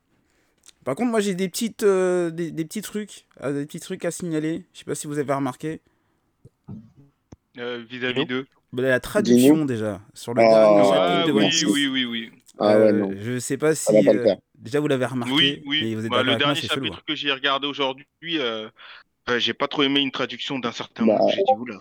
Par 0.85 0.95
contre, 0.95 1.11
moi, 1.11 1.19
j'ai 1.19 1.35
des 1.35 1.49
petites, 1.49 1.83
euh, 1.83 2.29
des, 2.29 2.51
des 2.51 2.63
petits 2.65 2.81
trucs, 2.81 3.25
euh, 3.41 3.53
des 3.59 3.65
petits 3.65 3.79
trucs 3.81 4.05
à 4.05 4.11
signaler. 4.11 4.63
Je 4.73 4.79
sais 4.79 4.85
pas 4.85 4.95
si 4.95 5.07
vous 5.07 5.17
avez 5.19 5.33
remarqué. 5.33 5.81
Euh, 7.57 7.83
Vis-à-vis 7.89 8.25
d'eux. 8.25 8.45
Bah, 8.71 8.83
la 8.83 8.99
traduction 8.99 9.65
déjà 9.65 9.99
sur 10.13 10.33
le 10.33 10.41
Ah, 10.43 10.47
dernier 10.49 10.77
ouais, 10.81 10.83
chapitre 10.83 11.21
Ah 11.23 11.27
de 11.27 11.31
oui, 11.31 11.65
oui, 11.65 11.87
oui, 11.87 12.05
oui. 12.05 12.31
Ah 12.59 12.77
ouais, 12.77 12.83
Euh, 12.85 12.91
non. 12.93 13.11
Je 13.19 13.39
sais 13.39 13.57
pas 13.57 13.73
si 13.73 14.07
euh, 14.07 14.35
déjà 14.57 14.79
vous 14.79 14.87
l'avez 14.87 15.05
remarqué. 15.05 15.33
Oui, 15.33 15.61
mais 15.65 15.69
oui. 15.69 15.95
vous 15.95 16.05
êtes 16.05 16.11
Bah, 16.11 16.23
le 16.23 16.35
dernier 16.35 16.55
chelou. 16.55 16.85
chapitre 16.85 17.03
que 17.05 17.15
j'ai 17.15 17.31
regardé 17.31 17.67
aujourd'hui, 17.67 18.05
j'ai 19.37 19.53
pas 19.53 19.67
trop 19.67 19.83
aimé 19.83 19.99
une 19.99 20.11
traduction 20.11 20.57
d'un 20.57 20.71
certain 20.71 21.05
Bah, 21.05 21.17
mot. 21.19 21.29
J'ai 21.29 21.37
dit, 21.43 21.51
oula. 21.59 21.75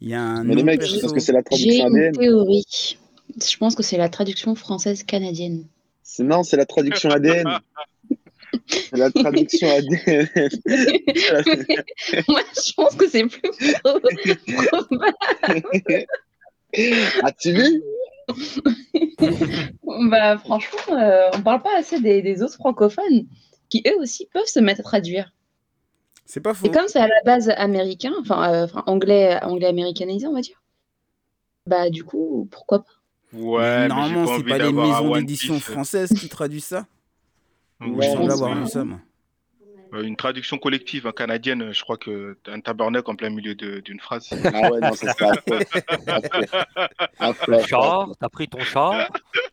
Il 0.00 0.08
y 0.10 0.14
a 0.14 0.20
un 0.22 0.44
Mais 0.44 0.54
les 0.54 0.62
mecs, 0.62 0.80
perso. 0.80 1.00
parce 1.00 1.12
que 1.12 1.20
c'est 1.20 1.32
la 1.32 1.40
J'ai 1.40 1.44
traduction 1.44 1.88
une 1.88 1.96
ADN. 1.96 2.12
théorie. 2.16 2.98
Je 3.42 3.56
pense 3.58 3.74
que 3.74 3.82
c'est 3.82 3.96
la 3.98 4.08
traduction 4.08 4.54
française 4.54 5.02
canadienne. 5.02 5.66
C'est- 6.02 6.22
Non, 6.22 6.42
c'est 6.44 6.56
la 6.56 6.64
traduction 6.66 7.10
ADN. 7.10 7.44
C'est 8.68 8.96
la 8.96 9.10
traduction 9.10 9.68
ADN. 9.68 10.28
Moi, 12.28 12.40
je 12.54 12.72
pense 12.74 12.94
que 12.94 13.08
c'est 13.08 13.26
plus 13.26 13.40
pro- 13.82 14.00
probable. 14.00 15.64
As-tu 17.22 17.52
vu? 17.52 17.82
Bah, 20.10 20.38
franchement, 20.38 20.96
euh, 20.96 21.28
on 21.34 21.42
parle 21.42 21.62
pas 21.62 21.76
assez 21.78 22.00
des, 22.00 22.22
des 22.22 22.42
autres 22.42 22.54
francophones 22.54 23.26
qui 23.68 23.82
eux 23.86 23.96
aussi 24.00 24.26
peuvent 24.32 24.46
se 24.46 24.60
mettre 24.60 24.80
à 24.80 24.84
traduire. 24.84 25.32
C'est 26.26 26.40
pas 26.40 26.54
faux. 26.54 26.66
Et 26.66 26.70
comme 26.70 26.88
c'est 26.88 26.98
à 26.98 27.06
la 27.06 27.22
base 27.24 27.48
américain, 27.50 28.12
enfin, 28.20 28.52
euh, 28.52 28.64
enfin, 28.64 28.82
anglais, 28.86 29.38
anglais 29.42 29.68
américanisé, 29.68 30.26
on 30.26 30.32
va 30.32 30.40
dire. 30.40 30.60
Bah, 31.66 31.88
du 31.88 32.04
coup, 32.04 32.48
pourquoi 32.50 32.80
pas? 32.80 32.92
Ouais, 33.32 33.88
normalement, 33.88 34.24
pas 34.24 34.26
c'est 34.26 34.34
envie 34.34 34.50
pas 34.50 34.58
les 34.58 34.72
maisons 34.72 35.12
d'édition 35.16 35.60
françaises 35.60 36.10
qui 36.10 36.28
traduisent 36.28 36.64
ça. 36.64 36.86
Je 37.80 37.86
je 37.86 38.06
semble 38.08 38.30
avoir 38.30 38.54
pas. 38.54 38.98
Une 39.92 40.16
traduction 40.16 40.58
collective 40.58 41.06
hein, 41.06 41.12
canadienne, 41.16 41.72
je 41.72 41.80
crois 41.82 41.96
que 41.96 42.36
un 42.48 42.60
tabarnak 42.60 43.08
en 43.08 43.14
plein 43.16 43.30
milieu 43.30 43.54
d'une 43.54 44.00
phrase. 44.00 44.28
Ah 44.44 44.70
ouais, 44.70 44.80
non, 44.80 44.92
ça. 44.92 45.10
Affreux. 45.12 45.58
Affreux, 47.18 47.54
affreux. 47.54 47.62
chat, 47.66 48.06
t'as 48.20 48.28
pris 48.28 48.48
ton 48.48 48.60
chat. 48.60 49.08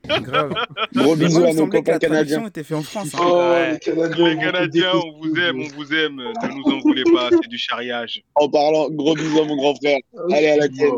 Grave. 0.06 0.54
Gros 0.94 1.16
bisous 1.16 1.44
à 1.46 1.54
nos 1.54 1.68
copains 1.68 1.98
canadiens. 2.00 2.48
était 2.48 2.64
faite 2.64 2.78
en 2.78 2.82
France. 2.84 3.14
hein. 3.16 3.20
Oh, 3.22 3.40
Ouais. 3.54 3.74
les 3.74 3.80
Canadiens, 3.80 4.26
Les 4.28 4.38
Canadiens, 4.38 4.92
on 4.96 5.18
vous 5.20 5.36
aime, 5.40 5.60
on 5.62 5.68
vous 5.76 5.94
aime. 5.94 6.16
Ne 6.16 6.48
nous 6.56 6.74
en 6.76 6.80
voulez 6.80 7.04
pas, 7.14 7.30
c'est 7.30 7.48
du 7.50 7.58
charriage. 7.58 8.24
En 8.36 8.50
parlant, 8.50 8.90
gros 8.90 9.14
bisous 9.16 9.40
à 9.42 9.46
mon 9.46 9.56
grand 9.56 9.76
frère. 9.76 10.00
Allez 10.32 10.48
à 10.50 10.58
la 10.58 10.68
tienne. 10.68 10.92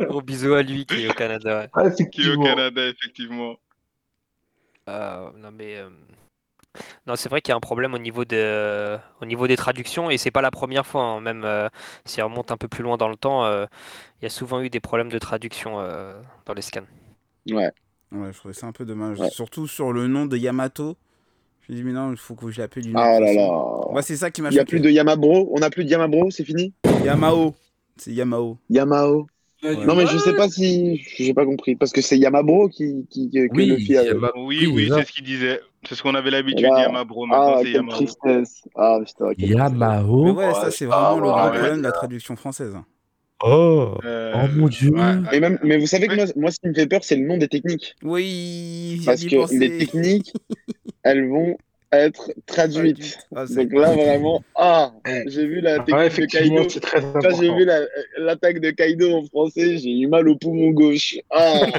Gros 0.00 0.22
bisous 0.22 0.54
à 0.54 0.62
lui 0.62 0.84
qui 0.86 1.04
est 1.04 1.08
au 1.08 1.14
Canada. 1.14 1.60
ouais. 1.60 1.68
Ah, 1.72 1.82
Qui 1.82 1.86
est 1.86 1.86
au 1.86 1.92
effectivement. 2.34 2.44
Canada, 2.44 2.82
effectivement. 2.88 3.56
Euh, 4.88 5.28
non 5.38 5.50
mais 5.56 5.76
euh, 5.76 5.88
non 7.06 7.16
c'est 7.16 7.28
vrai 7.28 7.40
qu'il 7.42 7.50
y 7.50 7.54
a 7.54 7.56
un 7.56 7.60
problème 7.60 7.94
au 7.94 7.98
niveau 7.98 8.24
de 8.24 8.96
au 9.20 9.26
niveau 9.26 9.46
des 9.46 9.56
traductions 9.56 10.10
et 10.10 10.16
c'est 10.18 10.30
pas 10.30 10.40
la 10.42 10.50
première 10.50 10.86
fois 10.86 11.02
hein. 11.04 11.20
même 11.20 11.42
euh, 11.44 11.68
si 12.06 12.22
on 12.22 12.28
remonte 12.28 12.50
un 12.50 12.56
peu 12.56 12.68
plus 12.68 12.82
loin 12.82 12.96
dans 12.96 13.08
le 13.08 13.16
temps 13.16 13.44
euh, 13.44 13.66
il 14.20 14.24
y 14.24 14.26
a 14.26 14.30
souvent 14.30 14.60
eu 14.60 14.70
des 14.70 14.80
problèmes 14.80 15.10
de 15.10 15.18
traduction 15.18 15.80
euh, 15.80 16.14
dans 16.46 16.54
les 16.54 16.62
scans. 16.62 16.80
Ouais. 17.50 17.70
Ouais, 18.12 18.32
je 18.32 18.38
trouvais 18.38 18.54
ça 18.54 18.66
un 18.68 18.72
peu 18.72 18.84
dommage. 18.84 19.18
Ouais. 19.18 19.30
Surtout 19.30 19.66
sur 19.66 19.92
le 19.92 20.06
nom 20.06 20.26
de 20.26 20.36
Yamato. 20.36 20.96
Je 21.66 21.72
me 21.72 21.76
dis, 21.78 21.82
mais 21.82 21.92
non, 21.92 22.12
il 22.12 22.16
faut 22.18 22.34
que 22.34 22.50
je 22.50 22.60
l'appelle 22.60 22.84
d'une 22.84 22.96
Ah 22.96 23.14
autre 23.16 23.20
là 23.22 23.26
façon. 23.28 23.52
là. 23.86 23.92
Moi, 23.92 24.02
c'est 24.02 24.16
ça 24.16 24.30
qui 24.30 24.42
m'a 24.42 24.50
Il 24.50 24.52
n'y 24.52 24.58
a 24.58 24.62
choqué. 24.62 24.70
plus 24.70 24.80
de 24.80 24.90
Yamabro. 24.90 25.48
On 25.52 25.58
n'a 25.60 25.70
plus 25.70 25.84
de 25.84 25.90
Yamabro, 25.90 26.30
c'est 26.30 26.44
fini? 26.44 26.72
Yamao. 27.04 27.54
C'est 27.96 28.12
Yamao. 28.12 28.58
Yamao. 28.70 29.26
Ouais. 29.62 29.76
Non, 29.86 29.94
mais 29.96 30.06
je 30.06 30.18
sais 30.18 30.34
pas 30.36 30.48
si. 30.48 31.02
J'ai 31.16 31.34
pas 31.34 31.44
compris. 31.44 31.74
Parce 31.74 31.90
que 31.92 32.00
c'est 32.02 32.18
Yamabro 32.18 32.68
qui, 32.68 33.06
qui, 33.10 33.30
que 33.30 33.48
Oui. 33.52 33.76
Yama- 33.88 34.32
Oui, 34.36 34.66
oui, 34.66 34.84
déjà. 34.84 34.98
c'est 34.98 35.06
ce 35.06 35.12
qu'il 35.12 35.24
disait. 35.24 35.60
C'est 35.88 35.94
ce 35.96 36.02
qu'on 36.02 36.14
avait 36.14 36.30
l'habitude, 36.30 36.66
Voilà. 36.66 36.84
Yamabro. 36.86 37.26
Maintenant, 37.26 37.54
Ah, 37.56 37.60
c'est 37.64 37.86
tristesse. 37.88 38.62
Ah, 38.76 38.98
putain, 39.04 39.34
quelle 39.34 39.48
tristesse. 39.56 39.78
Mais 39.78 40.30
ouais, 40.30 40.54
ça, 40.54 40.70
c'est 40.70 40.86
ah, 40.90 41.14
vraiment 41.14 41.16
le 41.20 41.26
ouais, 41.26 41.32
gros 41.32 41.42
ouais. 41.42 41.50
problème 41.58 41.78
de 41.78 41.82
la 41.82 41.92
traduction 41.92 42.36
française. 42.36 42.76
Oh. 43.44 43.94
Euh, 44.04 44.32
Oh 44.36 44.46
mon 44.54 44.68
dieu. 44.68 44.90
ouais. 44.92 45.14
Et 45.32 45.40
même, 45.40 45.58
mais 45.64 45.76
vous 45.78 45.86
savez 45.88 46.06
que 46.06 46.14
moi, 46.14 46.26
moi, 46.36 46.50
ce 46.52 46.60
qui 46.60 46.68
me 46.68 46.74
fait 46.74 46.86
peur, 46.86 47.02
c'est 47.02 47.16
le 47.16 47.26
nom 47.26 47.36
des 47.38 47.48
techniques. 47.48 47.96
Oui, 48.04 49.02
Parce 49.04 49.24
que 49.24 49.34
penser. 49.34 49.58
les 49.58 49.78
techniques, 49.78 50.32
elles 51.02 51.28
vont 51.28 51.56
être 51.90 52.30
traduites. 52.46 53.18
Ah, 53.34 53.44
c'est 53.48 53.56
Donc 53.66 53.72
là, 53.72 53.92
vraiment, 53.92 54.42
ah, 54.54 54.92
Ouais. 55.04 55.24
j'ai 55.26 55.44
vu 55.46 55.60
la 55.60 55.78
Ouais, 55.78 55.84
technique 55.84 55.98
de 56.00 56.06
effectivement, 56.06 56.56
Kaido. 56.58 56.68
c'est 56.70 56.80
très 56.80 57.00
Quand 57.00 57.08
important. 57.08 57.40
j'ai 57.40 57.52
vu 57.54 57.64
la- 57.64 57.80
l'attaque 58.18 58.60
de 58.60 58.70
Kaido 58.70 59.12
en 59.12 59.24
français, 59.26 59.76
j'ai 59.78 59.90
eu 59.90 60.06
mal 60.06 60.28
au 60.28 60.36
poumon 60.36 60.70
gauche. 60.70 61.16
Ah, 61.30 61.54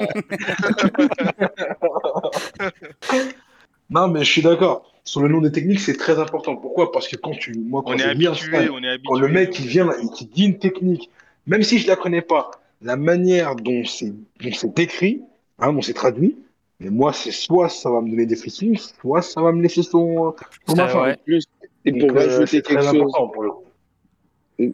Non, 3.93 4.07
mais 4.07 4.23
je 4.23 4.31
suis 4.31 4.41
d'accord. 4.41 4.89
Sur 5.03 5.21
le 5.21 5.27
nom 5.27 5.41
des 5.41 5.51
techniques, 5.51 5.79
c'est 5.81 5.97
très 5.97 6.17
important. 6.17 6.55
Pourquoi? 6.55 6.91
Parce 6.91 7.07
que 7.07 7.15
quand 7.17 7.31
tu, 7.31 7.53
moi, 7.59 7.83
quand 7.85 7.91
On 7.93 7.97
est 7.97 8.03
habitué, 8.03 8.33
scan, 8.33 8.73
on 8.73 8.81
est 8.83 8.87
habitué. 8.87 9.07
quand 9.07 9.19
le 9.19 9.27
mec 9.27 9.59
il 9.59 9.67
vient 9.67 9.91
et 9.91 10.07
qui 10.15 10.25
dit 10.25 10.45
une 10.45 10.57
technique, 10.57 11.09
même 11.45 11.61
si 11.61 11.77
je 11.77 11.87
la 11.87 11.95
connais 11.95 12.21
pas, 12.21 12.51
la 12.81 12.95
manière 12.95 13.55
dont 13.55 13.83
c'est 13.85 14.09
dont 14.09 14.51
c'est 14.53 14.79
écrit, 14.79 15.21
hein, 15.59 15.73
dont 15.73 15.81
c'est 15.81 15.93
traduit, 15.93 16.37
mais 16.79 16.89
moi, 16.89 17.13
c'est 17.13 17.31
soit 17.31 17.69
ça 17.69 17.89
va 17.91 18.01
me 18.01 18.09
donner 18.09 18.25
des 18.25 18.35
frissons, 18.35 18.73
soit 19.01 19.21
ça 19.21 19.41
va 19.41 19.51
me 19.51 19.61
laisser 19.61 19.83
son, 19.83 20.33
son 20.67 20.75
ouais. 20.75 21.17
plus, 21.25 21.45
Et 21.85 21.91
Donc, 21.91 22.09
pour 22.09 22.17
euh, 22.17 22.25
rajouter 22.27 22.61
quelque 22.61 22.81
chose, 22.81 22.87
important 22.95 23.27
pour 23.27 23.43
le 23.43 23.51
coup. 23.51 23.63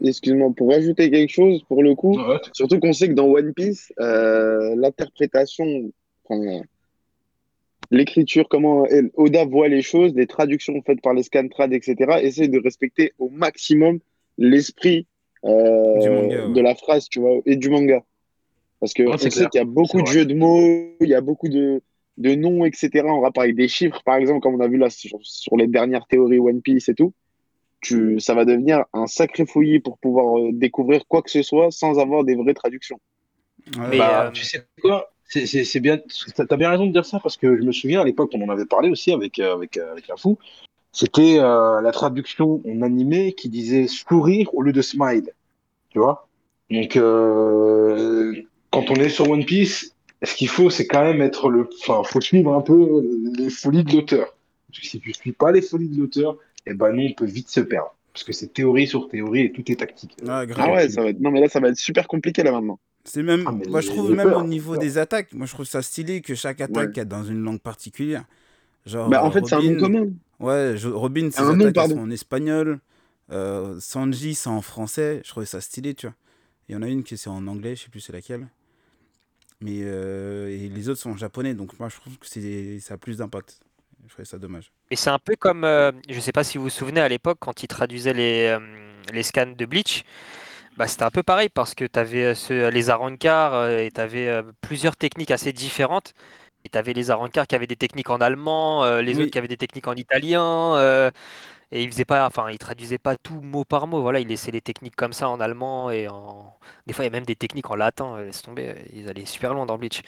excuse-moi, 0.03 0.51
pour 0.55 0.69
rajouter 0.69 1.09
quelque 1.11 1.31
chose, 1.31 1.63
pour 1.67 1.83
le 1.83 1.95
coup, 1.95 2.15
Ouais, 2.17 2.37
surtout 2.53 2.79
qu'on 2.79 2.93
sait 2.93 3.09
que 3.09 3.13
dans 3.13 3.27
One 3.27 3.53
Piece, 3.53 3.91
euh, 3.99 4.75
l'interprétation, 4.75 5.65
enfin, 6.25 6.61
l'écriture, 7.91 8.47
comment 8.49 8.85
Oda 9.15 9.45
voit 9.45 9.67
les 9.67 9.81
choses, 9.81 10.13
les 10.15 10.27
traductions 10.27 10.81
faites 10.85 11.01
par 11.01 11.13
les 11.13 11.23
scantrad, 11.23 11.73
etc., 11.73 11.95
essaie 12.21 12.47
de 12.47 12.59
respecter 12.59 13.13
au 13.17 13.29
maximum 13.29 13.99
l'esprit 14.37 15.07
euh, 15.45 15.99
Du 15.99 16.09
manga, 16.09 16.47
ouais. 16.47 16.53
de 16.53 16.61
la 16.61 16.75
phrase, 16.75 17.07
tu 17.09 17.19
vois, 17.19 17.39
et 17.45 17.55
du 17.55 17.69
manga. 17.69 18.03
Parce 18.79 18.93
que 18.93 19.03
Ouais, 19.03 19.13
on 19.13 19.17
sait 19.17 19.29
qu'il 19.29 19.47
y 19.55 19.59
a 19.59 19.65
beaucoup 19.65 20.01
de 20.01 20.07
jeux 20.07 20.25
de 20.25 20.33
mots, 20.33 20.95
il 21.01 21.09
y 21.09 21.13
a 21.13 21.21
beaucoup 21.21 21.49
de, 21.49 21.81
de 22.17 22.35
noms, 22.35 22.65
etc., 22.65 23.05
en 23.07 23.21
rapport 23.21 23.43
avec 23.43 23.55
des 23.55 23.67
chiffres, 23.67 24.01
par 24.03 24.15
exemple, 24.15 24.41
comme 24.41 24.55
on 24.55 24.59
a 24.59 24.67
vu 24.67 24.77
là 24.77 24.89
sur, 24.89 25.19
sur 25.21 25.55
les 25.57 25.67
dernières 25.67 26.05
théories 26.07 26.39
One 26.39 26.61
Piece 26.61 26.89
et 26.89 26.95
tout. 26.95 27.13
Tu, 27.81 28.19
ça 28.19 28.33
va 28.33 28.43
devenir 28.43 28.83
un 28.91 29.07
sacré 29.07 29.45
fouillis 29.45 29.79
pour 29.79 29.97
pouvoir 29.99 30.37
euh, 30.37 30.49
découvrir 30.51 31.07
quoi 31.07 31.21
que 31.21 31.31
ce 31.31 31.41
soit 31.41 31.71
sans 31.71 31.97
avoir 31.97 32.25
des 32.25 32.35
vraies 32.35 32.53
traductions. 32.53 32.99
Ouais, 33.77 33.87
Mais, 33.91 33.97
Bah, 33.97 34.27
euh, 34.27 34.31
tu 34.31 34.43
sais 34.43 34.65
quoi? 34.81 35.09
C'est- 35.29 35.79
bien. 35.79 35.99
T'as 36.35 36.57
bien 36.57 36.71
raison 36.71 36.87
de 36.87 36.91
dire 36.91 37.05
ça 37.05 37.19
parce 37.19 37.37
que 37.37 37.55
je 37.55 37.61
me 37.61 37.71
souviens 37.71 38.01
à 38.01 38.03
l'époque, 38.03 38.31
on 38.33 38.41
en 38.41 38.49
avait 38.49 38.65
parlé 38.65 38.89
aussi 38.89 39.11
avec 39.11 39.37
euh, 39.37 39.53
avec 39.53 39.77
euh, 39.77 39.91
avec 39.91 40.07
la 40.07 40.17
fou. 40.17 40.39
C'était 40.91 41.37
euh, 41.39 41.81
la 41.81 41.91
traduction 41.91 42.61
en 42.67 42.81
animé 42.81 43.33
qui 43.33 43.47
disait 43.47 43.87
sourire 43.87 44.53
au 44.55 44.63
lieu 44.63 44.73
de 44.73 44.81
smile. 44.81 45.31
Tu 45.91 45.99
vois? 45.99 46.27
Donc 46.71 46.95
euh, 46.95 48.33
quand 48.71 48.89
on 48.89 48.95
est 48.95 49.09
sur 49.09 49.29
One 49.29 49.45
Piece, 49.45 49.95
ce 50.23 50.33
qu'il 50.33 50.49
faut, 50.49 50.71
c'est 50.71 50.87
quand 50.87 51.03
même 51.03 51.21
être 51.21 51.49
le. 51.49 51.69
Enfin, 51.81 52.01
faut 52.03 52.21
suivre 52.21 52.53
un 52.53 52.61
peu 52.61 53.03
les 53.37 53.51
folies 53.51 53.83
de 53.83 53.93
l'auteur. 53.93 54.35
Parce 54.67 54.79
que 54.79 54.87
si 54.87 54.99
tu 54.99 55.13
suis 55.13 55.31
pas 55.31 55.51
les 55.51 55.61
folies 55.61 55.89
de 55.89 55.99
l'auteur, 55.99 56.37
eh 56.65 56.73
ben 56.73 56.91
nous 56.91 57.03
on 57.03 57.13
peut 57.13 57.25
vite 57.25 57.49
se 57.49 57.59
perdre. 57.59 57.93
Parce 58.13 58.23
que 58.23 58.33
c'est 58.33 58.51
théorie 58.51 58.87
sur 58.87 59.07
théorie 59.07 59.41
et 59.41 59.51
tout 59.51 59.71
est 59.71 59.75
tactique. 59.75 60.15
Grave. 60.21 60.47
Ah 60.57 60.73
ouais, 60.73 60.89
ça 60.89 61.03
va 61.03 61.09
être... 61.09 61.19
Non, 61.19 61.29
mais 61.31 61.39
là, 61.39 61.47
ça 61.47 61.59
va 61.59 61.69
être 61.69 61.77
super 61.77 62.07
compliqué 62.07 62.43
là 62.43 62.51
maintenant. 62.51 62.79
C'est 63.09 63.23
même, 63.23 63.43
Ah, 63.47 63.51
mais 63.51 63.65
moi 63.67 63.81
je 63.81 63.87
trouve 63.87 64.11
même 64.11 64.29
peur, 64.29 64.39
au 64.39 64.47
niveau 64.47 64.73
peur. 64.73 64.81
des 64.81 64.97
attaques, 64.99 65.33
moi 65.33 65.47
je 65.47 65.53
trouve 65.53 65.65
ça 65.65 65.81
stylé 65.81 66.21
que 66.21 66.35
chaque 66.35 66.61
attaque 66.61 66.95
Ouais. 66.95 67.01
est 67.01 67.05
dans 67.05 67.23
une 67.23 67.41
langue 67.43 67.59
particulière. 67.59 68.23
Genre, 68.85 69.09
Bah, 69.09 69.23
en 69.23 69.31
fait, 69.31 69.45
c'est 69.45 69.55
un 69.55 69.61
nom 69.61 69.67
Robin- 69.69 69.79
commun. 69.79 70.07
Ouais, 70.39 70.73
je- 70.77 70.87
Robin, 70.89 71.29
sont 71.31 71.43
en 71.43 72.09
espagnol. 72.11 72.79
Euh, 73.31 73.79
Sanji, 73.79 74.35
c'est 74.35 74.49
en 74.49 74.61
français. 74.61 75.21
Je 75.23 75.29
trouvais 75.29 75.45
ça 75.45 75.59
stylé, 75.61 75.93
tu 75.93 76.07
vois. 76.07 76.15
Il 76.67 76.73
y 76.73 76.75
en 76.75 76.81
a 76.81 76.87
une 76.87 77.03
qui 77.03 77.17
c'est 77.17 77.29
en 77.29 77.45
anglais, 77.47 77.75
je 77.75 77.83
sais 77.83 77.89
plus 77.89 77.99
c'est 77.99 78.13
laquelle. 78.13 78.47
Mais 79.61 79.79
euh, 79.81 80.47
et 80.49 80.69
les 80.69 80.87
autres 80.87 81.01
sont 81.01 81.11
en 81.11 81.17
japonais, 81.17 81.53
donc 81.53 81.77
moi 81.79 81.89
je 81.89 81.95
trouve 81.97 82.17
que 82.17 82.25
c'est 82.27 82.79
ça 82.79 82.93
a 82.93 82.97
plus 82.97 83.17
d'impact. 83.17 83.59
Je 84.07 84.13
trouvais 84.13 84.25
ça 84.25 84.37
dommage. 84.37 84.71
Et 84.89 84.95
c'est 84.95 85.09
un 85.09 85.19
peu 85.19 85.35
comme, 85.35 85.63
euh, 85.65 85.91
je 86.09 86.19
sais 86.19 86.31
pas 86.31 86.43
si 86.45 86.57
vous 86.57 86.65
vous 86.65 86.69
souvenez 86.69 87.01
à 87.01 87.09
l'époque, 87.09 87.37
quand 87.41 87.61
ils 87.63 87.67
traduisaient 87.67 88.13
les, 88.13 88.45
euh, 88.47 88.59
les 89.11 89.23
scans 89.23 89.51
de 89.55 89.65
Bleach, 89.65 90.05
bah, 90.79 90.87
c'était 90.87 91.03
un 91.05 91.11
peu 91.11 91.23
pareil 91.23 91.49
parce 91.49 91.75
que 91.75 91.85
tu 91.85 91.99
avais 91.99 92.33
les 92.71 92.91
arancars 92.91 93.55
euh, 93.55 93.79
et 93.79 93.91
tu 93.91 94.01
avais 94.01 94.41
plusieurs 94.61 94.97
techniques 94.97 95.31
assez 95.31 95.53
différentes. 95.53 96.13
Et 96.65 96.69
tu 96.69 96.77
avais 96.79 96.93
les 96.93 97.11
arancars 97.11 97.47
qui 97.47 97.55
avaient 97.55 97.67
des 97.67 97.77
techniques 97.77 98.11
en 98.11 98.21
allemand, 98.21 98.85
euh, 98.85 99.01
les 99.01 99.19
Oui. 99.19 99.23
autres 99.23 99.31
qui 99.31 99.39
avaient 99.39 99.49
des 99.49 99.57
techniques 99.57 99.87
en 99.87 99.95
italien. 99.95 100.75
euh, 100.77 101.11
et 101.71 101.83
ils 101.83 101.91
faisaient 101.91 102.05
pas, 102.05 102.27
enfin, 102.27 102.49
ils 102.51 102.57
traduisaient 102.59 102.97
pas 102.99 103.17
tout 103.17 103.41
mot 103.41 103.65
par 103.65 103.87
mot. 103.87 104.01
Voilà, 104.01 104.19
ils 104.21 104.27
laissaient 104.29 104.51
les 104.51 104.61
techniques 104.61 104.95
comme 104.97 105.13
ça 105.13 105.29
en 105.29 105.39
allemand 105.41 105.91
et 105.91 106.07
en. 106.09 106.57
Des 106.87 106.93
fois, 106.93 107.05
il 107.05 107.09
y 107.09 107.11
a 107.11 107.13
même 107.13 107.25
des 107.25 107.35
techniques 107.37 107.69
en 107.71 107.75
latin. 107.75 108.15
euh, 108.17 108.25
Laisse 108.27 108.41
tomber, 108.43 108.75
ils 108.93 109.09
allaient 109.09 109.25
super 109.25 109.53
loin 109.55 109.65
dans 109.67 109.77
Bleach. 109.79 110.01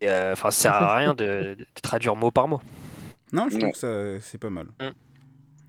Et 0.00 0.08
euh, 0.10 0.32
enfin, 0.34 0.50
ça 0.52 0.62
sert 0.62 0.74
à 0.74 0.96
rien 0.96 1.14
de, 1.14 1.56
de 1.58 1.66
traduire 1.82 2.16
mot 2.16 2.30
par 2.32 2.48
mot. 2.48 2.60
Non, 3.32 3.48
je 3.48 3.56
trouve 3.56 3.70
que 3.72 3.78
ça 3.78 4.20
c'est 4.20 4.38
pas 4.38 4.50
mal. 4.50 4.68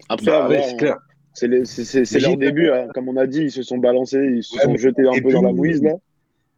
Après, 0.10 0.26
Bah, 0.26 0.48
ouais, 0.48 0.62
c'est 0.62 0.76
clair. 0.76 0.98
C'est 1.40 1.94
Mais 2.14 2.20
leur 2.20 2.32
j'ai- 2.32 2.38
début, 2.38 2.70
hein. 2.70 2.88
comme 2.94 3.08
on 3.10 3.18
a 3.18 3.26
dit, 3.28 3.44
ils 3.44 3.52
se 3.52 3.64
sont 3.64 3.78
balancés, 3.78 4.18
ils 4.38 4.44
se 4.44 4.56
Ouais, 4.56 4.64
sont 4.64 4.72
mais- 4.74 4.78
jetés 4.78 5.08
un 5.08 5.22
peu 5.22 5.32
dans 5.32 5.42
la 5.42 5.52
mouise 5.54 5.82
là. 5.82 5.94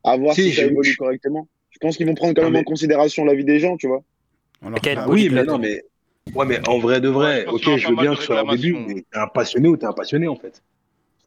À 0.03 0.17
voir 0.17 0.33
Si, 0.33 0.43
si, 0.49 0.51
ça 0.53 0.61
j'ai- 0.63 0.71
évolue 0.71 0.95
correctement. 0.97 1.47
Je 1.69 1.77
pense 1.79 1.95
qu'ils 1.97 2.07
vont 2.07 2.15
prendre 2.15 2.33
quand 2.33 2.43
même 2.43 2.53
mais- 2.53 2.59
en 2.59 2.63
considération 2.63 3.23
la 3.25 3.33
vie 3.35 3.45
des 3.45 3.59
gens, 3.59 3.77
tu 3.77 3.87
vois. 3.87 4.03
Leur 4.63 4.79
fait 4.83 4.95
Ah 4.97 5.07
oui, 5.09 5.29
mais 5.31 5.43
non, 5.43 5.57
mais. 5.59 5.83
Ouais, 6.35 6.45
mais 6.45 6.59
en 6.67 6.77
vrai 6.79 7.01
de 7.01 7.09
vrai, 7.09 7.45
Ouais, 7.45 7.51
ok, 7.51 7.77
je 7.77 7.87
veux 7.87 7.95
bien 7.95 8.13
que 8.13 8.19
ce 8.19 8.25
soit 8.27 8.43
au 8.43 8.55
début, 8.55 8.73
mais 8.87 8.95
t'es 9.11 9.17
un 9.17 9.27
passionné 9.27 9.67
ou 9.69 9.77
t'es 9.77 9.85
un 9.87 9.93
passionné 9.93 10.27
en 10.27 10.35
fait. 10.35 10.61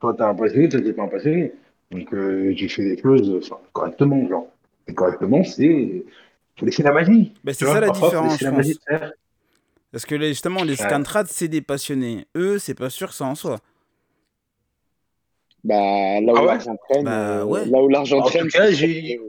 Soit 0.01 0.15
t'es 0.15 0.23
un 0.23 0.35
passionné, 0.35 0.71
soit 0.71 0.81
t'es 0.81 0.93
pas 0.93 1.03
un 1.03 1.09
passionné. 1.09 1.53
Donc 1.91 2.13
euh, 2.15 2.55
tu 2.57 2.69
fais 2.69 2.95
des 2.95 3.01
choses 3.03 3.51
correctement, 3.73 4.29
genre. 4.29 4.49
Et 4.89 4.95
correctement, 4.95 5.43
c'est. 5.45 6.05
Faut 6.57 6.67
laisser 6.67 6.83
la 6.85 6.93
magie. 6.93 7.33
Tu 7.47 7.55
c'est 7.55 7.65
ça 7.65 7.81
la 7.81 7.91
différence, 7.91 8.39
Parce 9.95 10.07
que 10.07 10.19
justement, 10.19 10.65
les 10.65 10.73
Ouais. 10.73 10.89
scantrades, 10.89 11.29
c'est 11.29 11.47
des 11.47 11.61
passionnés. 11.63 12.27
Eux, 12.37 12.59
c'est 12.59 12.75
pas 12.75 12.91
sûr 12.91 13.11
que 13.11 13.15
ça 13.15 13.27
en 13.27 13.37
soit. 13.37 13.61
Bah, 15.63 16.21
là 16.21 16.33
où 16.33 16.37
Ah 16.37 16.41
ouais 16.41 16.47
l'argent 16.49 16.77
traîne, 16.91 17.05
Bah, 17.05 17.11
euh, 17.13 17.45
ouais. 17.45 17.65
là 17.67 17.81
où 17.81 17.89
l'argent 17.89 18.19
En 18.19 18.23
tout 18.23 18.31
traîne, 18.31 18.49
cas, 18.49 18.73
j'ai- 18.73 19.21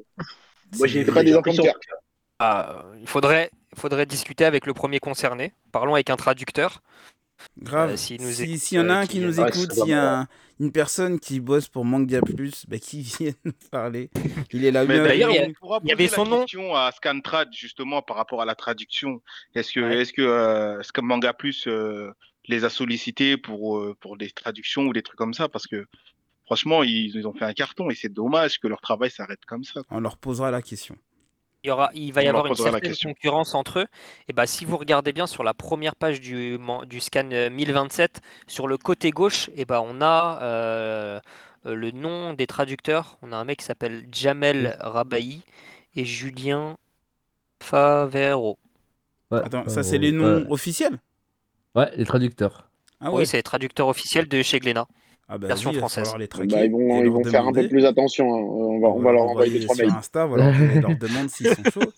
Moi, 0.79 0.87
j'ai 0.87 1.05
pas 1.05 1.23
des 1.23 1.35
enfants 1.35 1.53
de. 1.53 1.61
Ah, 2.39 2.81
euh, 2.83 2.97
il 2.99 3.07
faudrait, 3.07 3.51
il 3.73 3.79
faudrait 3.79 4.07
discuter 4.07 4.43
avec 4.43 4.65
le 4.65 4.73
premier 4.73 4.99
concerné. 4.99 5.53
Parlons 5.71 5.93
avec 5.93 6.09
un 6.09 6.15
traducteur. 6.15 6.81
Grave. 7.59 7.89
Euh, 7.91 8.17
nous 8.19 8.31
si 8.31 8.57
s'il 8.57 8.79
y 8.79 8.81
en 8.81 8.89
a 8.89 8.95
un 8.95 9.01
qui 9.05 9.19
qui 9.19 9.19
nous 9.19 9.39
écoute, 9.39 9.71
s'il 9.71 9.89
y 9.89 9.93
a 9.93 10.21
un- 10.21 10.27
une 10.59 10.71
personne 10.71 11.19
qui 11.19 11.39
bosse 11.39 11.67
pour 11.67 11.83
Manga 11.85 12.21
Plus, 12.21 12.65
bah, 12.67 12.79
qui 12.79 13.01
vienne 13.19 13.33
nous 13.43 13.51
parler. 13.71 14.09
Il 14.51 14.63
est 14.65 14.71
là 14.71 14.85
Mais 14.85 14.99
d'ailleurs, 14.99 15.31
il 15.31 15.35
y 15.35 15.55
il 15.85 15.91
avait 15.91 16.05
poser 16.05 16.07
son 16.15 16.23
la 16.23 16.29
nom. 16.29 16.39
question 16.41 16.75
à 16.75 16.91
Scantrad 16.91 17.49
justement 17.53 18.01
par 18.01 18.15
rapport 18.17 18.41
à 18.41 18.45
la 18.45 18.55
traduction. 18.55 19.21
Est-ce 19.53 19.71
que, 19.73 19.79
Ouais. 19.81 19.97
est-ce 20.01 20.13
que 20.13 20.21
euh, 20.21 20.81
Scan 20.83 21.03
Manga 21.03 21.33
Plus 21.33 21.67
euh, 21.67 22.11
les 22.47 22.63
a 22.63 22.69
sollicités 22.69 23.37
pour, 23.37 23.79
euh, 23.79 23.95
pour 23.99 24.17
des 24.17 24.29
traductions 24.31 24.83
ou 24.83 24.93
des 24.93 25.01
trucs 25.01 25.17
comme 25.17 25.33
ça? 25.33 25.49
Parce 25.49 25.67
que 25.67 25.85
franchement, 26.45 26.83
ils, 26.83 27.15
ils 27.15 27.27
ont 27.27 27.33
fait 27.33 27.45
un 27.45 27.53
carton 27.53 27.89
et 27.89 27.95
c'est 27.95 28.13
dommage 28.13 28.59
que 28.59 28.67
leur 28.67 28.81
travail 28.81 29.11
s'arrête 29.11 29.43
comme 29.45 29.63
ça. 29.63 29.81
On 29.89 29.99
leur 29.99 30.17
posera 30.17 30.51
la 30.51 30.61
question. 30.61 30.95
Il, 31.65 31.69
y 31.69 31.71
aura, 31.71 31.89
il 31.95 32.13
va 32.13 32.21
y 32.21 32.27
On 32.27 32.29
avoir 32.29 32.45
une 32.45 32.55
certaine 32.55 32.93
concurrence 32.95 33.55
entre 33.55 33.79
eux. 33.79 33.85
Et 34.27 34.33
bah, 34.33 34.45
si 34.45 34.65
vous 34.65 34.77
regardez 34.77 35.13
bien 35.13 35.25
sur 35.25 35.43
la 35.43 35.55
première 35.55 35.95
page 35.95 36.21
du, 36.21 36.59
scan 36.99 37.29
euh, 37.31 37.49
1027, 37.49 38.21
sur 38.45 38.67
le 38.67 38.77
côté 38.77 39.09
gauche, 39.09 39.49
et 39.55 39.65
bah, 39.65 39.81
on 39.83 39.99
a 39.99 40.39
euh, 40.43 41.19
euh, 41.65 41.73
le 41.73 41.89
nom 41.89 42.33
des 42.33 42.45
traducteurs. 42.45 43.17
On 43.23 43.31
a 43.31 43.35
un 43.35 43.45
mec 43.45 43.59
qui 43.59 43.65
s'appelle 43.65 44.05
Jamel 44.11 44.77
Rabahi 44.79 45.41
et 45.95 46.05
Julien 46.05 46.77
Favero. 47.63 48.59
Ouais, 49.31 49.41
Attends, 49.43 49.67
ça, 49.67 49.79
euh, 49.79 49.83
c'est 49.83 49.97
les 49.97 50.11
ouais. 50.11 50.17
noms 50.17 50.45
officiels? 50.51 50.99
Ouais, 51.73 51.89
les 51.95 52.05
traducteurs. 52.05 52.69
Ah 53.01 53.09
ouais 53.09 53.21
Oui, 53.21 53.25
c'est 53.25 53.37
les 53.37 53.43
traducteurs 53.43 53.87
officiels 53.87 54.27
de 54.27 54.43
chez 54.43 54.59
Glénat. 54.59 54.85
Ah 55.27 55.37
bah, 55.37 55.47
version 55.47 55.71
va 55.71 55.79
française. 55.79 56.13
les 56.19 56.27
traquer. 56.27 56.55
Bah, 56.55 56.65
ils 56.65 56.71
vont, 56.71 57.03
ils 57.03 57.09
vont 57.09 57.23
faire 57.23 57.47
un 57.47 57.53
peu 57.53 57.67
plus 57.67 57.85
attention. 57.85 58.25
hein. 58.33 58.37
On 58.39 58.79
va, 58.79 58.87
on 58.89 58.99
va 59.01 59.11
leur 59.11 59.23
envoyer 59.23 59.59
deux, 59.59 59.65
trois 59.65 59.75
sur 59.75 59.85
mails. 59.87 59.95
Insta, 59.97 60.25
voilà, 60.25 60.45
on 60.47 60.81
leur 60.81 60.97
demande 60.99 61.29
s'ils 61.29 61.47
sont 61.53 61.63
chauds. 61.73 61.91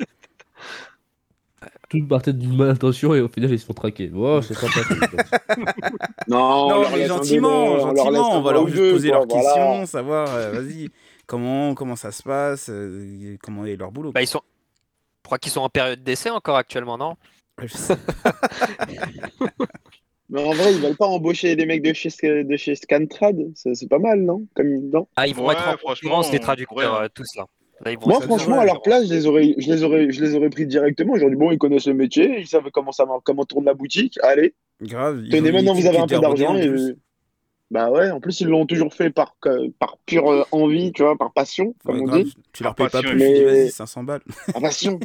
Tout 1.90 2.06
partait 2.06 2.34
d'une 2.34 2.58
bonne 2.58 2.70
intention 2.70 3.16
et 3.16 3.22
au 3.22 3.30
final 3.30 3.50
ils 3.52 3.60
se 3.60 3.66
font 3.66 3.74
traquer. 3.74 4.12
Oh, 4.14 4.42
c'est 4.42 4.54
sympa. 4.54 4.80
Non, 6.28 6.38
on 6.38 6.70
Non, 6.70 6.90
mais 6.92 7.06
gentiment, 7.06 7.72
délai, 7.72 7.84
on 7.84 7.96
gentiment, 7.96 8.38
on 8.38 8.42
va 8.42 8.52
leur 8.52 8.68
juste 8.68 8.92
poser 8.92 9.10
quoi, 9.10 9.20
leurs 9.20 9.28
voilà. 9.28 9.44
questions, 9.44 9.86
savoir, 9.86 10.36
euh, 10.36 10.52
vas-y, 10.52 10.90
comment, 11.26 11.74
comment 11.76 11.96
ça 11.96 12.12
se 12.12 12.22
passe, 12.24 12.68
euh, 12.70 13.38
comment 13.42 13.66
est 13.66 13.78
leur 13.78 13.92
boulot. 13.92 14.12
Bah, 14.12 14.22
ils 14.22 14.28
sont... 14.28 14.42
Je 15.24 15.30
crois 15.30 15.40
qu'ils 15.40 15.52
sont 15.54 15.62
en 15.62 15.70
période 15.70 16.04
d'essai 16.04 16.30
encore 16.30 16.58
actuellement, 16.58 16.98
non? 16.98 17.16
Je 17.62 17.68
sais. 17.76 17.98
Mais 20.30 20.42
en 20.44 20.52
vrai, 20.52 20.74
ils 20.74 20.80
veulent 20.82 20.96
pas 20.98 21.06
embaucher 21.08 21.56
des 21.56 21.66
mecs 21.66 21.82
de 21.82 21.94
chez, 21.94 22.10
de 22.44 22.58
chez 22.58 22.76
Scantrad. 22.76 23.38
C'est 23.56 23.88
pas 23.90 24.00
mal, 24.00 24.22
non? 24.22 24.46
Comme, 24.56 24.92
Ah, 25.16 25.26
ils 25.28 25.34
vont 25.34 25.46
Ouais, 25.48 25.54
être 25.54 25.62
en 25.68 25.78
franchement, 25.78 26.10
concurrence, 26.22 26.30
on 26.34 26.38
traducteurs, 26.40 26.96
hein. 27.00 27.04
euh, 27.06 27.10
tous 27.14 27.36
là. 27.38 27.46
Là, 27.86 27.92
ils 27.92 28.00
vont 28.00 28.08
Moi, 28.08 28.22
franchement, 28.22 28.60
à 28.60 28.66
leur 28.66 28.82
place, 28.82 29.08
je 29.08 29.14
les 29.14 29.26
aurais, 29.28 29.54
je 29.58 29.72
les 29.72 29.84
aurais, 29.84 30.12
je 30.12 30.22
les 30.24 30.36
aurais 30.36 30.50
pris 30.50 30.66
directement. 30.66 31.16
J'aurais 31.16 31.32
dit, 31.32 31.38
bon, 31.38 31.52
ils 31.52 31.58
connaissent 31.60 31.88
le 31.88 31.94
métier, 31.94 32.40
ils 32.40 32.48
savent 32.48 32.70
comment 32.74 32.92
ça 32.92 33.06
marche, 33.06 33.22
comment 33.24 33.46
tourne 33.46 33.66
la 33.66 33.74
boutique. 33.76 34.18
Allez, 34.24 34.54
Grave. 34.82 35.24
tenez, 35.30 35.52
maintenant, 35.52 35.74
vous 35.74 35.86
avez 35.86 36.00
un 36.00 36.08
peu 36.08 36.20
d'argent. 36.20 36.56
Et... 36.58 36.72
Bah 37.70 37.92
ouais, 37.92 38.10
en 38.12 38.20
plus, 38.22 38.40
ils 38.42 38.48
l'ont 38.48 38.66
toujours 38.66 38.94
fait 38.94 39.10
par, 39.10 39.36
par 39.80 39.98
pure 40.06 40.32
euh, 40.32 40.44
envie, 40.52 40.92
tu 40.94 41.04
vois, 41.04 41.18
par 41.18 41.34
passion, 41.34 41.76
comme 41.86 41.98
Ouais, 41.98 42.02
on 42.02 42.06
grave, 42.06 42.24
dit. 42.24 42.34
Tu 42.54 42.64
leur 42.64 42.74
payes 42.76 42.88
pas 42.90 43.02
plus, 43.02 43.16
Mais- 43.18 43.44
vas-y, 43.44 43.70
500 43.72 44.04
balles. 44.04 44.22
Par 44.54 44.62
passion. 44.62 45.00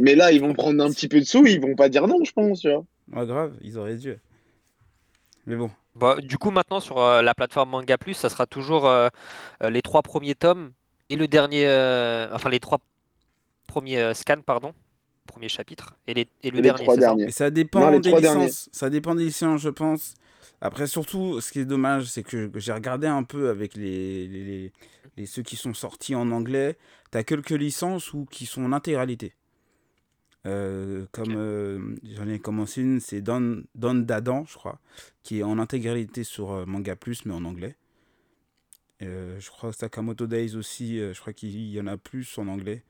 Mais 0.00 0.14
là, 0.16 0.32
ils 0.32 0.40
vont 0.40 0.52
prendre 0.52 0.82
un 0.84 0.90
petit 0.90 1.06
peu 1.08 1.20
de 1.20 1.24
sous, 1.24 1.46
ils 1.46 1.60
vont 1.60 1.74
pas 1.76 1.88
dire 1.88 2.06
non, 2.08 2.22
je 2.24 2.32
pense, 2.32 2.60
tu 2.60 2.68
vois. 2.70 2.84
Ouais, 3.14 3.26
grave, 3.26 3.54
ils 3.62 3.78
auraient 3.78 3.96
dû. 3.96 4.16
Mais 5.46 5.56
bon, 5.56 5.70
Bah, 5.96 6.16
du 6.22 6.38
coup, 6.38 6.50
maintenant 6.50 6.80
sur 6.80 6.98
euh, 6.98 7.22
la 7.22 7.34
plateforme 7.34 7.70
Manga 7.70 7.98
Plus, 7.98 8.14
ça 8.14 8.28
sera 8.28 8.46
toujours 8.46 8.86
euh, 8.86 9.08
euh, 9.62 9.70
les 9.70 9.82
trois 9.82 10.02
premiers 10.02 10.34
tomes 10.34 10.72
et 11.08 11.16
le 11.16 11.26
dernier, 11.28 11.66
euh, 11.66 12.28
enfin 12.34 12.48
les 12.50 12.60
trois 12.60 12.78
premiers 13.68 13.98
euh, 14.00 14.14
scans, 14.14 14.42
pardon, 14.42 14.74
premier 15.26 15.48
chapitre 15.48 15.96
et, 16.06 16.14
les, 16.14 16.28
et 16.42 16.50
le 16.50 16.60
Les 16.60 16.62
dernier. 16.62 16.84
trois 16.84 16.96
ça 16.96 17.00
derniers. 17.00 17.28
Et 17.28 17.30
ça 17.30 17.50
dépend 17.50 17.80
Non, 17.80 17.90
les 17.90 18.00
des 18.00 18.00
trois 18.00 18.20
licences. 18.20 18.34
derniers. 18.34 18.52
Ça 18.72 18.90
dépend 18.90 19.14
des 19.14 19.24
licences, 19.26 19.60
je 19.62 19.68
pense. 19.70 20.14
Après, 20.60 20.86
surtout, 20.86 21.40
ce 21.40 21.52
qui 21.52 21.60
est 21.60 21.64
dommage, 21.64 22.04
c'est 22.06 22.22
que 22.22 22.48
que 22.48 22.60
j'ai 22.60 22.72
regardé 22.72 23.06
un 23.06 23.22
peu 23.24 23.48
avec 23.50 23.74
les, 23.76 24.28
les, 24.28 24.44
les- 24.44 24.72
les- 25.16 25.26
ceux 25.26 25.42
qui 25.42 25.56
sont 25.56 25.74
sortis 25.74 26.14
en 26.14 26.30
anglais. 26.32 26.76
T'as 27.10 27.22
quelques 27.24 27.50
licences 27.50 28.12
ou 28.12 28.26
qui 28.26 28.46
sont 28.46 28.64
en 28.64 28.72
intégralité. 28.72 29.34
Euh, 30.46 31.06
comme 31.12 31.34
euh, 31.36 31.96
j'en 32.02 32.28
ai 32.28 32.38
commencé 32.38 32.80
une, 32.80 33.00
c'est 33.00 33.20
Don, 33.20 33.62
Don 33.74 33.94
Dadan, 33.94 34.44
je 34.46 34.54
crois, 34.54 34.80
qui 35.22 35.40
est 35.40 35.42
en 35.42 35.58
intégralité 35.58 36.24
sur 36.24 36.52
euh, 36.52 36.66
Manga 36.66 36.96
Plus, 36.96 37.24
mais 37.26 37.34
en 37.34 37.44
anglais. 37.44 37.76
Euh, 39.02 39.38
je 39.38 39.50
crois 39.50 39.72
Sakamoto 39.72 40.26
Days 40.26 40.56
aussi, 40.56 40.98
je 40.98 41.18
crois 41.18 41.32
qu'il 41.32 41.56
y 41.56 41.80
en 41.80 41.86
a 41.86 41.96
plus 41.96 42.38
en 42.38 42.48
anglais. 42.48 42.84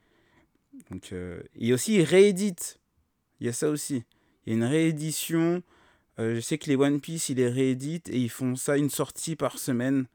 Donc, 0.91 1.13
et 1.57 1.73
aussi, 1.73 1.97
ils 1.97 2.05
rééditent. 2.05 2.79
Il 3.41 3.47
y 3.47 3.51
a 3.51 3.53
ça 3.53 3.69
aussi. 3.69 4.05
Il 4.47 4.51
y 4.51 4.53
a 4.53 4.57
une 4.57 4.65
réédition. 4.65 5.63
Je 6.19 6.41
sais 6.41 6.59
que 6.59 6.69
les 6.69 6.77
One 6.77 7.01
Piece, 7.01 7.29
ils 7.29 7.37
les 7.37 7.49
rééditent 7.49 8.09
et 8.09 8.19
ils 8.19 8.31
font 8.31 8.55
ça 8.57 8.77
une 8.77 8.91
sortie 8.91 9.37
par 9.37 9.59
semaine 9.59 10.07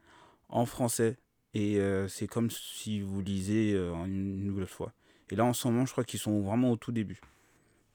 en 0.48 0.66
français. 0.66 1.16
Et 1.56 1.80
euh, 1.80 2.06
c'est 2.06 2.26
comme 2.26 2.50
si 2.50 3.00
vous 3.00 3.22
lisez 3.22 3.72
euh, 3.72 3.94
une 4.04 4.44
nouvelle 4.44 4.66
fois. 4.66 4.92
Et 5.30 5.36
là, 5.36 5.44
en 5.44 5.52
ce 5.52 5.68
moment, 5.68 5.86
je 5.86 5.92
crois 5.92 6.04
qu'ils 6.04 6.20
sont 6.20 6.40
vraiment 6.42 6.70
au 6.70 6.76
tout 6.76 6.92
début. 6.92 7.20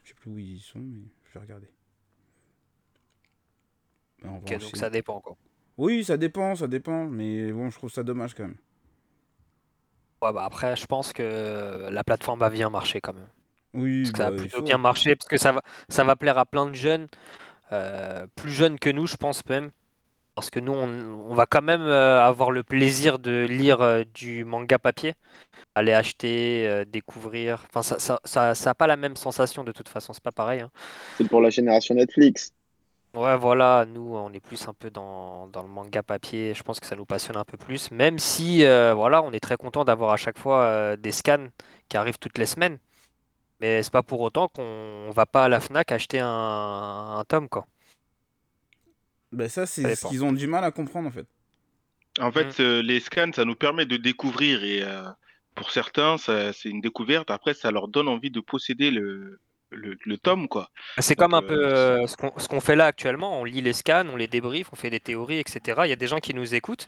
Je 0.03 0.09
sais 0.09 0.15
plus 0.15 0.31
où 0.31 0.37
ils 0.37 0.59
sont, 0.59 0.79
mais 0.79 1.03
je 1.25 1.33
vais 1.33 1.39
regarder. 1.39 1.67
Ben, 4.23 4.35
Ok, 4.35 4.57
donc 4.59 4.75
ça 4.75 4.89
dépend 4.89 5.19
quoi. 5.21 5.37
Oui, 5.77 6.03
ça 6.03 6.17
dépend, 6.17 6.55
ça 6.55 6.67
dépend. 6.67 7.05
Mais 7.05 7.51
bon, 7.51 7.69
je 7.69 7.77
trouve 7.77 7.91
ça 7.91 8.03
dommage 8.03 8.33
quand 8.33 8.43
même. 8.43 8.57
Ouais, 10.21 10.31
bah 10.33 10.43
après, 10.45 10.75
je 10.75 10.85
pense 10.85 11.13
que 11.13 11.89
la 11.89 12.03
plateforme 12.03 12.39
va 12.39 12.49
bien 12.49 12.69
marcher 12.69 13.01
quand 13.01 13.13
même. 13.13 13.29
Oui, 13.73 14.03
Parce 14.03 14.11
que 14.11 14.17
ça 14.17 14.25
bah, 14.25 14.35
va 14.35 14.37
plutôt 14.37 14.61
bien 14.61 14.77
marcher, 14.77 15.15
parce 15.15 15.27
que 15.27 15.37
ça 15.37 15.51
va, 15.51 15.61
ça 15.89 16.03
va 16.03 16.15
plaire 16.15 16.37
à 16.37 16.45
plein 16.45 16.67
de 16.67 16.73
jeunes, 16.75 17.07
euh, 17.71 18.27
plus 18.35 18.51
jeunes 18.51 18.77
que 18.77 18.89
nous, 18.89 19.07
je 19.07 19.15
pense 19.15 19.45
même. 19.47 19.71
Parce 20.35 20.49
que 20.49 20.59
nous, 20.59 20.73
on, 20.73 20.89
on 21.29 21.35
va 21.35 21.45
quand 21.45 21.61
même 21.61 21.81
euh, 21.81 22.23
avoir 22.23 22.51
le 22.51 22.63
plaisir 22.63 23.19
de 23.19 23.45
lire 23.45 23.81
euh, 23.81 24.03
du 24.13 24.45
manga 24.45 24.79
papier, 24.79 25.13
aller 25.75 25.93
acheter, 25.93 26.67
euh, 26.67 26.85
découvrir. 26.85 27.65
Enfin, 27.69 27.83
ça, 27.83 27.99
ça, 27.99 28.19
ça, 28.25 28.55
ça 28.55 28.75
pas 28.75 28.87
la 28.87 28.97
même 28.97 29.15
sensation 29.17 29.63
de 29.63 29.71
toute 29.71 29.89
façon, 29.89 30.13
c'est 30.13 30.23
pas 30.23 30.31
pareil. 30.31 30.61
hein. 30.61 30.71
C'est 31.17 31.27
pour 31.27 31.41
la 31.41 31.49
génération 31.49 31.95
Netflix. 31.95 32.53
Ouais, 33.13 33.35
voilà, 33.37 33.85
nous, 33.85 34.15
on 34.15 34.31
est 34.31 34.39
plus 34.39 34.67
un 34.69 34.73
peu 34.73 34.89
dans, 34.89 35.47
dans 35.47 35.63
le 35.63 35.67
manga 35.67 36.01
papier. 36.01 36.53
Je 36.53 36.63
pense 36.63 36.79
que 36.79 36.85
ça 36.87 36.95
nous 36.95 37.05
passionne 37.05 37.35
un 37.35 37.43
peu 37.43 37.57
plus, 37.57 37.91
même 37.91 38.17
si, 38.19 38.63
euh, 38.65 38.93
voilà, 38.93 39.21
on 39.21 39.33
est 39.33 39.41
très 39.41 39.57
content 39.57 39.83
d'avoir 39.83 40.11
à 40.11 40.17
chaque 40.17 40.37
fois 40.39 40.61
euh, 40.63 40.95
des 40.95 41.11
scans 41.11 41.47
qui 41.89 41.97
arrivent 41.97 42.19
toutes 42.19 42.37
les 42.37 42.45
semaines. 42.45 42.79
Mais 43.61 43.83
c'est 43.83 43.91
pas 43.93 44.03
pour 44.03 44.21
autant 44.21 44.47
qu'on 44.49 45.11
va 45.11 45.25
pas 45.25 45.45
à 45.45 45.49
la 45.49 45.59
Fnac 45.61 45.91
acheter 45.91 46.19
un, 46.21 46.27
un 46.27 47.23
tome, 47.25 47.49
quoi. 47.49 47.67
Ben, 49.31 49.47
ça, 49.49 49.65
c'est 49.65 49.95
ce 49.95 50.07
qu'ils 50.07 50.23
ont 50.23 50.33
du 50.33 50.47
mal 50.47 50.63
à 50.63 50.71
comprendre 50.71 51.07
en 51.07 51.11
fait. 51.11 51.27
En 52.19 52.31
fait, 52.31 52.59
euh, 52.59 52.81
les 52.81 52.99
scans, 52.99 53.31
ça 53.33 53.45
nous 53.45 53.55
permet 53.55 53.85
de 53.85 53.95
découvrir 53.97 54.63
et 54.65 54.81
euh, 54.83 55.03
pour 55.55 55.71
certains, 55.71 56.17
ça- 56.17 56.51
c'est 56.53 56.69
une 56.69 56.81
découverte. 56.81 57.31
Après, 57.31 57.53
ça 57.53 57.71
leur 57.71 57.87
donne 57.87 58.09
envie 58.09 58.31
de 58.31 58.41
posséder 58.41 58.91
le, 58.91 59.39
le, 59.69 59.95
le 60.05 60.17
tome, 60.17 60.49
quoi. 60.49 60.69
C'est 60.97 61.15
comme 61.15 61.33
un 61.33 61.41
euh, 61.41 61.47
peu 61.47 61.65
euh, 61.65 62.07
ce 62.07 62.17
qu'on 62.17 62.33
ce 62.37 62.49
qu'on 62.49 62.59
fait 62.59 62.75
là 62.75 62.85
actuellement. 62.87 63.39
On 63.39 63.45
lit 63.45 63.61
les 63.61 63.71
scans, 63.71 64.05
on 64.11 64.17
les 64.17 64.27
débriefe, 64.27 64.67
on 64.73 64.75
fait 64.75 64.89
des 64.89 64.99
théories, 64.99 65.39
etc. 65.39 65.81
Il 65.85 65.89
y 65.89 65.93
a 65.93 65.95
des 65.95 66.07
gens 66.07 66.19
qui 66.19 66.33
nous 66.33 66.53
écoutent. 66.53 66.87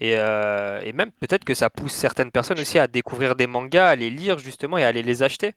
Et, 0.00 0.16
euh, 0.18 0.80
et 0.82 0.92
même 0.92 1.10
peut-être 1.12 1.44
que 1.44 1.54
ça 1.54 1.70
pousse 1.70 1.92
certaines 1.92 2.30
personnes 2.30 2.60
aussi 2.60 2.78
à 2.78 2.86
découvrir 2.86 3.36
des 3.36 3.46
mangas, 3.46 3.88
à 3.88 3.96
les 3.96 4.10
lire 4.10 4.38
justement 4.38 4.76
et 4.76 4.84
à 4.84 4.88
aller 4.88 5.02
les 5.02 5.22
acheter. 5.22 5.54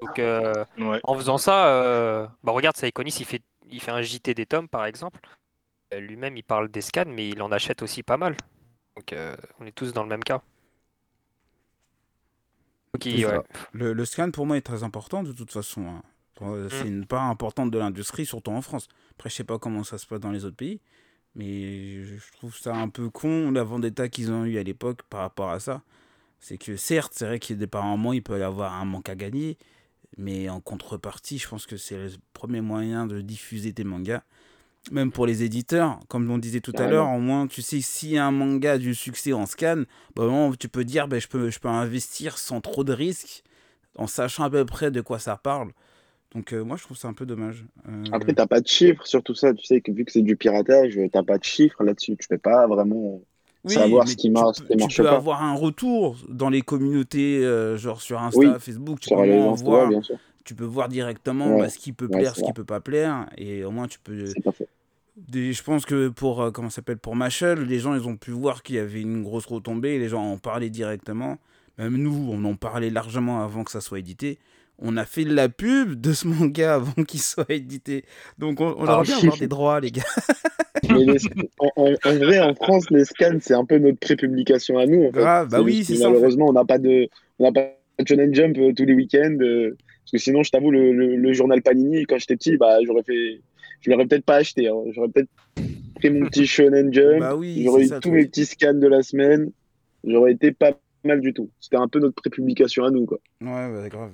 Donc 0.00 0.18
euh, 0.20 0.64
Ouais. 0.78 1.00
en 1.02 1.14
faisant 1.16 1.38
ça, 1.38 1.68
euh, 1.68 2.26
bah 2.44 2.52
regarde, 2.52 2.76
Saikonis, 2.76 3.16
il 3.20 3.26
fait, 3.26 3.42
il 3.70 3.80
fait 3.80 3.90
un 3.92 4.02
JT 4.02 4.34
des 4.34 4.46
tomes 4.46 4.68
par 4.68 4.86
exemple. 4.86 5.20
Euh, 5.92 6.00
Lui-même, 6.00 6.36
il 6.36 6.42
parle 6.44 6.70
des 6.70 6.80
scans, 6.80 7.04
mais 7.06 7.28
il 7.28 7.42
en 7.42 7.52
achète 7.52 7.82
aussi 7.82 8.02
pas 8.02 8.16
mal. 8.16 8.36
Donc 8.96 9.12
euh, 9.12 9.36
on 9.60 9.66
est 9.66 9.72
tous 9.72 9.92
dans 9.92 10.02
le 10.02 10.08
même 10.08 10.24
cas. 10.24 10.42
Ok, 12.94 13.08
C'est 13.10 13.18
ça. 13.18 13.38
ouais. 13.38 13.42
Le, 13.72 13.92
le 13.92 14.04
scan 14.04 14.30
pour 14.30 14.46
moi 14.46 14.56
est 14.56 14.62
très 14.62 14.82
important 14.82 15.22
de 15.22 15.32
toute 15.32 15.52
façon. 15.52 15.86
hein. 15.88 16.02
Euh, 16.42 16.68
C'est 16.70 16.86
une 16.88 17.06
part 17.06 17.24
importante 17.24 17.70
de 17.70 17.78
l'industrie, 17.78 18.26
surtout 18.26 18.50
en 18.52 18.62
France. 18.62 18.88
Après, 19.12 19.28
je 19.30 19.34
sais 19.36 19.44
pas 19.44 19.58
comment 19.58 19.84
ça 19.84 19.98
se 19.98 20.06
passe 20.06 20.20
dans 20.20 20.30
les 20.30 20.44
autres 20.44 20.56
pays, 20.56 20.80
mais 21.34 22.04
je 22.04 22.16
je 22.16 22.32
trouve 22.32 22.56
ça 22.58 22.76
un 22.76 22.88
peu 22.90 23.10
con 23.10 23.52
la 23.52 23.64
vendetta 23.64 24.08
qu'ils 24.08 24.32
ont 24.32 24.44
eu 24.46 24.58
à 24.58 24.62
l'époque 24.64 25.02
par 25.04 25.20
rapport 25.22 25.50
à 25.50 25.60
ça. 25.60 25.82
C'est 26.40 26.58
que 26.58 26.76
certes, 26.76 27.14
c'est 27.16 27.26
vrai 27.26 27.40
qu'il 27.40 27.56
y 27.56 27.58
a 27.58 27.60
des 27.60 27.66
par 27.68 27.84
moment, 27.84 28.12
il 28.14 28.22
peut 28.22 28.38
y 28.40 28.42
avoir 28.42 28.74
un 28.74 28.84
manque 28.86 29.08
à 29.10 29.16
gagner, 29.16 29.58
mais 30.18 30.48
en 30.50 30.60
contrepartie, 30.60 31.38
je 31.38 31.48
pense 31.48 31.66
que 31.66 31.76
c'est 31.78 31.98
le 31.98 32.10
premier 32.34 32.60
moyen 32.62 33.06
de 33.06 33.20
diffuser 33.22 33.72
tes 33.74 33.84
mangas. 33.84 34.22
Même 34.90 35.12
pour 35.12 35.26
les 35.26 35.42
éditeurs, 35.42 36.00
comme 36.08 36.30
on 36.30 36.38
disait 36.38 36.60
tout 36.60 36.74
à 36.78 36.86
l'heure, 36.86 37.08
au 37.10 37.18
moins 37.20 37.46
tu 37.46 37.60
sais 37.60 37.80
a 38.16 38.26
un 38.26 38.30
manga 38.30 38.72
a 38.72 38.78
du 38.78 38.94
succès 38.94 39.34
en 39.34 39.44
scan, 39.44 39.82
bah, 40.16 40.26
tu 40.58 40.68
peux 40.68 40.84
dire 40.84 41.08
ben, 41.08 41.20
je, 41.20 41.28
peux, 41.28 41.50
je 41.50 41.58
peux 41.58 41.68
investir 41.68 42.38
sans 42.38 42.60
trop 42.62 42.84
de 42.84 42.92
risques, 42.94 43.42
en 43.96 44.06
sachant 44.06 44.44
à 44.44 44.50
peu 44.50 44.64
près 44.66 44.90
de 44.90 45.00
quoi 45.02 45.18
ça 45.18 45.36
parle. 45.36 45.72
Donc 46.34 46.52
euh, 46.54 46.64
moi 46.64 46.76
je 46.76 46.84
trouve 46.84 46.96
ça 46.98 47.08
un 47.08 47.14
peu 47.14 47.26
dommage. 47.26 47.64
Euh, 47.88 47.92
Après, 48.12 48.34
t'as 48.34 48.46
pas 48.46 48.60
de 48.60 48.66
chiffres 48.66 49.06
sur 49.06 49.22
tout 49.22 49.34
ça. 49.34 49.54
Tu 49.54 49.64
sais 49.64 49.80
que 49.80 49.92
vu 49.92 50.04
que 50.04 50.12
c'est 50.12 50.22
du 50.22 50.36
piratage, 50.36 50.98
t'as 51.12 51.22
pas 51.22 51.38
de 51.38 51.44
chiffres 51.44 51.82
là-dessus. 51.84 52.16
Tu 52.16 52.28
peux 52.28 52.38
pas 52.38 52.66
vraiment. 52.66 53.20
oui, 53.64 54.02
savoir 54.02 54.08
ce 54.08 54.16
qui 54.16 54.30
marche, 54.30 54.56
peux- 54.56 54.78
ce 54.78 54.88
qui 54.88 54.88
tu 54.88 55.04
peux 55.04 55.06
pas. 55.06 55.16
avoir 55.16 55.42
un 55.42 55.54
retour 55.54 56.16
dans 56.28 56.48
les 56.50 56.62
communautés, 56.62 57.44
euh, 57.44 57.76
genre 57.76 58.00
sur 58.00 58.20
Insta, 58.22 58.58
Oui, 58.58 58.58
Facebook, 58.58 59.00
tu 59.00 59.12
peux 59.12 59.46
voir, 59.52 59.86
bien 59.86 60.02
sûr. 60.02 60.18
tu 60.44 60.54
peux 60.54 60.64
voir 60.64 60.88
directement 60.88 61.54
Ouais, 61.54 61.56
bah, 61.56 61.68
ce 61.68 61.78
qui 61.78 61.92
peut 61.92 62.08
ouais, 62.08 62.16
plaire, 62.16 62.36
ce 62.36 62.42
qui 62.42 62.52
peut 62.52 62.64
pas 62.64 62.80
plaire, 62.80 63.28
et 63.36 63.64
au 63.64 63.70
moins 63.70 63.88
tu 63.88 63.98
peux. 64.00 64.36
Des- 65.26 65.52
je 65.52 65.62
pense 65.62 65.84
que 65.84 66.08
pour 66.08 66.42
euh, 66.42 66.50
comment 66.50 66.70
s'appelle 66.70 66.98
pour 66.98 67.16
Machel, 67.16 67.60
les 67.64 67.78
gens 67.78 67.94
ils 67.94 68.06
ont 68.06 68.16
pu 68.16 68.30
voir 68.30 68.62
qu'il 68.62 68.76
y 68.76 68.78
avait 68.78 69.00
une 69.00 69.22
grosse 69.22 69.46
retombée, 69.46 69.94
et 69.94 69.98
les 69.98 70.08
gens 70.08 70.22
en 70.22 70.38
parlaient 70.38 70.70
directement. 70.70 71.38
Même 71.78 71.96
nous, 71.96 72.28
on 72.32 72.44
en 72.44 72.54
parlait 72.54 72.90
largement 72.90 73.42
avant 73.42 73.64
que 73.64 73.70
ça 73.70 73.80
soit 73.80 73.98
édité. 73.98 74.38
On 74.80 74.96
a 74.96 75.04
fait 75.04 75.24
de 75.24 75.34
la 75.34 75.48
pub 75.48 76.00
de 76.00 76.12
ce 76.12 76.26
manga 76.28 76.74
avant 76.76 77.02
qu'il 77.04 77.20
soit 77.20 77.50
édité. 77.50 78.04
Donc 78.38 78.60
on, 78.60 78.74
on 78.78 78.84
Ah, 78.86 78.96
aurait 78.96 79.04
bien 79.06 79.16
avoir 79.18 79.36
des 79.38 79.48
droits, 79.48 79.80
les 79.80 79.90
gars. 79.90 80.02
Mais 80.90 81.04
les- 81.04 81.18
en, 81.58 81.70
en- 81.76 81.94
en 82.04 82.16
vrai, 82.16 82.38
en 82.40 82.54
France, 82.54 82.88
les 82.90 83.04
scans, 83.04 83.38
c'est 83.40 83.54
un 83.54 83.64
peu 83.64 83.78
notre 83.78 83.98
prépublication 83.98 84.78
à 84.78 84.86
nous. 84.86 85.02
En 85.04 85.12
fait. 85.12 85.18
Grave, 85.18 85.48
bah 85.50 85.60
oui, 85.62 85.84
c'est 85.84 85.96
ça. 85.96 86.08
Malheureusement, 86.08 86.46
on 86.48 86.52
n'a 86.52 86.64
pas 86.64 86.78
de, 86.78 87.08
on 87.40 87.44
n'a 87.44 87.52
pas 87.52 87.72
de 87.98 88.06
Shonen 88.06 88.32
Jump 88.34 88.56
euh, 88.58 88.72
tous 88.72 88.84
les 88.84 88.94
week-ends. 88.94 89.36
euh, 89.40 89.76
parce 90.04 90.12
que 90.12 90.18
sinon, 90.18 90.42
je 90.44 90.50
t'avoue, 90.50 90.70
le, 90.70 90.92
le- 90.92 91.16
le 91.16 91.32
journal 91.32 91.60
Panini, 91.62 92.04
quand 92.06 92.18
j'étais 92.18 92.36
petit, 92.36 92.56
bah, 92.56 92.78
j'aurais 92.86 93.02
fait, 93.02 93.40
je 93.80 93.90
l'aurais 93.90 94.06
peut-être 94.06 94.24
pas 94.24 94.36
acheté. 94.36 94.68
hein. 94.68 94.82
J'aurais 94.92 95.08
peut-être 95.08 95.30
pris 95.96 96.10
mon 96.10 96.26
petit 96.26 96.46
Shonen 96.46 96.92
Jump. 96.92 97.20
Bah 97.20 97.36
oui, 97.36 97.62
j'aurais 97.64 97.84
eu 97.84 97.88
ça, 97.88 98.00
tous 98.00 98.10
mes 98.10 98.26
petits 98.26 98.46
scans 98.46 98.74
de 98.74 98.86
la 98.86 99.02
semaine. 99.02 99.50
J'aurais 100.04 100.32
été 100.32 100.52
pas 100.52 100.72
mal 101.04 101.20
du 101.20 101.32
tout. 101.32 101.50
C'était 101.60 101.76
un 101.76 101.88
peu 101.88 101.98
notre 101.98 102.14
prépublication 102.14 102.84
à 102.84 102.90
nous, 102.90 103.06
quoi. 103.06 103.18
Ouais, 103.40 103.72
bah, 103.72 103.88
grave. 103.88 104.12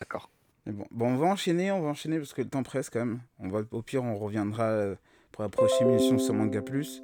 D'accord. 0.00 0.30
Mais 0.66 0.72
bon. 0.72 0.86
bon, 0.90 1.08
on 1.12 1.16
va 1.16 1.26
enchaîner, 1.26 1.70
on 1.72 1.82
va 1.82 1.88
enchaîner 1.88 2.18
parce 2.18 2.32
que 2.32 2.42
le 2.42 2.48
temps 2.48 2.62
presse 2.62 2.90
quand 2.90 3.00
même. 3.04 3.20
On 3.38 3.48
va, 3.48 3.62
au 3.70 3.82
pire, 3.82 4.02
on 4.02 4.16
reviendra 4.16 4.64
euh, 4.64 4.94
pour 5.30 5.42
la 5.42 5.48
prochaine 5.48 5.90
émission 5.90 6.18
sur 6.18 6.34
Manga 6.34 6.62
Plus. 6.62 7.02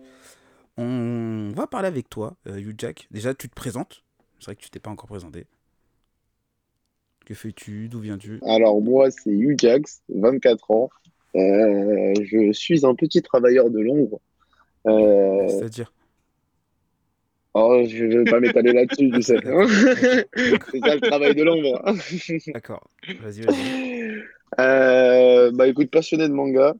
On 0.76 1.52
va 1.54 1.66
parler 1.66 1.88
avec 1.88 2.08
toi, 2.08 2.36
euh, 2.46 2.72
Jack. 2.78 3.06
Déjà, 3.10 3.34
tu 3.34 3.48
te 3.48 3.54
présentes. 3.54 4.02
C'est 4.38 4.46
vrai 4.46 4.56
que 4.56 4.62
tu 4.62 4.70
t'es 4.70 4.78
pas 4.80 4.90
encore 4.90 5.08
présenté. 5.08 5.46
Que 7.26 7.34
fais-tu? 7.34 7.88
D'où 7.88 8.00
viens-tu? 8.00 8.40
Alors 8.46 8.80
moi, 8.80 9.10
c'est 9.10 9.30
Hugh 9.30 9.58
Jax, 9.60 10.02
24 10.08 10.70
ans. 10.70 10.90
Euh, 11.36 12.14
je 12.22 12.52
suis 12.52 12.84
un 12.84 12.94
petit 12.94 13.22
travailleur 13.22 13.70
de 13.70 13.80
l'ombre. 13.80 14.20
Euh, 14.86 15.46
C'est-à-dire 15.48 15.92
oh, 17.54 17.82
je 17.86 18.04
ne 18.04 18.18
vais 18.18 18.30
pas 18.30 18.40
m'étaler 18.40 18.72
là-dessus, 18.72 19.10
tu 19.10 19.22
sais. 19.22 19.36
c'est 19.44 20.80
ça 20.80 20.94
le 20.94 21.00
travail 21.00 21.34
de 21.34 21.42
l'ombre. 21.42 21.82
D'accord. 22.52 22.88
Vas-y, 23.22 23.42
vas-y. 23.42 24.22
Euh, 24.58 25.50
bah 25.52 25.68
écoute, 25.68 25.90
passionné 25.90 26.28
de 26.28 26.32
manga. 26.32 26.74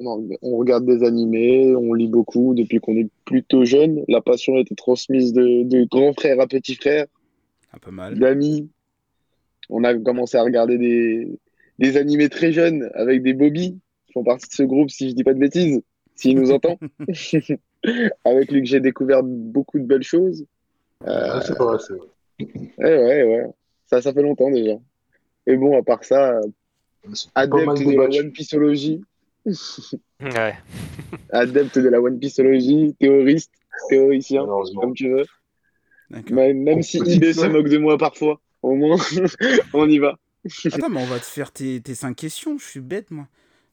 On, 0.00 0.28
on 0.42 0.56
regarde 0.58 0.86
des 0.86 1.02
animés, 1.02 1.74
on 1.74 1.92
lit 1.92 2.06
beaucoup 2.06 2.54
depuis 2.54 2.78
qu'on 2.78 2.96
est 2.96 3.08
plutôt 3.24 3.64
jeune. 3.64 4.04
La 4.06 4.20
passion 4.20 4.54
a 4.54 4.60
été 4.60 4.76
transmise 4.76 5.32
de, 5.32 5.64
de 5.64 5.84
grand 5.90 6.12
frère 6.12 6.40
à 6.40 6.46
petit 6.46 6.76
frère, 6.76 7.06
Un 7.72 7.78
peu 7.78 7.90
mal. 7.90 8.16
d'amis. 8.16 8.68
On 9.70 9.82
a 9.82 9.94
commencé 9.96 10.36
à 10.36 10.44
regarder 10.44 10.78
des, 10.78 11.28
des 11.78 11.96
animés 11.96 12.28
très 12.28 12.52
jeunes 12.52 12.90
avec 12.94 13.22
des 13.22 13.34
Bobby 13.34 13.78
qui 14.06 14.12
font 14.12 14.24
partie 14.24 14.48
de 14.48 14.54
ce 14.54 14.62
groupe, 14.62 14.90
si 14.90 15.10
je 15.10 15.14
dis 15.14 15.24
pas 15.24 15.34
de 15.34 15.38
bêtises, 15.38 15.80
s'il 16.14 16.38
nous 16.38 16.50
entend. 16.50 16.78
avec 18.24 18.50
lui 18.50 18.62
que 18.62 18.68
j'ai 18.68 18.80
découvert 18.80 19.22
beaucoup 19.22 19.78
de 19.78 19.84
belles 19.84 20.02
choses. 20.02 20.44
Ah, 21.06 21.40
c'est 21.40 21.56
vrai, 21.56 21.78
c'est 21.78 21.94
vrai. 21.94 22.08
Ouais, 22.78 23.04
ouais, 23.04 23.24
ouais. 23.24 23.46
Ça, 23.86 24.02
ça 24.02 24.12
fait 24.12 24.22
longtemps 24.22 24.50
déjà. 24.50 24.74
Et 25.46 25.56
bon, 25.56 25.78
à 25.78 25.82
part 25.82 26.04
ça, 26.04 26.40
pas 27.02 27.10
adepte 27.34 27.82
de 27.86 27.96
la. 27.96 28.04
One 28.04 28.32
Pieceologie, 28.32 29.00
Ouais. 30.20 30.54
adepte 31.30 31.78
de 31.78 31.88
la 31.88 32.00
One 32.00 32.18
Pieceologie, 32.18 32.94
théoriste, 32.98 33.52
théoricien, 33.88 34.46
comme 34.80 34.94
tu 34.94 35.10
veux. 35.10 35.24
Même, 36.30 36.62
même 36.62 36.82
si 36.82 36.98
IB 36.98 37.32
se 37.32 37.46
moque 37.46 37.68
de 37.68 37.78
moi 37.78 37.98
parfois, 37.98 38.40
au 38.62 38.74
moins, 38.74 38.96
on 39.72 39.88
y 39.88 39.98
va. 39.98 40.18
Attends, 40.44 40.88
mais 40.90 41.02
on 41.02 41.06
va 41.06 41.18
te 41.18 41.24
faire 41.24 41.52
tes, 41.52 41.80
tes 41.80 41.94
5 41.94 42.14
questions. 42.14 42.58
Je 42.58 42.64
suis 42.64 42.80
bête, 42.80 43.10
moi. 43.10 43.26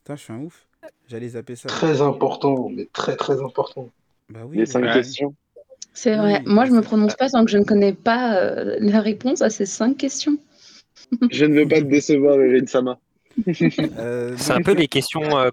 Putain, 0.04 0.16
je 0.16 0.22
suis 0.22 0.34
un 0.34 0.40
ouf. 0.40 0.68
J'allais 1.08 1.30
zapper 1.30 1.56
ça. 1.56 1.68
Très 1.68 2.02
important, 2.02 2.70
mais 2.70 2.88
très 2.94 3.16
très 3.16 3.42
important. 3.42 3.90
Bah 4.30 4.42
oui. 4.46 4.58
Les 4.58 4.94
questions. 4.94 5.34
C'est 5.94 6.16
vrai. 6.16 6.42
Oui, 6.46 6.54
Moi, 6.54 6.66
je 6.66 6.72
me 6.72 6.82
prononce 6.82 7.16
pas 7.16 7.30
tant 7.30 7.46
que 7.46 7.52
je 7.52 7.58
ne 7.58 7.64
connais 7.64 7.94
pas 7.94 8.38
euh, 8.38 8.78
la 8.80 9.02
réponse 9.02 9.42
à 9.42 9.50
ces 9.50 9.66
cinq 9.66 9.98
questions. 9.98 10.38
Je 11.32 11.46
ne 11.46 11.56
veux 11.56 11.68
pas 11.68 11.80
te 11.80 11.86
décevoir, 11.86 12.40
Erin 12.42 12.66
Sama. 12.68 13.00
Euh, 13.98 14.36
C'est 14.38 14.54
un 14.54 14.62
peu 14.62 14.74
les 14.74 14.88
questions 14.88 15.38
euh, 15.38 15.50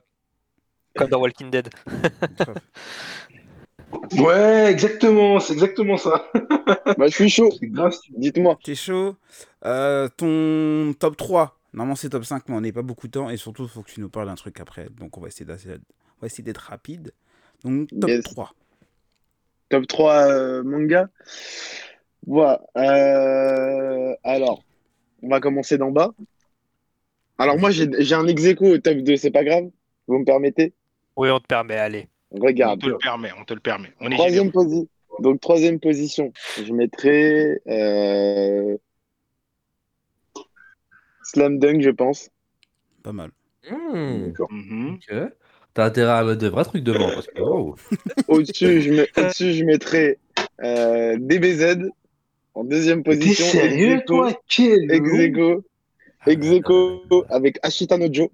comme 0.97 1.09
dans 1.09 1.21
Walking 1.21 1.51
Dead. 1.51 1.69
Ouais, 4.19 4.71
exactement, 4.71 5.41
c'est 5.41 5.53
exactement 5.55 5.97
ça. 5.97 6.25
Bah, 6.99 7.07
je 7.07 7.15
suis 7.15 7.29
chaud. 7.29 7.51
Dites-moi. 8.17 8.59
T'es 8.63 8.75
chaud. 8.75 9.17
Euh, 9.65 10.09
ton 10.17 10.95
top 10.99 11.17
3. 11.17 11.59
Normalement, 11.73 11.97
c'est 11.97 12.11
top 12.11 12.25
5, 12.25 12.49
mais 12.49 12.57
on 12.57 12.61
n'est 12.61 12.73
pas 12.73 12.83
beaucoup 12.83 13.07
de 13.07 13.13
temps. 13.13 13.31
Et 13.31 13.37
surtout, 13.37 13.65
il 13.65 13.69
faut 13.69 13.83
que 13.83 13.91
tu 13.91 14.01
nous 14.01 14.09
parles 14.09 14.27
d'un 14.27 14.35
truc 14.35 14.61
après. 14.61 14.89
Donc, 14.99 15.17
on 15.17 15.21
va 15.21 15.29
essayer 15.29 15.47
d'être 15.47 16.59
rapide. 16.59 17.13
Donc, 17.65 17.89
top 18.01 18.11
Yes. 18.11 18.25
3. 18.25 18.53
Top 19.71 19.87
3 19.87 20.27
euh, 20.29 20.63
manga. 20.63 21.09
Voilà. 22.27 22.61
Euh, 22.77 24.15
alors, 24.25 24.63
on 25.23 25.29
va 25.29 25.41
commencer 25.41 25.79
d'en 25.79 25.91
bas. 25.91 26.13
Alors, 27.39 27.59
moi, 27.59 27.71
j'ai 27.71 27.89
j'ai 27.99 28.15
un 28.15 28.27
ex 28.27 28.43
au 28.61 28.79
top 28.79 28.99
2, 28.99 29.17
c'est 29.17 29.31
pas 29.31 29.45
grave 29.45 29.71
Vous 30.07 30.19
me 30.19 30.25
permettez? 30.25 30.75
Oui, 31.17 31.31
on 31.31 31.41
te 31.41 31.47
permet, 31.47 31.77
allez. 31.77 32.09
On 32.35 32.41
Regarde. 32.41 32.81
te 32.81 32.87
le 32.87 32.99
permet, 32.99 33.31
on 33.41 33.45
te 33.45 33.55
le 33.55 33.61
permet. 33.61 33.93
On 34.01 34.11
est 34.11 34.15
Troisième, 34.15 34.49
posi- 34.49 34.89
Donc, 35.21 35.41
troisième 35.41 35.79
position. 35.81 36.33
Je 36.65 36.73
mettrais 36.73 37.61
euh, 37.69 38.77
Slam 41.25 41.59
Dunk, 41.59 41.83
je 41.83 41.91
pense. 41.91 42.31
Pas 43.03 43.13
mal. 43.13 43.31
Hmm, 43.71 44.33
Mhm. 44.51 44.95
ok. 44.95 45.15
T'as 45.75 45.85
intérêt 45.87 46.13
à 46.13 46.25
mettre 46.25 46.41
de 46.41 46.49
vrais 46.49 46.65
trucs 46.65 46.83
devant. 46.83 47.09
Parce 47.13 47.27
que, 47.27 47.41
oh. 47.41 47.77
Au-dessus, 48.29 48.83
je, 48.83 49.65
mettrais 49.65 50.19
euh, 50.63 51.17
DBZ 51.19 51.89
en 52.55 52.65
deuxième 52.65 53.03
T'es 53.03 53.11
position. 53.17 53.47
sérieux, 53.47 53.93
Ex 53.93 54.03
aequo- 54.03 54.07
toi? 54.07 54.33
Quel 54.49 54.91
Ex 54.91 55.01
loup. 55.09 55.21
aequo. 55.21 55.65
Ex 56.27 56.47
aequo 56.51 57.25
avec 57.31 57.59
Ashita 57.63 57.97
no 57.99 58.13
Joe. 58.13 58.29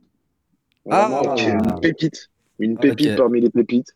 Vraiment, 0.85 1.23
Ah. 1.25 1.37
une 1.41 1.81
pépite. 1.81 2.31
Une 2.59 2.77
pépite 2.79 3.11
Ok. 3.13 3.17
parmi 3.17 3.41
les 3.41 3.51
pépites. 3.51 3.95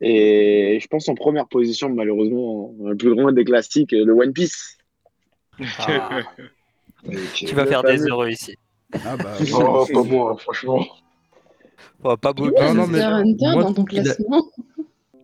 Et 0.00 0.78
je 0.80 0.86
pense 0.86 1.08
en 1.08 1.14
première 1.14 1.48
position, 1.48 1.88
malheureusement, 1.88 2.72
le 2.84 2.96
plus 2.96 3.14
grand 3.14 3.32
des 3.32 3.44
classiques, 3.44 3.92
le 3.92 4.12
One 4.12 4.32
Piece. 4.32 4.76
Ah, 5.78 6.20
tu 7.34 7.54
vas 7.54 7.66
faire 7.66 7.82
des 7.82 7.98
heureux 8.06 8.30
ici. 8.30 8.54
Ah 9.04 9.16
bah, 9.16 9.34
Oh, 9.54 9.86
pas 9.92 10.02
moi, 10.02 10.36
franchement. 10.38 10.84
Oh, 12.04 12.16
pas 12.16 12.32
beau. 12.32 12.50
Non, 12.50 12.74
non, 12.74 12.86
mais- 12.86 13.00
moi, 13.52 13.62
dans 13.64 13.72
ton 13.74 13.84
il 13.90 14.02
classement. 14.02 14.44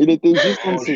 Il 0.00 0.10
était 0.10 0.34
juste 0.34 0.60
en 0.64 0.74
Oh, 0.74 0.80
dessous, 0.80 0.92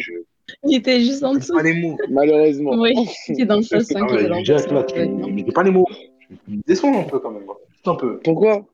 Il 0.65 0.77
était 0.77 1.01
juste 1.01 1.23
en 1.23 1.35
dessous. 1.35 1.55
pas 1.55 1.63
les 1.63 1.75
mots. 1.81 1.97
malheureusement. 2.11 2.73
Oui, 2.81 2.95
il 3.29 3.43
est 3.43 3.45
dans 3.47 3.59
le 3.59 3.65
top 3.65 3.83
5. 3.83 3.97
Ah 4.03 4.07
il 4.11 4.17
ouais, 4.17 4.29
dans 4.29 4.39
le 4.39 4.45
Jack, 4.45 4.63
top 4.65 4.73
là, 4.73 4.81
5, 4.81 4.87
tu 4.89 4.95
ça 4.95 4.99
va 4.99 5.05
être 5.05 5.17
bien. 5.17 5.27
mais 5.35 5.45
j'ai 5.47 5.53
pas 5.53 5.63
les 5.63 5.71
mots. 5.71 5.87
Déçois 6.67 6.91
un 6.97 7.05
peu 7.05 7.19
quand 7.21 7.31
même. 7.31 7.45
un 7.87 7.95
peu. 7.95 8.19
Pourquoi? 8.25 8.67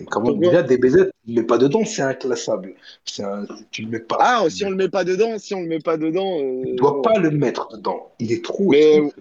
Et 0.00 0.04
quand 0.06 0.20
même, 0.22 0.32
Pourquoi 0.40 0.62
déjà, 0.62 0.62
DBZ, 0.62 1.10
tu 1.26 1.32
le 1.34 1.40
mets 1.42 1.46
pas 1.46 1.58
dedans, 1.58 1.84
c'est 1.84 2.02
inclassable. 2.02 2.74
C'est 3.04 3.22
un... 3.24 3.46
Tu 3.70 3.82
le 3.82 3.88
mets 3.88 4.00
pas. 4.00 4.16
Ah, 4.20 4.44
si 4.48 4.64
on 4.64 4.70
le 4.70 4.76
met 4.76 4.88
pas 4.88 5.04
dedans, 5.04 5.38
si 5.38 5.54
on 5.54 5.60
le 5.60 5.66
met 5.68 5.78
pas 5.80 5.96
dedans. 5.96 6.38
euh, 6.40 6.62
Tu 6.64 6.74
dois 6.76 7.02
pas 7.02 7.18
le 7.18 7.30
mettre 7.30 7.68
dedans. 7.76 8.10
Il 8.18 8.32
est 8.32 8.42
trop. 8.44 8.70
Mais- 8.70 8.98
trop- 8.98 9.12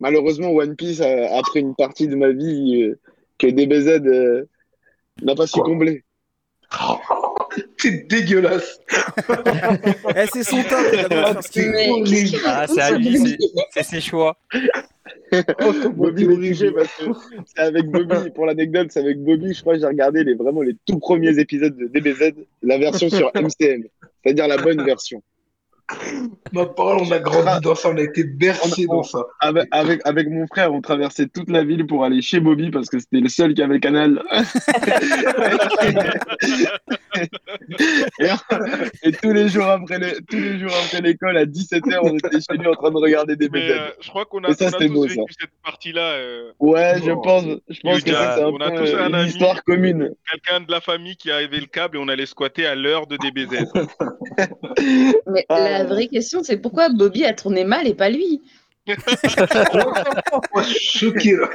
Malheureusement, 0.00 0.50
One 0.50 0.76
Piece 0.76 1.00
a, 1.00 1.36
a 1.36 1.42
pris 1.42 1.60
une 1.60 1.74
partie 1.74 2.06
de 2.08 2.14
ma 2.16 2.30
vie 2.30 2.82
euh, 2.82 2.98
que 3.36 3.46
DBZ 3.48 4.00
euh, 4.06 4.48
n'a 5.22 5.34
pas 5.34 5.46
su 5.46 5.60
combler. 5.60 6.04
C'est 7.78 8.06
dégueulasse. 8.08 8.78
eh, 10.16 10.26
c'est 10.32 10.44
son 10.44 10.62
top. 10.62 10.78
Il 10.92 10.98
a 11.16 11.42
Ah, 12.46 12.66
c'est 12.66 12.80
à 12.80 12.90
lui, 12.92 13.16
c'est- 13.18 13.38
c'est 13.72 13.82
ses 13.82 14.00
choix. 14.00 14.36
Oh, 15.60 15.90
Bobby 15.90 16.24
touché 16.24 16.70
parce 16.70 16.94
que 16.96 17.04
c'est 17.46 17.62
avec 17.62 17.86
Bobby. 17.86 18.30
Pour 18.30 18.46
l'anecdote, 18.46 18.88
c'est 18.90 19.00
avec 19.00 19.22
Bobby. 19.22 19.54
Je 19.54 19.60
crois 19.60 19.74
que 19.74 19.80
j'ai 19.80 19.86
regardé 19.86 20.24
les, 20.24 20.34
vraiment 20.34 20.62
les 20.62 20.76
tout 20.86 20.98
premiers 20.98 21.38
épisodes 21.38 21.76
de 21.76 21.86
DBZ, 21.86 22.34
la 22.62 22.78
version 22.78 23.08
sur 23.10 23.30
MCM, 23.34 23.84
c'est-à-dire 24.22 24.48
la 24.48 24.56
bonne 24.58 24.82
version. 24.84 25.22
Ma 26.52 26.66
parole, 26.66 26.98
on 27.02 27.10
a 27.12 27.18
grandi 27.18 27.60
dans 27.62 27.74
ça, 27.74 27.90
on 27.90 27.96
a 27.96 28.00
été 28.02 28.24
bercé 28.24 28.86
dans 28.86 29.02
ça. 29.02 29.24
Avec, 29.40 29.68
avec, 29.70 30.00
avec 30.04 30.28
mon 30.28 30.46
frère, 30.46 30.72
on 30.72 30.80
traversait 30.80 31.26
toute 31.26 31.50
la 31.50 31.64
ville 31.64 31.86
pour 31.86 32.04
aller 32.04 32.22
chez 32.22 32.40
Bobby 32.40 32.70
parce 32.70 32.88
que 32.88 32.98
c'était 32.98 33.20
le 33.20 33.28
seul 33.28 33.54
qui 33.54 33.62
avait 33.62 33.80
Canal. 33.80 34.22
et, 38.20 38.28
et 39.02 39.12
tous 39.12 39.32
les 39.32 39.48
jours 39.48 39.66
après 39.66 39.98
le- 39.98 40.20
tous 40.28 40.36
les 40.36 40.58
jours 40.58 40.72
après 40.84 41.00
l'école, 41.00 41.36
à 41.36 41.44
17h, 41.44 41.98
on 42.02 42.16
était 42.16 42.40
chez 42.40 42.56
lui 42.58 42.66
en 42.66 42.74
train 42.74 42.90
de 42.90 42.96
regarder 42.96 43.36
des 43.36 43.48
euh, 43.54 43.90
je 44.00 44.08
crois 44.10 44.24
qu'on 44.26 44.42
a, 44.44 44.52
ça, 44.54 44.66
on 44.66 44.68
a 44.68 44.70
c'était 44.72 44.88
tous 44.88 44.94
beau, 44.94 45.02
vécu 45.02 45.14
ça. 45.14 45.22
cette 45.40 45.50
partie-là. 45.64 46.02
euh, 46.12 46.52
Ouais, 46.58 46.94
je 47.04 47.10
pense, 47.12 47.44
je 47.68 47.80
pense 47.80 48.02
que 48.02 48.10
c'est 48.10 48.16
un 48.42 48.46
on 48.48 48.56
a 48.58 48.70
peu 48.70 48.84
tous 48.84 48.94
un 48.94 49.08
une 49.08 49.14
ami. 49.14 49.28
histoire 49.28 49.62
commune. 49.64 50.14
Quelqu'un 50.30 50.60
de 50.60 50.70
la 50.70 50.80
famille 50.80 51.16
qui 51.16 51.30
avait 51.30 51.60
le 51.60 51.66
câble 51.66 51.96
et 51.96 52.00
on 52.00 52.08
allait 52.08 52.26
squatter 52.26 52.66
à 52.66 52.74
l'heure 52.74 53.06
de 53.06 53.16
DBZ. 53.16 53.66
Mais 55.26 55.44
Ah. 55.48 55.60
la 55.60 55.77
vraie 55.84 56.08
question, 56.08 56.42
c'est 56.42 56.56
pourquoi 56.58 56.88
Bobby 56.88 57.24
a 57.24 57.32
tourné 57.32 57.64
mal 57.64 57.86
et 57.86 57.94
pas 57.94 58.10
lui? 58.10 58.42
Oh, 60.54 60.62
choqué 60.62 61.36
là. 61.36 61.48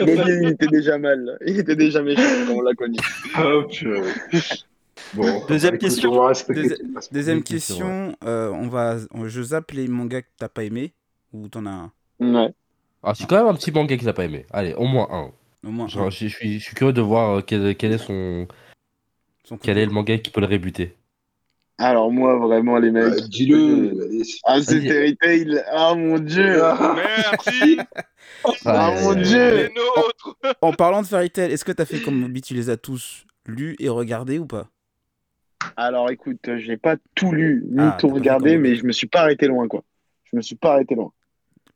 Bobby, 0.00 0.30
il 0.42 0.48
était 0.48 0.66
déjà 0.68 0.96
mal. 0.98 1.38
Il 1.46 1.58
était 1.58 1.76
déjà 1.76 2.02
méchant 2.02 2.22
quand 2.46 2.54
on 2.54 2.60
l'a 2.62 2.74
connu. 2.74 2.96
Ah. 3.34 3.52
Bon, 5.14 5.44
Deuxième 5.46 5.78
question. 5.78 6.12
on 6.12 6.28
Deuxi-. 6.28 7.12
Deuxième 7.12 7.42
question, 7.42 8.16
euh, 8.24 8.50
on 8.50 8.68
va, 8.68 8.96
on- 9.12 9.28
je 9.28 9.42
zappe 9.42 9.70
les 9.72 9.86
mangas 9.88 10.22
que 10.22 10.28
t'as 10.38 10.48
pas 10.48 10.64
aimé 10.64 10.92
ou 11.32 11.48
t'en 11.48 11.66
as 11.66 11.70
un? 11.70 11.92
Ouais. 12.20 12.52
Ah, 13.02 13.14
c'est 13.14 13.26
quand 13.28 13.36
même 13.36 13.46
un 13.46 13.54
petit 13.54 13.70
manga 13.70 13.96
qu'il 13.96 14.08
a 14.08 14.12
pas 14.12 14.24
aimé. 14.24 14.46
Allez, 14.50 14.74
au 14.74 14.86
moins 14.86 15.06
un. 15.10 15.30
Au 15.68 15.70
moins. 15.70 15.86
Genre, 15.88 16.06
un. 16.06 16.10
je, 16.10 16.26
je 16.26 16.34
suis, 16.34 16.58
je 16.58 16.64
suis 16.64 16.74
curieux 16.74 16.92
de 16.92 17.00
voir 17.02 17.38
euh, 17.38 17.42
quel, 17.46 17.76
quel 17.76 17.92
est 17.92 17.98
son, 17.98 18.48
quel 19.62 19.78
est 19.78 19.86
le 19.86 19.92
manga 19.92 20.16
qui 20.18 20.30
peut 20.30 20.40
le 20.40 20.46
rébuter. 20.46 20.94
Alors 21.78 22.10
moi, 22.10 22.38
vraiment, 22.38 22.78
les 22.78 22.90
mecs. 22.90 23.04
Euh, 23.04 23.20
Dis-le. 23.28 23.92
Ah, 24.44 24.60
c'est 24.62 24.78
Vas-y. 24.78 24.88
Fairy 24.88 25.16
Tail. 25.16 25.62
Ah, 25.70 25.94
mon 25.94 26.18
Dieu. 26.18 26.62
Ah, 26.64 26.94
Merci, 26.96 27.78
Ah, 28.64 28.90
mon 29.02 29.14
Dieu. 29.14 29.68
nôtres. 29.74 30.36
En 30.62 30.72
parlant 30.72 31.02
de 31.02 31.06
Fairy 31.06 31.30
Tail, 31.30 31.52
est-ce 31.52 31.64
que 31.64 31.72
t'as 31.72 31.84
fait 31.84 32.00
comme 32.00 32.18
Moby 32.18 32.40
Tu 32.40 32.54
les 32.54 32.70
as 32.70 32.76
tous 32.76 33.24
lus 33.46 33.76
et 33.78 33.88
regardés 33.88 34.38
ou 34.38 34.46
pas? 34.46 34.68
Alors 35.76 36.10
écoute, 36.10 36.38
je 36.46 36.68
n'ai 36.68 36.76
pas 36.76 36.96
tout 37.14 37.32
lu, 37.32 37.62
ni 37.70 37.78
Ah, 37.80 37.96
tout 38.00 38.08
regardé, 38.08 38.56
mais 38.56 38.76
je 38.76 38.84
me 38.86 38.92
suis 38.92 39.06
pas 39.06 39.20
arrêté 39.20 39.46
loin, 39.46 39.68
quoi. 39.68 39.84
Je 40.24 40.36
me 40.36 40.40
suis 40.42 40.56
pas 40.56 40.72
arrêté 40.74 40.94
loin. 40.94 41.12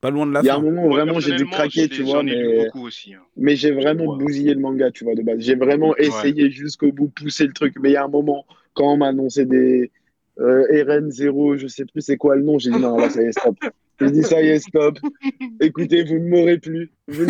Pas 0.01 0.11
loin 0.11 0.27
de 0.27 0.33
la 0.33 0.41
Il 0.41 0.47
y 0.47 0.49
a 0.49 0.55
un 0.55 0.57
fin. 0.57 0.63
moment 0.63 0.87
où 0.87 0.91
vraiment 0.93 1.21
j'ai 1.21 1.37
dû 1.37 1.45
craquer, 1.47 1.89
tu 1.89 2.03
vois, 2.03 2.21
J'en 2.23 2.27
ai 2.27 2.35
lu 2.35 2.49
mais, 2.49 2.65
beaucoup 2.65 2.87
aussi. 2.87 3.13
hein. 3.15 3.21
mais 3.37 3.55
j'ai 3.57 3.71
vraiment 3.71 4.07
Ouais. 4.07 4.25
bousillé 4.25 4.55
le 4.55 4.61
manga, 4.61 4.91
tu 4.91 5.05
vois, 5.05 5.15
de 5.15 5.23
base. 5.23 5.41
J'ai 5.41 5.57
vraiment 5.57 5.95
essayé 5.97 6.51
jusqu'au 6.51 6.91
bout, 6.93 7.09
poussé 7.09 7.47
le 7.47 7.53
truc. 7.53 7.75
Mais 7.81 7.91
il 7.91 7.93
y 7.93 7.97
a 7.97 8.05
un 8.05 8.09
moment, 8.09 8.47
quand 8.75 8.95
on 8.95 8.97
m'a 8.97 9.09
annoncé 9.09 9.45
des 9.45 9.91
euh, 10.39 10.65
RN0, 10.85 11.57
je 11.57 11.67
sais 11.67 11.85
plus 11.85 12.01
c'est 12.01 12.17
quoi 12.17 12.37
le 12.37 12.43
nom, 12.43 12.59
j'ai 12.59 12.71
dit 12.71 12.79
non, 12.79 12.97
là, 12.97 13.11
ça 13.11 13.23
y 13.23 13.27
est, 13.27 13.33
stop. 13.39 13.57
J'ai 14.01 14.11
dit 14.11 14.23
ça 14.23 14.41
y 14.43 14.49
est, 14.49 14.59
stop. 14.61 14.99
Écoutez, 15.61 16.05
vous 16.05 16.15
ne 16.15 16.29
m'aurez 16.29 16.59
plus. 16.59 16.91
Ne 17.09 17.15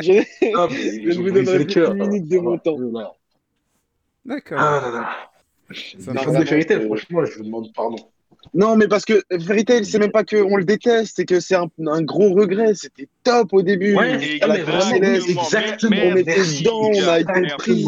je... 0.00 0.22
ah, 0.56 0.68
je 0.70 1.08
ne 1.08 1.22
vous 1.22 1.30
donnerai 1.30 1.58
le 1.58 1.66
plus 1.66 1.84
une 1.84 1.94
minute 1.94 2.28
de 2.28 2.38
mon 2.38 2.58
temps. 2.58 2.78
D'accord. 4.24 4.58
Ah 4.60 4.80
là 4.82 4.90
là. 4.90 5.30
Ça 5.98 6.12
de 6.12 6.86
franchement, 6.86 7.24
je 7.24 7.38
vous 7.38 7.44
demande 7.44 7.72
pardon. 7.74 7.98
Non, 8.54 8.74
mais 8.76 8.88
parce 8.88 9.04
que 9.04 9.22
Fairy 9.46 9.64
Tail, 9.64 9.84
c'est 9.84 9.98
même 9.98 10.10
pas 10.10 10.24
qu'on 10.24 10.56
le 10.56 10.64
déteste, 10.64 11.12
c'est 11.16 11.24
que 11.24 11.40
c'est 11.40 11.54
un, 11.54 11.68
un 11.86 12.02
gros 12.02 12.32
regret. 12.32 12.74
C'était 12.74 13.08
top 13.22 13.52
au 13.52 13.62
début. 13.62 13.94
Ouais, 13.94 14.40
À 14.40 14.46
la 14.46 14.54
mais 14.54 14.62
vraiment, 14.62 14.80
céleste, 14.80 15.26
oui, 15.28 15.36
exactement. 15.38 15.96
on 15.96 16.16
était 16.16 16.36
merci, 16.36 16.62
dedans, 16.62 16.80
on 16.80 17.08
a 17.08 17.20
été 17.20 17.30
exactement. 17.32 17.56
pris. 17.58 17.84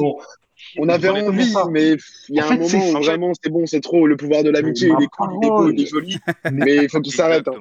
On 0.78 0.88
avait 0.88 1.08
envie, 1.08 1.50
ça. 1.50 1.66
mais 1.70 1.96
il 2.28 2.36
y 2.36 2.40
a 2.40 2.46
En 2.46 2.50
un 2.50 2.56
fait, 2.58 2.64
c'est- 2.64 2.76
moment 2.78 2.98
où 2.98 3.02
vraiment 3.02 3.32
c'est 3.42 3.50
bon, 3.50 3.66
c'est 3.66 3.80
trop. 3.80 4.06
Le 4.06 4.16
pouvoir 4.16 4.42
de 4.42 4.50
l'amitié, 4.50 4.88
il 4.98 5.02
est 5.04 5.08
cool, 5.08 5.30
il 5.42 5.46
est 5.46 5.50
beau, 5.50 5.70
il 5.70 5.80
est 5.82 5.86
joli, 5.86 6.18
mais 6.52 6.76
il 6.84 6.88
faut 6.88 7.00
qu'il 7.00 7.12
s'arrête. 7.14 7.46
hein. 7.48 7.52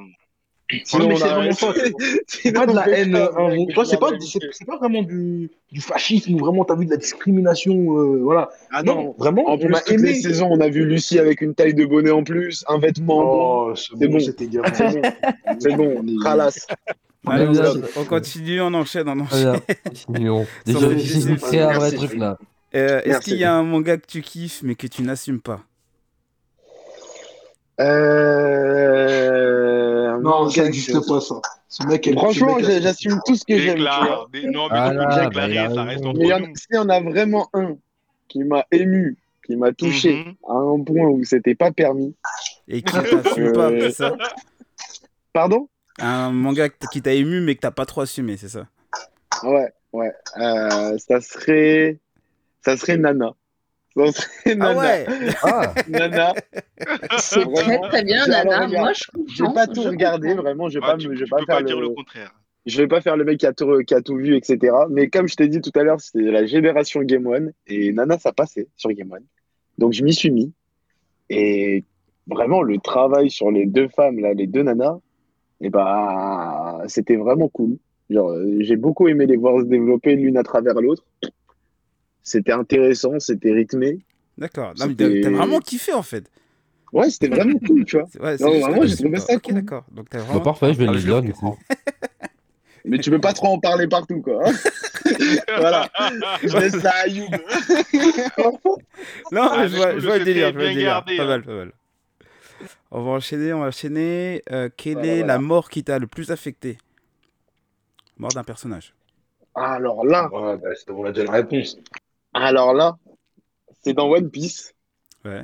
Sinon, 0.85 1.09
mais 1.09 1.15
on 1.15 1.17
c'est 1.17 1.65
a- 1.65 1.73
C'est 2.27 2.51
pas 2.53 2.65
de 2.65 2.71
on 2.71 2.75
la 2.75 2.87
haine 2.87 3.11
Tu 3.67 3.73
vois, 3.73 3.83
le 3.83 3.89
c'est 3.89 3.99
pas, 3.99 4.11
c'est 4.21 4.39
c'est 4.53 4.63
pas 4.65 4.77
vraiment 4.77 5.01
du, 5.03 5.49
du 5.69 5.81
fascisme 5.81 6.33
ou 6.35 6.37
vraiment 6.37 6.63
t'as 6.63 6.75
vu 6.77 6.85
de 6.85 6.91
la 6.91 6.95
discrimination, 6.95 7.97
euh, 7.97 8.21
voilà. 8.23 8.49
Ah 8.71 8.81
Non, 8.81 8.95
non, 8.95 9.15
vraiment, 9.17 9.49
en 9.49 9.55
on 9.55 9.57
plus, 9.57 9.75
a 9.75 9.81
toutes 9.81 9.99
les 9.99 10.11
aimé. 10.11 10.21
saisons, 10.21 10.47
on 10.49 10.61
a 10.61 10.69
vu 10.69 10.85
Lucie 10.85 11.19
avec 11.19 11.41
une 11.41 11.55
taille 11.55 11.73
de 11.73 11.83
bonnet 11.83 12.11
en 12.11 12.23
plus, 12.23 12.63
un 12.69 12.79
vêtement. 12.79 13.19
Oh, 13.67 13.73
c'est 13.75 13.97
C'est 13.99 14.07
bon, 14.07 14.13
bon. 14.13 14.19
c'était 14.21 14.47
gamin. 14.47 14.71
C'est 14.73 14.91
bon, 14.93 15.01
c'est 15.59 15.75
bon, 15.75 15.93
On 15.97 16.07
est- 16.07 16.23
ralasse. 16.23 16.65
Allez, 17.27 17.47
on, 17.47 18.01
on 18.01 18.05
continue, 18.05 18.61
on 18.61 18.73
enchaîne, 18.73 19.09
on 19.09 19.19
enchaîne. 19.19 19.51
bien, 19.51 19.75
continuons. 19.83 20.45
J'ai 20.65 21.35
créé 21.35 21.59
un 21.59 21.73
vrai 21.73 21.91
truc 21.91 22.13
là. 22.15 22.37
Euh, 22.73 23.01
Est-ce 23.03 23.19
qu'il 23.21 23.37
y 23.37 23.43
a 23.43 23.53
un 23.53 23.63
manga 23.63 23.97
que 23.97 24.05
tu 24.07 24.21
kiffes 24.21 24.61
mais 24.63 24.75
que 24.75 24.87
tu 24.87 25.01
n'assumes 25.03 25.41
pas? 25.41 25.61
Euh... 28.81 30.19
Non, 30.21 30.49
ça 30.49 30.63
n'existe 30.63 31.05
pas, 31.07 31.19
ça. 31.21 31.35
Ce 31.67 31.83
mec, 31.87 32.05
elle- 32.07 32.13
Franchement, 32.15 32.57
j'assume 32.59 33.19
tout 33.25 33.35
ce 33.35 33.43
que 33.45 33.57
j'aime. 33.57 33.79
Non, 33.79 34.27
mais 34.31 34.41
Ah 34.71 34.89
on 34.89 34.93
là, 34.93 35.29
bah, 35.29 35.47
ça 35.73 35.83
reste 35.83 36.05
entre 36.05 36.19
Mais 36.19 36.25
il 36.25 36.29
y 36.29 36.33
en- 36.33 36.39
nous. 36.41 36.55
s'il 36.55 36.75
y 36.75 36.77
en 36.77 36.89
a 36.89 36.99
vraiment 37.01 37.49
un 37.53 37.75
qui 38.27 38.43
m'a 38.43 38.65
ému, 38.71 39.17
qui 39.45 39.55
m'a 39.55 39.71
touché 39.71 40.15
Mhm. 40.25 40.33
à 40.47 40.53
un 40.53 40.83
point 40.83 41.07
où 41.07 41.23
c'était 41.23 41.55
pas 41.55 41.71
permis. 41.71 42.13
Et 42.67 42.81
qui 42.81 42.93
t'assume 42.93 43.53
pas, 43.53 43.71
Euh, 43.71 43.79
c'est 43.81 43.91
ça? 43.91 44.15
Pardon? 45.33 45.67
Un 45.99 46.31
manga 46.31 46.69
qui 46.69 47.01
t'a 47.01 47.13
ému 47.13 47.41
mais 47.41 47.55
que 47.55 47.61
t'as 47.61 47.71
pas 47.71 47.85
trop 47.85 48.01
assumé, 48.01 48.37
c'est 48.37 48.49
ça? 48.49 48.67
Ouais, 49.43 49.71
ouais. 49.93 50.11
Euh, 50.39 50.97
ça 50.97 51.19
serait. 51.21 51.99
Ça 52.63 52.77
serait 52.77 52.97
Nana. 52.97 53.33
Ça 53.95 54.11
serait 54.11 54.29
Ah 54.51 54.55
Nana. 54.55 54.79
ouais 54.79 55.05
Ah, 55.43 55.73
Nana. 55.89 56.33
C'est 57.19 57.41
très 57.41 57.43
Vraiment. 57.63 57.87
très 57.89 58.03
bien, 58.03 58.25
Nana. 58.27 58.67
Moi, 58.67 58.93
je 58.93 59.03
J'ai 59.27 59.43
comprends. 59.43 59.53
pas 59.53 59.67
tout 59.67 59.81
regardé, 59.83 60.29
comprends. 60.29 60.43
vraiment. 60.43 60.69
Je 60.69 60.79
vais 60.79 60.85
Ah, 60.85 60.91
pas, 60.91 60.97
tu, 60.97 61.09
me, 61.09 61.15
je 61.15 61.23
vais 61.23 61.29
pas 61.29 61.37
faire 61.39 61.57
pas 61.57 61.63
dire 61.63 61.77
le. 61.79 61.87
le 61.87 61.93
contraire. 61.93 62.31
Je 62.67 62.77
vais 62.79 62.87
pas 62.87 63.01
faire 63.01 63.17
le 63.17 63.23
mec 63.23 63.39
qui 63.39 63.47
a 63.47 63.53
tout, 63.53 63.79
qui 63.87 63.93
a 63.95 64.01
tout 64.01 64.15
vu, 64.17 64.35
etc. 64.35 64.71
Mais 64.91 65.09
comme 65.09 65.27
je 65.27 65.35
t'ai 65.35 65.47
dit 65.47 65.61
tout 65.61 65.71
à 65.73 65.81
l'heure, 65.83 65.99
c'est 65.99 66.21
la 66.21 66.45
génération 66.45 67.01
Game 67.01 67.25
One 67.25 67.51
et 67.65 67.91
Nana, 67.91 68.19
ça 68.19 68.31
passait 68.33 68.67
sur 68.77 68.91
Game 68.91 69.11
One. 69.11 69.25
Donc 69.79 69.93
je 69.93 70.03
m'y 70.03 70.13
suis 70.13 70.29
mis. 70.29 70.53
Et 71.31 71.83
vraiment, 72.27 72.61
le 72.61 72.77
travail 72.77 73.31
sur 73.31 73.49
les 73.49 73.65
deux 73.65 73.87
femmes, 73.87 74.19
là, 74.19 74.33
les 74.35 74.45
deux 74.45 74.61
nanas, 74.61 74.99
et 75.59 75.69
bah, 75.71 76.81
c'était 76.87 77.15
vraiment 77.15 77.47
cool. 77.49 77.77
Genre, 78.11 78.29
euh, 78.29 78.57
j'ai 78.59 78.75
beaucoup 78.75 79.07
aimé 79.07 79.25
les 79.25 79.37
voir 79.37 79.59
se 79.61 79.65
développer 79.65 80.15
l'une 80.15 80.37
à 80.37 80.43
travers 80.43 80.75
l'autre. 80.75 81.03
C'était 82.23 82.51
intéressant, 82.51 83.19
c'était 83.19 83.51
rythmé. 83.51 83.99
D'accord. 84.37 84.73
T'as 84.77 84.85
vraiment 85.29 85.59
kiffé 85.59 85.93
en 85.93 86.03
fait. 86.03 86.29
Ouais, 86.93 87.09
c'était 87.09 87.29
vraiment 87.29 87.57
cool, 87.65 87.85
tu 87.85 87.97
vois. 87.97 88.07
C'est- 88.11 88.19
Ouais, 88.21 88.37
Non, 88.39 88.59
vraiment, 88.59 88.85
j'ai 88.85 88.95
trouvé 88.97 89.17
ça 89.19 89.37
cool. 89.39 89.53
d'accord. 89.55 89.85
Donc 89.91 90.09
t'as 90.09 90.17
bah, 90.19 90.23
vraiment. 90.25 90.41
parfait, 90.41 90.73
je 90.73 90.79
vais 90.79 90.87
Ah, 90.87 90.91
le 90.91 90.97
je 90.99 91.07
lire 91.07 91.15
le 91.17 91.21
du 91.27 91.33
coup. 91.33 91.39
comprends. 91.51 91.57
Mais 92.85 92.97
tu 92.97 93.11
peux 93.11 93.21
pas 93.21 93.31
trop 93.33 93.47
en 93.47 93.59
parler 93.59 93.87
partout, 93.87 94.21
quoi. 94.21 94.41
hein. 94.49 94.51
voilà. 95.59 95.87
Je 96.43 96.57
laisse 96.57 96.79
ça 96.79 96.89
à 97.03 97.07
Youb. 97.07 97.29
Non, 99.31 99.41
Ah, 99.51 99.57
mais 99.59 99.69
je 99.69 99.75
vois, 99.77 99.93
je 99.93 99.99
je 99.99 100.07
vois 100.07 100.17
le 100.17 100.25
délire, 100.25 100.47
je 100.47 100.53
vois 100.53 100.63
le 100.63 100.69
délire. 100.69 100.85
gardé, 100.87 101.17
Pas 101.17 101.23
hein. 101.23 101.27
mal, 101.27 101.43
pas 101.43 101.53
mal. 101.53 101.71
On 102.91 103.03
va 103.03 103.11
enchaîner, 103.11 103.53
on 103.53 103.59
va 103.61 103.67
enchaîner. 103.67 104.41
Euh, 104.51 104.69
quelle 104.75 104.93
Voilà, 104.93 105.07
est 105.09 105.17
voilà. 105.19 105.33
la 105.33 105.39
mort 105.39 105.69
qui 105.69 105.83
t'a 105.83 105.99
le 105.99 106.07
plus 106.07 106.31
affecté? 106.31 106.77
Mort 108.17 108.31
d'un 108.33 108.43
personnage. 108.43 108.93
Alors 109.55 110.03
là, 110.05 110.29
Ouais, 110.33 110.57
bah, 110.57 110.69
c'est- 110.75 110.89
on 110.91 111.05
a 111.05 111.11
déjà 111.11 111.25
la 111.25 111.31
réponse. 111.33 111.77
Alors 112.33 112.73
là, 112.73 112.97
c'est 113.83 113.93
dans 113.93 114.09
One 114.09 114.29
Piece, 114.29 114.73
Ouais. 115.25 115.43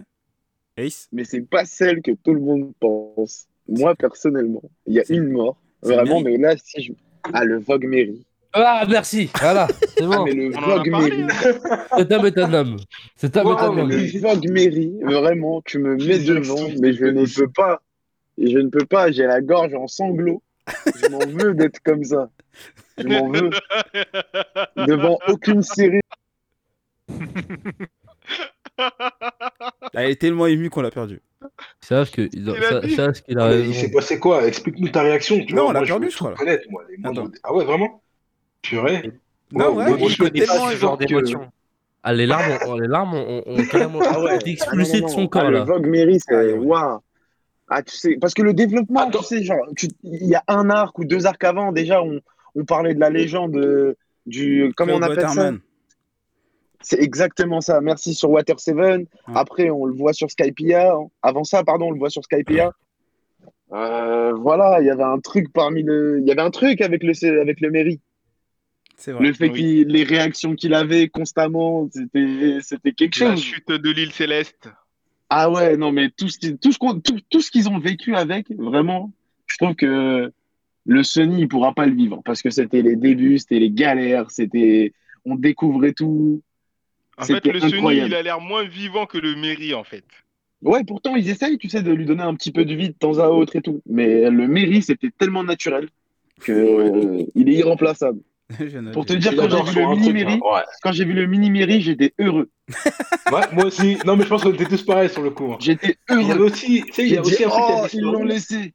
Ace? 0.77 1.07
Mais 1.11 1.23
c'est 1.23 1.41
pas 1.41 1.65
celle 1.65 2.01
que 2.01 2.11
tout 2.11 2.34
le 2.34 2.39
monde 2.39 2.72
pense. 2.80 3.45
Moi, 3.68 3.95
personnellement, 3.95 4.64
il 4.85 4.93
y 4.95 4.99
a 4.99 5.03
C'est- 5.05 5.15
une 5.15 5.30
mort. 5.31 5.57
c'est 5.84 5.93
Vraiment, 5.93 6.22
mais 6.22 6.38
là, 6.38 6.55
si 6.57 6.81
je. 6.84 6.93
Ah, 7.34 7.43
le 7.43 7.59
Vogue 7.59 7.85
Mary. 7.85 8.26
Ah, 8.53 8.85
merci, 8.89 9.30
voilà, 9.39 9.68
c'est 9.81 10.03
Ah, 10.03 10.07
bon. 10.07 10.23
mais 10.26 10.34
le 10.34 10.49
Vogue 10.49 10.88
Mary. 10.89 11.26
Cet 11.97 12.11
homme 12.11 12.26
est 12.26 12.38
un 12.38 12.53
homme. 12.53 12.77
Cet 13.15 13.38
homme 13.38 13.47
est 13.47 13.55
Ah, 13.59 13.65
un 13.65 13.77
homme. 13.77 13.89
le 13.89 14.19
Vogue 14.19 14.49
Mary, 14.49 14.93
vraiment, 15.03 15.61
tu 15.64 15.80
me 15.80 15.95
mets 15.95 16.19
devant, 16.19 16.69
mais 16.80 16.93
je 16.93 17.05
ne 17.05 17.26
peux 17.26 17.49
pas. 17.51 17.81
Et 18.39 18.49
je 18.49 18.57
ne 18.59 18.69
peux 18.69 18.85
pas, 18.85 19.11
j'ai 19.11 19.23
la 19.26 19.41
gorge 19.41 19.73
en 19.73 19.88
sanglots. 19.88 20.41
Je 20.95 21.09
m'en 21.09 21.19
veux 21.19 21.53
d'être 21.55 21.80
comme 21.81 22.03
ça. 22.03 22.30
Je 22.97 23.07
m'en 23.07 23.30
veux. 23.30 23.49
Devant 24.88 25.18
aucune 25.27 25.61
série. 25.61 25.99
Elle 29.93 30.11
est 30.11 30.15
tellement 30.21 30.47
émue 30.47 30.69
qu'on 30.69 30.81
l'a 30.81 30.91
perdu. 30.91 31.21
Sache 31.81 32.11
que, 32.11 32.29
Il 32.34 32.49
a 32.49 32.53
qu'il 33.21 33.39
a 33.39 33.49
Mais 33.49 33.59
il 33.61 33.73
s'est 33.73 33.81
raison. 33.88 33.93
passé 33.95 34.19
quoi? 34.19 34.45
Explique-nous 34.47 34.89
ta 34.89 35.01
réaction. 35.01 35.39
Tu 35.45 35.53
Non, 35.53 35.63
vois, 35.63 35.69
on 35.69 35.73
l'a 35.73 35.79
moi, 35.81 35.88
perdu, 35.88 36.05
veux 36.05 36.11
je 36.11 36.17
tout 36.17 36.23
crois. 36.25 36.35
connaître, 36.35 36.65
moi, 36.69 36.84
les 36.89 36.97
moindres- 36.97 37.21
Attends. 37.27 37.31
Ah 37.43 37.53
ouais, 37.53 37.65
vraiment? 37.65 38.01
Purée. 38.61 39.11
Non, 39.51 39.69
Ouais, 39.71 39.84
ouais, 39.85 39.89
moi, 39.89 39.97
il 40.01 40.09
je 40.09 40.17
connais 40.17 40.41
pas 40.45 40.53
tellement 40.53 40.69
ce 40.69 40.75
genre 40.75 40.97
que- 40.97 41.05
d'émotion. 41.05 41.51
Ah, 42.03 42.13
les 42.13 42.25
larmes, 42.25 42.57
ont, 42.67 42.75
les 42.77 42.88
larmes 42.88 43.13
ont, 43.15 43.43
ont- 43.45 43.53
ont 43.59 43.65
carrément 43.65 43.99
Ah 44.03 44.21
ouais. 44.21 44.35
été 44.35 44.45
Ah 44.47 44.51
expulsées 44.53 45.01
non, 45.01 45.07
de 45.07 45.11
son 45.11 45.27
corps 45.27 45.43
Ah, 45.45 45.49
le 45.51 45.57
là. 45.59 45.63
Vogue 45.65 45.88
Mary, 45.88 46.19
c'est. 46.19 46.53
Ah. 46.53 46.55
Waouh! 46.57 46.99
Ah, 47.69 47.84
tu 47.84 47.95
sais, 47.97 48.17
parce 48.19 48.34
que 48.34 48.41
le 48.43 48.53
développement, 48.53 49.07
Attends. 49.07 49.19
tu 49.19 49.25
sais, 49.25 49.43
genre, 49.43 49.57
tu- 49.75 49.88
il 50.03 50.27
y 50.27 50.35
a 50.35 50.43
un 50.47 50.69
arc 50.69 50.97
ou 50.99 51.05
deux 51.05 51.25
arcs 51.25 51.43
avant, 51.43 51.71
déjà, 51.73 52.01
on, 52.01 52.19
on 52.55 52.63
parlait 52.65 52.93
de 52.93 52.99
la 52.99 53.09
légende 53.09 53.57
euh, 53.57 53.95
du. 54.25 54.71
Comment 54.77 54.93
on 54.93 54.97
Claude 54.99 55.11
appelle 55.11 55.23
ça? 55.23 55.29
Waterman. 55.29 55.59
C'est 56.89 57.01
exactement 57.01 57.59
ça. 57.59 57.81
Merci 57.81 58.14
sur 58.14 58.30
Water 58.30 58.57
Seven. 58.61 59.07
Après, 59.35 59.69
on 59.69 59.85
le 59.85 59.93
voit 59.93 60.14
sur 60.14 60.31
Skypiea. 60.31 60.93
Avant 61.22 61.43
ça, 61.43 61.61
pardon, 61.65 61.88
on 61.88 61.91
le 61.91 61.99
voit 61.99 62.09
sur 62.09 62.23
Skypiea. 62.23 62.72
Euh, 63.73 64.31
voilà, 64.34 64.80
il 64.80 64.85
y 64.85 64.89
avait 64.89 65.03
un 65.03 65.19
truc 65.19 65.51
parmi 65.51 65.84
le. 65.84 66.19
Il 66.22 66.27
y 66.27 66.31
avait 66.31 66.41
un 66.41 66.49
truc 66.49 66.80
avec 66.80 67.03
le, 67.03 67.41
avec 67.41 67.59
le 67.59 67.72
Mary. 67.72 67.99
C'est 68.95 69.11
vrai. 69.11 69.26
Le 69.27 69.34
fait 69.34 69.49
Oui. 69.49 69.59
qu'il, 69.59 69.88
les 69.89 70.03
réactions 70.05 70.55
qu'il 70.55 70.73
avait 70.73 71.09
constamment, 71.09 71.89
c'était, 71.91 72.59
c'était 72.61 72.93
quelque 72.93 73.19
La 73.19 73.31
chose. 73.31 73.41
chute 73.43 73.68
de 73.69 73.91
l'île 73.91 74.14
céleste. 74.14 74.69
Ah 75.30 75.51
ouais, 75.51 75.76
non, 75.76 75.91
mais 75.91 76.09
tout 76.09 76.30
ce 76.30 76.38
qui- 76.39 76.57
tout 76.57 76.72
ce 76.72 76.77
qu'on- 76.80 77.01
tout, 77.01 77.19
tout 77.30 77.41
ce 77.41 77.51
qu'ils 77.51 77.68
ont 77.68 77.80
vécu 77.80 78.15
avec, 78.15 78.49
vraiment, 78.57 79.11
je 79.45 79.57
trouve 79.57 79.76
que 79.76 80.31
le 80.85 81.03
Sony, 81.03 81.41
il 81.41 81.47
pourra 81.49 81.73
pas 81.73 81.85
le 81.85 81.93
vivre 81.93 82.22
parce 82.23 82.41
que 82.41 82.49
c'était 82.49 82.81
les 82.81 82.95
débuts, 82.95 83.39
c'était 83.39 83.59
les 83.59 83.72
galères, 83.72 84.31
c'était, 84.31 84.93
on 85.26 85.35
découvrait 85.35 85.91
tout. 85.91 86.41
En 87.18 87.23
fait, 87.26 87.34
C'était 87.35 87.52
le 87.52 87.60
Sony, 87.60 87.73
incroyable. 87.76 88.10
il 88.10 88.15
a 88.15 88.22
l'air 88.22 88.39
moins 88.41 88.64
vivant 88.64 89.06
que 89.06 89.18
le 89.18 89.35
Mary, 89.35 89.73
en 89.73 89.84
fait. 89.84 90.03
Ouais, 90.61 90.84
pourtant, 90.84 91.15
ils 91.15 91.30
essayent, 91.30 91.57
tu 91.57 91.69
sais, 91.69 91.81
de 91.81 91.91
lui 91.91 92.06
donner 92.06 92.23
un 92.23 92.34
petit 92.35 92.52
peu 92.52 92.65
de 92.65 92.73
vie 92.73 92.89
de 92.89 92.94
temps 92.94 93.19
à 93.19 93.27
autre 93.30 93.56
et 93.56 93.61
tout. 93.61 93.81
Mais 93.88 94.30
le 94.30 94.48
Mary, 94.48 94.81
c'était 94.81 95.10
tellement 95.18 95.44
naturel 95.44 95.88
que 96.41 96.52
euh, 96.52 97.23
il 97.35 97.49
est 97.49 97.53
irremplaçable. 97.53 98.19
Pour 98.94 99.06
te 99.06 99.14
dire, 99.14 99.34
Il 99.34 99.38
quand 99.38 99.49
j'ai 99.49 99.73
vu 99.73 99.81
le 99.84 100.14
mini 100.14 100.23
hein. 100.34 100.39
Ouais. 100.41 100.61
quand 100.81 100.91
j'ai 100.94 101.06
vu 101.06 101.14
le 101.14 101.26
mini 101.27 101.49
Mary, 101.52 101.81
j'étais 101.81 102.14
heureux. 102.19 102.49
Ouais, 103.31 103.41
moi 103.52 103.65
aussi. 103.65 103.98
Non, 104.06 104.15
mais 104.15 104.23
je 104.23 104.30
pense 104.30 104.41
qu'on 104.44 104.53
était 104.53 104.64
tous 104.65 104.84
pareils 104.84 105.10
sur 105.10 105.22
le 105.22 105.31
coup. 105.31 105.52
hein. 105.52 105.57
J'étais 105.60 105.98
Il 106.10 106.22
y 106.22 106.31
avait 106.31 106.39
heureux. 106.39 106.45
aussi, 106.52 106.81
tu 106.88 106.94
sais, 106.94 107.03
il 107.03 107.14
y 107.14 107.18
a 107.18 107.22
dit, 107.22 107.27
aussi 107.34 107.44
un 107.44 107.49
truc 107.49 107.65
qui 107.65 107.72
a 107.73 107.81
oh, 107.84 107.88
ils 107.91 108.02
l'ont 108.02 108.23
laissé. 108.23 108.73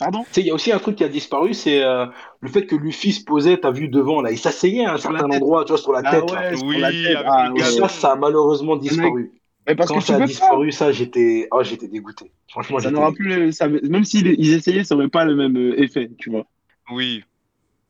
Pardon? 0.00 0.24
Tu 0.24 0.32
sais, 0.32 0.40
il 0.40 0.46
y 0.46 0.50
a 0.50 0.54
aussi 0.54 0.72
un 0.72 0.78
truc 0.78 0.96
qui 0.96 1.04
a 1.04 1.08
disparu, 1.08 1.54
c'est 1.54 1.82
euh, 1.82 2.06
le 2.40 2.48
fait 2.48 2.66
que 2.66 2.74
Luffy 2.74 3.12
se 3.12 3.22
posait, 3.24 3.58
t'as 3.58 3.70
vu 3.70 3.88
devant 3.88 4.22
là, 4.22 4.32
il 4.32 4.38
s'asseyait 4.38 4.84
à 4.86 4.94
un 4.94 4.98
Sur 4.98 5.12
la 5.12 5.18
certain 5.20 5.36
endroit, 5.36 5.64
tu 5.64 5.68
vois, 5.72 5.78
sur 5.78 5.92
la 5.92 6.02
Ah 6.02 6.10
tête. 6.10 6.24
ouais, 6.32 6.54
Oui, 6.64 6.78
la 6.78 7.20
Ah 7.26 7.52
ouais. 7.52 7.62
ça, 7.62 7.88
ça 7.88 8.12
a 8.12 8.16
malheureusement 8.16 8.76
disparu. 8.76 9.30
Mais 9.66 9.74
parce 9.74 9.90
Quand 9.90 9.98
que 9.98 10.00
tu 10.00 10.06
ça 10.06 10.14
a 10.16 10.18
pas. 10.20 10.26
disparu, 10.26 10.72
ça, 10.72 10.90
j'étais, 10.90 11.48
oh, 11.52 11.62
j'étais 11.62 11.86
dégoûté. 11.88 12.32
Franchement, 12.48 12.78
Ça 12.80 12.90
n'aura 12.90 13.12
plus 13.12 13.28
le- 13.28 13.52
ça- 13.52 13.68
même 13.68 14.04
s'ils 14.04 14.26
ils 14.26 14.54
essayaient, 14.54 14.84
ça 14.84 14.94
aurait 14.96 15.08
pas 15.08 15.24
le 15.24 15.36
même 15.36 15.56
euh, 15.56 15.80
effet, 15.80 16.10
tu 16.18 16.30
vois. 16.30 16.46
Oui. 16.90 17.24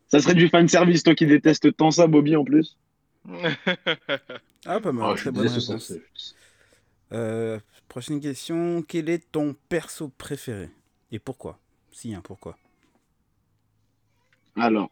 Ça 0.08 0.20
serait 0.20 0.34
du 0.34 0.48
fan 0.48 0.68
service, 0.68 1.02
toi 1.02 1.14
qui 1.14 1.24
détestes 1.24 1.74
tant 1.74 1.90
ça, 1.90 2.06
Bobby, 2.06 2.36
en 2.36 2.44
plus. 2.44 2.76
Ah, 4.66 4.80
pas 4.80 4.92
mal. 4.92 5.04
Oh, 5.10 5.16
je 5.16 5.22
très 5.22 5.30
bonne 5.30 5.48
réponse. 5.48 5.92
Euh, 7.12 7.58
prochaine 7.88 8.20
question. 8.20 8.82
Quel 8.86 9.08
est 9.08 9.30
ton 9.32 9.54
perso 9.68 10.08
préféré? 10.08 10.70
Et 11.12 11.18
pourquoi? 11.18 11.58
Si, 11.92 12.14
hein, 12.14 12.20
pourquoi? 12.22 12.56
Alors, 14.56 14.90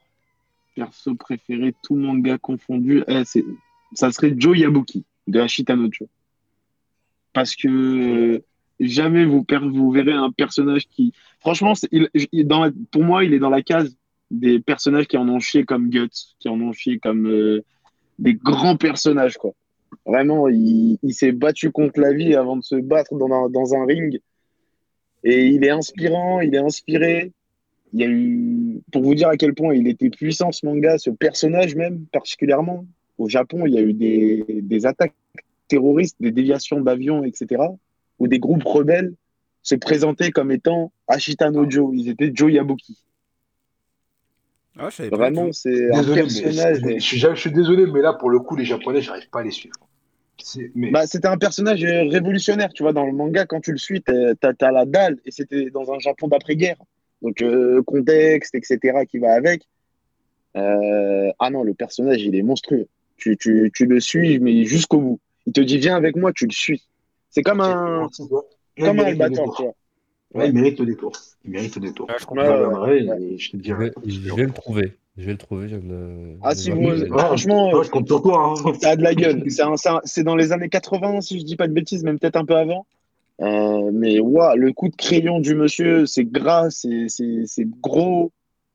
perso 0.74 1.14
préféré, 1.14 1.74
tout 1.82 1.96
manga 1.96 2.38
confondu, 2.38 3.02
eh, 3.08 3.22
ça 3.92 4.12
serait 4.12 4.34
Joe 4.36 4.58
Yabuki 4.58 5.04
de 5.26 5.40
Ashita 5.40 5.76
no 5.76 5.88
Joe. 5.90 6.08
Parce 7.32 7.54
que 7.54 7.68
euh, 7.68 8.44
jamais 8.80 9.24
vous, 9.24 9.44
verrez 9.90 10.12
un 10.12 10.30
personnage 10.30 10.86
qui. 10.88 11.12
Franchement, 11.40 11.74
pour 12.90 13.04
moi, 13.04 13.24
il 13.24 13.34
est 13.34 13.38
dans 13.38 13.50
la 13.50 13.62
case 13.62 13.96
des 14.30 14.60
personnages 14.60 15.06
qui 15.06 15.16
en 15.16 15.28
ont 15.28 15.40
chié 15.40 15.64
comme 15.64 15.88
Guts, 15.88 16.08
qui 16.38 16.48
en 16.48 16.60
ont 16.60 16.72
chié 16.72 16.98
comme 16.98 17.26
euh, 17.26 17.64
des 18.18 18.34
grands 18.34 18.76
personnages, 18.76 19.36
quoi. 19.36 19.52
Vraiment, 20.04 20.48
il, 20.48 20.98
s'est 21.10 21.32
battu 21.32 21.70
contre 21.70 22.00
la 22.00 22.12
vie 22.12 22.34
avant 22.34 22.56
de 22.56 22.62
se 22.62 22.76
battre 22.76 23.14
dans 23.14 23.74
un 23.74 23.86
ring. 23.86 24.20
Et 25.24 25.46
il 25.46 25.64
est 25.64 25.70
inspirant, 25.70 26.40
il 26.40 26.54
est 26.54 26.58
inspiré. 26.58 27.32
Il 27.92 28.00
y 28.00 28.04
a 28.04 28.08
eu, 28.08 28.80
pour 28.92 29.02
vous 29.02 29.14
dire 29.14 29.28
à 29.28 29.36
quel 29.36 29.54
point 29.54 29.74
il 29.74 29.88
était 29.88 30.10
puissant 30.10 30.52
ce 30.52 30.66
manga, 30.66 30.98
ce 30.98 31.10
personnage 31.10 31.74
même 31.74 32.04
particulièrement. 32.12 32.86
Au 33.16 33.28
Japon, 33.28 33.66
il 33.66 33.74
y 33.74 33.78
a 33.78 33.82
eu 33.82 33.94
des, 33.94 34.44
des 34.48 34.86
attaques 34.86 35.14
terroristes, 35.66 36.16
des 36.20 36.30
déviations 36.30 36.80
d'avions, 36.80 37.24
etc. 37.24 37.62
Où 38.18 38.28
des 38.28 38.38
groupes 38.38 38.64
rebelles 38.64 39.14
se 39.62 39.74
présentaient 39.74 40.30
comme 40.30 40.50
étant 40.52 40.92
Ashita 41.08 41.50
no 41.50 41.68
Joe. 41.68 41.90
Ils 41.94 42.08
étaient 42.08 42.30
Joe 42.32 42.52
Yabuki. 42.52 43.02
Ah, 44.78 44.88
je 44.90 45.02
Vraiment, 45.04 45.50
c'est 45.52 45.92
un 45.92 45.98
Désolé, 45.98 46.20
personnage. 46.22 46.80
je 46.84 46.98
suis, 47.00 47.18
je 47.18 47.34
suis 47.34 47.50
désolé, 47.50 47.86
mais 47.86 48.00
là, 48.00 48.12
pour 48.12 48.30
le 48.30 48.38
coup, 48.38 48.54
les 48.54 48.64
Japonais, 48.64 49.02
j'arrive 49.02 49.28
pas 49.28 49.40
à 49.40 49.42
les 49.42 49.50
suivre. 49.50 49.74
Mais 50.74 50.90
Bah, 50.90 51.06
c'était 51.06 51.28
un 51.28 51.38
personnage 51.38 51.82
révolutionnaire, 51.82 52.72
tu 52.72 52.82
vois, 52.82 52.92
dans 52.92 53.06
le 53.06 53.12
manga, 53.12 53.46
quand 53.46 53.60
tu 53.60 53.72
le 53.72 53.78
suis, 53.78 54.02
t'as 54.02 54.34
t'as 54.34 54.70
la 54.70 54.84
dalle, 54.84 55.18
et 55.24 55.30
c'était 55.30 55.70
dans 55.70 55.92
un 55.92 55.98
Japon 55.98 56.28
d'après-guerre. 56.28 56.76
Donc, 57.22 57.42
euh, 57.42 57.82
contexte, 57.82 58.54
etc., 58.54 59.04
qui 59.10 59.18
va 59.18 59.32
avec. 59.32 59.62
Euh, 60.56 61.30
ah 61.38 61.50
non, 61.50 61.62
le 61.62 61.74
personnage, 61.74 62.22
il 62.22 62.34
est 62.34 62.42
monstrueux. 62.42 62.86
Tu, 63.16 63.36
tu, 63.36 63.70
tu 63.74 63.86
le 63.86 64.00
suis, 64.00 64.38
mais 64.38 64.64
jusqu'au 64.64 65.00
bout. 65.00 65.20
Il 65.46 65.52
te 65.52 65.60
dit, 65.60 65.78
viens 65.78 65.96
avec 65.96 66.16
moi, 66.16 66.32
tu 66.32 66.46
le 66.46 66.52
suis. 66.52 66.82
C'est 67.30 67.42
comme 67.42 67.60
un, 67.60 68.08
Ouais, 68.30 68.86
comme 68.86 69.00
un 69.00 69.04
Albator, 69.04 69.56
tu 69.56 69.62
vois. 69.62 69.74
Ouais, 70.34 70.48
il 70.48 70.52
mérite 70.54 70.78
le 70.80 70.86
détour. 70.86 71.12
Il 71.44 71.50
mérite 71.52 71.74
le 71.76 71.80
détour. 71.82 72.06
Ouais, 72.08 72.14
je 72.18 72.22
Je 72.22 72.26
comprends. 72.26 72.42
Ouais, 72.44 72.48
ouais, 72.50 72.64
reviendrai 72.64 73.08
ouais. 73.08 73.22
et 73.22 73.38
je 73.38 73.50
te 73.50 73.56
Je 73.56 73.62
dirai. 73.62 73.84
vais, 73.86 73.92
je 74.06 74.34
vais 74.34 74.44
le 74.44 74.52
trouver. 74.52 74.92
Je 75.16 75.24
vais 75.24 75.32
le 75.32 75.38
trouver. 75.38 75.68
Je. 75.68 75.76
Ah, 76.42 76.54
si 76.54 76.70
vous. 76.70 76.80
Ouais, 76.80 77.08
franchement, 77.08 77.82
je 77.82 77.90
compte 77.90 78.06
sur 78.06 78.22
toi. 78.22 78.54
hein. 78.56 78.72
ça 78.80 78.90
a 78.90 78.96
de 78.96 79.02
la 79.02 79.14
gueule. 79.14 79.50
C'est 79.50 79.62
un- 79.62 79.76
c'est 79.76 79.88
un- 79.88 80.00
c'est 80.04 80.22
dans 80.22 80.36
les 80.36 80.52
années 80.52 80.68
80, 80.68 81.20
si 81.22 81.40
je 81.40 81.44
dis 81.44 81.56
pas 81.56 81.66
de 81.66 81.72
bêtises, 81.72 82.04
même 82.04 82.18
peut-être 82.18 82.36
un 82.36 82.44
peu 82.44 82.56
avant. 82.56 82.86
Euh, 83.40 83.90
mais 83.92 84.18
ouah, 84.20 84.54
le 84.56 84.72
coup 84.72 84.88
de 84.88 84.96
crayon 84.96 85.40
du 85.40 85.54
monsieur, 85.54 86.06
c'est 86.06 86.24
gras, 86.24 86.70
c'est 86.70 87.06
c'est- 87.08 87.44
c'est 87.46 87.66
gros, 87.80 88.30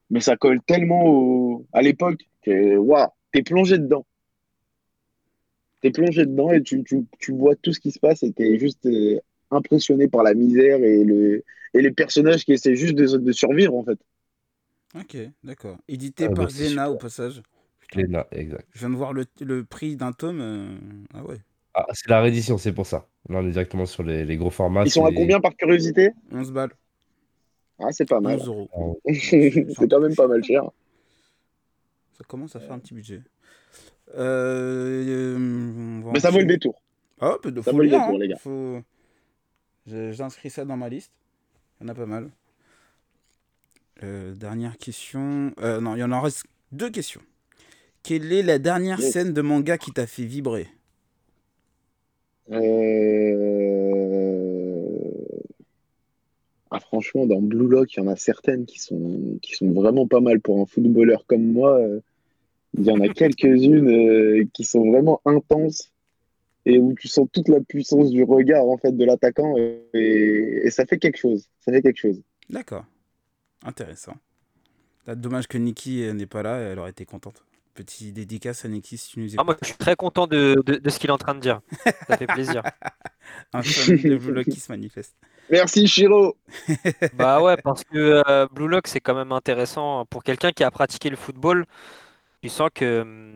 mais 0.09 0.21
ça 0.21 0.35
colle 0.37 0.59
tellement 0.61 1.03
au- 1.05 1.65
à 1.71 1.81
l'époque 1.81 2.21
que 2.43 2.77
ouah, 2.77 3.13
t'es 3.31 3.43
plongé 3.43 3.77
dedans. 3.77 4.05
T'es 5.81 5.91
plongé 5.91 6.25
dedans 6.25 6.51
et 6.51 6.63
tu, 6.63 6.83
tu, 6.83 7.05
tu 7.19 7.33
vois 7.33 7.55
tout 7.55 7.73
ce 7.73 7.79
qui 7.81 7.91
se 7.91 7.99
passe 7.99 8.23
et 8.23 8.31
t'es 8.31 8.57
juste 8.57 8.85
euh, 8.85 9.19
impressionné 9.55 10.07
par 10.07 10.23
la 10.23 10.33
misère 10.33 10.77
et, 10.83 11.03
le, 11.03 11.43
et 11.73 11.81
les 11.81 11.91
personnages 11.91 12.45
qui 12.45 12.53
essaient 12.53 12.75
juste 12.75 12.95
de, 12.95 13.17
de 13.17 13.31
survivre 13.31 13.75
en 13.75 13.83
fait. 13.83 13.99
Ok, 14.95 15.17
d'accord. 15.43 15.77
Édité 15.87 16.25
Ah, 16.29 16.33
par 16.33 16.49
Zena 16.49 16.91
au 16.91 16.97
passage. 16.97 17.41
Lena, 17.95 18.25
exact. 18.31 18.67
je 18.73 18.79
viens 18.79 18.89
de 18.89 18.95
voir 18.95 19.13
le, 19.13 19.25
le 19.41 19.63
prix 19.63 19.95
d'un 19.95 20.13
tome. 20.13 20.39
euh, 20.41 20.75
Ah 21.13 21.23
ouais, 21.25 21.37
Ah, 21.75 21.85
c'est 21.93 22.09
la 22.09 22.21
réédition, 22.21 22.57
c'est 22.57 22.73
pour 22.73 22.87
ça. 22.87 23.07
Là, 23.29 23.37
on 23.39 23.47
est 23.47 23.51
directement 23.51 23.85
sur 23.85 24.01
les, 24.01 24.25
les 24.25 24.35
gros 24.35 24.49
formats. 24.49 24.83
Ils 24.83 24.89
sont 24.91 25.05
à 25.05 25.11
combien 25.13 25.39
par 25.39 25.55
curiosité? 25.55 26.09
11 26.31 26.51
balles, 26.51 26.71
Ah, 27.79 27.91
c'est 27.91 28.09
pas 28.09 28.19
mal. 28.19 28.39
11 28.39 28.47
euros. 28.47 28.99
C'est 29.13 29.87
quand 29.89 29.99
même 29.99 30.15
pas 30.15 30.27
mal 30.27 30.43
cher. 30.43 30.63
Ça 32.17 32.23
commence 32.27 32.55
à 32.55 32.59
faire 32.59 32.71
un 32.73 32.79
petit 32.79 32.93
budget. 32.95 33.21
Euh, 34.15 35.03
euh, 35.07 35.37
Mais 36.11 36.19
ça 36.19 36.29
vaut 36.31 36.39
le 36.39 36.45
détour. 36.45 36.81
Ah, 37.19 37.35
peut- 37.41 37.53
Ça 37.57 37.63
faut 37.63 37.77
vaut 37.77 37.83
le 37.83 37.89
détour, 37.89 38.01
hein. 38.09 38.17
les 38.19 38.27
gars. 38.29 38.37
Faut... 38.37 38.81
J'inscris 39.87 40.49
ça 40.49 40.65
dans 40.65 40.77
ma 40.77 40.89
liste. 40.89 41.11
Il 41.79 41.83
y 41.83 41.89
en 41.89 41.89
a 41.89 41.95
pas 41.95 42.05
mal. 42.05 42.29
Euh, 44.01 44.33
dernière 44.33 44.77
question. 44.77 45.51
Euh, 45.59 45.79
non, 45.79 45.95
il 45.95 45.99
y 45.99 46.03
en 46.03 46.21
reste 46.21 46.45
deux 46.71 46.89
questions. 46.89 47.21
Quelle 48.01 48.31
est 48.33 48.43
la 48.43 48.59
dernière 48.59 49.01
scène 49.01 49.33
de 49.33 49.41
manga 49.41 49.77
qui 49.77 49.91
t'a 49.91 50.07
fait 50.07 50.25
vibrer? 50.25 50.67
Euh, 52.51 53.69
Ah, 56.75 56.79
franchement, 56.79 57.27
dans 57.27 57.39
Blue 57.39 57.67
Lock, 57.67 57.93
il 57.93 57.99
y 57.99 58.03
en 58.03 58.07
a 58.07 58.15
certaines 58.15 58.65
qui 58.65 58.79
sont, 58.79 59.37
qui 59.43 59.53
sont 59.53 59.71
vraiment 59.73 60.07
pas 60.07 60.21
mal 60.21 60.41
pour 60.41 60.59
un 60.59 60.65
footballeur 60.65 61.23
comme 61.27 61.45
moi. 61.45 61.79
Il 62.75 62.83
y 62.83 62.89
en 62.89 62.99
a 62.99 63.07
quelques-unes 63.13 64.49
qui 64.51 64.63
sont 64.63 64.89
vraiment 64.89 65.21
intenses 65.23 65.92
et 66.65 66.77
où 66.79 66.93
tu 66.93 67.07
sens 67.07 67.27
toute 67.31 67.47
la 67.49 67.59
puissance 67.61 68.09
du 68.09 68.23
regard 68.23 68.63
en 68.65 68.77
fait 68.77 68.95
de 68.95 69.05
l'attaquant 69.05 69.55
et, 69.57 70.61
et 70.63 70.69
ça 70.71 70.85
fait 70.85 70.97
quelque 70.97 71.17
chose. 71.17 71.47
Ça 71.59 71.71
fait 71.71 71.81
quelque 71.81 71.99
chose. 71.99 72.21
D'accord. 72.49 72.85
Intéressant. 73.65 74.13
Là, 75.07 75.15
dommage 75.15 75.47
que 75.47 75.57
Nikki 75.57 76.03
euh, 76.03 76.13
n'est 76.13 76.25
pas 76.25 76.43
là, 76.43 76.57
elle 76.57 76.79
aurait 76.79 76.91
été 76.91 77.05
contente. 77.05 77.43
Petit 77.73 78.11
dédicace 78.11 78.65
à 78.65 78.67
Nikki 78.67 78.97
si 78.97 79.09
tu 79.09 79.19
nous 79.19 79.25
écoutes. 79.25 79.39
Ah, 79.39 79.43
moi, 79.43 79.57
je 79.61 79.67
suis 79.67 79.77
très 79.77 79.95
content 79.95 80.27
de, 80.27 80.61
de, 80.65 80.75
de 80.75 80.89
ce 80.89 80.99
qu'il 80.99 81.09
est 81.09 81.13
en 81.13 81.17
train 81.17 81.33
de 81.33 81.39
dire. 81.39 81.59
Ça 82.07 82.17
fait 82.17 82.27
plaisir. 82.27 82.61
Un 83.53 83.63
fan 83.63 83.95
de 83.97 84.15
Blue 84.17 84.31
Lock 84.33 84.45
qui 84.45 84.59
se 84.59 84.71
manifeste. 84.71 85.15
Merci 85.49 85.87
Shiro. 85.87 86.37
Bah 87.15 87.41
ouais, 87.41 87.57
parce 87.57 87.83
que 87.83 88.21
euh, 88.27 88.47
Blue 88.51 88.67
Lock, 88.67 88.87
c'est 88.87 88.99
quand 88.99 89.15
même 89.15 89.31
intéressant. 89.31 90.05
Pour 90.05 90.23
quelqu'un 90.23 90.51
qui 90.51 90.63
a 90.63 90.69
pratiqué 90.71 91.09
le 91.09 91.15
football, 91.15 91.65
tu 92.41 92.49
sens 92.49 92.69
que. 92.73 93.01
hum, 93.01 93.33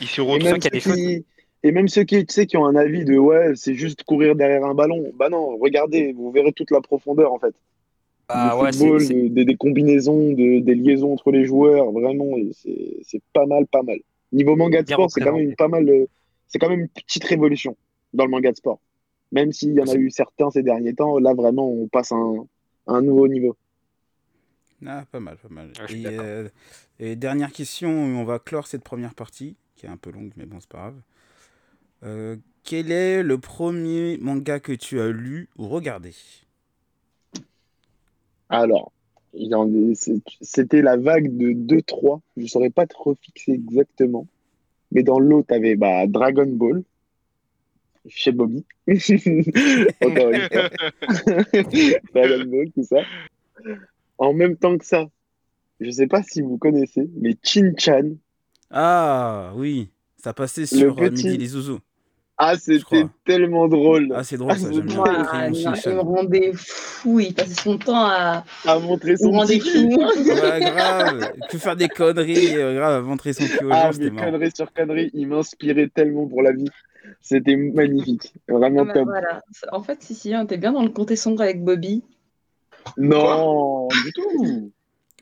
Il 0.00 0.06
se 0.08 0.22
qu'il 0.22 0.64
y 0.64 0.66
a 0.66 0.70
des 0.70 0.80
choses- 0.80 0.94
qui, 0.94 1.26
et 1.62 1.72
même 1.72 1.88
ceux 1.88 2.04
qui, 2.04 2.24
tu 2.26 2.32
sais, 2.32 2.46
qui 2.46 2.56
ont 2.56 2.66
un 2.66 2.76
avis 2.76 3.04
de 3.04 3.16
ouais, 3.18 3.52
c'est 3.56 3.74
juste 3.74 4.04
courir 4.04 4.36
derrière 4.36 4.64
un 4.64 4.74
ballon. 4.74 5.12
Bah 5.14 5.28
non, 5.28 5.56
regardez, 5.58 6.12
vous 6.12 6.30
verrez 6.30 6.52
toute 6.52 6.70
la 6.70 6.80
profondeur 6.80 7.32
en 7.32 7.38
fait. 7.38 7.54
Ah 8.28 8.54
du 8.56 8.62
ouais, 8.62 8.72
c'est- 8.72 8.78
football, 8.78 9.32
des, 9.34 9.44
des 9.44 9.56
combinaisons, 9.56 10.32
de- 10.32 10.60
des 10.60 10.74
liaisons 10.74 11.12
entre 11.14 11.30
les 11.32 11.44
joueurs, 11.46 11.90
vraiment, 11.92 12.30
c'est 12.52 12.98
c'est 13.02 13.22
pas 13.32 13.46
mal, 13.46 13.66
pas 13.66 13.82
mal. 13.82 13.98
Niveau 14.32 14.56
manga 14.56 14.82
de 14.82 14.88
sport, 14.88 15.10
c'est 15.10 15.20
quand 15.22 15.32
même 15.36 15.54
pas 15.56 15.68
mal, 15.68 15.88
euh, 15.88 16.06
c'est 16.46 16.58
quand 16.58 16.68
même 16.68 16.80
une 16.80 16.88
petite 16.88 17.24
révolution 17.24 17.76
dans 18.12 18.24
le 18.24 18.30
manga 18.30 18.50
de 18.52 18.56
sport. 18.56 18.80
Même 19.32 19.52
s'il 19.52 19.72
y 19.74 19.80
en 19.80 19.88
a 19.88 19.94
eu 19.94 20.10
certains 20.10 20.50
ces 20.50 20.62
derniers 20.62 20.94
temps, 20.94 21.18
là 21.18 21.34
vraiment, 21.34 21.68
on 21.70 21.88
passe 21.88 22.12
à 22.12 22.16
un, 22.16 22.46
à 22.86 22.92
un 22.94 23.02
nouveau 23.02 23.28
niveau. 23.28 23.56
Ah, 24.86 25.04
pas 25.10 25.20
mal, 25.20 25.36
pas 25.38 25.48
mal. 25.48 25.72
Et, 25.88 26.02
d'accord. 26.02 26.24
euh, 26.24 26.48
et 27.00 27.16
dernière 27.16 27.52
question, 27.52 27.90
on 27.90 28.24
va 28.24 28.38
clore 28.38 28.66
cette 28.66 28.84
première 28.84 29.14
partie, 29.14 29.56
qui 29.74 29.86
est 29.86 29.88
un 29.88 29.96
peu 29.96 30.10
longue, 30.10 30.30
mais 30.36 30.46
bon, 30.46 30.60
c'est 30.60 30.68
pas 30.68 30.78
grave. 30.78 31.00
Euh, 32.04 32.36
quel 32.64 32.92
est 32.92 33.22
le 33.22 33.38
premier 33.38 34.18
manga 34.18 34.60
que 34.60 34.72
tu 34.72 35.00
as 35.00 35.08
lu 35.08 35.48
ou 35.56 35.68
regardé? 35.68 36.14
Alors, 38.48 38.92
c'était 40.40 40.82
la 40.82 40.96
vague 40.96 41.36
de 41.36 41.52
2-3, 41.52 42.20
je 42.36 42.46
saurais 42.46 42.70
pas 42.70 42.86
te 42.86 42.96
refixer 42.96 43.52
exactement, 43.52 44.26
mais 44.90 45.02
dans 45.02 45.18
l'autre, 45.18 45.48
t'avais 45.48 45.76
bah, 45.76 46.06
Dragon 46.06 46.46
Ball, 46.46 46.82
chez 48.06 48.32
Bobby, 48.32 48.64
encore 48.88 50.30
une 50.30 50.48
fois. 50.50 50.70
Dragon 52.14 52.44
Ball, 52.46 52.70
tout 52.74 52.84
ça. 52.84 53.02
En 54.16 54.32
même 54.32 54.56
temps 54.56 54.78
que 54.78 54.84
ça, 54.86 55.06
je 55.80 55.90
sais 55.90 56.06
pas 56.06 56.22
si 56.22 56.40
vous 56.40 56.56
connaissez, 56.58 57.08
mais 57.20 57.36
Chin-Chan, 57.42 58.12
Ah, 58.70 59.52
oui, 59.56 59.90
ça 60.16 60.32
passait 60.32 60.66
sur 60.66 60.98
euh, 61.02 61.10
petit- 61.10 61.26
Midi 61.26 61.38
les 61.38 61.46
Zouzous. 61.48 61.80
Ah, 62.38 62.56
c'était 62.56 63.04
tellement 63.24 63.66
drôle 63.68 64.12
Ah, 64.14 64.22
c'est 64.22 64.36
drôle 64.36 64.56
ça, 64.56 64.68
Ah, 64.68 64.72
j'aime 64.72 64.86
bien. 64.86 65.74
il 65.84 65.90
me 65.92 66.00
rendait 66.00 66.52
fou. 66.54 67.18
Il 67.20 67.34
passait 67.34 67.54
son 67.60 67.76
temps 67.78 68.04
à 68.06 68.44
à 68.64 68.78
montrer 68.78 69.16
son 69.16 69.32
petit 69.32 69.60
fou. 69.60 69.96
Ouais, 69.98 70.60
grave, 70.60 71.32
que 71.50 71.58
faire 71.58 71.74
des 71.76 71.88
conneries, 71.88 72.56
euh, 72.56 72.76
grave, 72.76 73.04
à 73.04 73.06
montrer 73.06 73.32
son 73.32 73.44
cul 73.46 73.64
aux 73.64 73.70
Ah, 73.72 73.90
gens, 73.90 73.98
mais 73.98 74.10
conneries 74.10 74.52
sur 74.54 74.72
conneries, 74.72 75.10
il 75.14 75.26
m'inspirait 75.26 75.88
tellement 75.88 76.26
pour 76.26 76.42
la 76.42 76.52
vie. 76.52 76.68
C'était 77.20 77.56
magnifique, 77.56 78.34
vraiment 78.48 78.82
Ah 78.82 78.84
bah 78.84 78.92
top. 78.94 79.04
voilà. 79.04 79.42
En 79.72 79.82
fait, 79.82 80.02
si, 80.02 80.14
si, 80.14 80.34
on 80.36 80.44
était 80.44 80.58
bien 80.58 80.72
dans 80.72 80.82
le 80.82 80.90
comté 80.90 81.16
sombre 81.16 81.42
avec 81.42 81.64
Bobby. 81.64 82.02
Non, 82.96 83.88
du 83.88 84.12
tout. 84.12 84.70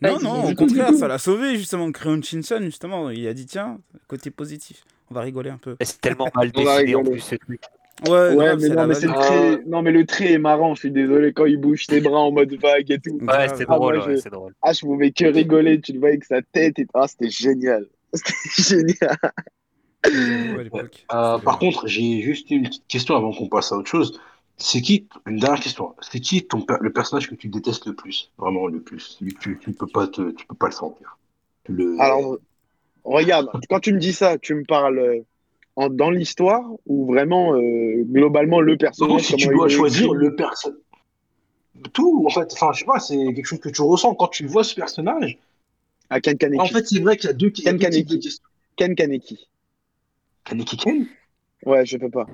Non, 0.02 0.16
Vas-y. 0.16 0.24
non, 0.24 0.50
au 0.50 0.54
contraire, 0.54 0.92
ça 0.94 1.08
l'a 1.08 1.18
sauvé 1.18 1.56
justement, 1.56 1.90
Crayon 1.90 2.20
Shin-chan, 2.22 2.60
justement. 2.62 3.10
Il 3.10 3.26
a 3.28 3.32
dit, 3.34 3.46
tiens, 3.46 3.78
côté 4.08 4.30
positif, 4.30 4.84
on 5.10 5.14
va 5.14 5.22
rigoler 5.22 5.50
un 5.50 5.56
peu. 5.58 5.76
Et 5.80 5.84
c'est 5.84 6.00
tellement 6.00 6.28
mal 6.34 6.50
dessiné 6.52 6.94
en 6.94 7.02
plus, 7.02 7.20
ce 7.20 7.36
truc. 7.36 7.60
Ouais, 8.06 8.10
Ouais, 8.10 8.34
grave, 8.36 8.58
mais 8.60 8.68
non, 8.68 8.86
mais 8.86 8.94
c'est 8.94 9.06
le 9.06 9.12
valu. 9.14 9.24
trait. 9.24 9.62
Non, 9.66 9.80
mais 9.80 9.90
le 9.90 10.04
trait 10.04 10.32
est 10.32 10.38
marrant. 10.38 10.74
Je 10.74 10.80
suis 10.80 10.90
désolé 10.90 11.32
quand 11.32 11.46
il 11.46 11.56
bouge 11.56 11.86
ses 11.88 12.02
bras 12.02 12.18
en 12.20 12.30
mode 12.30 12.52
vague 12.60 12.90
et 12.90 12.98
tout. 12.98 13.18
Ouais, 13.22 13.48
c'était 13.48 13.64
Ah, 13.68 13.76
drôle, 13.76 13.96
ouais, 14.00 14.16
je- 14.16 14.20
c'est 14.20 14.28
drôle. 14.28 14.52
Ah, 14.60 14.74
je 14.74 14.80
pouvais 14.80 15.12
que 15.12 15.24
rigoler. 15.24 15.80
Tu 15.80 15.92
le 15.94 16.00
voyais 16.00 16.16
avec 16.16 16.24
sa 16.24 16.42
tête 16.42 16.78
et 16.78 16.86
ah, 16.92 17.06
c'était 17.08 17.30
génial. 17.30 17.86
C'était 18.12 18.34
génial. 18.76 19.16
Ouais. 20.04 20.68
Euh, 21.12 21.38
par 21.38 21.58
contre, 21.58 21.86
j'ai 21.86 22.20
juste 22.22 22.50
une 22.50 22.64
petite 22.64 22.86
question 22.86 23.16
avant 23.16 23.32
qu'on 23.32 23.48
passe 23.48 23.72
à 23.72 23.76
autre 23.76 23.88
chose. 23.90 24.20
C'est 24.58 24.80
qui, 24.80 25.06
une 25.26 25.38
dernière 25.38 25.60
question, 25.60 25.94
c'est 26.00 26.20
qui 26.20 26.46
ton, 26.46 26.64
le 26.80 26.92
personnage 26.92 27.28
que 27.28 27.34
tu 27.34 27.48
détestes 27.48 27.86
le 27.86 27.94
plus? 27.94 28.32
Vraiment 28.38 28.66
le 28.68 28.80
plus? 28.80 29.00
Celui 29.00 29.34
que 29.34 29.40
tu, 29.40 29.58
tu 29.60 29.72
peux 29.72 29.86
pas 29.86 30.08
te, 30.08 30.30
tu 30.30 30.46
peux 30.46 30.54
pas 30.54 30.66
le 30.66 30.72
sentir. 30.72 31.18
Le... 31.68 32.00
Alors, 32.00 32.38
regarde, 33.04 33.50
quand 33.68 33.80
tu 33.80 33.92
me 33.92 33.98
dis 33.98 34.12
ça, 34.12 34.38
tu 34.38 34.54
me 34.54 34.64
parles 34.64 34.98
euh, 34.98 35.20
en- 35.76 35.90
dans 35.90 36.10
l'histoire 36.10 36.64
ou 36.86 37.06
vraiment 37.06 37.54
euh, 37.54 38.02
globalement 38.04 38.60
le 38.60 38.72
non, 38.72 38.78
personnage 38.78 39.22
si 39.22 39.36
tu 39.36 39.48
dois 39.48 39.68
choisir 39.68 40.14
le 40.14 40.34
personnage. 40.34 40.78
Tout, 41.92 42.24
en 42.26 42.30
fait, 42.30 42.50
enfin, 42.54 42.72
je 42.72 42.80
sais 42.80 42.84
pas, 42.86 42.98
c'est 42.98 43.16
quelque 43.34 43.44
chose 43.44 43.60
que 43.60 43.68
tu 43.68 43.82
ressens 43.82 44.14
quand 44.14 44.28
tu 44.28 44.46
vois 44.46 44.64
ce 44.64 44.74
personnage. 44.74 45.38
à 46.08 46.20
Ken 46.20 46.38
Kaneki. 46.38 46.60
En 46.60 46.66
fait, 46.66 46.86
c'est 46.86 47.00
vrai 47.00 47.16
qu'il 47.16 47.28
y 47.28 47.30
a 47.30 47.34
deux, 47.34 47.48
a 47.48 47.50
Ken 47.50 47.78
Kaneki. 47.78 48.30
Ken 48.76 48.94
Kaneki. 48.94 49.48
Kaneki 50.44 50.76
Ken? 50.76 51.06
Ouais, 51.64 51.84
je 51.84 51.96
peux 51.98 52.10
pas. 52.10 52.26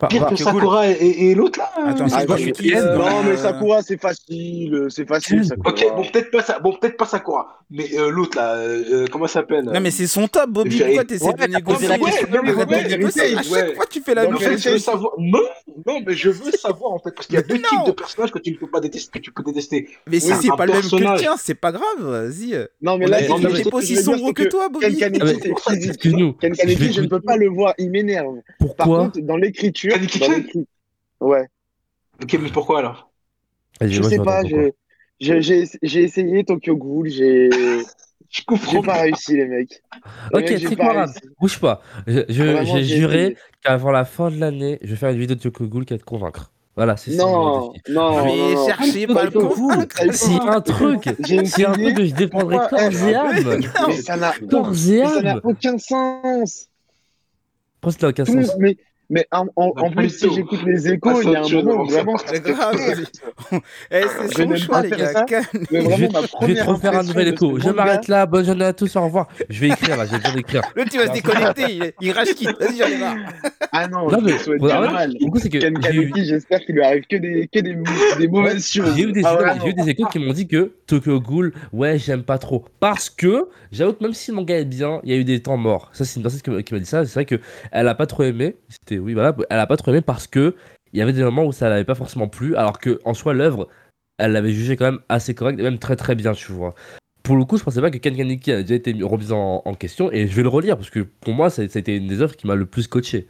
Par- 0.00 0.08
Pire 0.08 0.20
par- 0.22 0.30
que 0.30 0.36
Sakura 0.36 0.88
et, 0.88 0.92
et- 0.92 1.30
et 1.30 1.34
l'autre 1.34 1.58
là? 1.58 1.70
Attends, 1.88 2.08
c'est 2.08 2.16
Ah, 2.16 2.24
quoi 2.26 2.36
non, 2.38 3.22
mais 3.22 3.36
Sakura, 3.36 3.82
c'est 3.82 4.00
facile. 4.00 4.86
C'est 4.88 5.06
facile, 5.06 5.40
Ken. 5.40 5.44
Sakura. 5.44 5.70
Ok, 5.72 5.84
bon 5.94 6.04
peut-être 6.10 6.30
pas 6.30 6.42
ça, 6.42 6.58
bon 6.58 6.72
peut-être 6.80 6.96
pas 6.96 7.04
Sakura, 7.04 7.58
mais 7.70 7.86
euh, 7.98 8.10
l'autre 8.10 8.38
là, 8.38 8.54
euh, 8.54 8.82
euh, 8.92 9.06
comment 9.12 9.26
ça 9.26 9.34
s'appelle? 9.40 9.66
Non, 9.66 9.78
mais 9.78 9.90
c'est 9.90 10.06
son 10.06 10.26
top, 10.26 10.48
Bobby. 10.48 10.78
Pourquoi 10.80 11.04
t'essaies 11.04 11.26
Ouais, 11.26 11.32
de 11.34 11.38
t'as 11.38 11.46
négocier 11.48 11.74
posé 11.74 11.88
la 11.88 11.94
Ouais, 12.02 12.10
question. 12.10 12.28
non, 12.32 12.40
mais 12.42 12.50
Ouais, 12.54 12.62
arrête 12.62 12.68
de 12.68 12.74
ouais, 12.74 12.96
négocier. 12.96 13.22
À 13.22 13.26
ouais. 13.26 13.42
chaque 13.44 13.74
fois, 13.76 13.84
tu 13.90 14.00
fais 14.00 14.14
la 14.14 14.24
Non, 14.24 14.38
même 14.40 14.58
chose. 14.58 14.86
Non, 15.18 15.40
non, 15.86 16.00
mais 16.06 16.14
je 16.14 16.30
veux 16.30 16.50
savoir 16.52 16.92
en 16.92 16.98
fait, 16.98 17.10
parce 17.14 17.26
qu'il 17.26 17.36
y 17.36 17.38
a 17.38 17.42
deux 17.42 17.56
types 17.58 17.86
de 17.86 17.92
personnages 17.92 18.32
que 18.32 18.38
tu 18.38 18.52
ne 18.52 18.56
peux 18.56 18.68
pas 18.70 18.80
détester, 18.80 19.18
que 19.18 19.22
tu 19.22 19.32
peux 19.32 19.42
détester. 19.42 19.86
Mais 20.10 20.18
si 20.18 20.32
c'est 20.34 20.48
pas 20.56 20.64
le 20.64 20.72
même 20.72 20.80
que 20.80 20.86
le 20.86 20.90
personnage. 20.90 21.20
tien, 21.20 21.34
c'est 21.38 21.54
pas 21.54 21.72
grave. 21.72 21.84
Vas-y. 22.00 22.56
Non, 22.80 22.96
mais 22.96 23.06
là, 23.06 23.18
a 23.18 23.20
mais 23.20 23.26
dit 23.26 23.32
non, 23.32 23.36
qu'il 23.38 23.44
mais 23.48 23.52
était 23.52 23.58
ce 23.64 23.68
pas 23.68 23.70
que 23.70 23.82
aussi 23.82 23.96
sombre 23.96 24.24
c'est 24.28 24.32
que 24.32 24.42
toi, 24.48 24.62
Ken 24.64 24.72
Bobby. 24.72 24.96
Kaneki, 24.98 25.20
Ah, 25.22 25.26
c'est. 25.68 25.96
Ken 25.98 26.12
Je 26.12 26.16
vais 26.16 26.54
Kaneki, 26.56 26.92
je 26.94 27.00
ne 27.02 27.06
peux 27.06 27.20
pas 27.20 27.36
le 27.36 27.48
voir, 27.48 27.74
il 27.76 27.90
m'énerve. 27.90 28.36
Par 28.58 28.86
Pourquoi? 28.86 28.98
contre, 29.04 29.20
dans 29.20 29.36
l'écriture, 29.36 29.89
Dans 30.20 30.28
l'écrit- 30.32 30.66
ouais, 31.20 31.46
Ok, 32.22 32.38
mais 32.40 32.50
pourquoi 32.50 32.78
alors? 32.80 33.10
Je 33.80 34.02
sais 34.02 34.18
pas, 34.18 34.42
j'ai 34.44 34.72
j'ai 35.82 36.02
essayé 36.02 36.44
Tokyo 36.44 36.76
Ghoul, 36.76 37.08
j'ai 37.08 37.48
Je 38.30 38.42
comprends 38.46 38.80
pas 38.82 38.94
pas. 38.94 39.00
réussi, 39.02 39.36
les 39.36 39.46
mecs. 39.46 39.82
Les 40.32 40.38
Ok, 40.40 40.58
c'est 40.68 40.76
pas 40.76 40.92
réussi. 40.92 41.18
Bouge 41.40 41.58
pas. 41.58 41.82
J'ai 42.06 42.84
juré 42.84 43.36
qu'avant 43.62 43.90
la 43.90 44.04
fin 44.04 44.30
de 44.30 44.36
l'année, 44.38 44.78
je 44.82 44.90
vais 44.90 44.96
faire 44.96 45.10
une 45.10 45.18
vidéo 45.18 45.34
de 45.36 45.40
Tokyo 45.40 45.66
Ghoul 45.66 45.84
qui 45.84 45.94
va 45.94 45.98
te 45.98 46.04
convaincre. 46.04 46.52
Voilà, 46.76 46.96
c'est 46.96 47.10
ça 47.10 47.24
Non, 47.24 47.32
non, 47.32 47.72
Je 47.86 47.92
non, 47.92 48.22
vais 48.22 48.54
non. 48.54 48.66
chercher 48.66 49.06
par 49.08 49.24
le 49.24 49.30
convaincre. 49.32 49.96
A 50.00 50.04
un 50.56 50.60
truc, 50.60 51.06
a 51.08 51.10
un 51.10 51.72
truc 51.74 51.96
que 51.96 52.04
je 52.06 52.14
défendrai 52.14 52.58
corps 52.70 52.80
et 52.80 53.14
âme. 53.14 53.60
Mais 53.88 53.96
ça 53.96 54.16
n'a 54.16 54.32
corps 54.48 54.72
et 54.72 55.00
mais 55.00 55.06
ça 55.08 55.22
n'a 55.22 55.32
âme. 55.32 55.40
aucun 55.42 55.78
sens. 55.78 56.68
Pourquoi 57.80 57.98
ça 57.98 58.06
n'a 58.06 58.10
aucun 58.10 58.24
sens? 58.24 58.56
Mais 59.10 59.26
en, 59.32 59.46
en- 59.56 59.72
en 59.76 59.90
plus, 59.90 60.08
si 60.10 60.32
j'écoute 60.34 60.60
les 60.64 60.88
échos, 60.92 61.20
il 61.22 61.30
y 61.30 61.36
a 61.36 61.42
un 61.44 61.48
moment 61.62 61.82
où 61.82 61.86
vraiment. 61.88 62.16
C'est 62.24 62.42
grave. 62.42 62.76
Eh, 63.90 64.02
c'est 64.02 64.28
Je 64.28 64.34
son 64.42 64.48
n'aime 64.48 64.56
choix, 64.56 64.76
pas 64.76 64.82
les 64.82 64.88
faire 64.90 64.98
gars. 64.98 65.12
ça. 65.12 65.24
calme. 65.24 65.44
Mais 65.52 65.60
Je 65.70 65.76
vais, 65.76 65.80
vraiment, 65.82 66.08
ma 66.12 66.18
je 66.20 66.22
vais 66.22 66.28
première 66.28 66.64
te 66.66 66.70
refaire 66.70 66.94
un 66.98 67.02
nouvel 67.02 67.28
écho. 67.28 67.58
Je 67.58 67.70
m'arrête 67.70 68.08
là. 68.08 68.26
Bonne 68.26 68.44
journée 68.44 68.64
à 68.66 68.72
tous. 68.72 68.94
Au 68.96 69.02
revoir. 69.04 69.28
Je 69.48 69.60
vais 69.60 69.68
écrire 69.68 69.96
là. 69.96 70.06
J'ai 70.06 70.18
besoin 70.18 70.34
d'écrire. 70.34 70.62
L'autre, 70.76 70.90
il 70.92 70.98
va 71.00 71.06
se 71.08 71.12
déconnecter. 71.12 71.94
Il, 72.00 72.12
rage 72.12 72.34
quitte. 72.34 72.56
Vas-y, 72.60 72.76
j'en 72.78 72.86
ai 72.86 72.98
marre. 72.98 73.16
Ah 73.72 73.86
non, 73.86 74.10
Non, 74.10 74.18
je 74.20 74.24
mais 74.24 74.38
souhaite 74.38 74.60
du 74.60 74.66
ouais, 74.66 74.90
mal. 74.90 75.14
du 75.14 75.30
coup, 75.30 75.38
c'est 75.38 75.48
que 75.48 75.58
Ken 75.58 75.74
j'ai 75.80 75.94
eu, 75.94 76.10
Kaneki, 76.10 76.24
j'espère 76.26 76.58
qu'il 76.60 76.74
lui 76.74 76.82
arrive 76.82 77.04
que 77.08 77.16
des, 77.16 77.48
que 77.52 77.60
des, 77.60 77.76
des 78.18 78.26
mauvaises 78.28 78.66
choses. 78.68 78.96
j'ai 78.96 79.04
eu 79.04 79.12
des, 79.12 79.22
Ah, 79.24 79.54
j'ai 79.62 79.68
eu 79.70 79.74
des 79.74 79.90
échos 79.90 80.06
qui 80.06 80.18
m'ont 80.18 80.32
dit 80.32 80.48
que 80.48 80.72
Tokyo 80.88 81.20
Ghoul, 81.20 81.52
ouais, 81.72 81.96
j'aime 81.96 82.24
pas 82.24 82.38
trop. 82.38 82.64
Parce 82.80 83.08
que, 83.10 83.48
j'avoue 83.70 83.92
que 83.92 84.02
même 84.02 84.12
si 84.12 84.32
le 84.32 84.36
manga 84.38 84.58
est 84.58 84.64
bien, 84.64 85.00
il 85.04 85.10
y 85.10 85.14
a 85.14 85.16
eu 85.18 85.24
des 85.24 85.40
temps 85.40 85.56
morts. 85.56 85.88
Ça, 85.92 86.04
c'est 86.04 86.16
une 86.16 86.22
personne 86.22 86.40
qui 86.40 86.50
m'a 86.50 86.62
qui 86.64 86.74
m'a 86.74 86.80
dit 86.80 86.86
ça. 86.86 87.04
C'est 87.04 87.14
vrai 87.14 87.24
que 87.26 87.36
elle 87.70 87.86
a 87.86 87.94
pas 87.94 88.06
trop 88.06 88.24
aimé. 88.24 88.56
C'était, 88.68 88.98
oui, 89.00 89.14
voilà. 89.14 89.34
Elle 89.50 89.58
a 89.58 89.66
pas 89.66 89.76
trop 89.76 89.90
aimé 89.90 90.00
parce 90.02 90.26
que 90.26 90.54
il 90.92 90.98
y 90.98 91.02
avait 91.02 91.12
des 91.12 91.22
moments 91.22 91.44
où 91.44 91.52
ça 91.52 91.68
l'avait 91.68 91.84
pas 91.84 91.94
forcément 91.94 92.28
plu. 92.28 92.56
Alors 92.56 92.78
que, 92.78 93.00
en 93.04 93.14
soi, 93.14 93.32
l'œuvre, 93.34 93.68
elle 94.18 94.32
l'avait 94.32 94.52
jugé 94.52 94.76
quand 94.76 94.86
même 94.86 95.00
assez 95.08 95.34
correct 95.34 95.58
et 95.58 95.62
même 95.62 95.78
très 95.78 95.96
très 95.96 96.14
bien, 96.14 96.32
tu 96.32 96.52
vois. 96.52 96.74
Pour 97.22 97.36
le 97.36 97.44
coup, 97.44 97.58
je 97.58 97.64
pensais 97.64 97.80
pas 97.80 97.90
que 97.90 97.98
Ken 97.98 98.16
Kaneki 98.16 98.52
a 98.52 98.62
déjà 98.62 98.74
été 98.74 98.92
mis- 98.94 99.02
remis 99.02 99.32
en, 99.32 99.62
en 99.64 99.74
question 99.74 100.10
et 100.12 100.26
je 100.26 100.34
vais 100.34 100.42
le 100.42 100.48
relire 100.48 100.76
parce 100.76 100.90
que 100.90 101.00
pour 101.00 101.34
moi, 101.34 101.50
ça, 101.50 101.66
ça 101.68 101.78
a 101.78 101.80
été 101.80 101.96
une 101.96 102.08
des 102.08 102.22
œuvres 102.22 102.36
qui 102.36 102.46
m'a 102.46 102.54
le 102.56 102.66
plus 102.66 102.86
coaché. 102.88 103.28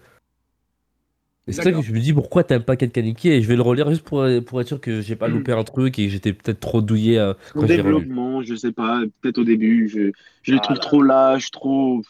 Et 1.49 1.53
c'est 1.53 1.63
ça 1.63 1.73
que 1.73 1.83
je 1.83 1.93
me 1.93 1.99
dis 2.01 2.13
pourquoi 2.13 2.45
t'aimes 2.45 2.63
pas 2.63 2.77
Ken 2.77 2.91
Kaneki 2.91 3.29
et 3.31 3.43
je 3.43 3.49
vais 3.49 3.57
le 3.57 3.63
relire 3.63 3.91
juste 3.91 4.03
pour, 4.05 4.25
pour 4.47 4.61
être 4.61 4.69
sûr 4.69 4.81
que 4.81 5.01
j'ai 5.01 5.17
pas 5.17 5.27
Mhm. 5.29 5.35
loupé 5.35 5.53
un 5.53 5.65
truc 5.65 5.99
et 5.99 6.07
que 6.07 6.13
j'étais 6.13 6.33
peut-être 6.33 6.61
trop 6.61 6.81
douillé 6.81 7.19
euh, 7.19 7.35
quand 7.55 7.67
j'ai 7.67 7.81
relu. 7.81 8.07
développement, 8.07 8.43
je 8.43 8.55
sais 8.55 8.73
pas, 8.73 9.03
peut-être 9.21 9.39
au 9.39 9.45
début, 9.45 9.89
je, 9.89 10.13
je 10.43 10.53
le 10.53 10.59
Ah 10.59 10.63
trouve 10.63 10.77
là 10.77 10.83
trop 10.83 11.03
lâche, 11.03 11.51
trop. 11.51 12.03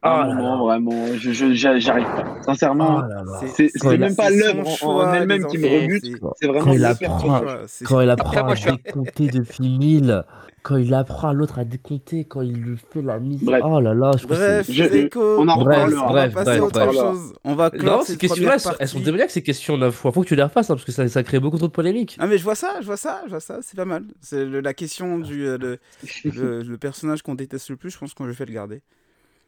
À 0.00 0.20
Ah 0.22 0.26
là 0.28 0.34
moment, 0.34 0.64
vraiment, 0.64 1.06
je, 1.16 1.32
je, 1.32 1.52
j'a- 1.54 1.78
j'arrive 1.80 2.04
pas. 2.06 2.36
Sincèrement, 2.42 3.00
Ah 3.02 3.08
là 3.08 3.24
là. 3.24 3.40
c'est 3.52 3.68
c'est 3.74 3.86
a- 3.88 3.96
même 3.96 4.14
pas 4.14 4.28
c'est 4.28 4.36
l'œuvre 4.54 4.84
en, 4.84 5.12
elle-même 5.12 5.46
qui 5.48 5.58
me 5.58 5.66
rebute, 5.66 6.04
c'est- 6.04 6.12
c'est 6.36 6.46
Quand 6.46 6.52
vraiment 6.52 6.72
il 6.72 6.78
le 6.78 6.84
apprend- 6.86 7.18
personnage. 7.18 7.58
C'est- 7.66 7.84
Quand 7.84 8.00
il 8.00 8.10
Après, 8.10 8.36
apprend 8.38 8.46
moi, 8.46 8.54
à 8.64 8.70
décompter 8.76 9.26
depuis 9.26 9.76
1000, 9.76 10.22
quand 10.62 10.76
il 10.76 10.94
apprend 10.94 11.30
à 11.30 11.32
l'autre 11.32 11.58
à 11.58 11.64
décompter, 11.64 12.24
quand 12.26 12.42
il 12.42 12.52
lui 12.62 12.76
fait 12.76 13.02
la 13.02 13.18
mise. 13.18 13.42
Bref. 13.42 13.60
Oh 13.64 13.80
là 13.80 13.92
là, 13.92 14.12
je 14.16 14.18
trouve 14.24 14.36
que 14.36 14.40
Bref, 14.40 14.66
c'est- 14.66 14.72
Je- 14.72 15.18
on 15.18 15.48
en 15.48 15.54
reparlera. 15.56 16.04
on 16.04 16.12
va 16.12 16.28
bref, 16.28 16.34
passer 16.34 16.58
à 16.58 16.64
autre 16.64 16.78
bref. 16.86 16.92
chose. 16.94 17.32
On 17.42 17.54
va 17.56 17.70
clore 17.70 17.98
Non, 17.98 18.04
ces 18.04 18.16
questions-là, 18.16 18.52
elles 18.54 18.60
sont- 18.60 18.68
partie. 18.78 19.00
démoniaques, 19.00 19.30
ces 19.30 19.42
questions 19.42 19.76
neuf 19.78 19.96
fois. 19.96 20.12
Faut 20.12 20.22
que 20.22 20.28
tu 20.28 20.36
les 20.36 20.44
refasses, 20.44 20.70
hein, 20.70 20.74
parce 20.74 20.84
que 20.84 20.92
ça, 20.92 21.08
ça 21.08 21.24
crée 21.24 21.40
beaucoup 21.40 21.58
trop 21.58 21.66
de 21.66 21.72
polémiques. 21.72 22.16
Ah 22.20 22.28
mais 22.28 22.38
je 22.38 22.44
vois 22.44 22.54
ça, 22.54 22.76
je 22.80 22.86
vois 22.86 22.96
ça, 22.96 23.22
je 23.24 23.30
vois 23.30 23.40
ça, 23.40 23.58
c'est 23.62 23.76
pas 23.76 23.84
mal. 23.84 24.04
C'est 24.20 24.44
le- 24.44 24.60
la 24.60 24.74
question 24.74 25.18
du 25.18 25.44
euh, 25.44 25.58
le, 25.58 25.78
le- 26.24 26.62
le 26.62 26.78
personnage 26.78 27.22
qu'on 27.22 27.34
déteste 27.34 27.68
le 27.70 27.76
plus, 27.76 27.90
je 27.90 27.98
pense 27.98 28.14
qu'on 28.14 28.26
je 28.26 28.30
vais 28.30 28.46
le 28.46 28.52
garder. 28.52 28.80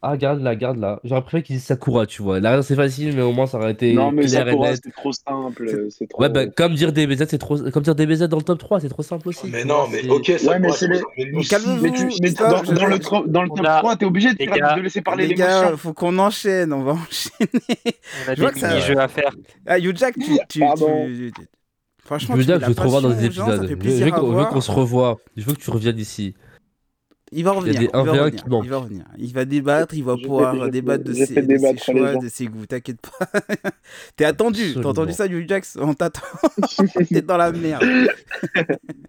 Ah, 0.02 0.16
garde-la, 0.16 0.56
garde-la. 0.56 0.98
J'aurais 1.05 1.20
préféré 1.20 1.43
qu'ils 1.43 1.56
disent 1.56 1.66
Sakura, 1.66 2.06
tu 2.06 2.22
vois. 2.22 2.40
Là, 2.40 2.62
c'est 2.62 2.74
facile, 2.74 3.14
mais 3.14 3.20
au 3.20 3.32
moins, 3.32 3.47
ça 3.47 3.59
aurait 3.59 3.72
été 3.72 3.93
Non, 3.93 4.10
mais 4.12 4.22
clair 4.24 4.47
Sakura, 4.47 4.74
c'est 4.74 4.93
trop 4.93 5.12
simple. 5.12 5.89
C'est 5.90 6.09
trop. 6.09 6.22
Ouais, 6.22 6.31
bah, 6.31 6.47
comme 6.47 6.74
dire 6.74 6.93
DBZ, 6.94 7.27
c'est 7.28 7.36
trop. 7.36 7.59
Comme 7.70 7.82
dire 7.82 7.94
DBZ 7.94 8.22
dans 8.22 8.39
le 8.39 8.43
top 8.43 8.59
3, 8.59 8.81
c'est 8.81 8.89
trop 8.89 9.02
simple 9.02 9.28
aussi. 9.28 9.48
Mais 9.52 9.62
non, 9.64 9.89
mais 9.93 10.09
ok, 10.09 10.32
ça 10.39 10.52
Ouais, 10.52 10.59
mais 10.59 10.72
c'est 10.72 10.89
les- 10.89 11.02
mais 11.82 11.90
tu, 11.93 12.09
mais 12.22 12.31
dans, 12.31 12.62
dans 12.62 12.86
le, 12.86 12.98
tro- 12.98 13.27
dans 13.27 13.43
le 13.43 13.48
top 13.51 13.66
a- 13.66 13.78
3, 13.81 13.97
t'es 13.97 14.06
obligé 14.06 14.31
de, 14.32 14.36
de 14.77 14.81
laisser 14.81 15.02
parler 15.02 15.27
Les 15.27 15.35
gars, 15.35 15.77
faut 15.77 15.93
qu'on 15.93 16.18
enchaîne, 16.18 16.72
on 16.72 16.82
va 16.82 16.93
enchaîner. 16.93 17.51
On 18.27 18.31
a 18.31 18.35
Je 18.35 18.40
vois 18.40 18.52
des 18.52 18.62
mini-jeux 18.62 18.98
à 18.98 19.09
faire. 19.09 19.35
Ah, 19.66 19.78
Jack, 19.78 20.14
tu, 20.14 20.22
tu, 20.24 20.39
tu- 20.48 21.32
tu- 21.36 21.47
Franchement, 22.02 22.36
Je 22.36 22.40
veux 22.40 22.59
je 22.59 22.72
te 22.72 22.81
revoir 22.81 23.02
dans 23.02 23.10
des 23.10 23.27
épisodes. 23.27 23.66
Je 23.68 24.05
veux, 24.05 24.44
qu'on 24.47 24.60
se 24.62 24.70
revoie. 24.70 25.18
Je 25.36 25.44
veux 25.44 25.52
que 25.55 25.60
tu 25.60 25.70
reviennes 25.70 25.98
ici. 25.98 26.35
Il 27.32 27.44
va 27.44 27.52
revenir, 27.52 27.78
des 27.78 27.85
il 27.85 27.90
va 27.93 28.02
1v1 28.02 28.09
revenir, 28.09 28.44
il 28.65 28.70
va 28.70 28.77
revenir. 28.78 29.05
Il 29.19 29.32
va 29.32 29.44
débattre, 29.44 29.94
il 29.94 30.02
va 30.02 30.16
Je 30.19 30.23
pouvoir 30.24 30.69
débattre 30.69 31.05
de 31.05 31.12
ses, 31.12 31.40
de 31.43 31.57
ses 31.59 31.77
choix, 31.78 32.16
de 32.16 32.28
ses 32.28 32.47
goûts, 32.47 32.66
t'inquiète 32.66 32.98
pas. 33.01 33.27
T'es 34.16 34.24
attendu, 34.24 34.74
t'as 34.74 34.89
entendu 34.89 35.12
ça, 35.12 35.27
Yu 35.27 35.47
Jax 35.48 35.78
On 35.81 35.94
t'attend. 35.94 36.23
T'es 37.09 37.23
dans 37.23 37.36
la 37.36 37.52
merde. 37.52 37.85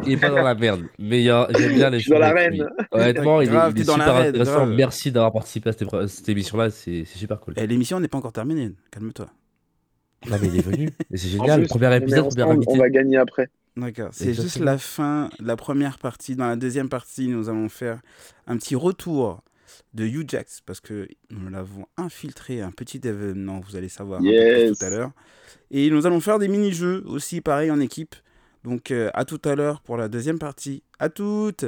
Il 0.06 0.12
est 0.14 0.18
pas 0.18 0.30
dans 0.30 0.44
la 0.44 0.54
merde. 0.54 0.84
Mais 1.00 1.22
il 1.22 1.26
y 1.26 1.30
a- 1.32 1.48
j'aime 1.58 1.74
bien 1.74 1.90
les 1.90 2.00
suis 2.00 2.12
dans 2.12 2.18
choses 2.18 2.22
la 2.22 2.32
reine. 2.34 2.68
Honnêtement, 2.92 3.42
il 3.42 3.48
est, 3.48 3.52
Grave, 3.52 3.74
il 3.76 3.86
super 3.86 4.16
reine, 4.16 4.28
intéressant. 4.30 4.52
grave. 4.54 4.74
Merci 4.76 5.12
d'avoir 5.12 5.34
participé 5.34 5.70
à 5.70 5.74
cette, 5.74 6.08
cette 6.08 6.30
émission-là. 6.30 6.70
C'est 6.70 7.06
super 7.06 7.40
cool. 7.40 7.56
Eh, 7.58 7.66
L'émission 7.66 8.00
n'est 8.00 8.08
pas 8.08 8.18
encore 8.20 8.34
terminée, 8.34 8.72
calme-toi. 8.92 9.28
Non, 10.30 10.38
mais 10.40 10.48
il 10.48 10.60
est 10.60 10.62
venu. 10.66 10.90
C'est 11.12 11.28
génial. 11.30 11.62
plus, 11.62 11.70
Premier 11.70 11.88
on 11.88 11.92
épisode, 11.94 12.30
premier 12.30 12.44
ensemble, 12.44 12.58
invité. 12.58 12.72
On 12.74 12.78
va 12.78 12.90
gagner 12.90 13.18
après. 13.18 13.50
D'accord, 13.82 14.10
c'est 14.12 14.34
juste 14.34 14.60
la 14.60 14.78
fin 14.78 15.30
de 15.40 15.46
la 15.46 15.56
première 15.56 15.98
partie. 15.98 16.36
Dans 16.36 16.48
la 16.48 16.56
deuxième 16.56 16.88
partie, 16.90 17.28
nous 17.28 17.50
allons 17.50 17.68
faire 17.70 18.00
un 18.48 18.58
petit 18.58 18.76
retour 18.76 19.44
de 19.94 20.06
Ujax 20.06 20.62
parce 20.62 20.80
que 20.80 21.08
nous 21.32 21.50
l'avons 21.50 21.86
infiltré, 21.98 22.62
un 22.62 22.72
petit 22.72 23.02
événement, 23.04 23.60
vous 23.60 23.76
allez 23.76 23.90
savoir 23.90 24.22
un 24.22 24.24
peu 24.24 24.30
plus 24.30 24.68
Yes. 24.68 24.78
tout 24.78 24.86
à 24.86 24.90
l'heure. 24.90 25.12
Et 25.72 25.90
nous 25.90 26.06
allons 26.06 26.20
faire 26.20 26.38
des 26.40 26.48
mini-jeux 26.48 27.04
aussi, 27.08 27.42
pareil, 27.42 27.72
en 27.72 27.80
équipe. 27.80 28.16
Donc 28.64 28.92
euh, 28.92 29.10
à 29.14 29.26
tout 29.26 29.42
à 29.46 29.56
l'heure 29.56 29.82
pour 29.82 29.98
la 29.98 30.08
deuxième 30.10 30.38
partie. 30.40 30.84
À 31.00 31.10
toutes 31.10 31.66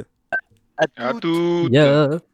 À 0.96 1.14
toutes. 1.14 1.72
Yeah. 1.72 2.20